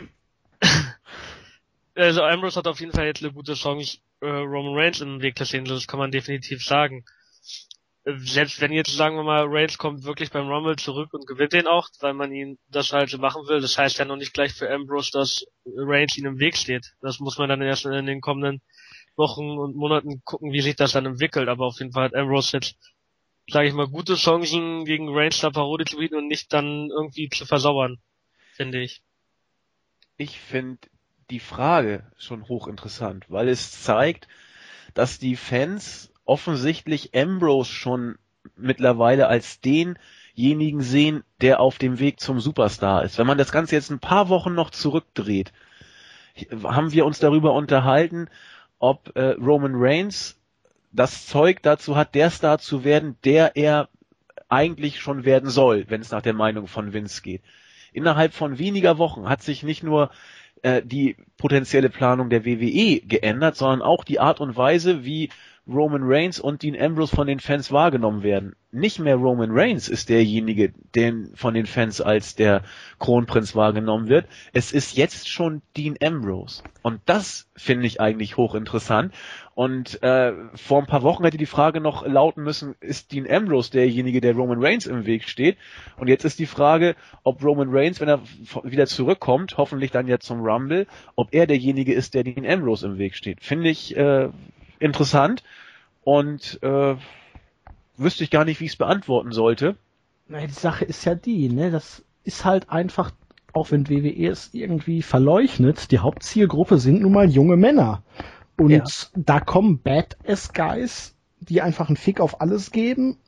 also 1.94 2.22
Ambrose 2.22 2.56
hat 2.56 2.66
auf 2.66 2.80
jeden 2.80 2.92
Fall 2.92 3.06
jetzt 3.06 3.22
eine 3.22 3.32
gute 3.32 3.54
Chance, 3.54 3.98
äh, 4.20 4.26
Roman 4.26 4.74
Reigns 4.74 4.98
den 4.98 5.20
Weg 5.20 5.36
zu 5.36 5.44
stehen, 5.44 5.64
das 5.64 5.86
kann 5.86 5.98
man 5.98 6.10
definitiv 6.10 6.64
sagen. 6.64 7.04
Selbst 8.06 8.60
wenn 8.60 8.72
jetzt, 8.72 8.94
sagen 8.94 9.16
wir 9.16 9.22
mal, 9.22 9.46
Reigns 9.46 9.78
kommt 9.78 10.04
wirklich 10.04 10.30
beim 10.30 10.48
Rumble 10.48 10.76
zurück 10.76 11.14
und 11.14 11.26
gewinnt 11.26 11.54
den 11.54 11.66
auch, 11.66 11.88
weil 12.00 12.12
man 12.12 12.32
ihn 12.32 12.58
das 12.68 12.92
halt 12.92 13.08
so 13.08 13.16
machen 13.16 13.48
will, 13.48 13.62
das 13.62 13.78
heißt 13.78 13.98
ja 13.98 14.04
noch 14.04 14.16
nicht 14.16 14.34
gleich 14.34 14.52
für 14.52 14.70
Ambrose, 14.70 15.10
dass 15.10 15.46
Reigns 15.64 16.18
ihm 16.18 16.26
im 16.26 16.38
Weg 16.38 16.56
steht. 16.56 16.94
Das 17.00 17.18
muss 17.18 17.38
man 17.38 17.48
dann 17.48 17.62
erst 17.62 17.86
in 17.86 18.04
den 18.04 18.20
kommenden 18.20 18.60
Wochen 19.16 19.52
und 19.58 19.74
Monaten 19.74 20.22
gucken, 20.24 20.52
wie 20.52 20.60
sich 20.60 20.76
das 20.76 20.92
dann 20.92 21.06
entwickelt, 21.06 21.48
aber 21.48 21.64
auf 21.64 21.78
jeden 21.78 21.92
Fall 21.92 22.04
hat 22.04 22.14
Ambrose 22.14 22.58
jetzt, 22.58 22.76
sage 23.48 23.68
ich 23.68 23.74
mal, 23.74 23.88
gute 23.88 24.16
Chancen 24.16 24.84
gegen 24.84 25.08
Reigns 25.08 25.40
da 25.40 25.48
Parode 25.48 25.86
zu 25.86 25.96
bieten 25.96 26.16
und 26.16 26.28
nicht 26.28 26.52
dann 26.52 26.90
irgendwie 26.90 27.30
zu 27.30 27.46
versauern, 27.46 27.98
finde 28.52 28.82
ich. 28.82 29.02
Ich 30.18 30.38
finde 30.38 30.88
die 31.30 31.40
Frage 31.40 32.12
schon 32.18 32.48
hochinteressant, 32.48 33.30
weil 33.30 33.48
es 33.48 33.82
zeigt, 33.82 34.28
dass 34.92 35.18
die 35.18 35.36
Fans 35.36 36.12
offensichtlich 36.24 37.14
Ambrose 37.14 37.70
schon 37.70 38.16
mittlerweile 38.56 39.28
als 39.28 39.60
denjenigen 39.60 40.80
sehen, 40.80 41.24
der 41.40 41.60
auf 41.60 41.78
dem 41.78 41.98
Weg 41.98 42.20
zum 42.20 42.40
Superstar 42.40 43.04
ist. 43.04 43.18
Wenn 43.18 43.26
man 43.26 43.38
das 43.38 43.52
Ganze 43.52 43.74
jetzt 43.74 43.90
ein 43.90 44.00
paar 44.00 44.28
Wochen 44.28 44.54
noch 44.54 44.70
zurückdreht, 44.70 45.52
haben 46.62 46.92
wir 46.92 47.06
uns 47.06 47.18
darüber 47.18 47.52
unterhalten, 47.52 48.28
ob 48.78 49.16
äh, 49.16 49.30
Roman 49.30 49.74
Reigns 49.76 50.38
das 50.92 51.26
Zeug 51.26 51.62
dazu 51.62 51.96
hat, 51.96 52.14
der 52.14 52.30
Star 52.30 52.58
zu 52.58 52.84
werden, 52.84 53.16
der 53.24 53.56
er 53.56 53.88
eigentlich 54.48 55.00
schon 55.00 55.24
werden 55.24 55.50
soll, 55.50 55.86
wenn 55.88 56.00
es 56.00 56.10
nach 56.10 56.22
der 56.22 56.34
Meinung 56.34 56.66
von 56.66 56.92
Vince 56.92 57.22
geht. 57.22 57.42
innerhalb 57.92 58.34
von 58.34 58.58
weniger 58.58 58.98
Wochen 58.98 59.28
hat 59.28 59.42
sich 59.42 59.62
nicht 59.62 59.82
nur 59.82 60.10
äh, 60.62 60.82
die 60.82 61.16
potenzielle 61.36 61.90
Planung 61.90 62.30
der 62.30 62.44
WWE 62.44 63.00
geändert, 63.00 63.56
sondern 63.56 63.82
auch 63.82 64.04
die 64.04 64.20
Art 64.20 64.40
und 64.40 64.56
Weise, 64.56 65.04
wie 65.04 65.30
Roman 65.66 66.02
Reigns 66.04 66.40
und 66.40 66.62
Dean 66.62 66.78
Ambrose 66.78 67.14
von 67.14 67.26
den 67.26 67.40
Fans 67.40 67.72
wahrgenommen 67.72 68.22
werden. 68.22 68.54
Nicht 68.70 68.98
mehr 68.98 69.16
Roman 69.16 69.50
Reigns 69.50 69.88
ist 69.88 70.08
derjenige, 70.08 70.74
der 70.94 71.14
von 71.34 71.54
den 71.54 71.64
Fans 71.64 72.00
als 72.00 72.34
der 72.34 72.62
Kronprinz 72.98 73.54
wahrgenommen 73.54 74.08
wird. 74.08 74.26
Es 74.52 74.72
ist 74.72 74.96
jetzt 74.96 75.28
schon 75.28 75.62
Dean 75.76 75.96
Ambrose. 76.02 76.62
Und 76.82 77.00
das 77.06 77.48
finde 77.56 77.86
ich 77.86 78.00
eigentlich 78.00 78.36
hochinteressant. 78.36 79.14
Und 79.54 80.02
äh, 80.02 80.32
vor 80.54 80.80
ein 80.80 80.86
paar 80.86 81.02
Wochen 81.02 81.24
hätte 81.24 81.38
die 81.38 81.46
Frage 81.46 81.80
noch 81.80 82.04
lauten 82.04 82.42
müssen, 82.42 82.74
ist 82.80 83.12
Dean 83.12 83.30
Ambrose 83.30 83.70
derjenige, 83.70 84.20
der 84.20 84.34
Roman 84.34 84.62
Reigns 84.62 84.86
im 84.86 85.06
Weg 85.06 85.28
steht? 85.28 85.56
Und 85.96 86.08
jetzt 86.08 86.24
ist 86.24 86.38
die 86.40 86.46
Frage, 86.46 86.96
ob 87.22 87.42
Roman 87.42 87.68
Reigns, 87.70 88.00
wenn 88.00 88.08
er 88.08 88.20
wieder 88.64 88.86
zurückkommt, 88.86 89.56
hoffentlich 89.56 89.92
dann 89.92 90.08
ja 90.08 90.18
zum 90.18 90.40
Rumble, 90.40 90.86
ob 91.14 91.32
er 91.32 91.46
derjenige 91.46 91.94
ist, 91.94 92.12
der 92.14 92.24
Dean 92.24 92.44
Ambrose 92.44 92.86
im 92.86 92.98
Weg 92.98 93.14
steht. 93.14 93.42
Finde 93.42 93.70
ich 93.70 93.96
äh, 93.96 94.28
interessant 94.78 95.42
und 96.02 96.62
äh, 96.62 96.96
wüsste 97.96 98.24
ich 98.24 98.30
gar 98.30 98.44
nicht, 98.44 98.60
wie 98.60 98.64
ich 98.64 98.72
es 98.72 98.76
beantworten 98.76 99.32
sollte. 99.32 99.76
Na, 100.28 100.46
die 100.46 100.52
Sache 100.52 100.84
ist 100.84 101.04
ja 101.04 101.14
die, 101.14 101.48
ne, 101.48 101.70
das 101.70 102.04
ist 102.24 102.44
halt 102.44 102.70
einfach, 102.70 103.12
auch 103.52 103.70
wenn 103.70 103.88
WWE 103.88 104.28
es 104.28 104.50
irgendwie 104.52 105.02
verleugnet, 105.02 105.90
die 105.90 105.98
Hauptzielgruppe 105.98 106.78
sind 106.78 107.02
nun 107.02 107.12
mal 107.12 107.28
junge 107.28 107.56
Männer. 107.56 108.02
Und 108.56 108.70
ja. 108.70 108.84
da 109.14 109.40
kommen 109.40 109.80
Badass-Guys, 109.80 111.14
die 111.40 111.60
einfach 111.60 111.88
einen 111.88 111.96
Fick 111.96 112.20
auf 112.20 112.40
alles 112.40 112.70
geben, 112.70 113.18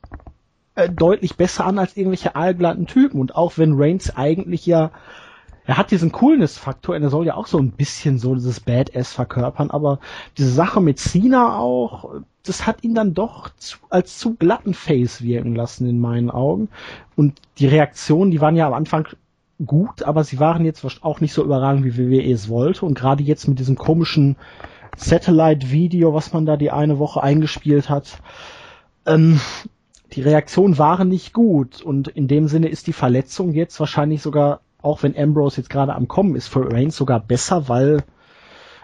äh, 0.75 0.89
deutlich 0.89 1.35
besser 1.35 1.65
an 1.65 1.79
als 1.79 1.97
irgendwelche 1.97 2.35
aalglatten 2.35 2.87
Typen. 2.87 3.19
Und 3.19 3.35
auch 3.35 3.57
wenn 3.57 3.73
Reigns 3.73 4.15
eigentlich 4.15 4.65
ja 4.65 4.91
er 5.67 5.77
hat 5.77 5.91
diesen 5.91 6.13
Coolness-Faktor 6.13 6.95
und 6.95 7.03
er 7.03 7.09
soll 7.09 7.25
ja 7.25 7.35
auch 7.35 7.45
so 7.45 7.57
ein 7.59 7.71
bisschen 7.71 8.19
so 8.19 8.33
dieses 8.33 8.61
Badass 8.61 9.11
verkörpern, 9.11 9.69
aber 9.69 9.99
diese 10.37 10.49
Sache 10.49 10.79
mit 10.79 10.97
Cena 10.97 11.59
auch, 11.59 12.21
das 12.43 12.65
hat 12.65 12.85
ihn 12.85 12.95
dann 12.95 13.13
doch 13.13 13.49
zu, 13.57 13.77
als 13.89 14.17
zu 14.17 14.35
glatten 14.35 14.73
Face 14.73 15.21
wirken 15.21 15.55
lassen 15.55 15.85
in 15.85 15.99
meinen 15.99 16.31
Augen. 16.31 16.69
Und 17.17 17.41
die 17.57 17.67
Reaktionen, 17.67 18.31
die 18.31 18.39
waren 18.39 18.55
ja 18.55 18.65
am 18.65 18.73
Anfang 18.73 19.09
gut, 19.65 20.03
aber 20.03 20.23
sie 20.23 20.39
waren 20.39 20.63
jetzt 20.63 20.85
auch 21.01 21.19
nicht 21.19 21.33
so 21.33 21.43
überragend, 21.43 21.83
wie 21.83 21.97
WWE 21.97 22.31
es 22.31 22.47
wollte. 22.47 22.85
Und 22.85 22.97
gerade 22.97 23.23
jetzt 23.23 23.49
mit 23.49 23.59
diesem 23.59 23.75
komischen 23.75 24.37
Satellite-Video, 24.95 26.13
was 26.13 26.31
man 26.31 26.45
da 26.45 26.55
die 26.55 26.71
eine 26.71 26.97
Woche 26.97 27.21
eingespielt 27.21 27.89
hat, 27.89 28.21
ähm, 29.05 29.41
die 30.13 30.21
Reaktionen 30.21 30.77
waren 30.77 31.09
nicht 31.09 31.33
gut. 31.33 31.81
Und 31.81 32.07
in 32.07 32.29
dem 32.29 32.47
Sinne 32.47 32.69
ist 32.69 32.87
die 32.87 32.93
Verletzung 32.93 33.51
jetzt 33.51 33.77
wahrscheinlich 33.81 34.21
sogar 34.21 34.61
auch 34.87 35.03
wenn 35.03 35.17
Ambrose 35.17 35.57
jetzt 35.57 35.69
gerade 35.69 35.93
am 35.93 36.07
Kommen 36.07 36.35
ist, 36.35 36.47
für 36.47 36.71
Reigns 36.71 36.95
sogar 36.95 37.19
besser, 37.19 37.67
weil 37.69 38.03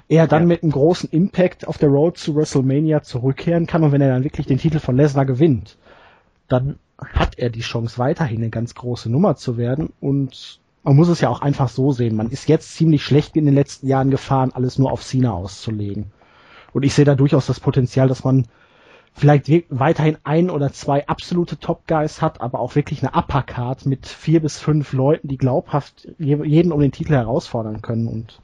er 0.09 0.27
dann 0.27 0.43
ja. 0.43 0.47
mit 0.47 0.63
einem 0.63 0.71
großen 0.71 1.09
Impact 1.09 1.67
auf 1.67 1.77
der 1.77 1.89
Road 1.89 2.17
zu 2.17 2.35
WrestleMania 2.35 3.01
zurückkehren 3.01 3.65
kann 3.65 3.83
und 3.83 3.91
wenn 3.91 4.01
er 4.01 4.09
dann 4.09 4.23
wirklich 4.23 4.45
den 4.45 4.57
Titel 4.57 4.79
von 4.79 4.97
Lesnar 4.97 5.25
gewinnt, 5.25 5.77
dann 6.47 6.77
hat 6.97 7.39
er 7.39 7.49
die 7.49 7.61
Chance 7.61 7.97
weiterhin 7.97 8.37
eine 8.37 8.49
ganz 8.49 8.75
große 8.75 9.09
Nummer 9.09 9.35
zu 9.35 9.57
werden 9.57 9.93
und 9.99 10.59
man 10.83 10.95
muss 10.97 11.07
es 11.07 11.21
ja 11.21 11.29
auch 11.29 11.41
einfach 11.41 11.69
so 11.69 11.93
sehen. 11.93 12.15
Man 12.15 12.29
ist 12.29 12.49
jetzt 12.49 12.75
ziemlich 12.75 13.03
schlecht 13.03 13.37
in 13.37 13.45
den 13.45 13.55
letzten 13.55 13.87
Jahren 13.87 14.11
gefahren, 14.11 14.51
alles 14.53 14.77
nur 14.77 14.91
auf 14.91 15.01
Cena 15.01 15.31
auszulegen. 15.31 16.11
Und 16.73 16.83
ich 16.83 16.93
sehe 16.93 17.05
da 17.05 17.15
durchaus 17.15 17.45
das 17.45 17.61
Potenzial, 17.61 18.09
dass 18.09 18.25
man 18.25 18.47
vielleicht 19.13 19.47
weiterhin 19.69 20.17
ein 20.23 20.49
oder 20.49 20.71
zwei 20.71 21.07
absolute 21.07 21.57
Top 21.59 21.87
Guys 21.87 22.21
hat, 22.21 22.41
aber 22.41 22.59
auch 22.59 22.75
wirklich 22.75 23.03
eine 23.03 23.13
Upper 23.15 23.43
Card 23.43 23.85
mit 23.85 24.07
vier 24.07 24.41
bis 24.41 24.59
fünf 24.59 24.93
Leuten, 24.93 25.27
die 25.27 25.37
glaubhaft 25.37 26.07
jeden 26.17 26.71
um 26.71 26.79
den 26.79 26.91
Titel 26.91 27.13
herausfordern 27.13 27.81
können. 27.81 28.07
Und 28.07 28.39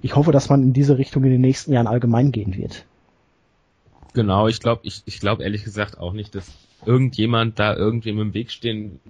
ich 0.00 0.16
hoffe, 0.16 0.32
dass 0.32 0.48
man 0.48 0.62
in 0.62 0.72
diese 0.72 0.98
Richtung 0.98 1.24
in 1.24 1.30
den 1.30 1.40
nächsten 1.40 1.72
Jahren 1.72 1.86
allgemein 1.86 2.32
gehen 2.32 2.56
wird. 2.56 2.84
Genau, 4.14 4.48
ich 4.48 4.60
glaube, 4.60 4.82
ich, 4.84 5.02
ich 5.06 5.20
glaube 5.20 5.42
ehrlich 5.42 5.64
gesagt 5.64 5.98
auch 5.98 6.12
nicht, 6.12 6.34
dass 6.34 6.50
irgendjemand 6.84 7.58
da 7.58 7.74
irgendwem 7.74 8.20
im 8.20 8.34
Weg 8.34 8.50
stehen 8.50 9.00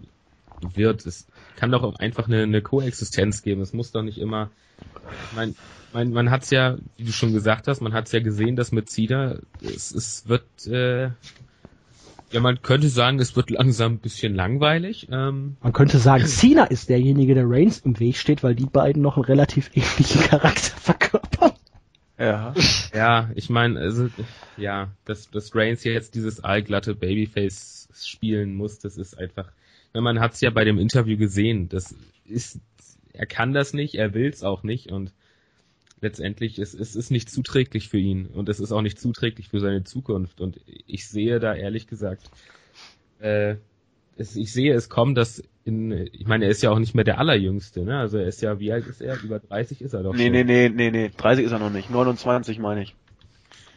wird. 0.74 1.06
Es 1.06 1.26
kann 1.56 1.70
doch 1.70 1.82
auch 1.82 1.96
einfach 1.96 2.26
eine, 2.28 2.42
eine 2.42 2.62
Koexistenz 2.62 3.42
geben. 3.42 3.60
Es 3.60 3.72
muss 3.72 3.92
doch 3.92 4.02
nicht 4.02 4.18
immer. 4.18 4.50
Ich 4.80 5.36
mein, 5.36 5.54
man, 5.92 6.12
man 6.12 6.30
hat 6.30 6.42
es 6.42 6.50
ja, 6.50 6.76
wie 6.96 7.04
du 7.04 7.12
schon 7.12 7.32
gesagt 7.32 7.68
hast, 7.68 7.80
man 7.80 7.92
hat 7.92 8.06
es 8.06 8.12
ja 8.12 8.20
gesehen, 8.20 8.56
dass 8.56 8.72
mit 8.72 8.90
Cedar, 8.90 9.38
es, 9.62 9.92
es 9.92 10.28
wird, 10.28 10.44
äh, 10.66 11.10
ja, 12.30 12.40
man 12.40 12.62
könnte 12.62 12.88
sagen, 12.88 13.18
es 13.18 13.36
wird 13.36 13.50
langsam 13.50 13.94
ein 13.94 13.98
bisschen 13.98 14.34
langweilig. 14.34 15.08
Ähm, 15.10 15.56
man 15.60 15.72
könnte 15.72 15.98
sagen, 15.98 16.26
Cena 16.26 16.64
ist 16.64 16.88
derjenige, 16.88 17.34
der 17.34 17.44
Reigns 17.46 17.80
im 17.80 17.98
Weg 18.00 18.16
steht, 18.16 18.42
weil 18.42 18.54
die 18.54 18.66
beiden 18.66 19.02
noch 19.02 19.16
einen 19.16 19.24
relativ 19.24 19.70
ähnlichen 19.74 20.22
Charakter 20.22 20.76
verkörpern. 20.78 21.52
Ja. 22.18 22.54
Ja, 22.94 23.30
ich 23.34 23.50
meine, 23.50 23.80
also, 23.80 24.08
ja, 24.56 24.88
dass, 25.04 25.30
dass 25.30 25.54
Reigns 25.54 25.84
jetzt 25.84 26.14
dieses 26.14 26.42
allglatte 26.42 26.94
Babyface 26.94 27.88
spielen 27.94 28.54
muss, 28.54 28.78
das 28.78 28.96
ist 28.96 29.18
einfach, 29.18 29.50
man 29.94 30.20
hat 30.20 30.34
es 30.34 30.40
ja 30.40 30.50
bei 30.50 30.64
dem 30.64 30.78
Interview 30.78 31.16
gesehen, 31.16 31.68
das 31.68 31.94
ist, 32.24 32.60
er 33.12 33.26
kann 33.26 33.52
das 33.52 33.74
nicht, 33.74 33.94
er 33.94 34.14
will 34.14 34.28
es 34.28 34.42
auch 34.42 34.62
nicht 34.62 34.90
und 34.90 35.12
letztendlich, 36.02 36.58
es, 36.58 36.74
es 36.74 36.96
ist 36.96 37.10
nicht 37.10 37.30
zuträglich 37.30 37.88
für 37.88 37.98
ihn 37.98 38.26
und 38.26 38.48
es 38.48 38.60
ist 38.60 38.72
auch 38.72 38.82
nicht 38.82 39.00
zuträglich 39.00 39.48
für 39.48 39.60
seine 39.60 39.84
Zukunft. 39.84 40.40
Und 40.40 40.60
ich 40.66 41.08
sehe 41.08 41.38
da 41.38 41.54
ehrlich 41.54 41.86
gesagt, 41.86 42.30
äh, 43.20 43.56
es, 44.16 44.36
ich 44.36 44.52
sehe 44.52 44.74
es 44.74 44.88
kommen, 44.88 45.14
dass 45.14 45.42
in, 45.64 45.92
ich 45.92 46.26
meine, 46.26 46.46
er 46.46 46.50
ist 46.50 46.62
ja 46.62 46.70
auch 46.70 46.78
nicht 46.80 46.94
mehr 46.94 47.04
der 47.04 47.18
Allerjüngste, 47.18 47.84
ne? 47.84 47.98
Also 47.98 48.18
er 48.18 48.26
ist 48.26 48.42
ja, 48.42 48.58
wie 48.58 48.72
alt 48.72 48.86
ist 48.88 49.00
er? 49.00 49.22
Über 49.22 49.38
30 49.38 49.80
ist 49.80 49.94
er 49.94 50.02
doch 50.02 50.12
nee, 50.12 50.24
schon. 50.24 50.32
Nee, 50.32 50.44
nee, 50.44 50.68
nee, 50.68 50.90
nee, 50.90 51.10
30 51.16 51.46
ist 51.46 51.52
er 51.52 51.60
noch 51.60 51.70
nicht. 51.70 51.88
29 51.88 52.58
meine 52.58 52.82
ich. 52.82 52.96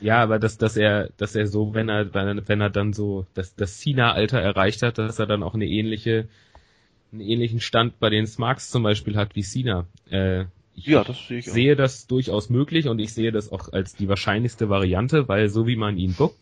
Ja, 0.06 0.22
aber 0.22 0.38
dass, 0.38 0.60
dass 0.60 0.78
er, 0.78 1.10
dass 1.18 1.36
er 1.36 1.48
so, 1.48 1.74
wenn 1.74 1.90
er, 1.90 2.14
wenn 2.14 2.38
er, 2.38 2.48
wenn 2.48 2.62
er 2.62 2.70
dann 2.70 2.94
so 2.94 3.26
das, 3.34 3.56
das 3.56 3.80
Cena-Alter 3.80 4.40
erreicht 4.40 4.84
hat, 4.84 5.00
dass 5.00 5.18
er 5.18 5.26
dann 5.26 5.42
auch 5.42 5.56
eine 5.56 5.66
ähnliche, 5.66 6.28
einen 7.12 7.22
ähnlichen 7.22 7.60
Stand 7.60 8.00
bei 8.00 8.12
den 8.12 8.28
Smarks 8.28 8.70
zum 8.70 8.84
Beispiel 8.84 9.16
hat 9.16 9.36
wie 9.36 9.42
Cena. 9.42 9.88
Äh, 10.12 10.42
ich 10.76 10.86
ja, 10.86 11.04
das 11.04 11.28
sehe 11.28 11.40
ich 11.40 11.52
sehe 11.52 11.74
auch. 11.74 11.78
das 11.78 12.06
durchaus 12.06 12.52
möglich 12.52 12.88
und 12.88 13.00
ich 13.00 13.16
sehe 13.16 13.32
das 13.32 13.52
auch 13.52 13.74
als 13.74 13.96
die 13.96 14.08
wahrscheinlichste 14.08 14.70
Variante, 14.70 15.28
weil 15.28 15.50
so 15.50 15.66
wie 15.66 15.76
man 15.76 15.98
ihn 15.98 16.14
bookt, 16.14 16.38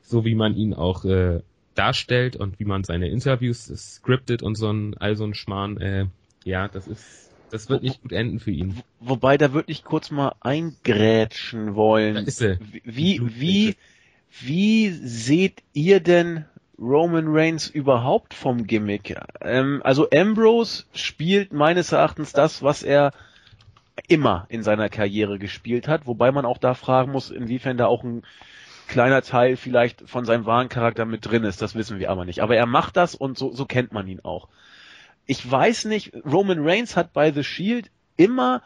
so 0.00 0.24
wie 0.24 0.34
man 0.34 0.56
ihn 0.56 0.72
auch 0.72 1.04
äh, 1.04 1.42
darstellt 1.74 2.36
und 2.36 2.58
wie 2.58 2.64
man 2.64 2.84
seine 2.84 3.10
Interviews 3.10 3.66
scriptet 3.66 4.42
und 4.42 4.54
so 4.54 4.70
ein 4.70 4.96
all 4.96 5.14
so 5.14 5.24
ein 5.24 5.34
Schmarrn, 5.34 5.76
äh, 5.76 6.06
ja, 6.44 6.68
das 6.68 6.88
ist 6.88 7.33
das 7.54 7.68
wird 7.68 7.84
nicht 7.84 8.02
gut 8.02 8.12
enden 8.12 8.40
für 8.40 8.50
ihn. 8.50 8.82
Wobei 8.98 9.38
da 9.38 9.52
würde 9.52 9.70
ich 9.70 9.84
kurz 9.84 10.10
mal 10.10 10.34
eingrätschen 10.40 11.76
wollen. 11.76 12.16
Da 12.16 12.20
ist 12.22 12.42
er. 12.42 12.58
Wie 12.82 13.20
wie 13.22 13.76
wie 14.40 14.90
seht 14.90 15.62
ihr 15.72 16.00
denn 16.00 16.46
Roman 16.80 17.26
Reigns 17.28 17.68
überhaupt 17.68 18.34
vom 18.34 18.66
Gimmick? 18.66 19.16
Ähm, 19.40 19.80
also 19.84 20.08
Ambrose 20.10 20.84
spielt 20.94 21.52
meines 21.52 21.92
Erachtens 21.92 22.32
das, 22.32 22.64
was 22.64 22.82
er 22.82 23.12
immer 24.08 24.46
in 24.48 24.64
seiner 24.64 24.88
Karriere 24.88 25.38
gespielt 25.38 25.86
hat, 25.86 26.08
wobei 26.08 26.32
man 26.32 26.46
auch 26.46 26.58
da 26.58 26.74
fragen 26.74 27.12
muss, 27.12 27.30
inwiefern 27.30 27.76
da 27.76 27.86
auch 27.86 28.02
ein 28.02 28.22
kleiner 28.88 29.22
Teil 29.22 29.56
vielleicht 29.56 30.08
von 30.10 30.24
seinem 30.24 30.44
wahren 30.44 30.68
Charakter 30.68 31.04
mit 31.04 31.24
drin 31.24 31.44
ist, 31.44 31.62
das 31.62 31.76
wissen 31.76 32.00
wir 32.00 32.10
aber 32.10 32.24
nicht. 32.24 32.40
Aber 32.40 32.56
er 32.56 32.66
macht 32.66 32.96
das 32.96 33.14
und 33.14 33.38
so, 33.38 33.52
so 33.52 33.64
kennt 33.64 33.92
man 33.92 34.08
ihn 34.08 34.18
auch. 34.24 34.48
Ich 35.26 35.50
weiß 35.50 35.86
nicht, 35.86 36.12
Roman 36.24 36.58
Reigns 36.60 36.96
hat 36.96 37.12
bei 37.12 37.32
The 37.32 37.44
Shield 37.44 37.90
immer 38.16 38.62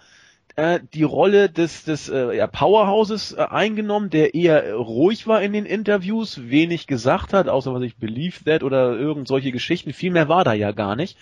äh, 0.57 0.81
die 0.93 1.05
Rolle 1.05 1.49
des, 1.49 1.85
des 1.85 2.09
äh, 2.09 2.37
ja, 2.37 2.47
Powerhouses 2.47 3.33
äh, 3.33 3.43
eingenommen, 3.43 4.11
der 4.11 4.35
eher 4.35 4.75
ruhig 4.75 5.27
war 5.27 5.43
in 5.43 5.53
den 5.53 5.67
Interviews, 5.67 6.41
wenig 6.51 6.87
gesagt 6.87 7.33
hat, 7.33 7.49
außer 7.49 7.73
was 7.73 7.83
ich 7.83 7.97
believe 7.97 8.45
that 8.45 8.63
oder 8.63 8.97
irgend 8.97 9.29
solche 9.29 9.53
Geschichten. 9.53 9.93
Viel 9.93 10.11
mehr 10.11 10.29
war 10.29 10.45
da 10.45 10.53
ja 10.53 10.73
gar 10.73 10.97
nicht 10.97 11.17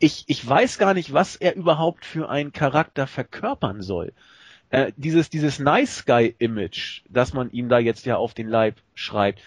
ich, 0.00 0.24
ich 0.26 0.46
weiß 0.46 0.78
gar 0.78 0.94
nicht, 0.94 1.12
was 1.12 1.36
er 1.36 1.54
überhaupt 1.54 2.04
für 2.04 2.28
einen 2.30 2.52
Charakter 2.52 3.06
verkörpern 3.06 3.82
soll. 3.82 4.12
Äh, 4.70 4.92
dieses, 4.96 5.28
dieses 5.28 5.58
Nice 5.58 6.06
Guy 6.06 6.34
Image, 6.38 7.02
das 7.08 7.34
man 7.34 7.50
ihm 7.50 7.68
da 7.68 7.78
jetzt 7.78 8.06
ja 8.06 8.16
auf 8.16 8.32
den 8.32 8.48
Leib 8.48 8.76
schreibt. 8.94 9.42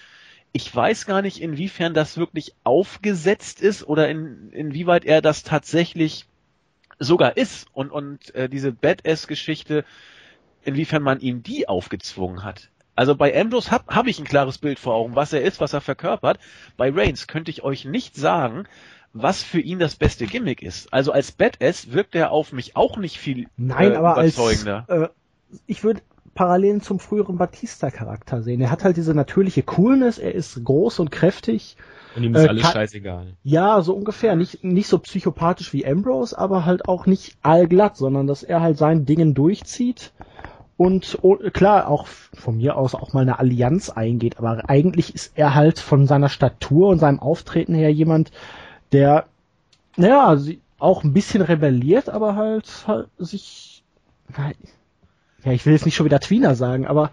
Ich 0.54 0.74
weiß 0.74 1.06
gar 1.06 1.22
nicht, 1.22 1.41
inwiefern 1.41 1.93
das 1.93 2.18
wirklich 2.18 2.54
aufgesetzt 2.64 3.62
ist 3.62 3.84
oder 3.84 4.08
in, 4.08 4.51
inwieweit 4.51 5.04
er 5.04 5.22
das 5.22 5.43
tatsächlich 5.43 6.26
sogar 6.99 7.38
ist 7.38 7.68
und, 7.74 7.91
und 7.91 8.34
äh, 8.36 8.47
diese 8.47 8.72
Badass-Geschichte, 8.72 9.84
inwiefern 10.64 11.01
man 11.01 11.20
ihm 11.20 11.43
die 11.43 11.68
aufgezwungen 11.68 12.43
hat. 12.43 12.70
Also 12.95 13.16
bei 13.16 13.36
Ambrose 13.39 13.72
habe 13.72 13.95
hab 13.95 14.08
ich 14.08 14.20
ein 14.20 14.26
klares 14.26 14.60
Bild 14.60 14.78
vor 14.78 14.93
Augen, 14.93 15.16
was 15.16 15.34
er 15.34 15.41
ist, 15.41 15.60
was 15.60 15.74
er 15.74 15.82
verkörpert. 15.82 16.39
Bei 16.78 16.91
Reigns 16.93 17.28
könnte 17.28 17.49
ich 17.49 17.64
euch 17.64 17.86
nicht 17.86 18.16
sagen, 18.16 18.66
was 19.14 19.41
für 19.43 19.60
ihn 19.60 19.80
das 19.80 19.95
beste 19.95 20.28
Gimmick 20.28 20.62
ist. 20.62 20.93
Also 20.93 21.12
als 21.12 21.32
Badass 21.32 21.91
wirkt 21.91 22.16
er 22.16 22.32
auf 22.32 22.51
mich 22.51 22.76
auch 22.76 22.97
nicht 22.97 23.18
viel 23.18 23.47
Nein, 23.58 23.93
äh, 23.93 23.95
aber 23.95 24.14
überzeugender. 24.14 24.86
Als, 24.88 25.10
äh, 25.10 25.60
ich 25.66 25.84
würde 25.84 26.01
Parallelen 26.34 26.81
zum 26.81 26.99
früheren 26.99 27.38
Batista-Charakter 27.38 28.41
sehen. 28.41 28.61
Er 28.61 28.71
hat 28.71 28.84
halt 28.84 28.97
diese 28.97 29.13
natürliche 29.13 29.63
Coolness, 29.63 30.17
er 30.17 30.34
ist 30.34 30.63
groß 30.63 30.99
und 30.99 31.11
kräftig 31.11 31.77
Und 32.15 32.23
ihm 32.23 32.36
ist 32.36 32.45
äh, 32.45 32.47
alles 32.47 32.71
scheißegal. 32.71 33.34
Ja, 33.43 33.81
so 33.81 33.93
ungefähr. 33.93 34.36
Nicht, 34.36 34.63
nicht 34.63 34.88
so 34.88 34.97
psychopathisch 34.99 35.73
wie 35.73 35.86
Ambrose, 35.86 36.38
aber 36.38 36.65
halt 36.65 36.88
auch 36.88 37.05
nicht 37.05 37.38
allglatt, 37.43 37.97
sondern 37.97 38.27
dass 38.27 38.43
er 38.43 38.61
halt 38.61 38.77
sein 38.77 39.05
Dingen 39.05 39.34
durchzieht 39.34 40.11
und 40.77 41.19
oh, 41.21 41.38
klar 41.53 41.88
auch 41.88 42.07
von 42.07 42.57
mir 42.57 42.75
aus 42.77 42.95
auch 42.95 43.13
mal 43.13 43.21
eine 43.21 43.39
Allianz 43.39 43.89
eingeht, 43.89 44.38
aber 44.39 44.69
eigentlich 44.69 45.13
ist 45.13 45.34
er 45.36 45.53
halt 45.55 45.79
von 45.79 46.07
seiner 46.07 46.29
Statur 46.29 46.89
und 46.89 46.99
seinem 46.99 47.19
Auftreten 47.19 47.75
her 47.75 47.91
jemand, 47.93 48.31
der, 48.91 49.25
naja, 49.95 50.38
auch 50.79 51.03
ein 51.03 51.13
bisschen 51.13 51.41
rebelliert, 51.41 52.09
aber 52.09 52.36
halt, 52.36 52.86
halt 52.88 53.07
sich, 53.17 53.84
ja, 55.45 55.51
ich 55.51 55.65
will 55.65 55.73
jetzt 55.73 55.85
nicht 55.85 55.95
schon 55.95 56.05
wieder 56.05 56.19
Tweener 56.19 56.55
sagen, 56.55 56.87
aber 56.87 57.11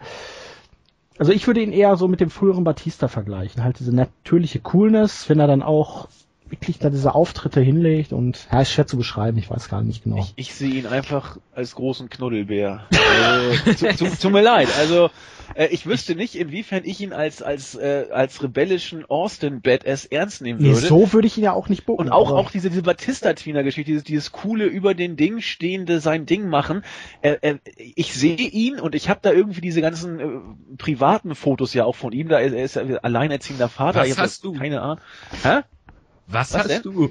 also 1.19 1.33
ich 1.33 1.47
würde 1.47 1.61
ihn 1.63 1.73
eher 1.73 1.97
so 1.97 2.09
mit 2.09 2.21
dem 2.21 2.31
früheren 2.31 2.65
Batista 2.65 3.09
vergleichen. 3.09 3.63
Halt 3.63 3.79
diese 3.79 3.95
natürliche 3.95 4.61
Coolness, 4.61 5.29
wenn 5.29 5.39
er 5.39 5.47
dann 5.47 5.63
auch 5.63 6.09
wirklich 6.51 6.79
da 6.79 6.91
diese 6.91 7.15
Auftritte 7.15 7.61
hinlegt 7.61 8.13
und 8.13 8.49
ja, 8.53 8.61
ist 8.61 8.73
schwer 8.73 8.87
zu 8.87 8.97
beschreiben, 8.97 9.39
ich 9.39 9.51
weiß 9.51 9.69
gar 9.69 9.83
nicht 9.83 10.05
genau. 10.05 10.19
Ich, 10.19 10.33
ich 10.37 10.55
sehe 10.55 10.73
ihn 10.73 10.87
einfach 10.87 11.39
als 11.55 11.75
großen 11.75 12.09
Knuddelbär. 12.11 12.87
Also, 12.91 13.73
zu, 13.75 13.97
zu, 13.97 14.19
tut 14.19 14.33
mir 14.33 14.43
leid. 14.43 14.69
Also 14.79 15.11
äh, 15.55 15.67
ich 15.67 15.87
wüsste 15.87 16.15
nicht, 16.15 16.35
inwiefern 16.35 16.83
ich 16.85 17.01
ihn 17.01 17.13
als 17.13 17.43
als 17.43 17.75
äh, 17.75 18.07
als 18.11 18.43
rebellischen 18.43 19.05
Austin 19.05 19.61
Badass 19.61 20.05
ernst 20.05 20.43
nehmen 20.43 20.61
würde. 20.61 20.81
Nee, 20.81 20.87
so 20.87 21.13
würde 21.13 21.27
ich 21.27 21.37
ihn 21.37 21.45
ja 21.45 21.53
auch 21.53 21.69
nicht 21.69 21.87
bucken. 21.87 22.07
Und 22.07 22.13
auch 22.13 22.31
auch 22.31 22.51
diese 22.51 22.71
diese 22.71 22.83
Batista-Tweener-Geschichte, 22.83 23.91
dieses 23.91 24.05
dieses 24.05 24.33
coole 24.33 24.67
über 24.67 24.95
den 24.95 25.17
Ding 25.17 25.41
stehende 25.41 26.01
sein 26.01 26.27
Ding 26.27 26.49
machen. 26.49 26.83
Äh, 27.23 27.37
äh, 27.41 27.59
ich 27.77 28.15
sehe 28.15 28.37
ihn 28.37 28.79
und 28.79 28.95
ich 28.95 29.09
habe 29.09 29.21
da 29.23 29.33
irgendwie 29.33 29.61
diese 29.61 29.81
ganzen 29.81 30.21
äh, 30.21 30.25
privaten 30.79 31.35
Fotos 31.35 31.75
ja 31.75 31.85
auch 31.85 31.97
von 31.97 32.13
ihm. 32.13 32.29
Da 32.29 32.39
ist 32.39 32.77
er 32.77 32.85
ist 32.85 33.05
alleinerziehender 33.05 33.69
Vater. 33.69 34.01
Was 34.01 34.19
hast 34.19 34.45
du? 34.45 34.53
Keine 34.53 34.81
Ahnung. 34.83 35.01
Hä? 35.43 35.61
Was, 36.31 36.55
Was 36.55 36.61
hast 36.61 36.69
denn? 36.69 36.83
du? 36.83 37.11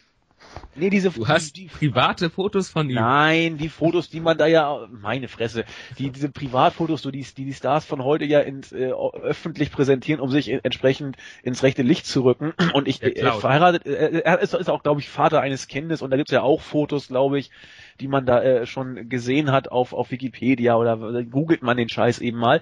Nee, 0.76 0.90
diese 0.90 1.10
Du 1.10 1.28
hast 1.28 1.58
die, 1.58 1.66
private 1.66 2.30
Fotos 2.30 2.70
von 2.70 2.90
ihm. 2.90 2.96
Nein, 2.96 3.58
die 3.58 3.70
Fotos, 3.70 4.10
die 4.10 4.20
man 4.20 4.38
da 4.38 4.48
ja 4.48 4.88
meine 4.90 5.28
Fresse, 5.28 5.66
die 5.98 6.10
diese 6.10 6.30
Privatfotos, 6.30 7.02
so 7.02 7.12
die 7.12 7.26
die, 7.38 7.46
die 7.46 7.54
Stars 7.54 7.86
von 7.86 8.04
heute 8.04 8.26
ja 8.26 8.40
ins, 8.40 8.72
äh, 8.72 8.92
öffentlich 8.92 9.72
präsentieren, 9.72 10.22
um 10.22 10.30
sich 10.30 10.50
entsprechend 10.50 11.18
ins 11.44 11.64
rechte 11.64 11.82
Licht 11.82 12.06
zu 12.06 12.24
rücken 12.24 12.54
und 12.74 12.88
ich 12.88 13.04
äh, 13.04 13.32
verheiratet 13.32 13.86
äh, 13.86 14.20
er 14.20 14.40
ist, 14.40 14.54
ist 14.54 14.70
auch 14.70 14.84
glaube 14.84 15.02
ich 15.02 15.10
Vater 15.10 15.42
eines 15.42 15.68
Kindes 15.68 16.02
und 16.02 16.12
da 16.12 16.18
gibt's 16.18 16.32
ja 16.32 16.42
auch 16.42 16.62
Fotos, 16.62 17.10
glaube 17.10 17.40
ich, 17.40 17.52
die 18.00 18.08
man 18.08 18.26
da 18.26 18.42
äh, 18.42 18.66
schon 18.66 19.10
gesehen 19.10 19.52
hat 19.52 19.70
auf 19.70 19.94
auf 19.94 20.12
Wikipedia 20.12 20.76
oder 20.78 21.24
googelt 21.24 21.62
man 21.62 21.78
den 21.78 21.90
Scheiß 21.90 22.20
eben 22.20 22.38
mal. 22.38 22.62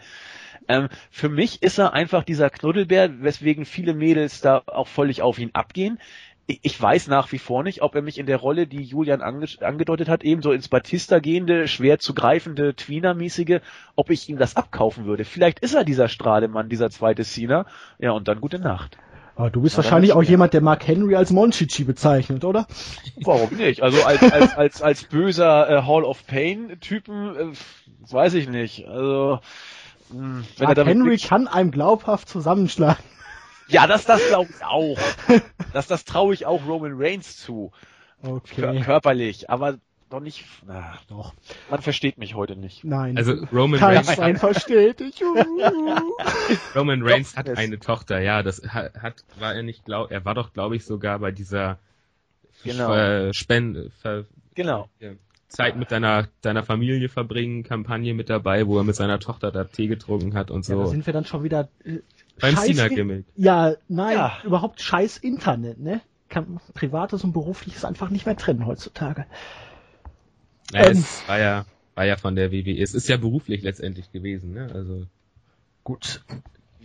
Ähm, 0.69 0.89
für 1.11 1.29
mich 1.29 1.61
ist 1.61 1.77
er 1.77 1.93
einfach 1.93 2.23
dieser 2.23 2.49
Knuddelbär, 2.49 3.21
weswegen 3.21 3.65
viele 3.65 3.93
Mädels 3.93 4.41
da 4.41 4.63
auch 4.65 4.87
völlig 4.87 5.21
auf 5.21 5.39
ihn 5.39 5.51
abgehen 5.53 5.97
ich 6.47 6.81
weiß 6.81 7.07
nach 7.07 7.31
wie 7.33 7.39
vor 7.39 7.63
nicht, 7.63 7.81
ob 7.81 7.93
er 7.93 8.01
mich 8.01 8.17
in 8.17 8.25
der 8.25 8.37
Rolle, 8.37 8.67
die 8.67 8.81
Julian 8.81 9.21
ange 9.21 9.47
angedeutet 9.59 10.07
hat, 10.07 10.23
eben 10.23 10.41
so 10.41 10.53
ins 10.53 10.69
Batista 10.69 11.19
gehende, 11.19 11.67
schwer 11.67 11.99
zu 11.99 12.13
greifende, 12.13 12.73
Tweener-mäßige, 12.73 13.59
ob 13.97 14.09
ich 14.09 14.29
ihm 14.29 14.37
das 14.37 14.55
abkaufen 14.55 15.05
würde. 15.05 15.25
Vielleicht 15.25 15.59
ist 15.59 15.75
er 15.75 15.83
dieser 15.83 16.07
Strahlemann, 16.07 16.69
dieser 16.69 16.89
zweite 16.89 17.25
Cena. 17.25 17.65
Ja, 17.99 18.11
und 18.11 18.29
dann 18.29 18.39
gute 18.39 18.59
Nacht. 18.59 18.97
Aber 19.35 19.49
du 19.49 19.61
bist 19.61 19.75
Aber 19.75 19.83
wahrscheinlich 19.83 20.13
auch 20.13 20.23
jemand, 20.23 20.53
der 20.53 20.61
Mark 20.61 20.87
Henry 20.87 21.15
als 21.15 21.31
Monchichi 21.31 21.83
bezeichnet, 21.83 22.45
oder? 22.45 22.65
Warum 23.23 23.55
nicht? 23.57 23.83
Also 23.83 24.01
als, 24.03 24.23
als, 24.23 24.55
als, 24.55 24.81
als 24.81 25.03
böser 25.03 25.69
äh, 25.69 25.81
Hall 25.83 26.05
of 26.05 26.25
Pain-Typen, 26.27 27.35
äh, 27.35 28.11
weiß 28.11 28.35
ich 28.35 28.47
nicht. 28.47 28.87
Also, 28.87 29.39
mh, 30.11 30.19
hm, 30.19 30.45
wenn 30.57 30.65
Mark 30.65 30.77
er 30.77 30.85
Henry 30.85 31.17
kann 31.17 31.47
einem 31.47 31.71
glaubhaft 31.71 32.29
zusammenschlagen. 32.29 33.03
Ja, 33.68 33.88
das, 33.88 34.05
das 34.05 34.26
glaube 34.28 34.49
ich 34.49 34.63
auch. 34.63 34.97
Das, 35.74 35.88
das 35.88 36.05
traue 36.05 36.34
ich 36.34 36.45
auch 36.45 36.65
Roman 36.65 36.93
Reigns 36.95 37.38
zu. 37.38 37.72
Okay. 38.22 38.82
Körperlich, 38.82 39.49
aber 39.49 39.78
doch 40.09 40.22
nicht. 40.22 40.45
Na, 40.65 40.97
doch. 41.09 41.34
Man 41.70 41.82
versteht 41.82 42.18
mich 42.18 42.34
heute 42.34 42.55
nicht. 42.55 42.84
Nein. 42.84 43.18
Also 43.18 43.34
Roman 43.51 43.80
Kein 43.80 43.97
Reigns. 43.97 44.15
Kein 44.15 44.38
versteht 44.38 45.01
dich. 45.01 45.22
Roman 46.76 47.03
Reigns 47.03 47.32
doch, 47.32 47.39
hat 47.39 47.49
eine 47.49 47.80
Tochter. 47.80 48.20
Ja, 48.20 48.41
das 48.41 48.61
hat 48.63 49.26
war 49.38 49.53
er 49.53 49.63
nicht 49.63 49.86
glaub. 49.86 50.11
Er 50.11 50.24
war 50.24 50.34
doch 50.34 50.53
glaube 50.53 50.78
ich 50.78 50.86
sogar 50.86 51.20
bei 51.20 51.32
dieser 51.32 51.78
genau. 52.63 52.93
Äh, 52.93 53.34
Spende. 53.34 53.91
Ver, 54.01 54.26
genau. 54.55 54.89
Ja, 54.99 55.11
Zeit 55.49 55.76
mit 55.76 55.91
deiner 55.91 56.28
deiner 56.41 56.63
Familie 56.63 57.09
verbringen 57.09 57.63
Kampagne 57.63 58.13
mit 58.13 58.30
dabei, 58.30 58.65
wo 58.65 58.78
er 58.78 58.84
mit 58.84 58.95
seiner 58.95 59.20
Tochter 59.20 59.51
da 59.51 59.65
Tee 59.65 59.88
getrunken 59.88 60.36
hat 60.36 60.51
und 60.51 60.63
so. 60.63 60.74
Ja, 60.74 60.80
da 60.80 60.88
sind 60.88 61.05
wir 61.05 61.13
dann 61.13 61.26
schon 61.26 61.43
wieder 61.43 61.68
äh, 61.84 61.99
beim 62.39 62.55
Cena-Gimmick. 62.55 63.25
Ja, 63.35 63.75
nein, 63.88 64.17
ja. 64.17 64.38
überhaupt 64.43 64.81
scheiß 64.81 65.17
Internet, 65.17 65.79
ne? 65.79 66.01
Kann 66.29 66.59
Privates 66.73 67.23
und 67.23 67.33
Berufliches 67.33 67.85
einfach 67.85 68.09
nicht 68.09 68.25
mehr 68.25 68.35
trennen 68.35 68.65
heutzutage. 68.65 69.25
Ja, 70.73 70.85
ähm, 70.85 70.97
es 70.97 71.27
war 71.27 71.39
ja, 71.39 71.65
war 71.95 72.05
ja 72.05 72.17
von 72.17 72.35
der 72.35 72.51
WWE. 72.51 72.81
Es 72.81 72.93
ist 72.93 73.07
ja 73.07 73.17
beruflich 73.17 73.63
letztendlich 73.63 74.11
gewesen, 74.11 74.53
ne? 74.53 74.69
Also. 74.73 75.05
Gut. 75.83 76.21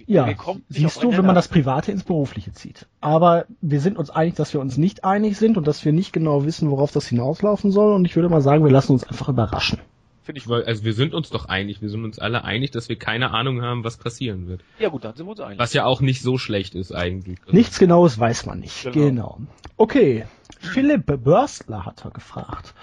Ja, 0.07 0.29
siehst 0.69 1.03
du, 1.03 1.17
wenn 1.17 1.25
man 1.25 1.35
das 1.35 1.49
Private 1.49 1.93
ins 1.93 2.05
Berufliche 2.05 2.53
zieht. 2.53 2.87
Aber 3.01 3.47
wir 3.61 3.81
sind 3.81 3.99
uns 3.99 4.11
einig, 4.11 4.35
dass 4.35 4.53
wir 4.53 4.61
uns 4.61 4.77
nicht 4.77 5.05
einig 5.05 5.39
sind 5.39 5.57
und 5.57 5.67
dass 5.67 5.85
wir 5.85 5.93
nicht 5.93 6.13
genau 6.13 6.45
wissen, 6.45 6.71
worauf 6.71 6.93
das 6.93 7.07
hinauslaufen 7.07 7.71
soll. 7.71 7.93
Und 7.93 8.05
ich 8.05 8.17
würde 8.17 8.29
mal 8.29 8.41
sagen, 8.41 8.65
wir 8.65 8.71
lassen 8.71 8.93
uns 8.93 9.05
einfach 9.05 9.29
überraschen. 9.29 9.79
Finde 10.23 10.41
ich, 10.41 10.49
weil, 10.49 10.65
also 10.65 10.85
wir 10.85 10.95
sind 10.95 11.15
uns 11.15 11.31
doch 11.31 11.47
einig, 11.47 11.83
wir 11.83 11.89
sind 11.89 12.05
uns 12.05 12.19
alle 12.21 12.45
einig, 12.45 12.71
dass 12.71 12.89
wir 12.89 12.97
keine 12.97 13.33
Ahnung 13.33 13.63
haben, 13.63 13.83
was 13.83 13.97
passieren 13.97 14.47
wird. 14.47 14.61
Ja 14.79 14.89
gut, 14.89 15.05
dann 15.05 15.17
sind 15.17 15.27
wir 15.27 15.31
uns 15.33 15.41
einig. 15.41 15.59
Was 15.59 15.73
ja 15.73 15.85
auch 15.85 16.01
nicht 16.01 16.23
so 16.23 16.39
schlecht 16.39 16.77
ist 16.77 16.93
eigentlich. 16.93 17.41
Also 17.43 17.57
Nichts 17.57 17.79
Genaues 17.81 18.19
weiß 18.19 18.47
man 18.47 18.61
nicht. 18.61 18.85
Genau. 18.85 18.95
genau. 18.95 19.39
Okay, 19.77 20.27
Philipp 20.61 21.07
Börstler 21.25 21.87
hat 21.87 22.05
er 22.05 22.13
gefragt. 22.13 22.75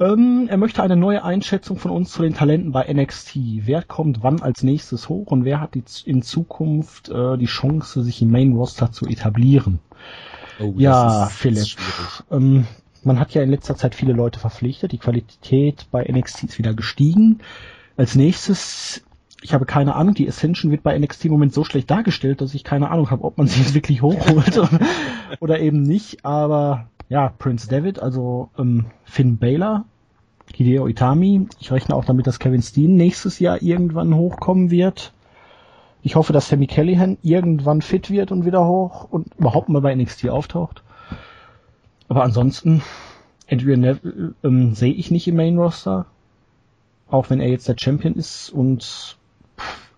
Ähm, 0.00 0.46
er 0.48 0.56
möchte 0.56 0.82
eine 0.82 0.96
neue 0.96 1.24
Einschätzung 1.24 1.78
von 1.78 1.90
uns 1.90 2.12
zu 2.12 2.22
den 2.22 2.34
Talenten 2.34 2.72
bei 2.72 2.90
NXT. 2.90 3.36
Wer 3.66 3.82
kommt 3.82 4.22
wann 4.22 4.40
als 4.40 4.62
nächstes 4.62 5.08
hoch 5.08 5.26
und 5.26 5.44
wer 5.44 5.60
hat 5.60 5.74
die, 5.74 5.82
in 6.06 6.22
Zukunft 6.22 7.08
äh, 7.08 7.36
die 7.36 7.46
Chance, 7.46 8.02
sich 8.02 8.22
im 8.22 8.30
Main 8.30 8.54
Roster 8.54 8.92
zu 8.92 9.06
etablieren? 9.06 9.80
Oh, 10.60 10.72
ja, 10.76 11.26
Philipp. 11.26 11.66
Ähm, 12.30 12.66
man 13.04 13.18
hat 13.18 13.34
ja 13.34 13.42
in 13.42 13.50
letzter 13.50 13.76
Zeit 13.76 13.94
viele 13.94 14.12
Leute 14.12 14.38
verpflichtet. 14.38 14.92
Die 14.92 14.98
Qualität 14.98 15.86
bei 15.90 16.04
NXT 16.04 16.44
ist 16.44 16.58
wieder 16.58 16.74
gestiegen. 16.74 17.40
Als 17.96 18.14
nächstes, 18.14 19.02
ich 19.42 19.54
habe 19.54 19.66
keine 19.66 19.94
Ahnung, 19.94 20.14
die 20.14 20.28
Ascension 20.28 20.70
wird 20.70 20.82
bei 20.82 20.98
NXT 20.98 21.26
im 21.26 21.32
Moment 21.32 21.54
so 21.54 21.64
schlecht 21.64 21.90
dargestellt, 21.90 22.40
dass 22.40 22.54
ich 22.54 22.64
keine 22.64 22.90
Ahnung 22.90 23.10
habe, 23.10 23.24
ob 23.24 23.38
man 23.38 23.46
sie 23.48 23.60
jetzt 23.60 23.74
wirklich 23.74 24.02
hochholt 24.02 24.60
oder 25.40 25.60
eben 25.60 25.82
nicht. 25.82 26.24
Aber 26.24 26.88
ja, 27.08 27.32
Prince 27.38 27.68
David, 27.68 28.00
also 28.00 28.50
ähm, 28.58 28.86
Finn 29.04 29.38
Baylor, 29.38 29.84
Hideo 30.54 30.86
Itami. 30.86 31.46
Ich 31.60 31.72
rechne 31.72 31.94
auch 31.94 32.04
damit, 32.04 32.26
dass 32.26 32.38
Kevin 32.38 32.62
Steen 32.62 32.96
nächstes 32.96 33.38
Jahr 33.38 33.62
irgendwann 33.62 34.14
hochkommen 34.14 34.70
wird. 34.70 35.12
Ich 36.02 36.16
hoffe, 36.16 36.32
dass 36.32 36.48
Sammy 36.48 36.66
Callahan 36.66 37.18
irgendwann 37.22 37.82
fit 37.82 38.10
wird 38.10 38.30
und 38.32 38.44
wieder 38.44 38.66
hoch 38.66 39.08
und 39.10 39.34
überhaupt 39.36 39.68
mal 39.68 39.82
bei 39.82 39.94
NXT 39.94 40.28
auftaucht. 40.28 40.82
Aber 42.08 42.24
ansonsten, 42.24 42.82
Adrian 43.50 43.80
Neville 43.80 44.34
ähm, 44.42 44.74
sehe 44.74 44.92
ich 44.92 45.10
nicht 45.10 45.28
im 45.28 45.36
Main 45.36 45.58
Roster. 45.58 46.06
Auch 47.10 47.30
wenn 47.30 47.40
er 47.40 47.48
jetzt 47.48 47.68
der 47.68 47.76
Champion 47.78 48.14
ist 48.14 48.50
und 48.50 49.16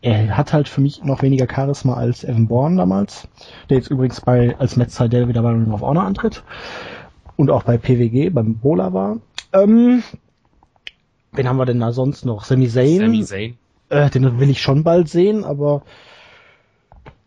er 0.03 0.37
hat 0.37 0.53
halt 0.53 0.69
für 0.69 0.81
mich 0.81 1.05
noch 1.05 1.23
weniger 1.23 1.47
Charisma 1.53 1.95
als 1.95 2.25
Evan 2.25 2.47
Bourne 2.47 2.77
damals, 2.77 3.29
der 3.69 3.79
jetzt 3.79 3.91
übrigens 3.91 4.21
bei 4.21 4.57
als 4.59 4.77
Matt 4.77 4.91
Seidel 4.91 5.29
wieder 5.29 5.43
bei 5.43 5.51
Ring 5.51 5.73
of 5.73 5.83
Honor 5.83 6.05
antritt 6.05 6.43
und 7.37 7.51
auch 7.51 7.65
bei 7.65 7.77
PWG 7.77 8.31
beim 8.31 8.57
Bola 8.57 8.93
war. 8.93 9.19
Ähm, 9.53 10.03
wen 11.33 11.49
haben 11.49 11.59
wir 11.59 11.67
denn 11.67 11.81
da 11.81 11.93
sonst 11.93 12.25
noch? 12.25 12.45
Sami 12.45 12.69
Zayn. 12.69 13.01
Sami 13.01 13.25
Zayn. 13.25 13.59
Äh, 13.89 14.09
den 14.11 14.39
will 14.39 14.51
ich 14.51 14.63
schon 14.63 14.85
bald 14.85 15.09
sehen, 15.09 15.45
aber 15.45 15.83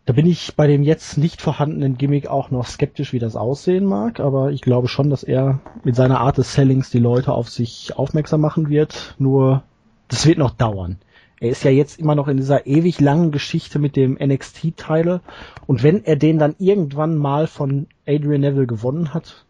da 0.06 0.14
bin 0.14 0.26
ich 0.26 0.56
bei 0.56 0.68
dem 0.68 0.84
jetzt 0.84 1.18
nicht 1.18 1.42
vorhandenen 1.42 1.98
Gimmick 1.98 2.28
auch 2.28 2.52
noch 2.52 2.68
skeptisch, 2.68 3.14
wie 3.14 3.20
das 3.20 3.36
aussehen 3.36 3.86
mag, 3.86 4.20
aber 4.20 4.52
ich 4.52 4.62
glaube 4.62 4.90
schon, 4.90 5.10
dass 5.10 5.24
er 5.24 5.62
mit 5.84 5.96
seiner 5.96 6.20
Art 6.20 6.38
des 6.38 6.54
Sellings 6.54 6.90
die 6.90 7.00
Leute 7.00 7.32
auf 7.32 7.50
sich 7.50 7.96
aufmerksam 7.96 8.42
machen 8.42 8.70
wird. 8.70 9.16
Nur, 9.18 9.64
das 10.10 10.26
wird 10.26 10.38
noch 10.38 10.52
dauern. 10.52 10.98
Er 11.40 11.50
ist 11.50 11.64
ja 11.64 11.72
jetzt 11.72 12.00
immer 12.00 12.16
noch 12.16 12.28
in 12.28 12.38
dieser 12.38 12.68
ewig 12.68 13.00
langen 13.00 13.32
Geschichte 13.32 13.80
mit 13.80 13.96
dem 13.96 14.18
NXT-Teile 14.22 15.22
und 15.68 15.84
wenn 15.84 16.04
er 16.04 16.16
den 16.16 16.38
dann 16.38 16.56
irgendwann 16.60 17.18
mal 17.18 17.48
von 17.48 17.88
Adrian 18.06 18.42
Neville 18.42 18.68
gewonnen 18.68 19.14
hat, 19.14 19.46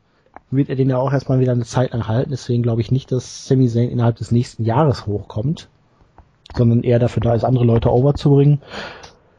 wird 0.51 0.69
er 0.69 0.75
den 0.75 0.89
ja 0.89 0.97
auch 0.97 1.13
erstmal 1.13 1.39
wieder 1.39 1.51
eine 1.51 1.65
Zeit 1.65 1.93
lang 1.93 2.07
halten. 2.07 2.31
Deswegen 2.31 2.63
glaube 2.63 2.81
ich 2.81 2.91
nicht, 2.91 3.11
dass 3.11 3.47
Sami 3.47 3.67
Zayn 3.67 3.89
innerhalb 3.89 4.17
des 4.17 4.31
nächsten 4.31 4.63
Jahres 4.63 5.07
hochkommt, 5.07 5.69
sondern 6.55 6.83
eher 6.83 6.99
dafür 6.99 7.21
da 7.21 7.33
ist, 7.33 7.43
andere 7.43 7.65
Leute 7.65 7.91
overzubringen. 7.91 8.61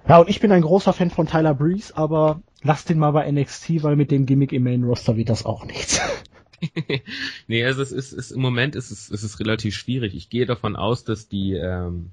Ja, 0.09 0.19
und 0.19 0.29
ich 0.29 0.41
bin 0.41 0.53
ein 0.53 0.63
großer 0.63 0.93
Fan 0.93 1.11
von 1.11 1.27
Tyler 1.27 1.55
Breeze, 1.55 1.97
aber 1.97 2.43
lass 2.63 2.85
den 2.85 2.99
mal 2.99 3.13
bei 3.13 3.31
NXT, 3.31 3.83
weil 3.83 3.97
mit 3.97 4.11
dem 4.11 4.27
Gimmick 4.27 4.53
im 4.53 4.65
Main 4.65 4.85
Roster 4.85 5.17
wird 5.17 5.31
das 5.31 5.47
auch 5.47 5.65
nichts. 5.65 6.01
nee, 7.47 7.65
also 7.65 7.83
es 7.83 7.93
ist, 7.93 8.13
ist 8.13 8.31
im 8.31 8.41
Moment 8.41 8.77
ist 8.77 8.91
es, 8.91 9.11
ist 9.11 9.23
es 9.23 9.41
relativ 9.41 9.75
schwierig. 9.77 10.15
Ich 10.15 10.31
gehe 10.31 10.47
davon 10.47 10.77
aus, 10.77 11.05
dass 11.05 11.29
die, 11.29 11.53
ähm, 11.53 12.11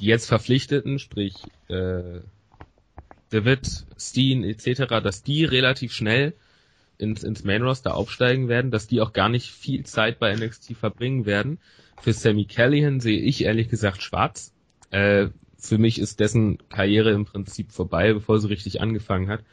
die 0.00 0.06
jetzt 0.06 0.26
Verpflichteten, 0.26 0.98
sprich 0.98 1.34
äh, 1.68 2.20
David, 3.30 3.86
Steen 3.98 4.44
etc., 4.44 4.86
dass 5.02 5.22
die 5.22 5.44
relativ 5.44 5.92
schnell 5.92 6.34
ins, 6.98 7.24
ins 7.24 7.44
Main 7.44 7.62
Roster 7.62 7.94
aufsteigen 7.94 8.48
werden, 8.48 8.70
dass 8.70 8.86
die 8.86 9.00
auch 9.00 9.12
gar 9.12 9.28
nicht 9.28 9.50
viel 9.50 9.84
Zeit 9.84 10.18
bei 10.18 10.34
NXT 10.34 10.74
verbringen 10.74 11.26
werden. 11.26 11.58
Für 12.00 12.12
Sammy 12.12 12.44
Callahan 12.44 13.00
sehe 13.00 13.20
ich 13.20 13.44
ehrlich 13.44 13.68
gesagt 13.68 14.02
schwarz. 14.02 14.52
Äh, 14.90 15.28
für 15.68 15.78
mich 15.78 15.98
ist 16.00 16.20
dessen 16.20 16.58
Karriere 16.68 17.12
im 17.12 17.24
Prinzip 17.24 17.72
vorbei, 17.72 18.12
bevor 18.12 18.38
sie 18.38 18.48
richtig 18.48 18.80
angefangen 18.80 19.28
hat. 19.28 19.44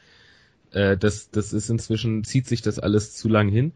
Äh, 0.72 0.96
das, 0.96 1.30
das 1.30 1.52
ist 1.52 1.70
inzwischen, 1.70 2.24
zieht 2.24 2.46
sich 2.46 2.62
das 2.62 2.78
alles 2.78 3.14
zu 3.14 3.28
lang 3.28 3.48
hin. 3.48 3.72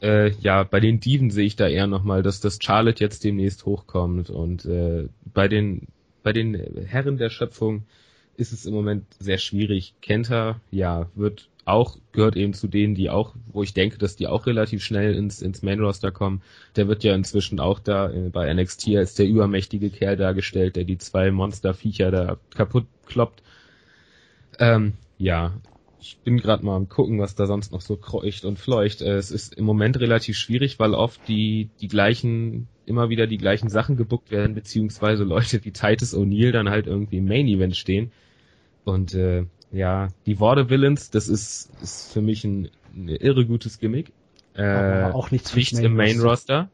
Äh, 0.00 0.32
ja, 0.40 0.64
bei 0.64 0.80
den 0.80 1.00
Diven 1.00 1.30
sehe 1.30 1.46
ich 1.46 1.56
da 1.56 1.68
eher 1.68 1.86
nochmal, 1.86 2.22
dass 2.22 2.40
das 2.40 2.58
Charlotte 2.60 3.02
jetzt 3.02 3.24
demnächst 3.24 3.66
hochkommt 3.66 4.30
und 4.30 4.64
äh, 4.64 5.08
bei 5.32 5.48
den 5.48 5.86
bei 6.22 6.32
den 6.32 6.54
Herren 6.86 7.18
der 7.18 7.30
Schöpfung 7.30 7.84
ist 8.36 8.52
es 8.52 8.64
im 8.64 8.74
Moment 8.74 9.04
sehr 9.18 9.38
schwierig. 9.38 9.94
Kenta, 10.00 10.60
ja, 10.70 11.08
wird 11.14 11.48
auch, 11.64 11.96
gehört 12.12 12.36
eben 12.36 12.54
zu 12.54 12.66
denen, 12.66 12.94
die 12.94 13.10
auch, 13.10 13.34
wo 13.46 13.62
ich 13.62 13.74
denke, 13.74 13.98
dass 13.98 14.16
die 14.16 14.26
auch 14.26 14.46
relativ 14.46 14.82
schnell 14.82 15.14
ins, 15.14 15.42
ins 15.42 15.62
Main 15.62 15.80
Roster 15.80 16.10
kommen. 16.10 16.42
Der 16.76 16.88
wird 16.88 17.04
ja 17.04 17.14
inzwischen 17.14 17.60
auch 17.60 17.78
da 17.78 18.10
äh, 18.10 18.30
bei 18.30 18.52
NXT 18.52 18.96
als 18.96 19.14
der 19.14 19.26
übermächtige 19.26 19.90
Kerl 19.90 20.16
dargestellt, 20.16 20.76
der 20.76 20.84
die 20.84 20.98
zwei 20.98 21.30
Monsterviecher 21.30 22.10
da 22.10 22.36
kaputt 22.54 22.86
kloppt. 23.06 23.42
Ähm, 24.58 24.94
ja, 25.18 25.52
ich 26.00 26.18
bin 26.18 26.36
gerade 26.38 26.64
mal 26.64 26.76
am 26.76 26.88
gucken, 26.88 27.20
was 27.20 27.36
da 27.36 27.46
sonst 27.46 27.72
noch 27.72 27.80
so 27.80 27.96
kreucht 27.96 28.44
und 28.44 28.58
fleucht. 28.58 29.00
Äh, 29.00 29.14
es 29.16 29.30
ist 29.30 29.54
im 29.54 29.64
Moment 29.64 30.00
relativ 30.00 30.36
schwierig, 30.36 30.80
weil 30.80 30.94
oft 30.94 31.20
die, 31.28 31.70
die 31.80 31.88
gleichen, 31.88 32.66
immer 32.86 33.08
wieder 33.08 33.28
die 33.28 33.38
gleichen 33.38 33.68
Sachen 33.68 33.96
gebuckt 33.96 34.32
werden, 34.32 34.54
beziehungsweise 34.54 35.22
Leute 35.22 35.64
wie 35.64 35.70
Titus 35.70 36.14
O'Neill 36.14 36.50
dann 36.50 36.70
halt 36.70 36.88
irgendwie 36.88 37.18
im 37.18 37.26
Main 37.26 37.46
Event 37.46 37.76
stehen. 37.76 38.10
Und 38.84 39.14
äh, 39.14 39.44
ja, 39.72 40.08
die 40.26 40.38
Worte 40.38 40.68
Villains, 40.68 41.10
das 41.10 41.28
ist, 41.28 41.70
ist 41.82 42.12
für 42.12 42.20
mich 42.20 42.44
ein, 42.44 42.68
ein 42.94 43.08
irre 43.08 43.46
gutes 43.46 43.78
Gimmick. 43.78 44.12
Äh, 44.54 44.64
Aber 44.64 45.14
auch 45.14 45.30
nichts 45.30 45.54
nicht 45.54 45.72
im 45.72 45.96
Main 45.96 46.20
Roster. 46.20 46.68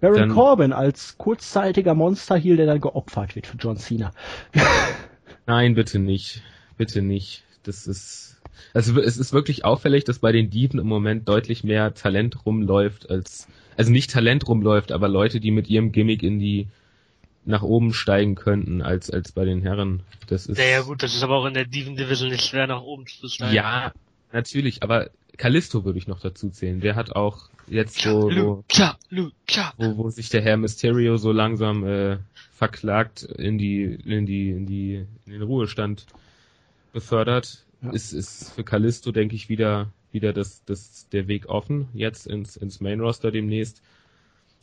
Baron 0.00 0.16
dann, 0.16 0.30
Corbin 0.30 0.72
als 0.72 1.18
kurzzeitiger 1.18 1.94
Monster 1.94 2.36
Heel, 2.36 2.56
der 2.56 2.66
dann 2.66 2.80
geopfert 2.80 3.34
wird 3.34 3.46
für 3.46 3.56
John 3.58 3.76
Cena. 3.76 4.12
Nein, 5.46 5.74
bitte 5.74 5.98
nicht. 5.98 6.42
Bitte 6.78 7.02
nicht. 7.02 7.44
Das 7.64 7.86
ist, 7.86 8.40
also 8.72 8.98
es 9.00 9.18
ist 9.18 9.32
wirklich 9.32 9.64
auffällig, 9.64 10.04
dass 10.04 10.20
bei 10.20 10.32
den 10.32 10.48
Dieben 10.48 10.78
im 10.78 10.86
Moment 10.86 11.28
deutlich 11.28 11.64
mehr 11.64 11.92
Talent 11.94 12.46
rumläuft 12.46 13.10
als, 13.10 13.48
also 13.76 13.90
nicht 13.90 14.10
Talent 14.10 14.48
rumläuft, 14.48 14.92
aber 14.92 15.08
Leute, 15.08 15.40
die 15.40 15.50
mit 15.50 15.68
ihrem 15.68 15.92
Gimmick 15.92 16.22
in 16.22 16.38
die 16.38 16.68
nach 17.44 17.62
oben 17.62 17.92
steigen 17.92 18.34
könnten 18.34 18.82
als 18.82 19.10
als 19.10 19.32
bei 19.32 19.44
den 19.44 19.62
Herren. 19.62 20.02
Das 20.28 20.46
ist 20.46 20.58
ja, 20.58 20.64
ja 20.64 20.80
gut, 20.82 21.02
das 21.02 21.14
ist 21.14 21.22
aber 21.22 21.36
auch 21.36 21.46
in 21.46 21.54
der 21.54 21.64
Diven 21.64 21.96
Division 21.96 22.30
nicht 22.30 22.44
schwer 22.44 22.66
nach 22.66 22.82
oben 22.82 23.06
zu 23.06 23.28
steigen. 23.28 23.54
Ja, 23.54 23.92
natürlich, 24.32 24.82
aber 24.82 25.10
Callisto 25.36 25.84
würde 25.84 25.98
ich 25.98 26.06
noch 26.06 26.20
dazu 26.20 26.50
zählen. 26.50 26.80
Der 26.80 26.96
hat 26.96 27.16
auch 27.16 27.48
jetzt 27.66 28.00
so, 28.00 28.30
wo, 28.30 28.64
wo, 28.68 29.96
wo 29.96 30.10
sich 30.10 30.28
der 30.28 30.42
Herr 30.42 30.56
Mysterio 30.56 31.16
so 31.16 31.32
langsam 31.32 31.86
äh, 31.86 32.18
verklagt 32.52 33.22
in 33.22 33.56
die 33.56 33.84
in 33.84 34.26
die 34.26 34.50
in 34.50 34.66
die 34.66 35.06
in 35.26 35.32
den 35.32 35.42
Ruhestand 35.42 36.06
befördert, 36.92 37.64
ja. 37.82 37.90
ist 37.92 38.12
ist 38.12 38.52
für 38.52 38.64
Callisto 38.64 39.12
denke 39.12 39.34
ich 39.34 39.48
wieder 39.48 39.88
wieder 40.12 40.32
das 40.32 40.62
das 40.66 41.08
der 41.10 41.26
Weg 41.26 41.48
offen 41.48 41.88
jetzt 41.94 42.26
ins 42.26 42.56
ins 42.56 42.80
Main 42.80 43.00
Roster 43.00 43.30
demnächst 43.30 43.80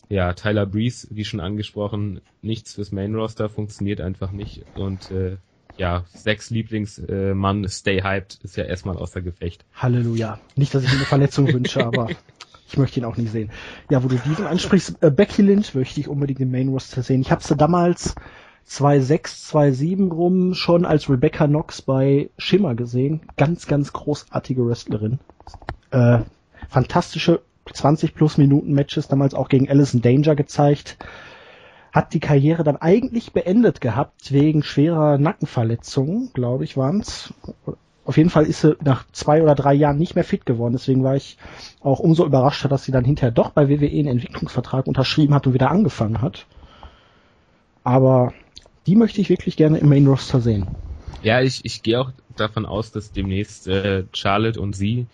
ja, 0.09 0.33
Tyler 0.33 0.65
Breeze, 0.65 1.07
wie 1.11 1.25
schon 1.25 1.39
angesprochen, 1.39 2.21
nichts 2.41 2.73
fürs 2.73 2.91
Main 2.91 3.15
Roster, 3.15 3.49
funktioniert 3.49 4.01
einfach 4.01 4.31
nicht. 4.31 4.63
Und 4.75 5.11
äh, 5.11 5.37
ja, 5.77 6.05
sechs 6.13 6.49
Lieblingsmann, 6.49 7.63
äh, 7.63 7.69
Stay 7.69 8.01
Hyped, 8.01 8.39
ist 8.43 8.57
ja 8.57 8.63
erstmal 8.63 8.97
außer 8.97 9.21
Gefecht. 9.21 9.65
Halleluja. 9.75 10.39
Nicht, 10.55 10.73
dass 10.73 10.83
ich 10.83 10.91
ihm 10.91 10.97
eine 10.97 11.05
Verletzung 11.05 11.47
wünsche, 11.53 11.85
aber 11.85 12.09
ich 12.67 12.77
möchte 12.77 12.99
ihn 12.99 13.05
auch 13.05 13.17
nicht 13.17 13.31
sehen. 13.31 13.51
Ja, 13.89 14.03
wo 14.03 14.07
du 14.07 14.17
diesen 14.17 14.47
ansprichst, 14.47 14.97
äh, 15.01 15.11
Becky 15.11 15.41
Lynch 15.41 15.75
möchte 15.75 15.99
ich 15.99 16.07
unbedingt 16.07 16.39
im 16.39 16.51
Main 16.51 16.69
Roster 16.69 17.03
sehen. 17.03 17.21
Ich 17.21 17.31
habe 17.31 17.43
sie 17.43 17.55
damals 17.55 18.15
2.6, 18.69 19.51
2.7 19.51 20.11
rum 20.11 20.53
schon 20.53 20.85
als 20.85 21.09
Rebecca 21.09 21.47
Knox 21.47 21.81
bei 21.81 22.29
Shimmer 22.37 22.75
gesehen. 22.75 23.21
Ganz, 23.37 23.67
ganz 23.67 23.93
großartige 23.93 24.65
Wrestlerin. 24.65 25.19
Äh, 25.91 26.19
fantastische 26.69 27.41
20 27.73 28.15
plus 28.15 28.37
Minuten 28.37 28.73
Matches 28.73 29.07
damals 29.07 29.33
auch 29.33 29.49
gegen 29.49 29.69
Alison 29.69 30.01
Danger 30.01 30.35
gezeigt. 30.35 30.97
Hat 31.93 32.13
die 32.13 32.19
Karriere 32.19 32.63
dann 32.63 32.77
eigentlich 32.77 33.33
beendet 33.33 33.81
gehabt 33.81 34.31
wegen 34.31 34.63
schwerer 34.63 35.17
Nackenverletzungen, 35.17 36.31
glaube 36.33 36.63
ich, 36.63 36.77
waren's. 36.77 37.33
Auf 38.05 38.17
jeden 38.17 38.29
Fall 38.29 38.45
ist 38.45 38.61
sie 38.61 38.77
nach 38.83 39.05
zwei 39.11 39.41
oder 39.41 39.55
drei 39.55 39.73
Jahren 39.73 39.97
nicht 39.97 40.15
mehr 40.15 40.23
fit 40.23 40.45
geworden. 40.45 40.73
Deswegen 40.73 41.03
war 41.03 41.15
ich 41.15 41.37
auch 41.81 41.99
umso 41.99 42.25
überraschter, 42.25 42.69
dass 42.69 42.85
sie 42.85 42.91
dann 42.91 43.03
hinterher 43.03 43.31
doch 43.31 43.49
bei 43.49 43.67
WWE 43.67 43.87
einen 43.87 44.07
Entwicklungsvertrag 44.07 44.87
unterschrieben 44.87 45.33
hat 45.33 45.47
und 45.47 45.53
wieder 45.53 45.71
angefangen 45.71 46.21
hat. 46.21 46.45
Aber 47.83 48.33
die 48.85 48.95
möchte 48.95 49.19
ich 49.19 49.29
wirklich 49.29 49.57
gerne 49.57 49.79
im 49.79 49.89
Main 49.89 50.07
Roster 50.07 50.39
sehen. 50.39 50.67
Ja, 51.21 51.41
ich, 51.41 51.65
ich 51.65 51.83
gehe 51.83 51.99
auch 51.99 52.11
davon 52.37 52.65
aus, 52.65 52.91
dass 52.91 53.11
demnächst 53.11 53.67
äh, 53.67 54.05
Charlotte 54.13 54.61
und 54.61 54.75
sie 54.75 55.07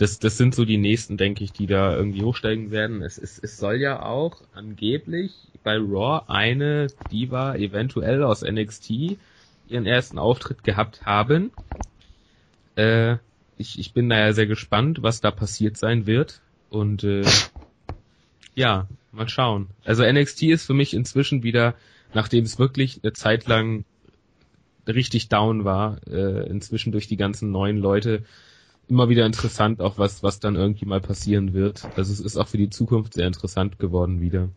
das, 0.00 0.18
das 0.18 0.38
sind 0.38 0.54
so 0.54 0.64
die 0.64 0.78
nächsten, 0.78 1.18
denke 1.18 1.44
ich, 1.44 1.52
die 1.52 1.66
da 1.66 1.94
irgendwie 1.94 2.22
hochsteigen 2.22 2.70
werden. 2.70 3.02
Es, 3.02 3.18
es, 3.18 3.38
es 3.38 3.58
soll 3.58 3.76
ja 3.76 4.02
auch 4.02 4.40
angeblich 4.54 5.34
bei 5.62 5.76
Raw 5.76 6.22
eine 6.26 6.86
Diva 7.12 7.54
eventuell 7.54 8.22
aus 8.22 8.40
NXT 8.40 9.18
ihren 9.68 9.84
ersten 9.84 10.18
Auftritt 10.18 10.64
gehabt 10.64 11.04
haben. 11.04 11.50
Äh, 12.76 13.16
ich, 13.58 13.78
ich 13.78 13.92
bin 13.92 14.08
da 14.08 14.18
ja 14.18 14.32
sehr 14.32 14.46
gespannt, 14.46 15.02
was 15.02 15.20
da 15.20 15.30
passiert 15.30 15.76
sein 15.76 16.06
wird. 16.06 16.40
Und 16.70 17.04
äh, 17.04 17.26
ja, 18.54 18.88
mal 19.12 19.28
schauen. 19.28 19.68
Also 19.84 20.02
NXT 20.10 20.44
ist 20.44 20.64
für 20.64 20.72
mich 20.72 20.94
inzwischen 20.94 21.42
wieder, 21.42 21.74
nachdem 22.14 22.44
es 22.44 22.58
wirklich 22.58 23.00
eine 23.02 23.12
Zeit 23.12 23.46
lang 23.46 23.84
richtig 24.88 25.28
down 25.28 25.66
war, 25.66 26.00
äh, 26.06 26.48
inzwischen 26.48 26.90
durch 26.90 27.06
die 27.06 27.18
ganzen 27.18 27.50
neuen 27.50 27.76
Leute, 27.76 28.24
immer 28.90 29.08
wieder 29.08 29.24
interessant, 29.24 29.80
auch 29.80 29.98
was, 29.98 30.22
was 30.22 30.40
dann 30.40 30.56
irgendwie 30.56 30.84
mal 30.84 31.00
passieren 31.00 31.54
wird. 31.54 31.88
Also 31.96 32.12
es 32.12 32.20
ist 32.20 32.36
auch 32.36 32.48
für 32.48 32.58
die 32.58 32.70
Zukunft 32.70 33.14
sehr 33.14 33.26
interessant 33.26 33.78
geworden 33.78 34.20
wieder. 34.20 34.48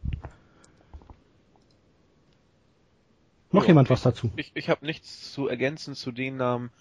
Noch 3.51 3.67
jemand 3.67 3.89
was 3.91 4.01
dazu? 4.01 4.31
Ich, 4.35 4.51
ich 4.55 4.69
habe 4.69 4.85
nichts 4.85 5.31
zu 5.31 5.47
ergänzen 5.47 5.93
zu 5.93 6.11
den 6.11 6.37
Namen, 6.37 6.71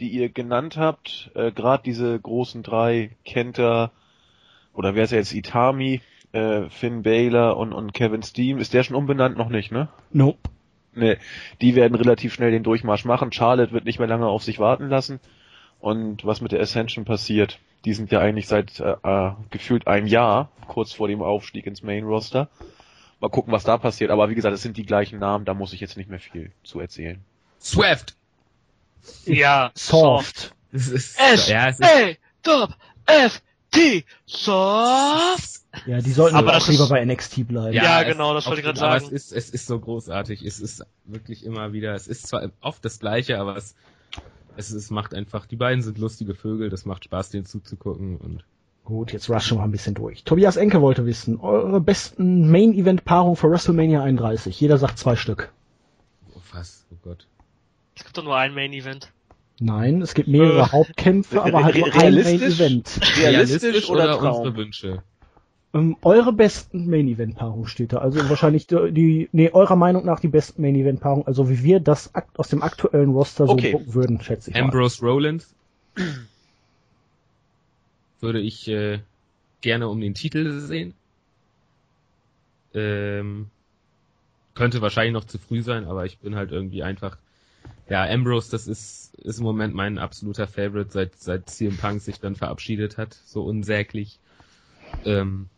die 0.00 0.08
ihr 0.08 0.30
genannt 0.30 0.78
habt. 0.78 1.30
Äh, 1.34 1.52
Gerade 1.52 1.82
diese 1.84 2.18
großen 2.18 2.62
drei, 2.62 3.10
Kenta, 3.26 3.92
oder 4.72 4.94
wer 4.94 5.04
ist 5.04 5.10
jetzt, 5.10 5.34
Itami, 5.34 6.00
äh, 6.32 6.70
Finn 6.70 7.02
Baylor 7.02 7.58
und, 7.58 7.74
und 7.74 7.92
Kevin 7.92 8.22
Steen. 8.22 8.58
Ist 8.58 8.72
der 8.72 8.82
schon 8.82 8.96
umbenannt? 8.96 9.36
Noch 9.36 9.50
nicht, 9.50 9.70
ne? 9.70 9.88
Nope. 10.10 10.38
Ne, 10.96 11.18
die 11.60 11.74
werden 11.74 11.96
relativ 11.96 12.32
schnell 12.32 12.52
den 12.52 12.62
Durchmarsch 12.62 13.04
machen. 13.04 13.32
Charlotte 13.32 13.72
wird 13.72 13.84
nicht 13.84 13.98
mehr 13.98 14.08
lange 14.08 14.28
auf 14.28 14.44
sich 14.44 14.60
warten 14.60 14.88
lassen 14.88 15.20
und 15.84 16.24
was 16.24 16.40
mit 16.40 16.52
der 16.52 16.62
Ascension 16.62 17.04
passiert. 17.04 17.58
Die 17.84 17.92
sind 17.92 18.10
ja 18.10 18.18
eigentlich 18.18 18.48
seit 18.48 18.80
äh, 18.80 18.96
äh, 19.02 19.32
gefühlt 19.50 19.86
einem 19.86 20.06
Jahr 20.06 20.48
kurz 20.66 20.94
vor 20.94 21.08
dem 21.08 21.20
Aufstieg 21.20 21.66
ins 21.66 21.82
Main 21.82 22.04
Roster. 22.04 22.48
Mal 23.20 23.28
gucken, 23.28 23.52
was 23.52 23.64
da 23.64 23.76
passiert. 23.76 24.10
Aber 24.10 24.30
wie 24.30 24.34
gesagt, 24.34 24.54
es 24.54 24.62
sind 24.62 24.78
die 24.78 24.86
gleichen 24.86 25.18
Namen, 25.18 25.44
da 25.44 25.52
muss 25.52 25.74
ich 25.74 25.80
jetzt 25.80 25.98
nicht 25.98 26.08
mehr 26.08 26.20
viel 26.20 26.52
zu 26.62 26.80
erzählen. 26.80 27.22
Swift! 27.60 28.16
Ja, 29.26 29.72
Soft. 29.74 30.54
S, 30.72 31.18
ja, 31.48 31.68
es 31.68 31.78
ist 31.78 31.84
A, 31.84 32.14
Top, 32.42 32.70
F, 33.04 33.42
T, 33.70 34.06
Soft! 34.24 35.60
Ja, 35.84 36.00
die 36.00 36.12
sollten 36.12 36.36
aber 36.36 36.56
auch 36.56 36.66
lieber 36.66 36.88
bei 36.88 37.04
NXT 37.04 37.46
bleiben. 37.46 37.74
Ja, 37.74 38.00
ja 38.00 38.02
genau, 38.04 38.32
das 38.32 38.46
wollte 38.46 38.60
ich 38.60 38.64
gerade 38.64 38.78
sagen. 38.78 39.04
Aber 39.04 39.04
es 39.04 39.12
ist, 39.12 39.32
es 39.32 39.50
ist 39.50 39.66
so 39.66 39.78
großartig. 39.78 40.40
Es 40.40 40.60
ist 40.60 40.86
wirklich 41.04 41.44
immer 41.44 41.74
wieder, 41.74 41.94
es 41.94 42.06
ist 42.06 42.26
zwar 42.26 42.50
oft 42.62 42.82
das 42.86 43.00
Gleiche, 43.00 43.38
aber 43.38 43.58
es 43.58 43.74
es, 44.56 44.70
es 44.70 44.90
macht 44.90 45.14
einfach, 45.14 45.46
die 45.46 45.56
beiden 45.56 45.82
sind 45.82 45.98
lustige 45.98 46.34
Vögel, 46.34 46.70
das 46.70 46.84
macht 46.84 47.04
Spaß, 47.04 47.30
denen 47.30 47.46
zuzugucken 47.46 48.16
und 48.16 48.44
Gut, 48.84 49.14
jetzt 49.14 49.30
rushen 49.30 49.56
wir 49.56 49.64
ein 49.64 49.70
bisschen 49.70 49.94
durch. 49.94 50.24
Tobias 50.24 50.56
Enke 50.56 50.82
wollte 50.82 51.06
wissen, 51.06 51.40
eure 51.40 51.80
besten 51.80 52.50
Main-Event-Paarung 52.50 53.34
für 53.34 53.50
WrestleMania 53.50 54.02
31. 54.02 54.60
Jeder 54.60 54.76
sagt 54.76 54.98
zwei 54.98 55.16
Stück. 55.16 55.50
Oh, 56.34 56.40
was? 56.52 56.86
Oh 56.92 56.96
Gott. 57.02 57.26
Es 57.96 58.04
gibt 58.04 58.18
doch 58.18 58.24
nur 58.24 58.36
ein 58.36 58.52
Main-Event. 58.52 59.10
Nein, 59.58 60.02
es 60.02 60.12
gibt 60.12 60.28
mehrere 60.28 60.60
äh, 60.60 60.68
Hauptkämpfe, 60.72 61.42
aber 61.42 61.64
halt 61.64 61.78
nur 61.78 61.94
ein 61.94 62.14
Main-Event. 62.14 63.00
Realistisch 63.16 63.88
oder, 63.88 64.18
oder 64.18 64.36
unsere 64.36 64.56
Wünsche? 64.56 65.02
Ähm, 65.74 65.96
eure 66.02 66.32
besten 66.32 66.88
Main 66.88 67.08
Event 67.08 67.36
Paarungen 67.36 67.66
steht 67.66 67.92
da. 67.92 67.98
Also 67.98 68.28
wahrscheinlich 68.28 68.66
die, 68.66 68.92
die, 68.92 69.28
nee, 69.32 69.50
eurer 69.50 69.76
Meinung 69.76 70.04
nach 70.04 70.20
die 70.20 70.28
besten 70.28 70.62
Main 70.62 70.76
Event 70.76 71.00
Paarungen, 71.00 71.26
also 71.26 71.50
wie 71.50 71.62
wir 71.62 71.80
das 71.80 72.12
aus 72.36 72.48
dem 72.48 72.62
aktuellen 72.62 73.10
Roster 73.10 73.48
okay. 73.48 73.72
so 73.72 73.78
gucken 73.78 73.94
würden, 73.94 74.22
schätze 74.22 74.50
ich. 74.50 74.56
Ambrose 74.56 75.04
mal. 75.04 75.10
Roland 75.10 75.46
würde 78.20 78.40
ich 78.40 78.68
äh, 78.68 79.00
gerne 79.60 79.88
um 79.88 80.00
den 80.00 80.14
Titel 80.14 80.60
sehen. 80.60 80.94
Ähm, 82.72 83.50
könnte 84.54 84.80
wahrscheinlich 84.80 85.12
noch 85.12 85.24
zu 85.24 85.38
früh 85.38 85.62
sein, 85.62 85.84
aber 85.84 86.06
ich 86.06 86.18
bin 86.18 86.36
halt 86.36 86.52
irgendwie 86.52 86.82
einfach 86.82 87.18
ja, 87.88 88.04
Ambrose, 88.04 88.50
das 88.50 88.66
ist 88.66 89.04
ist 89.24 89.38
im 89.38 89.44
Moment 89.44 89.74
mein 89.74 89.98
absoluter 89.98 90.46
Favorite, 90.46 90.90
seit, 90.90 91.16
seit 91.16 91.48
CM 91.48 91.76
Punk 91.76 92.02
sich 92.02 92.20
dann 92.20 92.36
verabschiedet 92.36 92.98
hat, 92.98 93.18
so 93.24 93.42
unsäglich. 93.42 94.18
Ähm, 95.04 95.48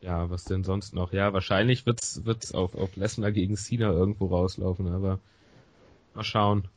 ja, 0.00 0.30
was 0.30 0.44
denn 0.44 0.64
sonst 0.64 0.94
noch? 0.94 1.12
Ja, 1.12 1.32
wahrscheinlich 1.32 1.86
wird's, 1.86 2.24
wird's 2.24 2.52
auf, 2.52 2.74
auf 2.74 2.96
Lesnar 2.96 3.32
gegen 3.32 3.56
Cena 3.56 3.90
irgendwo 3.90 4.26
rauslaufen, 4.26 4.88
aber 4.88 5.18
mal 6.14 6.24
schauen. 6.24 6.68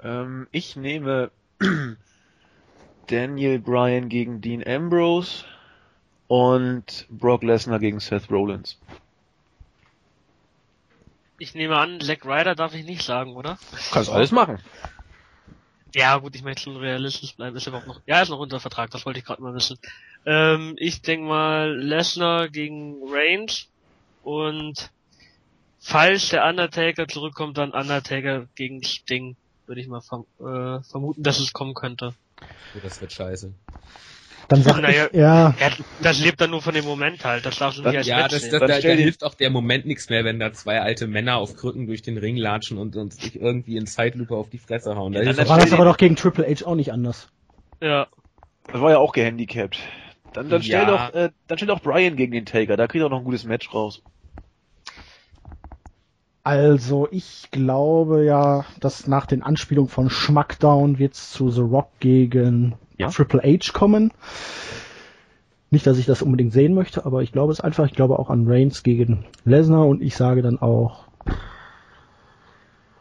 Ähm, 0.00 0.46
ich 0.52 0.76
nehme 0.76 1.30
Daniel 3.08 3.58
Bryan 3.58 4.08
gegen 4.08 4.40
Dean 4.40 4.64
Ambrose 4.66 5.44
und 6.28 7.06
Brock 7.10 7.42
Lesnar 7.42 7.80
gegen 7.80 7.98
Seth 8.00 8.30
Rollins. 8.30 8.78
Ich 11.40 11.54
nehme 11.54 11.76
an, 11.76 12.00
Zack 12.00 12.24
Ryder 12.24 12.54
darf 12.54 12.74
ich 12.74 12.84
nicht 12.84 13.02
sagen, 13.02 13.34
oder? 13.36 13.58
Kannst 13.92 14.10
alles 14.10 14.32
machen. 14.32 14.58
Ja, 15.94 16.18
gut, 16.18 16.34
ich 16.34 16.42
möchte 16.42 16.62
schon 16.62 16.76
realistisch 16.76 17.34
bleiben. 17.36 17.56
Ist 17.56 17.66
überhaupt 17.66 17.86
noch, 17.86 18.00
ja, 18.06 18.20
ist 18.20 18.28
noch 18.28 18.40
unter 18.40 18.60
Vertrag, 18.60 18.90
das 18.90 19.06
wollte 19.06 19.20
ich 19.20 19.24
gerade 19.24 19.42
mal 19.42 19.54
wissen. 19.54 19.78
Ähm, 20.26 20.74
ich 20.78 21.02
denke 21.02 21.26
mal 21.26 21.76
Lesnar 21.76 22.48
gegen 22.48 22.96
Reigns 23.08 23.68
und 24.22 24.90
falls 25.80 26.28
der 26.30 26.44
Undertaker 26.44 27.08
zurückkommt, 27.08 27.56
dann 27.58 27.70
Undertaker 27.72 28.46
gegen 28.54 28.82
Sting. 28.82 29.36
Würde 29.66 29.80
ich 29.80 29.88
mal 29.88 30.00
verm 30.00 30.24
äh, 30.40 30.82
vermuten, 30.90 31.22
dass 31.22 31.40
es 31.40 31.52
kommen 31.52 31.74
könnte. 31.74 32.14
Oh, 32.74 32.80
das 32.82 33.00
wird 33.00 33.12
scheiße. 33.12 33.52
Dann 34.48 34.62
sag 34.62 34.80
Naja, 34.80 35.06
ich, 35.12 35.12
ja, 35.18 35.54
Ja, 35.60 35.70
das 36.00 36.20
lebt 36.20 36.40
dann 36.40 36.50
nur 36.50 36.62
von 36.62 36.72
dem 36.72 36.86
Moment 36.86 37.22
halt. 37.22 37.44
Das 37.44 37.58
darfst 37.58 37.78
du 37.78 37.82
nicht 37.82 37.98
als 37.98 38.06
Ja, 38.06 38.22
Match 38.22 38.30
das, 38.32 38.48
das, 38.48 38.60
Dann 38.60 38.68
da, 38.68 38.80
da 38.80 38.88
hilft 38.94 39.22
auch 39.24 39.34
der 39.34 39.50
Moment 39.50 39.84
nichts 39.84 40.08
mehr, 40.08 40.24
wenn 40.24 40.38
da 40.40 40.54
zwei 40.54 40.80
alte 40.80 41.06
Männer 41.06 41.36
auf 41.36 41.54
Krücken 41.54 41.86
durch 41.86 42.00
den 42.00 42.16
Ring 42.16 42.36
latschen 42.36 42.78
und, 42.78 42.96
und 42.96 43.12
sich 43.12 43.38
irgendwie 43.38 43.76
in 43.76 43.86
Zeitlupe 43.86 44.34
auf 44.34 44.48
die 44.48 44.56
Fresse 44.58 44.96
hauen. 44.96 45.12
Da 45.12 45.22
Ja, 45.22 45.32
auch- 45.32 45.48
war 45.50 45.58
das 45.58 45.72
aber 45.72 45.84
doch 45.84 45.98
gegen 45.98 46.16
Triple 46.16 46.46
H 46.46 46.64
auch 46.64 46.74
nicht 46.76 46.92
anders. 46.92 47.28
Ja. 47.82 48.08
Das 48.72 48.80
war 48.80 48.90
ja 48.90 48.98
auch 48.98 49.12
gehandicapt. 49.12 49.78
Dann, 50.38 50.50
dann 50.50 50.62
stell 50.62 50.82
Ja. 50.82 51.08
doch, 51.08 51.14
äh, 51.14 51.30
dann 51.48 51.58
stell 51.58 51.66
doch 51.66 51.80
Bryan 51.82 52.14
gegen 52.14 52.30
den 52.30 52.46
Taker, 52.46 52.76
da 52.76 52.86
kriegt 52.86 53.02
er 53.02 53.08
noch 53.08 53.18
ein 53.18 53.24
gutes 53.24 53.42
Match 53.44 53.74
raus. 53.74 54.02
Also 56.44 57.08
ich 57.10 57.48
glaube 57.50 58.24
ja, 58.24 58.64
dass 58.78 59.08
nach 59.08 59.26
den 59.26 59.42
Anspielungen 59.42 59.90
von 59.90 60.10
Schmackdown 60.10 61.00
wird's 61.00 61.32
zu 61.32 61.50
The 61.50 61.62
Rock 61.62 61.90
gegen 61.98 62.76
Ja. 62.96 63.08
Triple 63.08 63.42
H 63.42 63.72
kommen. 63.72 64.12
Nicht, 65.70 65.88
dass 65.88 65.98
ich 65.98 66.06
das 66.06 66.22
unbedingt 66.22 66.52
sehen 66.52 66.72
möchte, 66.72 67.04
aber 67.04 67.22
ich 67.22 67.32
glaube 67.32 67.52
es 67.52 67.60
einfach. 67.60 67.86
Ich 67.86 67.94
glaube 67.94 68.20
auch 68.20 68.30
an 68.30 68.46
Reigns 68.46 68.84
gegen 68.84 69.24
Lesnar 69.44 69.88
und 69.88 70.00
ich 70.00 70.14
sage 70.14 70.42
dann 70.42 70.60
auch 70.60 71.08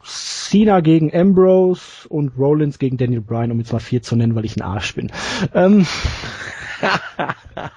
Cena 0.04 0.80
gegen 0.80 1.14
Ambrose 1.16 2.10
und 2.10 2.36
Rollins 2.36 2.80
gegen 2.80 2.98
Daniel 2.98 3.22
Bryan, 3.22 3.52
um 3.52 3.60
jetzt 3.60 3.74
mal 3.74 3.80
vier 3.80 4.02
zu 4.02 4.16
nennen, 4.16 4.34
weil 4.34 4.46
ich 4.46 4.58
ein 4.58 4.64
Arsch 4.64 4.96
bin. 4.96 5.12
Ähm, 5.54 5.86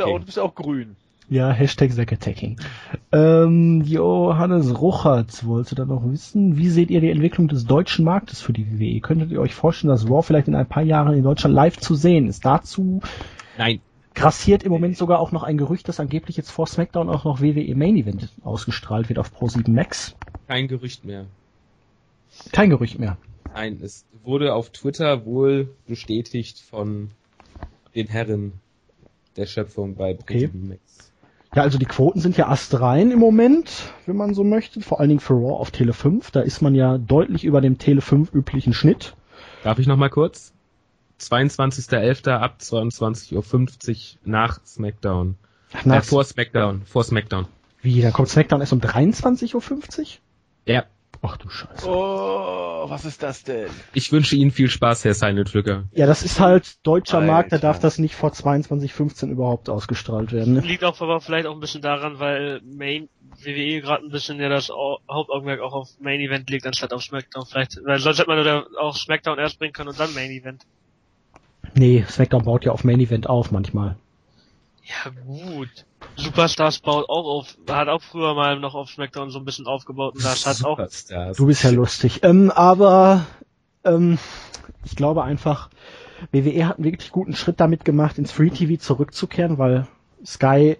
Ja 0.00 0.06
auch, 0.06 0.18
du 0.18 0.24
bist 0.24 0.36
ja 0.36 0.42
auch 0.42 0.54
grün. 0.54 0.96
Ja, 1.28 1.50
Hashtag 1.50 1.92
Zack 1.92 2.12
Attacking. 2.12 2.56
Ähm, 3.10 3.82
Johannes 3.84 4.80
Ruchatz 4.80 5.44
wollte 5.44 5.74
dann 5.74 5.88
noch 5.88 6.04
wissen, 6.04 6.56
wie 6.56 6.68
seht 6.68 6.88
ihr 6.90 7.00
die 7.00 7.10
Entwicklung 7.10 7.48
des 7.48 7.64
deutschen 7.64 8.04
Marktes 8.04 8.40
für 8.40 8.52
die 8.52 8.78
WWE? 8.78 9.00
Könntet 9.00 9.32
ihr 9.32 9.40
euch 9.40 9.54
vorstellen, 9.54 9.90
dass 9.90 10.08
Raw 10.08 10.22
vielleicht 10.22 10.46
in 10.46 10.54
ein 10.54 10.68
paar 10.68 10.84
Jahren 10.84 11.14
in 11.14 11.24
Deutschland 11.24 11.54
live 11.54 11.78
zu 11.78 11.96
sehen 11.96 12.28
ist? 12.28 12.44
Dazu 12.44 13.00
Nein, 13.58 13.80
grassiert 14.14 14.62
im 14.62 14.70
Moment 14.70 14.96
sogar 14.96 15.18
auch 15.18 15.32
noch 15.32 15.42
ein 15.42 15.58
Gerücht, 15.58 15.88
dass 15.88 15.98
angeblich 15.98 16.36
jetzt 16.36 16.50
vor 16.50 16.68
SmackDown 16.68 17.08
auch 17.08 17.24
noch 17.24 17.40
WWE 17.40 17.74
Main 17.74 17.96
Event 17.96 18.28
ausgestrahlt 18.44 19.08
wird 19.08 19.18
auf 19.18 19.32
Pro7 19.32 19.68
Max. 19.70 20.14
kein 20.46 20.68
Gerücht 20.68 21.04
mehr. 21.04 21.26
Kein 22.52 22.70
Gerücht 22.70 23.00
mehr. 23.00 23.16
Nein, 23.56 23.80
es 23.82 24.04
wurde 24.22 24.52
auf 24.54 24.68
Twitter 24.68 25.24
wohl 25.24 25.74
bestätigt 25.86 26.60
von 26.60 27.10
den 27.94 28.06
Herren 28.06 28.52
der 29.36 29.46
Schöpfung 29.46 29.94
bei 29.94 30.18
Okay. 30.20 30.50
Max. 30.52 31.10
Ja, 31.54 31.62
also 31.62 31.78
die 31.78 31.86
Quoten 31.86 32.20
sind 32.20 32.36
ja 32.36 32.48
astrein 32.48 33.10
im 33.10 33.18
Moment, 33.18 33.94
wenn 34.04 34.16
man 34.16 34.34
so 34.34 34.44
möchte. 34.44 34.82
Vor 34.82 35.00
allen 35.00 35.08
Dingen 35.08 35.20
für 35.20 35.32
Raw 35.32 35.54
auf 35.58 35.70
Tele 35.70 35.94
5. 35.94 36.30
Da 36.32 36.40
ist 36.42 36.60
man 36.60 36.74
ja 36.74 36.98
deutlich 36.98 37.44
über 37.44 37.62
dem 37.62 37.78
Tele 37.78 38.02
5 38.02 38.30
üblichen 38.34 38.74
Schnitt. 38.74 39.16
Darf 39.62 39.78
ich 39.78 39.86
noch 39.86 39.96
mal 39.96 40.10
kurz? 40.10 40.52
22.11. 41.18 42.28
ab 42.30 42.58
22.50 42.60 44.16
Uhr 44.16 44.18
nach 44.26 44.60
SmackDown. 44.66 45.36
Na, 45.84 45.96
Äh, 45.96 46.02
vor 46.02 46.24
SmackDown. 46.24 46.82
Vor 46.84 47.04
SmackDown. 47.04 47.46
wie, 47.80 48.02
dann 48.02 48.12
kommt 48.12 48.28
SmackDown 48.28 48.60
erst 48.60 48.74
um 48.74 48.80
23.50 48.80 49.54
Uhr? 49.54 50.06
Ja. 50.66 50.84
Ach 51.22 51.36
du 51.38 51.48
Scheiße. 51.48 51.88
Oh, 51.88 52.84
was 52.88 53.04
ist 53.04 53.22
das 53.22 53.42
denn? 53.42 53.68
Ich 53.94 54.12
wünsche 54.12 54.36
Ihnen 54.36 54.50
viel 54.50 54.68
Spaß, 54.70 55.04
Herr 55.04 55.14
Silent 55.14 55.48
Flücker. 55.50 55.84
Ja, 55.92 56.06
das 56.06 56.22
ist 56.22 56.38
halt 56.40 56.76
deutscher 56.86 57.18
Alter. 57.18 57.26
Markt, 57.32 57.52
da 57.52 57.58
darf 57.58 57.78
das 57.80 57.98
nicht 57.98 58.14
vor 58.14 58.30
22.15 58.30 59.30
überhaupt 59.30 59.68
ausgestrahlt 59.68 60.32
werden. 60.32 60.54
Ne? 60.54 60.60
Liegt 60.60 60.84
auch 60.84 61.00
aber 61.00 61.20
vielleicht 61.20 61.46
auch 61.46 61.54
ein 61.54 61.60
bisschen 61.60 61.82
daran, 61.82 62.18
weil 62.18 62.60
Main 62.62 63.08
WWE 63.42 63.80
gerade 63.80 64.04
ein 64.04 64.10
bisschen 64.10 64.38
ja 64.40 64.48
das 64.48 64.70
Au- 64.70 64.98
Hauptaugenmerk 65.10 65.60
auch 65.60 65.72
auf 65.72 65.88
Main 66.00 66.20
Event 66.20 66.48
legt, 66.50 66.66
anstatt 66.66 66.92
auf 66.92 67.02
SmackDown 67.02 67.46
vielleicht. 67.46 67.78
Weil 67.84 67.98
sonst 67.98 68.18
hätte 68.18 68.28
man 68.30 68.64
auch 68.78 68.96
SmackDown 68.96 69.38
erst 69.38 69.58
bringen 69.58 69.72
können 69.72 69.88
und 69.88 69.98
dann 69.98 70.14
Main 70.14 70.30
Event. 70.30 70.62
Nee, 71.74 72.04
SmackDown 72.08 72.44
baut 72.44 72.64
ja 72.64 72.72
auf 72.72 72.84
Main 72.84 73.00
Event 73.00 73.28
auf 73.28 73.50
manchmal. 73.50 73.96
Ja 74.84 75.10
gut. 75.26 75.68
Superstars 76.16 76.80
baut 76.80 77.08
auch 77.08 77.26
auf, 77.26 77.56
hat 77.68 77.88
auch 77.88 78.02
früher 78.02 78.34
mal 78.34 78.58
noch 78.58 78.74
auf 78.74 78.90
SmackDown 78.90 79.30
so 79.30 79.38
ein 79.38 79.44
bisschen 79.44 79.66
aufgebaut 79.66 80.14
und 80.14 80.24
das 80.24 80.46
hat 80.46 80.64
auch. 80.64 80.78
Du 81.36 81.46
bist 81.46 81.62
ja 81.62 81.70
lustig. 81.70 82.20
Ähm, 82.22 82.50
aber 82.50 83.26
ähm, 83.84 84.18
ich 84.84 84.96
glaube 84.96 85.24
einfach, 85.24 85.70
WWE 86.32 86.66
hat 86.66 86.76
einen 86.76 86.84
wirklich 86.84 87.12
guten 87.12 87.34
Schritt 87.34 87.60
damit 87.60 87.84
gemacht, 87.84 88.18
ins 88.18 88.32
Free 88.32 88.50
TV 88.50 88.80
zurückzukehren, 88.80 89.58
weil 89.58 89.86
Sky 90.24 90.78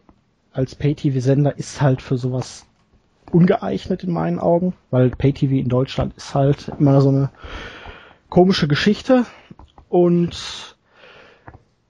als 0.52 0.74
Pay-TV-Sender 0.74 1.58
ist 1.58 1.82
halt 1.82 2.00
für 2.00 2.16
sowas 2.16 2.66
ungeeignet 3.30 4.04
in 4.04 4.12
meinen 4.12 4.38
Augen, 4.38 4.74
weil 4.90 5.10
Pay-TV 5.10 5.54
in 5.54 5.68
Deutschland 5.68 6.16
ist 6.16 6.34
halt 6.34 6.72
immer 6.78 7.00
so 7.00 7.10
eine 7.10 7.30
komische 8.30 8.68
Geschichte 8.68 9.26
und 9.88 10.76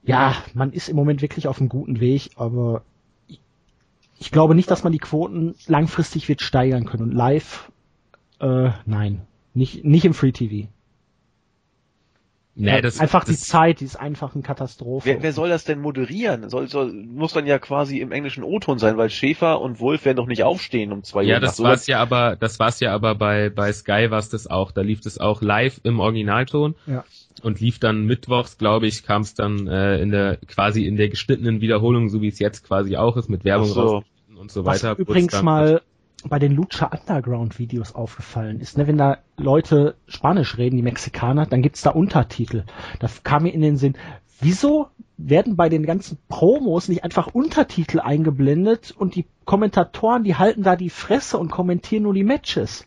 ja, 0.03 0.35
man 0.53 0.71
ist 0.71 0.89
im 0.89 0.95
Moment 0.95 1.21
wirklich 1.21 1.47
auf 1.47 1.59
einem 1.59 1.69
guten 1.69 1.99
Weg, 1.99 2.31
aber 2.35 2.81
ich, 4.19 4.31
glaube 4.31 4.55
nicht, 4.55 4.69
dass 4.71 4.83
man 4.83 4.93
die 4.93 4.99
Quoten 4.99 5.55
langfristig 5.67 6.27
wird 6.27 6.41
steigern 6.41 6.85
können 6.85 7.03
und 7.03 7.11
live 7.11 7.71
äh, 8.39 8.69
nein. 8.85 9.21
Nicht, 9.53 9.83
nicht 9.83 10.05
im 10.05 10.13
Free 10.13 10.31
TV. 10.31 10.69
Nee, 12.59 12.81
das, 12.81 12.99
einfach 12.99 13.23
die 13.23 13.31
das, 13.31 13.41
Zeit, 13.47 13.79
die 13.81 13.85
ist 13.85 13.97
einfach 13.99 14.33
eine 14.33 14.41
Katastrophe. 14.43 15.05
Wer, 15.05 15.21
wer 15.23 15.31
soll 15.31 15.49
das 15.49 15.63
denn 15.63 15.79
moderieren? 15.79 16.49
Soll, 16.49 16.67
soll, 16.67 16.91
muss 16.91 17.33
dann 17.33 17.45
ja 17.45 17.59
quasi 17.59 17.99
im 17.99 18.11
englischen 18.11 18.43
O-Ton 18.43 18.79
sein, 18.79 18.97
weil 18.97 19.09
Schäfer 19.11 19.61
und 19.61 19.79
Wolf 19.79 20.05
werden 20.05 20.17
doch 20.17 20.25
nicht 20.25 20.43
aufstehen 20.43 20.91
um 20.91 21.03
zwei 21.03 21.19
Uhr. 21.19 21.25
Ja, 21.27 21.39
das 21.39 21.59
war's 21.61 21.85
ja 21.85 21.99
aber, 21.99 22.35
das 22.35 22.59
war's 22.59 22.79
ja 22.79 22.93
aber 22.93 23.13
bei, 23.15 23.49
bei 23.49 23.71
Sky 23.71 24.07
war's 24.09 24.29
das 24.29 24.47
auch. 24.47 24.71
Da 24.71 24.81
lief 24.81 25.01
das 25.01 25.19
auch 25.19 25.41
live 25.41 25.79
im 25.83 25.99
Originalton. 25.99 26.75
Ja. 26.87 27.03
Und 27.43 27.59
lief 27.59 27.77
dann 27.77 28.05
mittwochs, 28.05 28.57
glaube 28.57 28.87
ich, 28.87 29.03
kam 29.03 29.21
es 29.21 29.35
dann 29.35 29.67
äh, 29.67 30.01
in 30.01 30.09
der 30.09 30.37
quasi 30.47 30.85
in 30.87 30.97
der 30.97 31.09
geschnittenen 31.09 31.61
Wiederholung, 31.61 32.09
so 32.09 32.21
wie 32.21 32.29
es 32.29 32.39
jetzt 32.39 32.63
quasi 32.65 32.97
auch 32.97 33.15
ist, 33.17 33.29
mit 33.29 33.43
Werbung 33.45 33.67
so. 33.67 33.81
rausgeschnitten 33.81 34.37
und 34.37 34.51
so 34.51 34.65
Was 34.65 34.83
weiter. 34.83 34.97
übrigens 34.99 35.33
Wurde 35.33 35.37
dann- 35.37 35.45
mal 35.45 35.81
bei 36.29 36.39
den 36.39 36.53
Lucha 36.53 36.87
Underground 36.87 37.59
Videos 37.59 37.93
aufgefallen 37.93 38.59
ist, 38.59 38.77
ne, 38.77 38.87
wenn 38.87 38.97
da 38.97 39.19
Leute 39.37 39.95
Spanisch 40.07 40.57
reden, 40.57 40.75
die 40.75 40.83
Mexikaner, 40.83 41.45
dann 41.45 41.61
gibt's 41.61 41.81
da 41.81 41.91
Untertitel. 41.91 42.63
Da 42.99 43.07
kam 43.23 43.43
mir 43.43 43.53
in 43.53 43.61
den 43.61 43.77
Sinn, 43.77 43.95
wieso 44.39 44.89
werden 45.17 45.55
bei 45.55 45.69
den 45.69 45.85
ganzen 45.85 46.17
Promos 46.27 46.89
nicht 46.89 47.03
einfach 47.03 47.27
Untertitel 47.33 47.99
eingeblendet 47.99 48.91
und 48.91 49.15
die 49.15 49.25
Kommentatoren, 49.45 50.23
die 50.23 50.35
halten 50.35 50.63
da 50.63 50.75
die 50.75 50.89
Fresse 50.89 51.37
und 51.37 51.49
kommentieren 51.49 52.03
nur 52.03 52.13
die 52.13 52.23
Matches? 52.23 52.85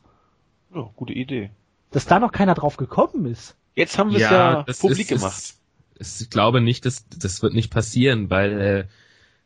Ja, 0.75 0.89
gute 0.95 1.12
Idee. 1.12 1.51
Dass 1.91 2.07
da 2.07 2.21
noch 2.21 2.31
keiner 2.31 2.55
drauf 2.55 2.77
gekommen 2.77 3.27
ist. 3.27 3.57
Jetzt 3.75 3.99
haben 3.99 4.11
wir 4.11 4.17
es 4.19 4.23
ja, 4.23 4.62
das 4.62 4.79
publik 4.79 5.11
ist, 5.11 5.21
gemacht. 5.21 5.39
Ist, 5.39 5.61
ist, 5.95 6.21
ich 6.21 6.31
glaube 6.31 6.61
nicht, 6.61 6.87
dass 6.87 7.05
das 7.09 7.43
wird 7.43 7.55
nicht 7.55 7.73
passieren, 7.73 8.31
weil 8.31 8.61
äh, 8.61 8.85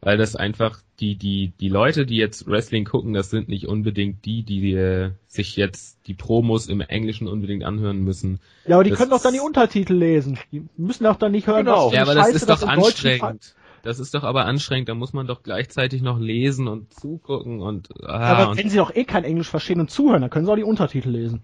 weil 0.05 0.19
das 0.19 0.37
einfach 0.37 0.79
die 1.01 1.17
die 1.17 1.53
die 1.59 1.69
Leute, 1.69 2.07
die 2.07 2.17
jetzt 2.17 2.47
Wrestling 2.47 2.85
gucken, 2.85 3.15
das 3.15 3.31
sind 3.31 3.49
nicht 3.49 3.67
unbedingt 3.67 4.25
die, 4.25 4.43
die 4.43 4.73
äh, 4.75 5.11
sich 5.27 5.57
jetzt 5.57 5.99
die 6.07 6.15
Promos 6.15 6.69
im 6.69 6.81
Englischen 6.81 7.27
unbedingt 7.27 7.65
anhören 7.65 8.05
müssen. 8.05 8.39
Ja, 8.67 8.77
aber 8.77 8.85
die 8.85 8.91
Das 8.91 8.99
können 8.99 9.11
doch 9.11 9.23
dann 9.23 9.33
die 9.33 9.41
Untertitel 9.41 9.95
lesen. 9.95 10.39
Die 10.53 10.63
müssen 10.77 11.05
doch 11.05 11.17
dann 11.17 11.33
nicht 11.33 11.47
hören, 11.47 11.65
Genau. 11.65 11.87
was 11.87 11.91
für 11.91 11.97
Ja, 11.97 12.03
aber 12.03 12.15
das 12.15 12.27
Scheiße 12.27 12.37
ist 12.37 12.49
doch 12.51 12.69
anstrengend. 12.69 13.55
Das 13.83 13.99
ist 13.99 14.15
doch 14.15 14.25
aber 14.25 14.47
anstrengend. 14.47 14.89
Da 14.89 14.95
muss 14.95 15.13
man 15.13 15.27
doch 15.27 15.43
gleichzeitig 15.43 16.01
noch 16.03 16.19
lesen 16.19 16.69
und 16.69 16.93
zugucken 16.95 17.61
und 17.61 17.89
Ja, 18.01 18.09
ah, 18.09 18.21
aber 18.39 18.51
und 18.51 18.59
wenn 18.59 18.71
sie 18.71 18.77
doch 18.79 18.95
eh 18.95 19.05
kein 19.05 19.25
Englisch 19.25 19.49
verstehen 19.49 19.81
und 19.81 19.91
zuhören, 19.91 20.21
dann 20.23 20.31
können 20.31 20.47
sie 20.47 20.53
auch 20.53 20.57
die 20.57 20.63
Untertitel 20.65 21.11
lesen. 21.11 21.43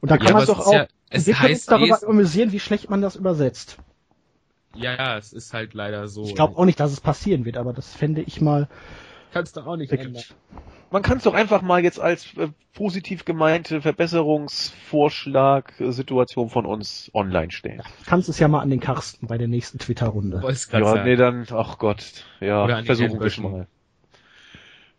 Und 0.00 0.10
dann 0.10 0.18
kann 0.18 0.28
Ja, 0.28 0.34
man 0.34 0.46
doch 0.46 0.58
es 0.58 0.64
ist 0.64 0.66
auch, 0.68 0.72
ja- 0.74 0.86
es 1.10 1.26
wir 1.26 1.34
können 1.34 1.52
uns 1.52 1.60
heißt 1.60 1.70
darüber 1.70 1.94
lesen. 1.94 2.08
amüsieren, 2.08 2.52
wie 2.52 2.60
schlecht 2.60 2.90
man 2.90 3.00
das 3.02 3.16
übersetzt. 3.16 3.78
Ja, 4.76 4.96
ja, 4.96 5.18
es 5.18 5.32
ist 5.32 5.52
halt 5.52 5.74
leider 5.74 6.08
so. 6.08 6.24
Ich 6.24 6.34
glaube 6.34 6.56
auch 6.56 6.64
nicht, 6.64 6.80
dass 6.80 6.90
es 6.92 7.00
passieren 7.00 7.44
wird, 7.44 7.56
aber 7.56 7.72
das 7.72 7.94
fände 7.94 8.22
ich 8.22 8.40
mal 8.40 8.66
Kannst 9.32 9.56
du 9.56 9.60
auch 9.60 9.76
nicht 9.76 9.92
ändern. 9.92 10.22
Man 10.90 11.02
kann 11.02 11.18
es 11.18 11.24
doch 11.24 11.34
einfach 11.34 11.60
mal 11.60 11.84
jetzt 11.84 12.00
als 12.00 12.34
äh, 12.38 12.48
positiv 12.72 13.26
gemeinte 13.26 13.82
Verbesserungsvorschlag-Situation 13.82 16.48
von 16.48 16.64
uns 16.64 17.10
online 17.12 17.50
stellen. 17.50 17.82
Kannst 18.06 18.30
es 18.30 18.38
ja 18.38 18.48
mal 18.48 18.60
an 18.60 18.70
den 18.70 18.80
Karsten 18.80 19.26
bei 19.26 19.36
der 19.36 19.48
nächsten 19.48 19.78
Twitter-Runde. 19.78 20.40
Ja, 20.42 20.54
sagen. 20.54 21.04
nee, 21.04 21.16
dann, 21.16 21.46
ach 21.50 21.76
Gott, 21.78 22.24
ja, 22.40 22.82
versuchen 22.84 23.20
wir 23.20 23.26
es 23.26 23.36
mal. 23.36 23.66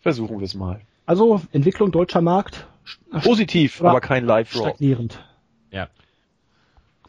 Versuchen 0.01 0.37
wir 0.37 0.45
es 0.45 0.53
mal. 0.53 0.81
Also, 1.07 1.41
Entwicklung 1.51 1.91
deutscher 1.91 2.21
Markt, 2.21 2.67
Positiv, 3.23 3.79
Aber 3.79 3.89
aber 3.89 4.01
kein 4.01 4.25
Live-Raw. 4.25 4.69
stagnierend. 4.69 5.23
Ja. 5.71 5.87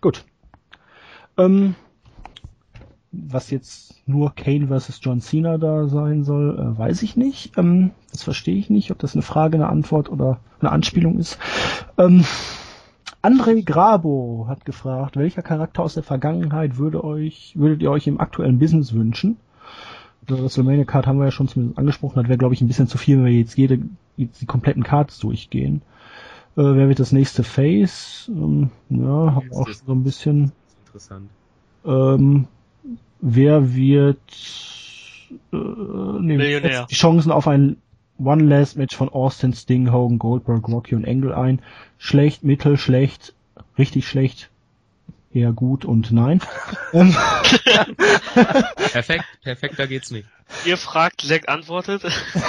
Gut. 0.01 0.25
Ähm, 1.37 1.75
was 3.13 3.51
jetzt 3.51 3.95
nur 4.07 4.35
Kane 4.35 4.69
versus 4.69 5.01
John 5.03 5.21
Cena 5.21 5.59
da 5.59 5.89
sein 5.89 6.25
soll, 6.25 6.59
äh, 6.59 6.79
weiß 6.79 7.03
ich 7.03 7.17
nicht. 7.17 7.57
Ähm, 7.57 7.93
das 8.13 8.23
verstehe 8.23 8.57
ich 8.57 8.71
nicht, 8.71 8.91
ob 8.91 8.99
das 8.99 9.15
eine 9.15 9.23
Frage, 9.23 9.57
eine 9.57 9.69
Antwort 9.69 10.11
oder 10.11 10.41
eine 10.61 10.71
Anspielung 10.71 11.19
ist. 11.19 11.39
Ähm, 11.97 12.25
André 13.23 13.65
Grabo 13.65 14.47
hat 14.49 14.65
gefragt, 14.65 15.17
welcher 15.17 15.43
Charakter 15.43 15.83
aus 15.83 15.95
der 15.95 16.03
Vergangenheit 16.03 16.79
würde 16.79 17.03
euch, 17.03 17.53
würdet 17.57 17.83
ihr 17.83 17.91
euch 17.91 18.07
im 18.07 18.21
aktuellen 18.21 18.59
Business 18.59 18.93
wünschen? 18.93 19.39
Die 20.29 20.35
WrestleMania 20.35 20.85
Card 20.85 21.07
haben 21.07 21.19
wir 21.19 21.25
ja 21.25 21.31
schon 21.31 21.49
zumindest 21.49 21.79
angesprochen, 21.79 22.17
das 22.17 22.29
wäre 22.29 22.39
glaube 22.39 22.55
ich 22.55 22.61
ein 22.61 22.69
bisschen 22.69 22.87
zu 22.87 22.99
viel, 22.99 23.17
wenn 23.17 23.25
wir 23.25 23.33
jetzt 23.33 23.57
jede, 23.57 23.81
jetzt 24.17 24.43
die 24.43 24.47
kompletten 24.47 24.83
Cards 24.83 25.19
durchgehen. 25.19 25.83
Äh, 26.57 26.63
wer 26.63 26.89
wird 26.89 27.01
das 27.01 27.13
nächste 27.13 27.45
Face? 27.45 28.31
Ähm, 28.33 28.71
ja, 28.91 29.35
haben 29.35 29.51
wir 29.51 29.57
auch 29.57 29.67
schon 29.67 29.87
so 29.87 29.93
ein 29.93 30.05
bisschen. 30.05 30.53
Interessant. 30.85 31.31
Ähm, 31.85 32.47
wer 33.21 33.75
wird 33.75 34.19
äh, 35.53 35.57
nee, 35.57 36.37
Millionär. 36.37 36.87
die 36.91 36.95
Chancen 36.95 37.33
auf 37.33 37.49
ein 37.49 37.77
One 38.19 38.45
Last 38.45 38.77
Match 38.77 38.97
von 38.97 39.09
Austin, 39.09 39.53
Sting, 39.53 39.93
Hogan, 39.93 40.19
Goldberg, 40.19 40.67
Rocky 40.69 40.95
und 40.95 41.07
Angle 41.07 41.37
ein? 41.37 41.61
Schlecht, 41.99 42.43
mittel, 42.45 42.77
schlecht, 42.77 43.35
richtig 43.77 44.09
schlecht, 44.09 44.51
eher 45.33 45.53
gut 45.53 45.85
und 45.85 46.11
nein. 46.11 46.41
Perfekt, 48.93 49.25
perfekt, 49.43 49.79
da 49.79 49.87
geht's 49.87 50.11
nicht. 50.11 50.27
Ihr 50.65 50.77
fragt, 50.77 51.21
Zack 51.21 51.49
antwortet. 51.49 52.03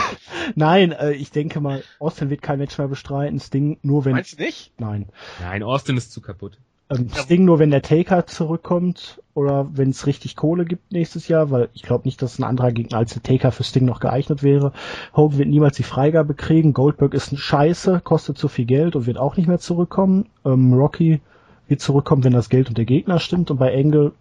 nein, 0.55 0.91
äh, 0.93 1.11
ich 1.11 1.31
denke 1.31 1.59
mal, 1.59 1.83
Austin 1.99 2.29
wird 2.29 2.41
kein 2.41 2.59
Match 2.59 2.77
mehr 2.77 2.87
bestreiten, 2.87 3.39
Sting 3.39 3.77
nur 3.81 4.05
wenn 4.05 4.13
Meinst 4.13 4.39
du 4.39 4.43
nicht? 4.43 4.71
nein. 4.79 5.09
Nein, 5.41 5.63
Austin 5.63 5.97
ist 5.97 6.11
zu 6.11 6.21
kaputt. 6.21 6.57
Ähm, 6.89 7.09
Sting 7.13 7.45
nur, 7.45 7.59
wenn 7.59 7.71
der 7.71 7.81
Taker 7.81 8.25
zurückkommt 8.25 9.21
oder 9.35 9.69
wenn 9.71 9.89
es 9.89 10.07
richtig 10.07 10.35
Kohle 10.35 10.65
gibt 10.65 10.91
nächstes 10.91 11.27
Jahr, 11.27 11.51
weil 11.51 11.69
ich 11.73 11.83
glaube 11.83 12.07
nicht, 12.07 12.21
dass 12.21 12.39
ein 12.39 12.43
anderer 12.43 12.71
Gegner 12.71 12.97
als 12.97 13.13
der 13.13 13.21
Taker 13.23 13.51
für 13.51 13.63
Sting 13.63 13.85
noch 13.85 13.99
geeignet 13.99 14.41
wäre. 14.41 14.73
Hogan 15.15 15.37
wird 15.37 15.49
niemals 15.49 15.77
die 15.77 15.83
Freigabe 15.83 16.33
kriegen. 16.33 16.73
Goldberg 16.73 17.13
ist 17.13 17.31
ein 17.31 17.37
Scheiße, 17.37 18.01
kostet 18.03 18.37
zu 18.37 18.47
viel 18.47 18.65
Geld 18.65 18.95
und 18.95 19.05
wird 19.05 19.17
auch 19.17 19.37
nicht 19.37 19.47
mehr 19.47 19.59
zurückkommen. 19.59 20.25
Ähm, 20.43 20.73
Rocky 20.73 21.21
wird 21.67 21.81
zurückkommen, 21.81 22.23
wenn 22.23 22.33
das 22.33 22.49
Geld 22.49 22.69
und 22.69 22.77
der 22.77 22.85
Gegner 22.85 23.19
stimmt. 23.19 23.51
Und 23.51 23.57
bei 23.57 23.71
Engel, 23.71 24.13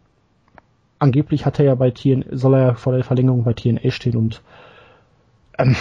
angeblich 0.98 1.46
hat 1.46 1.58
er 1.58 1.64
ja 1.64 1.74
bei 1.74 1.90
TN, 1.90 2.26
soll 2.32 2.54
er 2.54 2.60
ja 2.60 2.74
vor 2.74 2.92
der 2.92 3.02
Verlängerung 3.04 3.44
bei 3.44 3.54
TNA 3.54 3.90
stehen 3.90 4.16
und 4.16 4.42
ähm, 5.58 5.74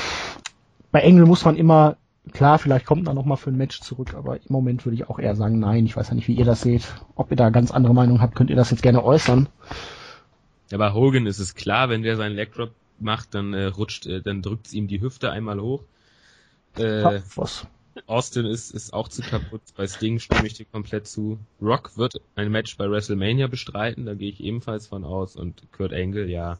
bei 0.92 1.02
Engel 1.02 1.26
muss 1.26 1.44
man 1.44 1.58
immer 1.58 1.98
Klar, 2.34 2.60
vielleicht 2.60 2.86
kommt 2.86 3.08
er 3.08 3.14
noch 3.14 3.26
mal 3.26 3.36
für 3.36 3.50
ein 3.50 3.58
Match 3.58 3.82
zurück, 3.82 4.14
aber 4.14 4.38
im 4.38 4.42
Moment 4.50 4.86
würde 4.86 4.96
ich 4.96 5.10
auch 5.10 5.20
eher 5.20 5.36
sagen, 5.36 5.60
nein. 5.60 5.86
Ich 5.86 5.96
weiß 5.96 6.10
ja 6.10 6.16
nicht, 6.16 6.28
wie 6.28 6.36
ihr 6.36 6.46
das 6.46 6.62
seht. 6.62 6.86
Ob 7.16 7.32
ihr 7.32 7.38
da 7.38 7.50
ganz 7.50 7.72
andere 7.72 7.94
Meinung 7.94 8.22
habt, 8.22 8.36
könnt 8.36 8.50
ihr 8.50 8.56
das 8.56 8.72
jetzt 8.72 8.84
gerne 8.84 9.04
äußern. 9.04 9.50
Ja, 10.70 10.78
bei 10.78 10.94
Hogan 10.94 11.26
ist 11.26 11.40
es 11.40 11.56
klar, 11.56 11.90
wenn 11.90 12.04
der 12.04 12.18
seinen 12.18 12.36
Leg 12.36 12.54
Drop 12.54 12.72
macht, 13.00 13.34
dann 13.36 13.54
äh, 13.54 13.66
rutscht, 13.66 14.06
äh, 14.08 14.22
dann 14.22 14.42
drückt's 14.42 14.74
ihm 14.74 14.88
die 14.88 15.02
Hüfte 15.02 15.32
einmal 15.32 15.62
hoch. 15.62 15.84
Äh, 16.78 17.04
Ha, 17.04 17.20
was? 17.36 17.68
Austin 18.06 18.46
ist, 18.46 18.72
ist 18.72 18.94
auch 18.94 19.08
zu 19.08 19.22
kaputt. 19.22 19.62
Bei 19.76 19.88
Sting 19.88 20.20
stimme 20.20 20.46
ich 20.46 20.54
dir 20.54 20.66
komplett 20.66 21.08
zu. 21.08 21.40
Rock 21.62 21.98
wird 21.98 22.22
ein 22.36 22.52
Match 22.52 22.78
bei 22.78 22.90
WrestleMania 22.90 23.48
bestreiten, 23.48 24.06
da 24.06 24.14
gehe 24.14 24.30
ich 24.30 24.44
ebenfalls 24.44 24.88
von 24.88 25.04
aus. 25.04 25.36
Und 25.36 25.64
Kurt 25.72 25.94
Angle, 25.94 26.28
ja, 26.28 26.60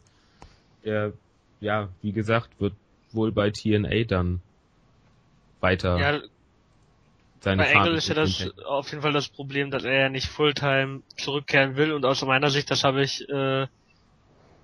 der, 0.84 1.12
ja, 1.60 1.88
wie 2.02 2.12
gesagt, 2.12 2.60
wird 2.60 2.74
wohl 3.12 3.30
bei 3.30 3.50
TNA 3.50 4.04
dann 4.04 4.40
weiter 5.60 5.98
Ja, 5.98 6.20
seine 7.40 7.62
bei 7.62 7.70
Engel 7.70 7.94
ist 7.94 8.08
ja 8.08 8.14
das 8.14 8.50
auf 8.66 8.90
jeden 8.90 9.02
Fall 9.02 9.12
das 9.12 9.28
Problem, 9.28 9.70
dass 9.70 9.84
er 9.84 9.94
ja 9.94 10.08
nicht 10.08 10.26
Fulltime 10.26 11.02
zurückkehren 11.16 11.76
will 11.76 11.92
und 11.92 12.04
aus 12.04 12.22
meiner 12.22 12.50
Sicht, 12.50 12.70
das 12.70 12.82
habe 12.84 13.02
ich 13.02 13.28
äh, 13.28 13.66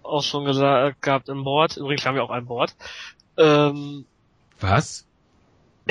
auch 0.02 0.22
schon 0.22 0.44
gesagt 0.44 1.00
gehabt 1.00 1.28
im 1.28 1.44
Board. 1.44 1.76
Übrigens 1.76 2.04
haben 2.04 2.16
wir 2.16 2.24
auch 2.24 2.30
ein 2.30 2.46
Board. 2.46 2.74
Ähm, 3.36 4.06
Was? 4.60 5.06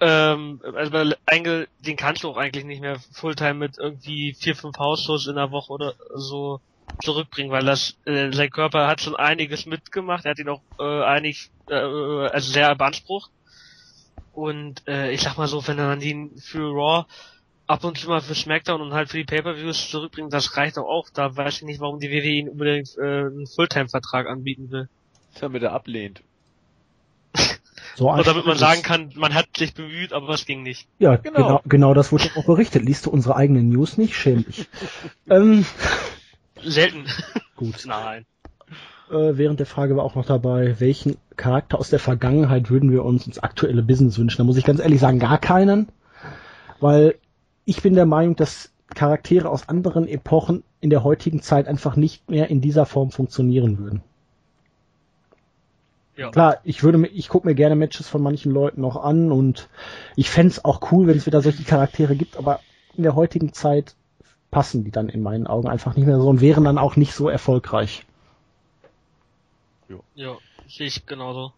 ähm, 0.00 0.62
also 0.62 0.90
bei 0.90 1.16
Engel, 1.26 1.68
den 1.80 1.96
kannst 1.96 2.22
du 2.22 2.28
auch 2.30 2.36
eigentlich 2.36 2.64
nicht 2.64 2.80
mehr 2.80 3.00
Fulltime 3.12 3.54
mit 3.54 3.78
irgendwie 3.78 4.34
vier, 4.34 4.54
fünf 4.54 4.78
Hausschuss 4.78 5.26
in 5.26 5.36
der 5.36 5.50
Woche 5.50 5.72
oder 5.72 5.94
so 6.14 6.60
zurückbringen, 7.02 7.50
weil 7.50 7.64
das 7.64 7.96
äh, 8.04 8.32
sein 8.32 8.50
Körper 8.50 8.86
hat 8.86 9.00
schon 9.00 9.16
einiges 9.16 9.66
mitgemacht, 9.66 10.24
er 10.24 10.32
hat 10.32 10.38
ihn 10.38 10.48
auch 10.48 10.62
äh, 10.78 11.02
einig, 11.04 11.50
äh, 11.68 11.74
also 11.74 12.52
sehr 12.52 12.74
beansprucht. 12.74 13.30
Und 14.32 14.86
äh, 14.86 15.10
ich 15.12 15.20
sag 15.22 15.36
mal 15.36 15.48
so, 15.48 15.66
wenn 15.66 15.78
er 15.78 15.88
dann 15.88 16.00
ihn 16.00 16.36
für 16.38 16.70
Raw 16.70 17.06
ab 17.66 17.84
und 17.84 17.98
zu 17.98 18.08
mal 18.08 18.20
für 18.20 18.34
SmackDown 18.34 18.80
und 18.80 18.92
halt 18.92 19.10
für 19.10 19.18
die 19.18 19.24
Pay-Per-Views 19.24 19.90
zurückbringt, 19.90 20.32
das 20.32 20.56
reicht 20.56 20.76
doch 20.76 20.84
auch. 20.86 21.08
Da 21.12 21.36
weiß 21.36 21.56
ich 21.56 21.62
nicht, 21.62 21.80
warum 21.80 22.00
die 22.00 22.10
WWE 22.10 22.28
ihn 22.28 22.48
unbedingt 22.48 22.96
äh, 22.98 23.26
einen 23.26 23.46
Fulltime-Vertrag 23.46 24.26
anbieten 24.26 24.70
will. 24.70 24.88
Damit 25.40 25.62
er 25.62 25.72
ablehnt. 25.72 26.22
So 27.94 28.10
Und 28.12 28.24
damit 28.26 28.46
man 28.46 28.56
sagen 28.56 28.82
kann, 28.82 29.12
man 29.16 29.34
hat 29.34 29.46
sich 29.56 29.74
bemüht, 29.74 30.12
aber 30.12 30.28
es 30.30 30.46
ging 30.46 30.62
nicht. 30.62 30.86
Ja, 31.00 31.16
Genau. 31.16 31.36
genau. 31.36 31.62
genau, 31.64 31.94
das 31.94 32.12
wurde 32.12 32.30
auch 32.36 32.44
berichtet. 32.44 32.84
Liest 32.84 33.06
du 33.06 33.10
unsere 33.10 33.34
eigenen 33.34 33.70
News 33.70 33.98
nicht? 33.98 34.14
Schäm 34.14 34.44
dich. 34.44 34.68
ähm, 35.30 35.66
Selten. 36.62 37.04
gut. 37.56 37.84
Nein. 37.86 38.26
Äh, 39.10 39.36
während 39.36 39.58
der 39.58 39.66
Frage 39.66 39.96
war 39.96 40.04
auch 40.04 40.14
noch 40.14 40.26
dabei, 40.26 40.80
welchen 40.80 41.16
Charakter 41.36 41.78
aus 41.78 41.90
der 41.90 41.98
Vergangenheit 41.98 42.70
würden 42.70 42.92
wir 42.92 43.04
uns 43.04 43.26
ins 43.26 43.38
aktuelle 43.38 43.82
Business 43.82 44.18
wünschen? 44.18 44.38
Da 44.38 44.44
muss 44.44 44.56
ich 44.56 44.64
ganz 44.64 44.80
ehrlich 44.80 45.00
sagen, 45.00 45.18
gar 45.18 45.38
keinen. 45.38 45.88
Weil 46.80 47.16
ich 47.64 47.82
bin 47.82 47.94
der 47.94 48.06
Meinung, 48.06 48.36
dass 48.36 48.70
Charaktere 48.94 49.48
aus 49.48 49.68
anderen 49.68 50.08
Epochen 50.08 50.62
in 50.80 50.90
der 50.90 51.04
heutigen 51.04 51.42
Zeit 51.42 51.68
einfach 51.68 51.96
nicht 51.96 52.30
mehr 52.30 52.48
in 52.48 52.60
dieser 52.60 52.86
Form 52.86 53.10
funktionieren 53.10 53.78
würden. 53.78 54.02
Ja. 56.16 56.30
Klar, 56.30 56.58
ich 56.64 56.82
würde 56.82 56.98
mir, 56.98 57.08
ich 57.08 57.28
gucke 57.28 57.46
mir 57.46 57.54
gerne 57.54 57.76
Matches 57.76 58.08
von 58.08 58.22
manchen 58.22 58.50
Leuten 58.50 58.80
noch 58.80 58.96
an 58.96 59.30
und 59.30 59.68
ich 60.16 60.30
fänd's 60.30 60.64
auch 60.64 60.90
cool, 60.90 61.06
wenn 61.06 61.16
es 61.16 61.26
wieder 61.26 61.42
solche 61.42 61.62
Charaktere 61.62 62.16
gibt, 62.16 62.36
aber 62.36 62.60
in 62.96 63.04
der 63.04 63.14
heutigen 63.14 63.52
Zeit 63.52 63.94
passen 64.50 64.84
die 64.84 64.90
dann 64.90 65.08
in 65.08 65.22
meinen 65.22 65.46
Augen 65.46 65.68
einfach 65.68 65.96
nicht 65.96 66.06
mehr 66.06 66.18
so 66.18 66.28
und 66.28 66.40
wären 66.40 66.64
dann 66.64 66.78
auch 66.78 66.96
nicht 66.96 67.12
so 67.12 67.28
erfolgreich. 67.28 68.04
Ja, 70.14 70.36
sehe 70.68 70.86
ich 70.86 71.06
genauso. 71.06 71.52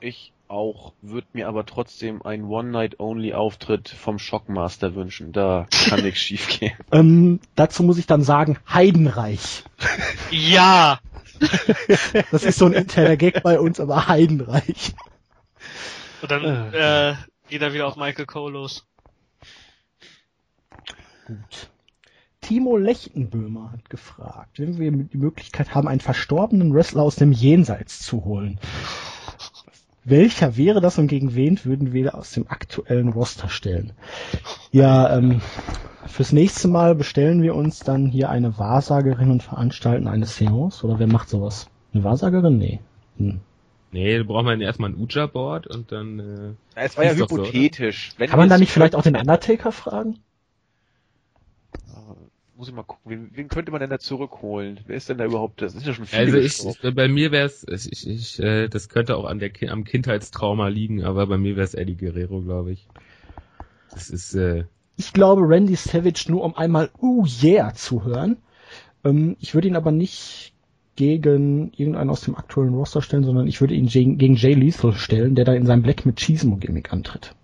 Ich 0.00 0.32
auch, 0.48 0.92
würde 1.02 1.26
mir 1.32 1.48
aber 1.48 1.66
trotzdem 1.66 2.22
einen 2.22 2.44
One-Night-Only-Auftritt 2.44 3.88
vom 3.88 4.18
Shockmaster 4.18 4.94
wünschen. 4.94 5.32
Da 5.32 5.66
kann 5.88 6.02
nichts 6.02 6.20
schiefgehen. 6.22 6.76
Ähm, 6.92 7.40
dazu 7.54 7.82
muss 7.82 7.98
ich 7.98 8.06
dann 8.06 8.22
sagen, 8.22 8.58
Heidenreich. 8.68 9.64
Ja! 10.30 11.00
Das 12.30 12.44
ist 12.44 12.58
so 12.58 12.64
ein 12.64 12.72
interner 12.72 13.18
Gag 13.18 13.42
bei 13.42 13.60
uns, 13.60 13.78
aber 13.78 14.08
Heidenreich. 14.08 14.94
Und 16.22 16.30
dann 16.30 16.72
äh, 16.72 17.14
geht 17.50 17.60
er 17.60 17.74
wieder 17.74 17.86
auf 17.86 17.96
Michael 17.96 18.24
Cole 18.24 18.54
los. 18.54 18.86
Gut. 21.26 21.68
Timo 22.46 22.76
Lechtenböhmer 22.76 23.72
hat 23.72 23.90
gefragt, 23.90 24.60
wenn 24.60 24.78
wir 24.78 24.92
die 24.92 25.18
Möglichkeit 25.18 25.74
haben, 25.74 25.88
einen 25.88 25.98
verstorbenen 25.98 26.72
Wrestler 26.72 27.02
aus 27.02 27.16
dem 27.16 27.32
Jenseits 27.32 28.02
zu 28.02 28.24
holen. 28.24 28.60
Welcher 30.04 30.56
wäre 30.56 30.80
das 30.80 30.96
und 30.96 31.08
gegen 31.08 31.34
wen 31.34 31.58
würden 31.64 31.92
wir 31.92 32.14
aus 32.14 32.30
dem 32.30 32.46
aktuellen 32.46 33.08
Roster 33.08 33.48
stellen? 33.48 33.94
Ja, 34.70 35.18
ähm, 35.18 35.40
fürs 36.06 36.30
nächste 36.30 36.68
Mal 36.68 36.94
bestellen 36.94 37.42
wir 37.42 37.56
uns 37.56 37.80
dann 37.80 38.06
hier 38.06 38.30
eine 38.30 38.56
Wahrsagerin 38.58 39.32
und 39.32 39.42
veranstalten 39.42 40.06
eine 40.06 40.26
Seance. 40.26 40.86
Oder 40.86 41.00
wer 41.00 41.08
macht 41.08 41.28
sowas? 41.28 41.68
Eine 41.92 42.04
Wahrsagerin? 42.04 42.58
Nee. 42.58 42.78
Hm. 43.18 43.40
Nee, 43.90 44.18
da 44.18 44.22
braucht 44.22 44.44
man 44.44 44.60
erstmal 44.60 44.90
ein 44.90 44.96
Uja-Board 44.96 45.66
und 45.66 45.90
dann, 45.90 46.20
äh, 46.20 46.52
Es 46.76 46.96
war 46.96 47.06
ja 47.06 47.16
so, 47.16 47.24
hypothetisch. 47.24 48.12
Wenn 48.18 48.30
Kann 48.30 48.38
man 48.38 48.48
da 48.48 48.56
nicht 48.56 48.70
vielleicht 48.70 48.94
auch 48.94 49.02
den 49.02 49.16
Undertaker 49.16 49.72
fragen? 49.72 50.20
Muss 52.56 52.68
ich 52.68 52.74
mal 52.74 52.84
gucken, 52.84 53.10
wen, 53.10 53.30
wen 53.34 53.48
könnte 53.48 53.70
man 53.70 53.80
denn 53.80 53.90
da 53.90 53.98
zurückholen? 53.98 54.80
Wer 54.86 54.96
ist 54.96 55.10
denn 55.10 55.18
da 55.18 55.26
überhaupt? 55.26 55.60
Das 55.60 55.74
ist 55.74 55.86
ja 55.86 55.92
schon 55.92 56.06
viel. 56.06 56.18
Also 56.18 56.38
ich, 56.38 56.64
ich 56.64 56.94
bei 56.94 57.06
mir 57.06 57.30
wäre 57.30 57.44
es, 57.44 57.66
ich, 57.68 58.06
ich, 58.06 58.38
äh, 58.40 58.68
das 58.68 58.88
könnte 58.88 59.16
auch 59.16 59.26
an 59.26 59.38
der 59.38 59.50
am 59.70 59.84
Kindheitstrauma 59.84 60.68
liegen, 60.68 61.04
aber 61.04 61.26
bei 61.26 61.36
mir 61.36 61.56
wäre 61.56 61.64
es 61.64 61.74
Eddie 61.74 61.96
Guerrero, 61.96 62.40
glaube 62.40 62.72
ich. 62.72 62.88
Das 63.92 64.08
ist, 64.08 64.34
äh, 64.34 64.64
Ich 64.96 65.12
glaube 65.12 65.42
Randy 65.42 65.76
Savage 65.76 66.24
nur 66.28 66.44
um 66.44 66.56
einmal 66.56 66.90
Oh 66.98 67.26
yeah 67.42 67.74
zu 67.74 68.04
hören. 68.04 68.38
Ähm, 69.04 69.36
ich 69.38 69.54
würde 69.54 69.68
ihn 69.68 69.76
aber 69.76 69.92
nicht 69.92 70.54
gegen 70.96 71.72
irgendeinen 71.76 72.10
aus 72.10 72.22
dem 72.22 72.36
aktuellen 72.36 72.74
Roster 72.74 73.02
stellen, 73.02 73.24
sondern 73.24 73.46
ich 73.46 73.60
würde 73.60 73.74
ihn 73.74 73.86
gegen 73.86 74.34
Jay 74.34 74.54
Lethal 74.54 74.94
stellen, 74.94 75.34
der 75.34 75.44
da 75.44 75.52
in 75.52 75.66
seinem 75.66 75.82
Black 75.82 76.06
mit 76.06 76.16
Chismo-Gimmick 76.16 76.92
antritt. 76.92 77.35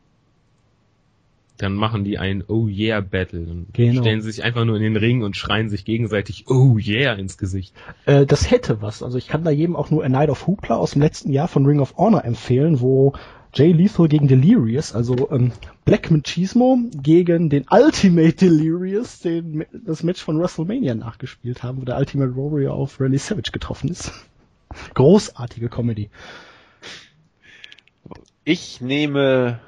Dann 1.58 1.74
machen 1.74 2.02
die 2.02 2.18
ein 2.18 2.42
Oh 2.48 2.66
Yeah 2.66 3.00
Battle 3.00 3.46
und 3.50 3.74
Genau. 3.74 4.00
stellen 4.00 4.22
sich 4.22 4.42
einfach 4.42 4.64
nur 4.64 4.76
in 4.76 4.82
den 4.82 4.96
Ring 4.96 5.22
und 5.22 5.36
schreien 5.36 5.68
sich 5.68 5.84
gegenseitig 5.84 6.46
Oh 6.48 6.76
Yeah 6.78 7.14
ins 7.14 7.38
Gesicht. 7.38 7.74
Äh, 8.06 8.26
das 8.26 8.50
hätte 8.50 8.82
was. 8.82 9.02
Also 9.02 9.18
ich 9.18 9.28
kann 9.28 9.44
da 9.44 9.50
jedem 9.50 9.76
auch 9.76 9.90
nur 9.90 10.04
A 10.04 10.08
Night 10.08 10.30
of 10.30 10.46
Hoopla 10.46 10.76
aus 10.76 10.92
dem 10.92 11.02
letzten 11.02 11.30
Jahr 11.32 11.48
von 11.48 11.66
Ring 11.66 11.80
of 11.80 11.96
Honor 11.96 12.24
empfehlen, 12.24 12.80
wo 12.80 13.12
Jay 13.54 13.70
Lethal 13.70 14.08
gegen 14.08 14.28
Delirious, 14.28 14.94
also 14.94 15.30
ähm, 15.30 15.52
Black 15.84 16.10
Machismo 16.10 16.78
gegen 17.02 17.50
den 17.50 17.66
Ultimate 17.70 18.32
Delirious, 18.32 19.20
den, 19.20 19.66
das 19.72 20.02
Match 20.02 20.22
von 20.22 20.40
WrestleMania 20.40 20.94
nachgespielt 20.94 21.62
haben, 21.62 21.82
wo 21.82 21.84
der 21.84 21.98
Ultimate 21.98 22.34
Warrior 22.34 22.72
auf 22.74 22.98
Randy 22.98 23.18
Savage 23.18 23.50
getroffen 23.52 23.90
ist. 23.90 24.10
Großartige 24.94 25.68
Comedy. 25.68 26.08
Ich 28.44 28.80
nehme 28.80 29.60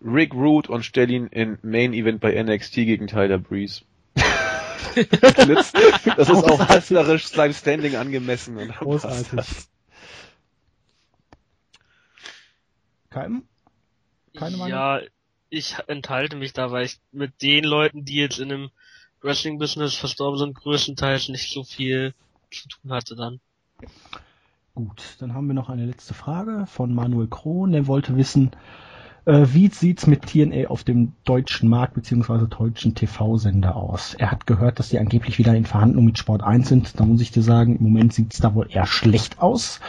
Rick 0.00 0.34
Root 0.34 0.68
und 0.68 0.84
stelle 0.84 1.12
ihn 1.12 1.26
in 1.26 1.58
Main 1.62 1.92
Event 1.92 2.20
bei 2.20 2.40
NXT 2.40 2.74
gegen 2.74 3.06
Tyler 3.06 3.38
Breeze. 3.38 3.82
das 4.94 6.28
ist 6.28 6.44
auch 6.44 6.68
wrestlerisch 6.68 7.26
seinem 7.26 7.52
Standing 7.52 7.96
angemessen. 7.96 8.56
Und 8.56 8.74
Großartig. 8.74 9.40
Keinem? 13.10 13.42
Keine 14.36 14.56
Meinung? 14.56 14.68
Ja, 14.68 15.00
ich 15.50 15.76
enthalte 15.86 16.36
mich 16.36 16.52
da, 16.52 16.70
weil 16.70 16.84
ich 16.84 17.00
mit 17.10 17.42
den 17.42 17.64
Leuten, 17.64 18.04
die 18.04 18.16
jetzt 18.16 18.38
in 18.38 18.50
dem 18.50 18.70
Wrestling-Business 19.22 19.94
verstorben 19.94 20.38
sind, 20.38 20.54
größtenteils 20.54 21.28
nicht 21.28 21.52
so 21.52 21.64
viel 21.64 22.14
zu 22.50 22.68
tun 22.68 22.92
hatte 22.92 23.16
dann. 23.16 23.40
Gut, 24.74 25.16
dann 25.18 25.34
haben 25.34 25.48
wir 25.48 25.54
noch 25.54 25.68
eine 25.68 25.86
letzte 25.86 26.14
Frage 26.14 26.66
von 26.66 26.94
Manuel 26.94 27.26
Krohn. 27.26 27.72
Der 27.72 27.86
wollte 27.86 28.16
wissen, 28.16 28.52
äh, 29.28 29.46
wie 29.52 29.68
sieht's 29.68 30.06
mit 30.06 30.22
TNA 30.26 30.68
auf 30.68 30.84
dem 30.84 31.12
deutschen 31.24 31.68
Markt 31.68 31.94
bzw. 31.94 32.46
deutschen 32.46 32.94
TV-Sender 32.94 33.76
aus? 33.76 34.14
Er 34.14 34.30
hat 34.30 34.46
gehört, 34.46 34.78
dass 34.78 34.88
die 34.88 34.98
angeblich 34.98 35.38
wieder 35.38 35.54
in 35.54 35.66
Verhandlungen 35.66 36.06
mit 36.06 36.18
Sport 36.18 36.42
1 36.42 36.66
sind. 36.66 36.98
Da 36.98 37.04
muss 37.04 37.20
ich 37.20 37.30
dir 37.30 37.42
sagen, 37.42 37.76
im 37.76 37.84
Moment 37.84 38.14
sieht's 38.14 38.38
da 38.38 38.54
wohl 38.54 38.68
eher 38.70 38.86
schlecht 38.86 39.40
aus. 39.42 39.80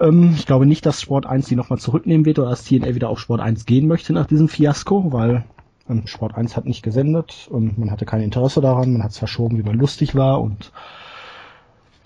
Ähm, 0.00 0.34
ich 0.36 0.46
glaube 0.46 0.64
nicht, 0.64 0.86
dass 0.86 1.02
Sport 1.02 1.26
1 1.26 1.48
die 1.48 1.56
nochmal 1.56 1.80
zurücknehmen 1.80 2.24
wird 2.24 2.38
oder 2.38 2.50
dass 2.50 2.64
TNA 2.64 2.94
wieder 2.94 3.08
auf 3.08 3.18
Sport 3.18 3.40
1 3.40 3.66
gehen 3.66 3.88
möchte 3.88 4.12
nach 4.12 4.26
diesem 4.26 4.48
Fiasko, 4.48 5.12
weil 5.12 5.44
ähm, 5.90 6.06
Sport 6.06 6.36
1 6.36 6.56
hat 6.56 6.64
nicht 6.64 6.84
gesendet 6.84 7.48
und 7.50 7.78
man 7.78 7.90
hatte 7.90 8.06
kein 8.06 8.22
Interesse 8.22 8.60
daran, 8.60 8.92
man 8.92 9.02
hat 9.02 9.10
es 9.10 9.18
verschoben, 9.18 9.58
wie 9.58 9.64
man 9.64 9.76
lustig 9.76 10.14
war 10.14 10.40
und 10.40 10.70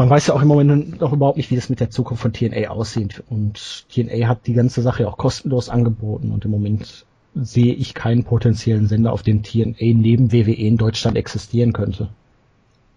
man 0.03 0.11
weiß 0.11 0.27
ja 0.27 0.35
auch 0.35 0.43
im 0.43 0.49
Moment 0.49 1.01
noch 1.01 1.12
überhaupt 1.12 1.37
nicht, 1.37 1.53
wie 1.53 1.55
das 1.55 1.69
mit 1.69 1.79
der 1.79 1.91
Zukunft 1.91 2.23
von 2.23 2.33
TNA 2.33 2.70
aussieht. 2.70 3.23
Und 3.31 3.87
TNA 3.89 4.27
hat 4.27 4.49
die 4.49 4.53
ganze 4.53 4.83
Sache 4.83 5.07
auch 5.07 5.16
kostenlos 5.16 5.69
angeboten 5.69 6.33
und 6.33 6.45
im 6.45 6.51
Moment 6.51 7.07
sehe 7.37 7.73
ich 7.73 7.95
keinen 7.95 8.24
potenziellen 8.24 8.89
Sender, 8.89 9.12
auf 9.12 9.23
dem 9.23 9.45
TNA 9.45 9.77
neben 9.79 10.33
WWE 10.33 10.53
in 10.53 10.77
Deutschland 10.77 11.16
existieren 11.16 11.73
könnte. 11.73 12.09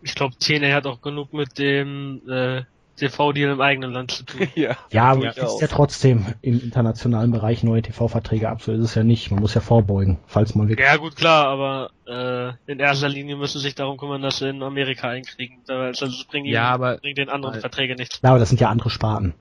Ich 0.02 0.15
glaube, 0.15 0.36
TNA 0.40 0.73
hat 0.73 0.88
auch 0.88 1.02
genug 1.02 1.32
mit 1.32 1.60
dem 1.60 2.22
äh, 2.27 2.64
TV-Deal 2.97 3.51
im 3.51 3.61
eigenen 3.61 3.91
Land 3.91 4.11
zu 4.11 4.23
tun. 4.23 4.47
Ja. 4.55 4.77
Ja, 4.91 5.03
aber 5.11 5.27
es 5.27 5.38
ist 5.38 5.61
ja 5.61 5.67
trotzdem 5.67 6.26
im 6.41 6.59
internationalen 6.61 7.31
Bereich 7.31 7.63
neue 7.63 7.81
TV-Verträge 7.81 8.49
ab, 8.49 8.61
so 8.61 8.72
ist 8.72 8.80
es 8.81 8.95
ja 8.95 9.03
nicht. 9.03 9.31
Man 9.31 9.39
muss 9.41 9.53
ja 9.53 9.61
vorbeugen, 9.61 10.17
falls 10.27 10.55
man 10.55 10.69
wirklich. 10.69 10.88
Ja 10.88 10.95
gut, 10.97 11.15
klar, 11.15 11.47
aber 11.47 11.89
äh, 12.07 12.72
in 12.72 12.80
erster 12.80 13.09
Linie 13.09 13.35
müssen 13.35 13.57
sie 13.59 13.63
sich 13.65 13.76
darum 13.76 13.97
kümmern, 13.97 14.22
dass 14.22 14.38
sie 14.39 14.49
in 14.49 14.63
Amerika 14.63 15.09
einkriegen. 15.09 15.57
Also 15.67 16.07
bringt, 16.30 16.47
Ja, 16.47 16.69
aber- 16.72 16.97
bringt 16.97 17.17
den 17.17 17.30
anderen 17.30 17.55
Weil- 17.55 17.61
Verträge 17.61 17.95
nichts. 17.95 18.19
Ja, 18.23 18.30
aber 18.30 18.39
das 18.39 18.49
sind 18.49 18.61
ja 18.61 18.69
andere 18.69 18.89
Sparten. 18.89 19.34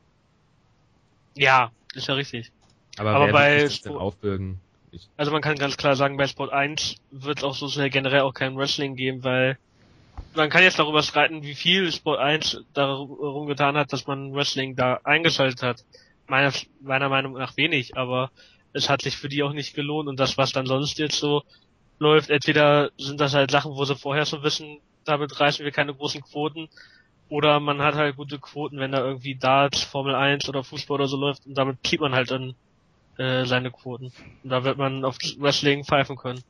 Ja, 1.37 1.71
ist 1.95 2.09
ja 2.09 2.15
richtig. 2.15 2.51
Aber, 2.97 3.11
Aber 3.15 3.27
wer 3.27 3.33
bei 3.33 3.57
wird 3.59 3.69
sich 3.71 3.79
das 3.79 3.83
denn 3.85 3.93
Sport- 3.93 4.03
aufbürgen? 4.03 4.61
Ich, 4.93 5.09
Also 5.17 5.33
man 5.33 5.43
kann 5.43 5.57
ganz 5.57 5.77
klar 5.77 5.97
sagen, 5.97 6.17
bei 6.17 6.27
Sport 6.29 6.53
1 6.53 6.97
wird 7.11 7.39
es 7.39 7.45
auch 7.45 7.55
so 7.55 7.69
schnell 7.69 7.91
generell 7.91 8.21
auch 8.21 8.33
kein 8.35 8.57
Wrestling 8.57 8.95
geben, 8.95 9.25
weil 9.25 9.59
man 10.35 10.51
kann 10.51 10.63
jetzt 10.63 10.79
darüber 10.79 11.03
streiten, 11.03 11.43
wie 11.43 11.55
viel 11.55 11.93
Sport 11.93 12.19
1 12.19 12.65
darum 12.73 13.47
getan 13.47 13.77
hat, 13.77 13.93
dass 13.93 14.07
man 14.07 14.35
Wrestling 14.35 14.77
da 14.77 15.01
eingeschaltet 15.05 15.63
hat. 15.63 15.85
Meiner, 16.27 16.53
meiner 16.81 17.09
Meinung 17.09 17.35
nach 17.35 17.57
wenig, 17.57 17.97
aber 17.97 18.31
es 18.73 18.89
hat 18.89 19.03
sich 19.03 19.17
für 19.17 19.29
die 19.29 19.43
auch 19.43 19.53
nicht 19.53 19.75
gelohnt 19.75 20.09
und 20.09 20.19
das, 20.19 20.39
was 20.39 20.53
dann 20.53 20.67
sonst 20.67 20.99
jetzt 20.99 21.19
so 21.19 21.43
läuft, 21.99 22.31
entweder 22.31 22.91
sind 22.97 23.21
das 23.21 23.35
halt 23.35 23.51
Sachen, 23.51 23.73
wo 23.73 23.85
sie 23.85 23.95
vorher 23.95 24.27
schon 24.27 24.43
wissen, 24.43 24.79
damit 25.05 25.39
reißen 25.39 25.65
wir 25.65 25.71
keine 25.71 25.95
großen 25.95 26.23
Quoten, 26.23 26.69
oder 27.29 27.61
man 27.61 27.83
hat 27.83 27.95
halt 27.95 28.17
gute 28.17 28.39
Quoten, 28.39 28.79
wenn 28.79 28.93
da 28.93 29.05
irgendwie 29.05 29.35
Darts, 29.35 29.83
Formel 29.83 30.15
1 30.15 30.49
oder 30.49 30.63
Fußball 30.65 30.97
oder 30.97 31.09
so 31.09 31.17
läuft 31.17 31.47
und 31.47 31.57
damit 31.57 31.83
kriegt 31.83 32.01
man 32.01 32.15
halt 32.15 32.31
dann 32.31 32.55
äh, 33.17 33.45
seine 33.45 33.71
Quoten. 33.71 34.13
Und 34.43 34.51
da 34.51 34.65
wird 34.65 34.79
man 34.79 35.05
auf 35.05 35.17
Wrestling 35.39 35.85
pfeifen 35.85 36.17
können. 36.17 36.43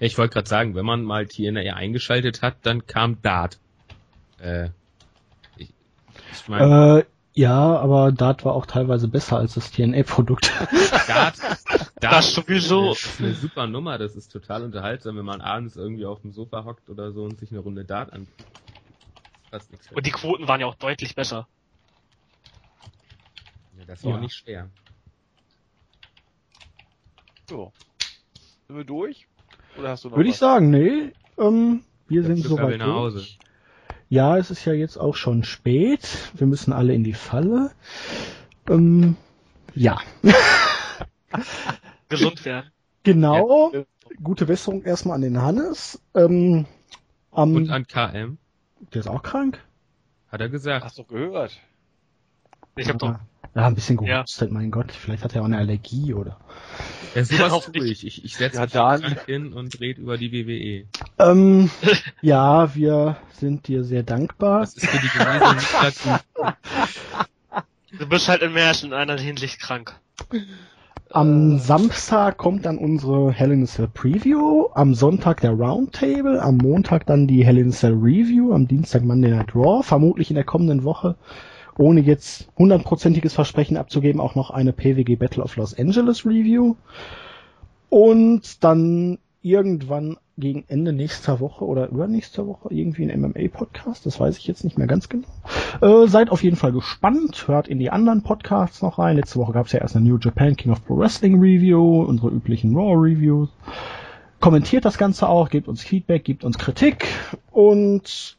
Ich 0.00 0.18
wollte 0.18 0.34
gerade 0.34 0.48
sagen, 0.48 0.74
wenn 0.74 0.86
man 0.86 1.04
mal 1.04 1.26
TNA 1.26 1.74
eingeschaltet 1.74 2.42
hat, 2.42 2.56
dann 2.62 2.86
kam 2.86 3.20
Dart. 3.22 3.58
Äh, 4.38 4.70
ich, 5.56 5.72
ich 6.32 6.48
meine, 6.48 6.98
Äh, 7.00 7.04
ja, 7.34 7.78
aber 7.78 8.10
Dart 8.10 8.44
war 8.44 8.54
auch 8.54 8.66
teilweise 8.66 9.06
besser 9.06 9.36
als 9.38 9.54
das 9.54 9.70
TNA-Produkt. 9.70 10.50
Dart, 11.06 11.36
Dart 12.00 12.12
Das 12.14 12.34
sowieso. 12.34 12.92
ist 12.92 13.20
eine 13.20 13.34
super 13.34 13.66
Nummer, 13.66 13.98
das 13.98 14.16
ist 14.16 14.32
total 14.32 14.64
unterhaltsam, 14.64 15.16
wenn 15.16 15.24
man 15.24 15.40
abends 15.40 15.76
irgendwie 15.76 16.06
auf 16.06 16.20
dem 16.22 16.32
Sofa 16.32 16.64
hockt 16.64 16.88
oder 16.88 17.12
so 17.12 17.22
und 17.24 17.38
sich 17.38 17.50
eine 17.50 17.60
Runde 17.60 17.84
Dart 17.84 18.12
an. 18.12 18.26
Und 19.94 20.06
die 20.06 20.10
Quoten 20.12 20.48
waren 20.48 20.60
ja 20.60 20.66
auch 20.66 20.76
deutlich 20.76 21.14
besser. 21.14 21.46
Ja, 23.78 23.84
das 23.86 24.02
war 24.04 24.10
Ja. 24.12 24.16
auch 24.16 24.20
nicht 24.20 24.34
schwer. 24.34 24.68
So. 27.48 27.72
Sind 28.68 28.76
wir 28.76 28.84
durch? 28.84 29.26
Oder 29.80 29.90
hast 29.90 30.04
du 30.04 30.08
noch 30.10 30.16
Würde 30.16 30.28
ich 30.28 30.34
was? 30.34 30.40
sagen, 30.40 30.70
nee. 30.70 31.12
Ähm, 31.38 31.82
wir 32.08 32.22
Der 32.22 32.36
sind 32.36 32.44
soweit 32.44 32.78
nach 32.78 32.86
Hause. 32.86 33.18
durch. 33.18 33.38
Ja, 34.08 34.36
es 34.36 34.50
ist 34.50 34.64
ja 34.64 34.72
jetzt 34.72 34.96
auch 34.96 35.14
schon 35.14 35.44
spät. 35.44 36.06
Wir 36.34 36.46
müssen 36.46 36.72
alle 36.72 36.94
in 36.94 37.04
die 37.04 37.12
Falle. 37.14 37.70
Ähm, 38.68 39.16
ja, 39.74 39.98
Gesund 42.08 42.44
werden. 42.44 42.70
genau. 43.04 43.70
Ja. 43.72 43.84
Gute 44.22 44.46
Besserung 44.46 44.82
erstmal 44.82 45.14
an 45.16 45.22
den 45.22 45.40
Hannes. 45.40 46.02
Ähm, 46.14 46.66
am, 47.30 47.54
Und 47.54 47.70
an 47.70 47.86
KM, 47.86 48.38
der 48.92 49.00
ist 49.00 49.06
auch 49.08 49.22
krank? 49.22 49.60
hat 50.28 50.40
er 50.40 50.48
gesagt. 50.48 50.84
Hast 50.84 50.98
du 50.98 51.04
gehört? 51.04 51.58
Ich 52.76 52.88
habe 52.88 52.98
doch. 52.98 53.14
Ja, 53.54 53.62
ja, 53.62 53.66
ein 53.66 53.74
bisschen 53.74 53.98
Ja. 54.04 54.18
gehustet, 54.18 54.50
mein 54.52 54.70
Gott. 54.70 54.92
Vielleicht 54.92 55.24
hat 55.24 55.34
er 55.34 55.42
auch 55.42 55.46
eine 55.46 55.58
Allergie 55.58 56.14
oder. 56.14 56.36
Ja, 57.14 57.24
sowas 57.24 57.64
tue 57.72 57.86
ich. 57.86 58.06
Ich, 58.06 58.24
ich 58.24 58.36
setze 58.36 58.58
Ja, 58.58 58.62
mich 58.64 58.72
dann. 58.72 59.16
hin 59.26 59.52
und 59.52 59.80
rede 59.80 60.00
über 60.00 60.16
die 60.18 60.32
WWE. 60.32 60.86
Ähm, 61.18 61.70
ja, 62.22 62.74
wir 62.74 63.16
sind 63.32 63.68
dir 63.68 63.84
sehr 63.84 64.02
dankbar. 64.02 64.60
Das 64.60 64.74
ist 64.74 64.86
für 64.86 64.98
die 64.98 65.54
nicht 65.54 65.74
dazu. 65.82 66.08
Du 67.98 68.06
bist 68.08 68.28
halt 68.28 68.42
im 68.42 68.54
März 68.54 68.82
in 68.82 68.92
einer 68.92 69.18
Hinsicht 69.18 69.60
krank. 69.60 69.94
Am 71.12 71.58
Samstag 71.58 72.38
kommt 72.38 72.66
dann 72.66 72.78
unsere 72.78 73.32
Hell 73.32 73.50
in 73.50 73.64
a 73.64 73.66
Cell 73.66 73.88
Preview, 73.92 74.68
am 74.74 74.94
Sonntag 74.94 75.40
der 75.40 75.50
Roundtable, 75.50 76.40
am 76.40 76.56
Montag 76.58 77.04
dann 77.06 77.26
die 77.26 77.44
Hell 77.44 77.58
in 77.58 77.70
a 77.70 77.72
Cell 77.72 77.94
Review, 77.94 78.52
am 78.52 78.68
Dienstag 78.68 79.02
Monday 79.02 79.32
Night 79.32 79.52
Raw, 79.56 79.82
vermutlich 79.82 80.30
in 80.30 80.36
der 80.36 80.44
kommenden 80.44 80.84
Woche, 80.84 81.16
ohne 81.80 82.02
jetzt 82.02 82.46
hundertprozentiges 82.58 83.32
Versprechen 83.32 83.78
abzugeben, 83.78 84.20
auch 84.20 84.34
noch 84.34 84.50
eine 84.50 84.74
PWG 84.74 85.16
Battle 85.16 85.42
of 85.42 85.56
Los 85.56 85.76
Angeles 85.76 86.26
Review. 86.26 86.76
Und 87.88 88.62
dann 88.62 89.18
irgendwann 89.40 90.18
gegen 90.36 90.64
Ende 90.68 90.92
nächster 90.92 91.40
Woche 91.40 91.64
oder 91.64 91.88
übernächster 91.88 92.46
Woche 92.46 92.68
irgendwie 92.70 93.10
ein 93.10 93.20
MMA-Podcast, 93.20 94.04
das 94.04 94.20
weiß 94.20 94.36
ich 94.36 94.46
jetzt 94.46 94.62
nicht 94.62 94.76
mehr 94.76 94.86
ganz 94.86 95.08
genau. 95.08 95.26
Äh, 95.80 96.06
seid 96.06 96.30
auf 96.30 96.42
jeden 96.42 96.56
Fall 96.56 96.72
gespannt, 96.72 97.48
hört 97.48 97.66
in 97.66 97.78
die 97.78 97.90
anderen 97.90 98.22
Podcasts 98.22 98.82
noch 98.82 98.98
rein. 98.98 99.16
Letzte 99.16 99.38
Woche 99.38 99.52
gab 99.52 99.66
es 99.66 99.72
ja 99.72 99.80
erst 99.80 99.96
eine 99.96 100.06
New 100.06 100.18
Japan 100.18 100.56
King 100.56 100.72
of 100.72 100.84
Pro 100.84 100.98
Wrestling 100.98 101.40
Review, 101.40 102.02
unsere 102.02 102.28
üblichen 102.28 102.76
Raw 102.76 102.92
Reviews. 102.94 103.48
Kommentiert 104.40 104.84
das 104.84 104.98
Ganze 104.98 105.28
auch, 105.28 105.48
gebt 105.48 105.66
uns 105.66 105.82
Feedback, 105.82 106.24
gebt 106.24 106.44
uns 106.44 106.58
Kritik 106.58 107.06
und 107.50 108.36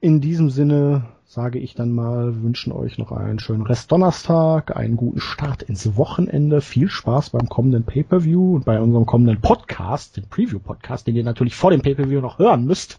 in 0.00 0.20
diesem 0.22 0.48
Sinne 0.48 1.04
sage 1.32 1.58
ich 1.58 1.74
dann 1.74 1.92
mal, 1.92 2.42
wünschen 2.42 2.74
euch 2.74 2.98
noch 2.98 3.10
einen 3.10 3.38
schönen 3.38 3.62
Rest 3.62 3.90
Donnerstag, 3.90 4.76
einen 4.76 4.98
guten 4.98 5.22
Start 5.22 5.62
ins 5.62 5.96
Wochenende, 5.96 6.60
viel 6.60 6.90
Spaß 6.90 7.30
beim 7.30 7.48
kommenden 7.48 7.84
Pay-Per-View 7.84 8.56
und 8.56 8.66
bei 8.66 8.78
unserem 8.78 9.06
kommenden 9.06 9.40
Podcast, 9.40 10.18
den 10.18 10.28
Preview-Podcast, 10.28 11.06
den 11.06 11.16
ihr 11.16 11.24
natürlich 11.24 11.56
vor 11.56 11.70
dem 11.70 11.80
Pay-Per-View 11.80 12.20
noch 12.20 12.38
hören 12.38 12.66
müsst. 12.66 12.98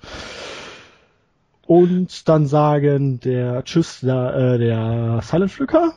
Und 1.68 2.28
dann 2.28 2.48
sagen 2.48 3.20
der 3.20 3.66
Tschüss, 3.66 4.00
der, 4.00 4.34
äh, 4.34 4.58
der 4.58 5.20
Silent 5.22 5.52
Flücker. 5.52 5.94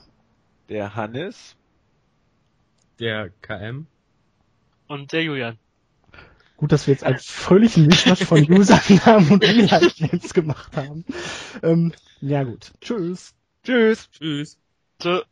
Der 0.68 0.94
Hannes. 0.94 1.56
Der 3.00 3.30
KM. 3.40 3.86
Und 4.88 5.10
der 5.14 5.22
Julian. 5.22 5.56
Gut, 6.56 6.72
dass 6.72 6.86
wir 6.86 6.92
jetzt 6.92 7.04
einen 7.04 7.18
fröhlichen 7.18 7.86
Mischmasch 7.86 8.24
von 8.24 8.40
Usernamen 8.50 9.30
und 9.30 9.44
Real-Life-Names 9.44 10.32
gemacht 10.32 10.76
haben. 10.76 11.04
Ähm, 11.62 11.92
ja 12.20 12.44
gut. 12.44 12.72
Tschüss. 12.80 13.34
Tschüss. 13.62 14.08
Tschüss. 14.10 14.58
So. 15.02 15.22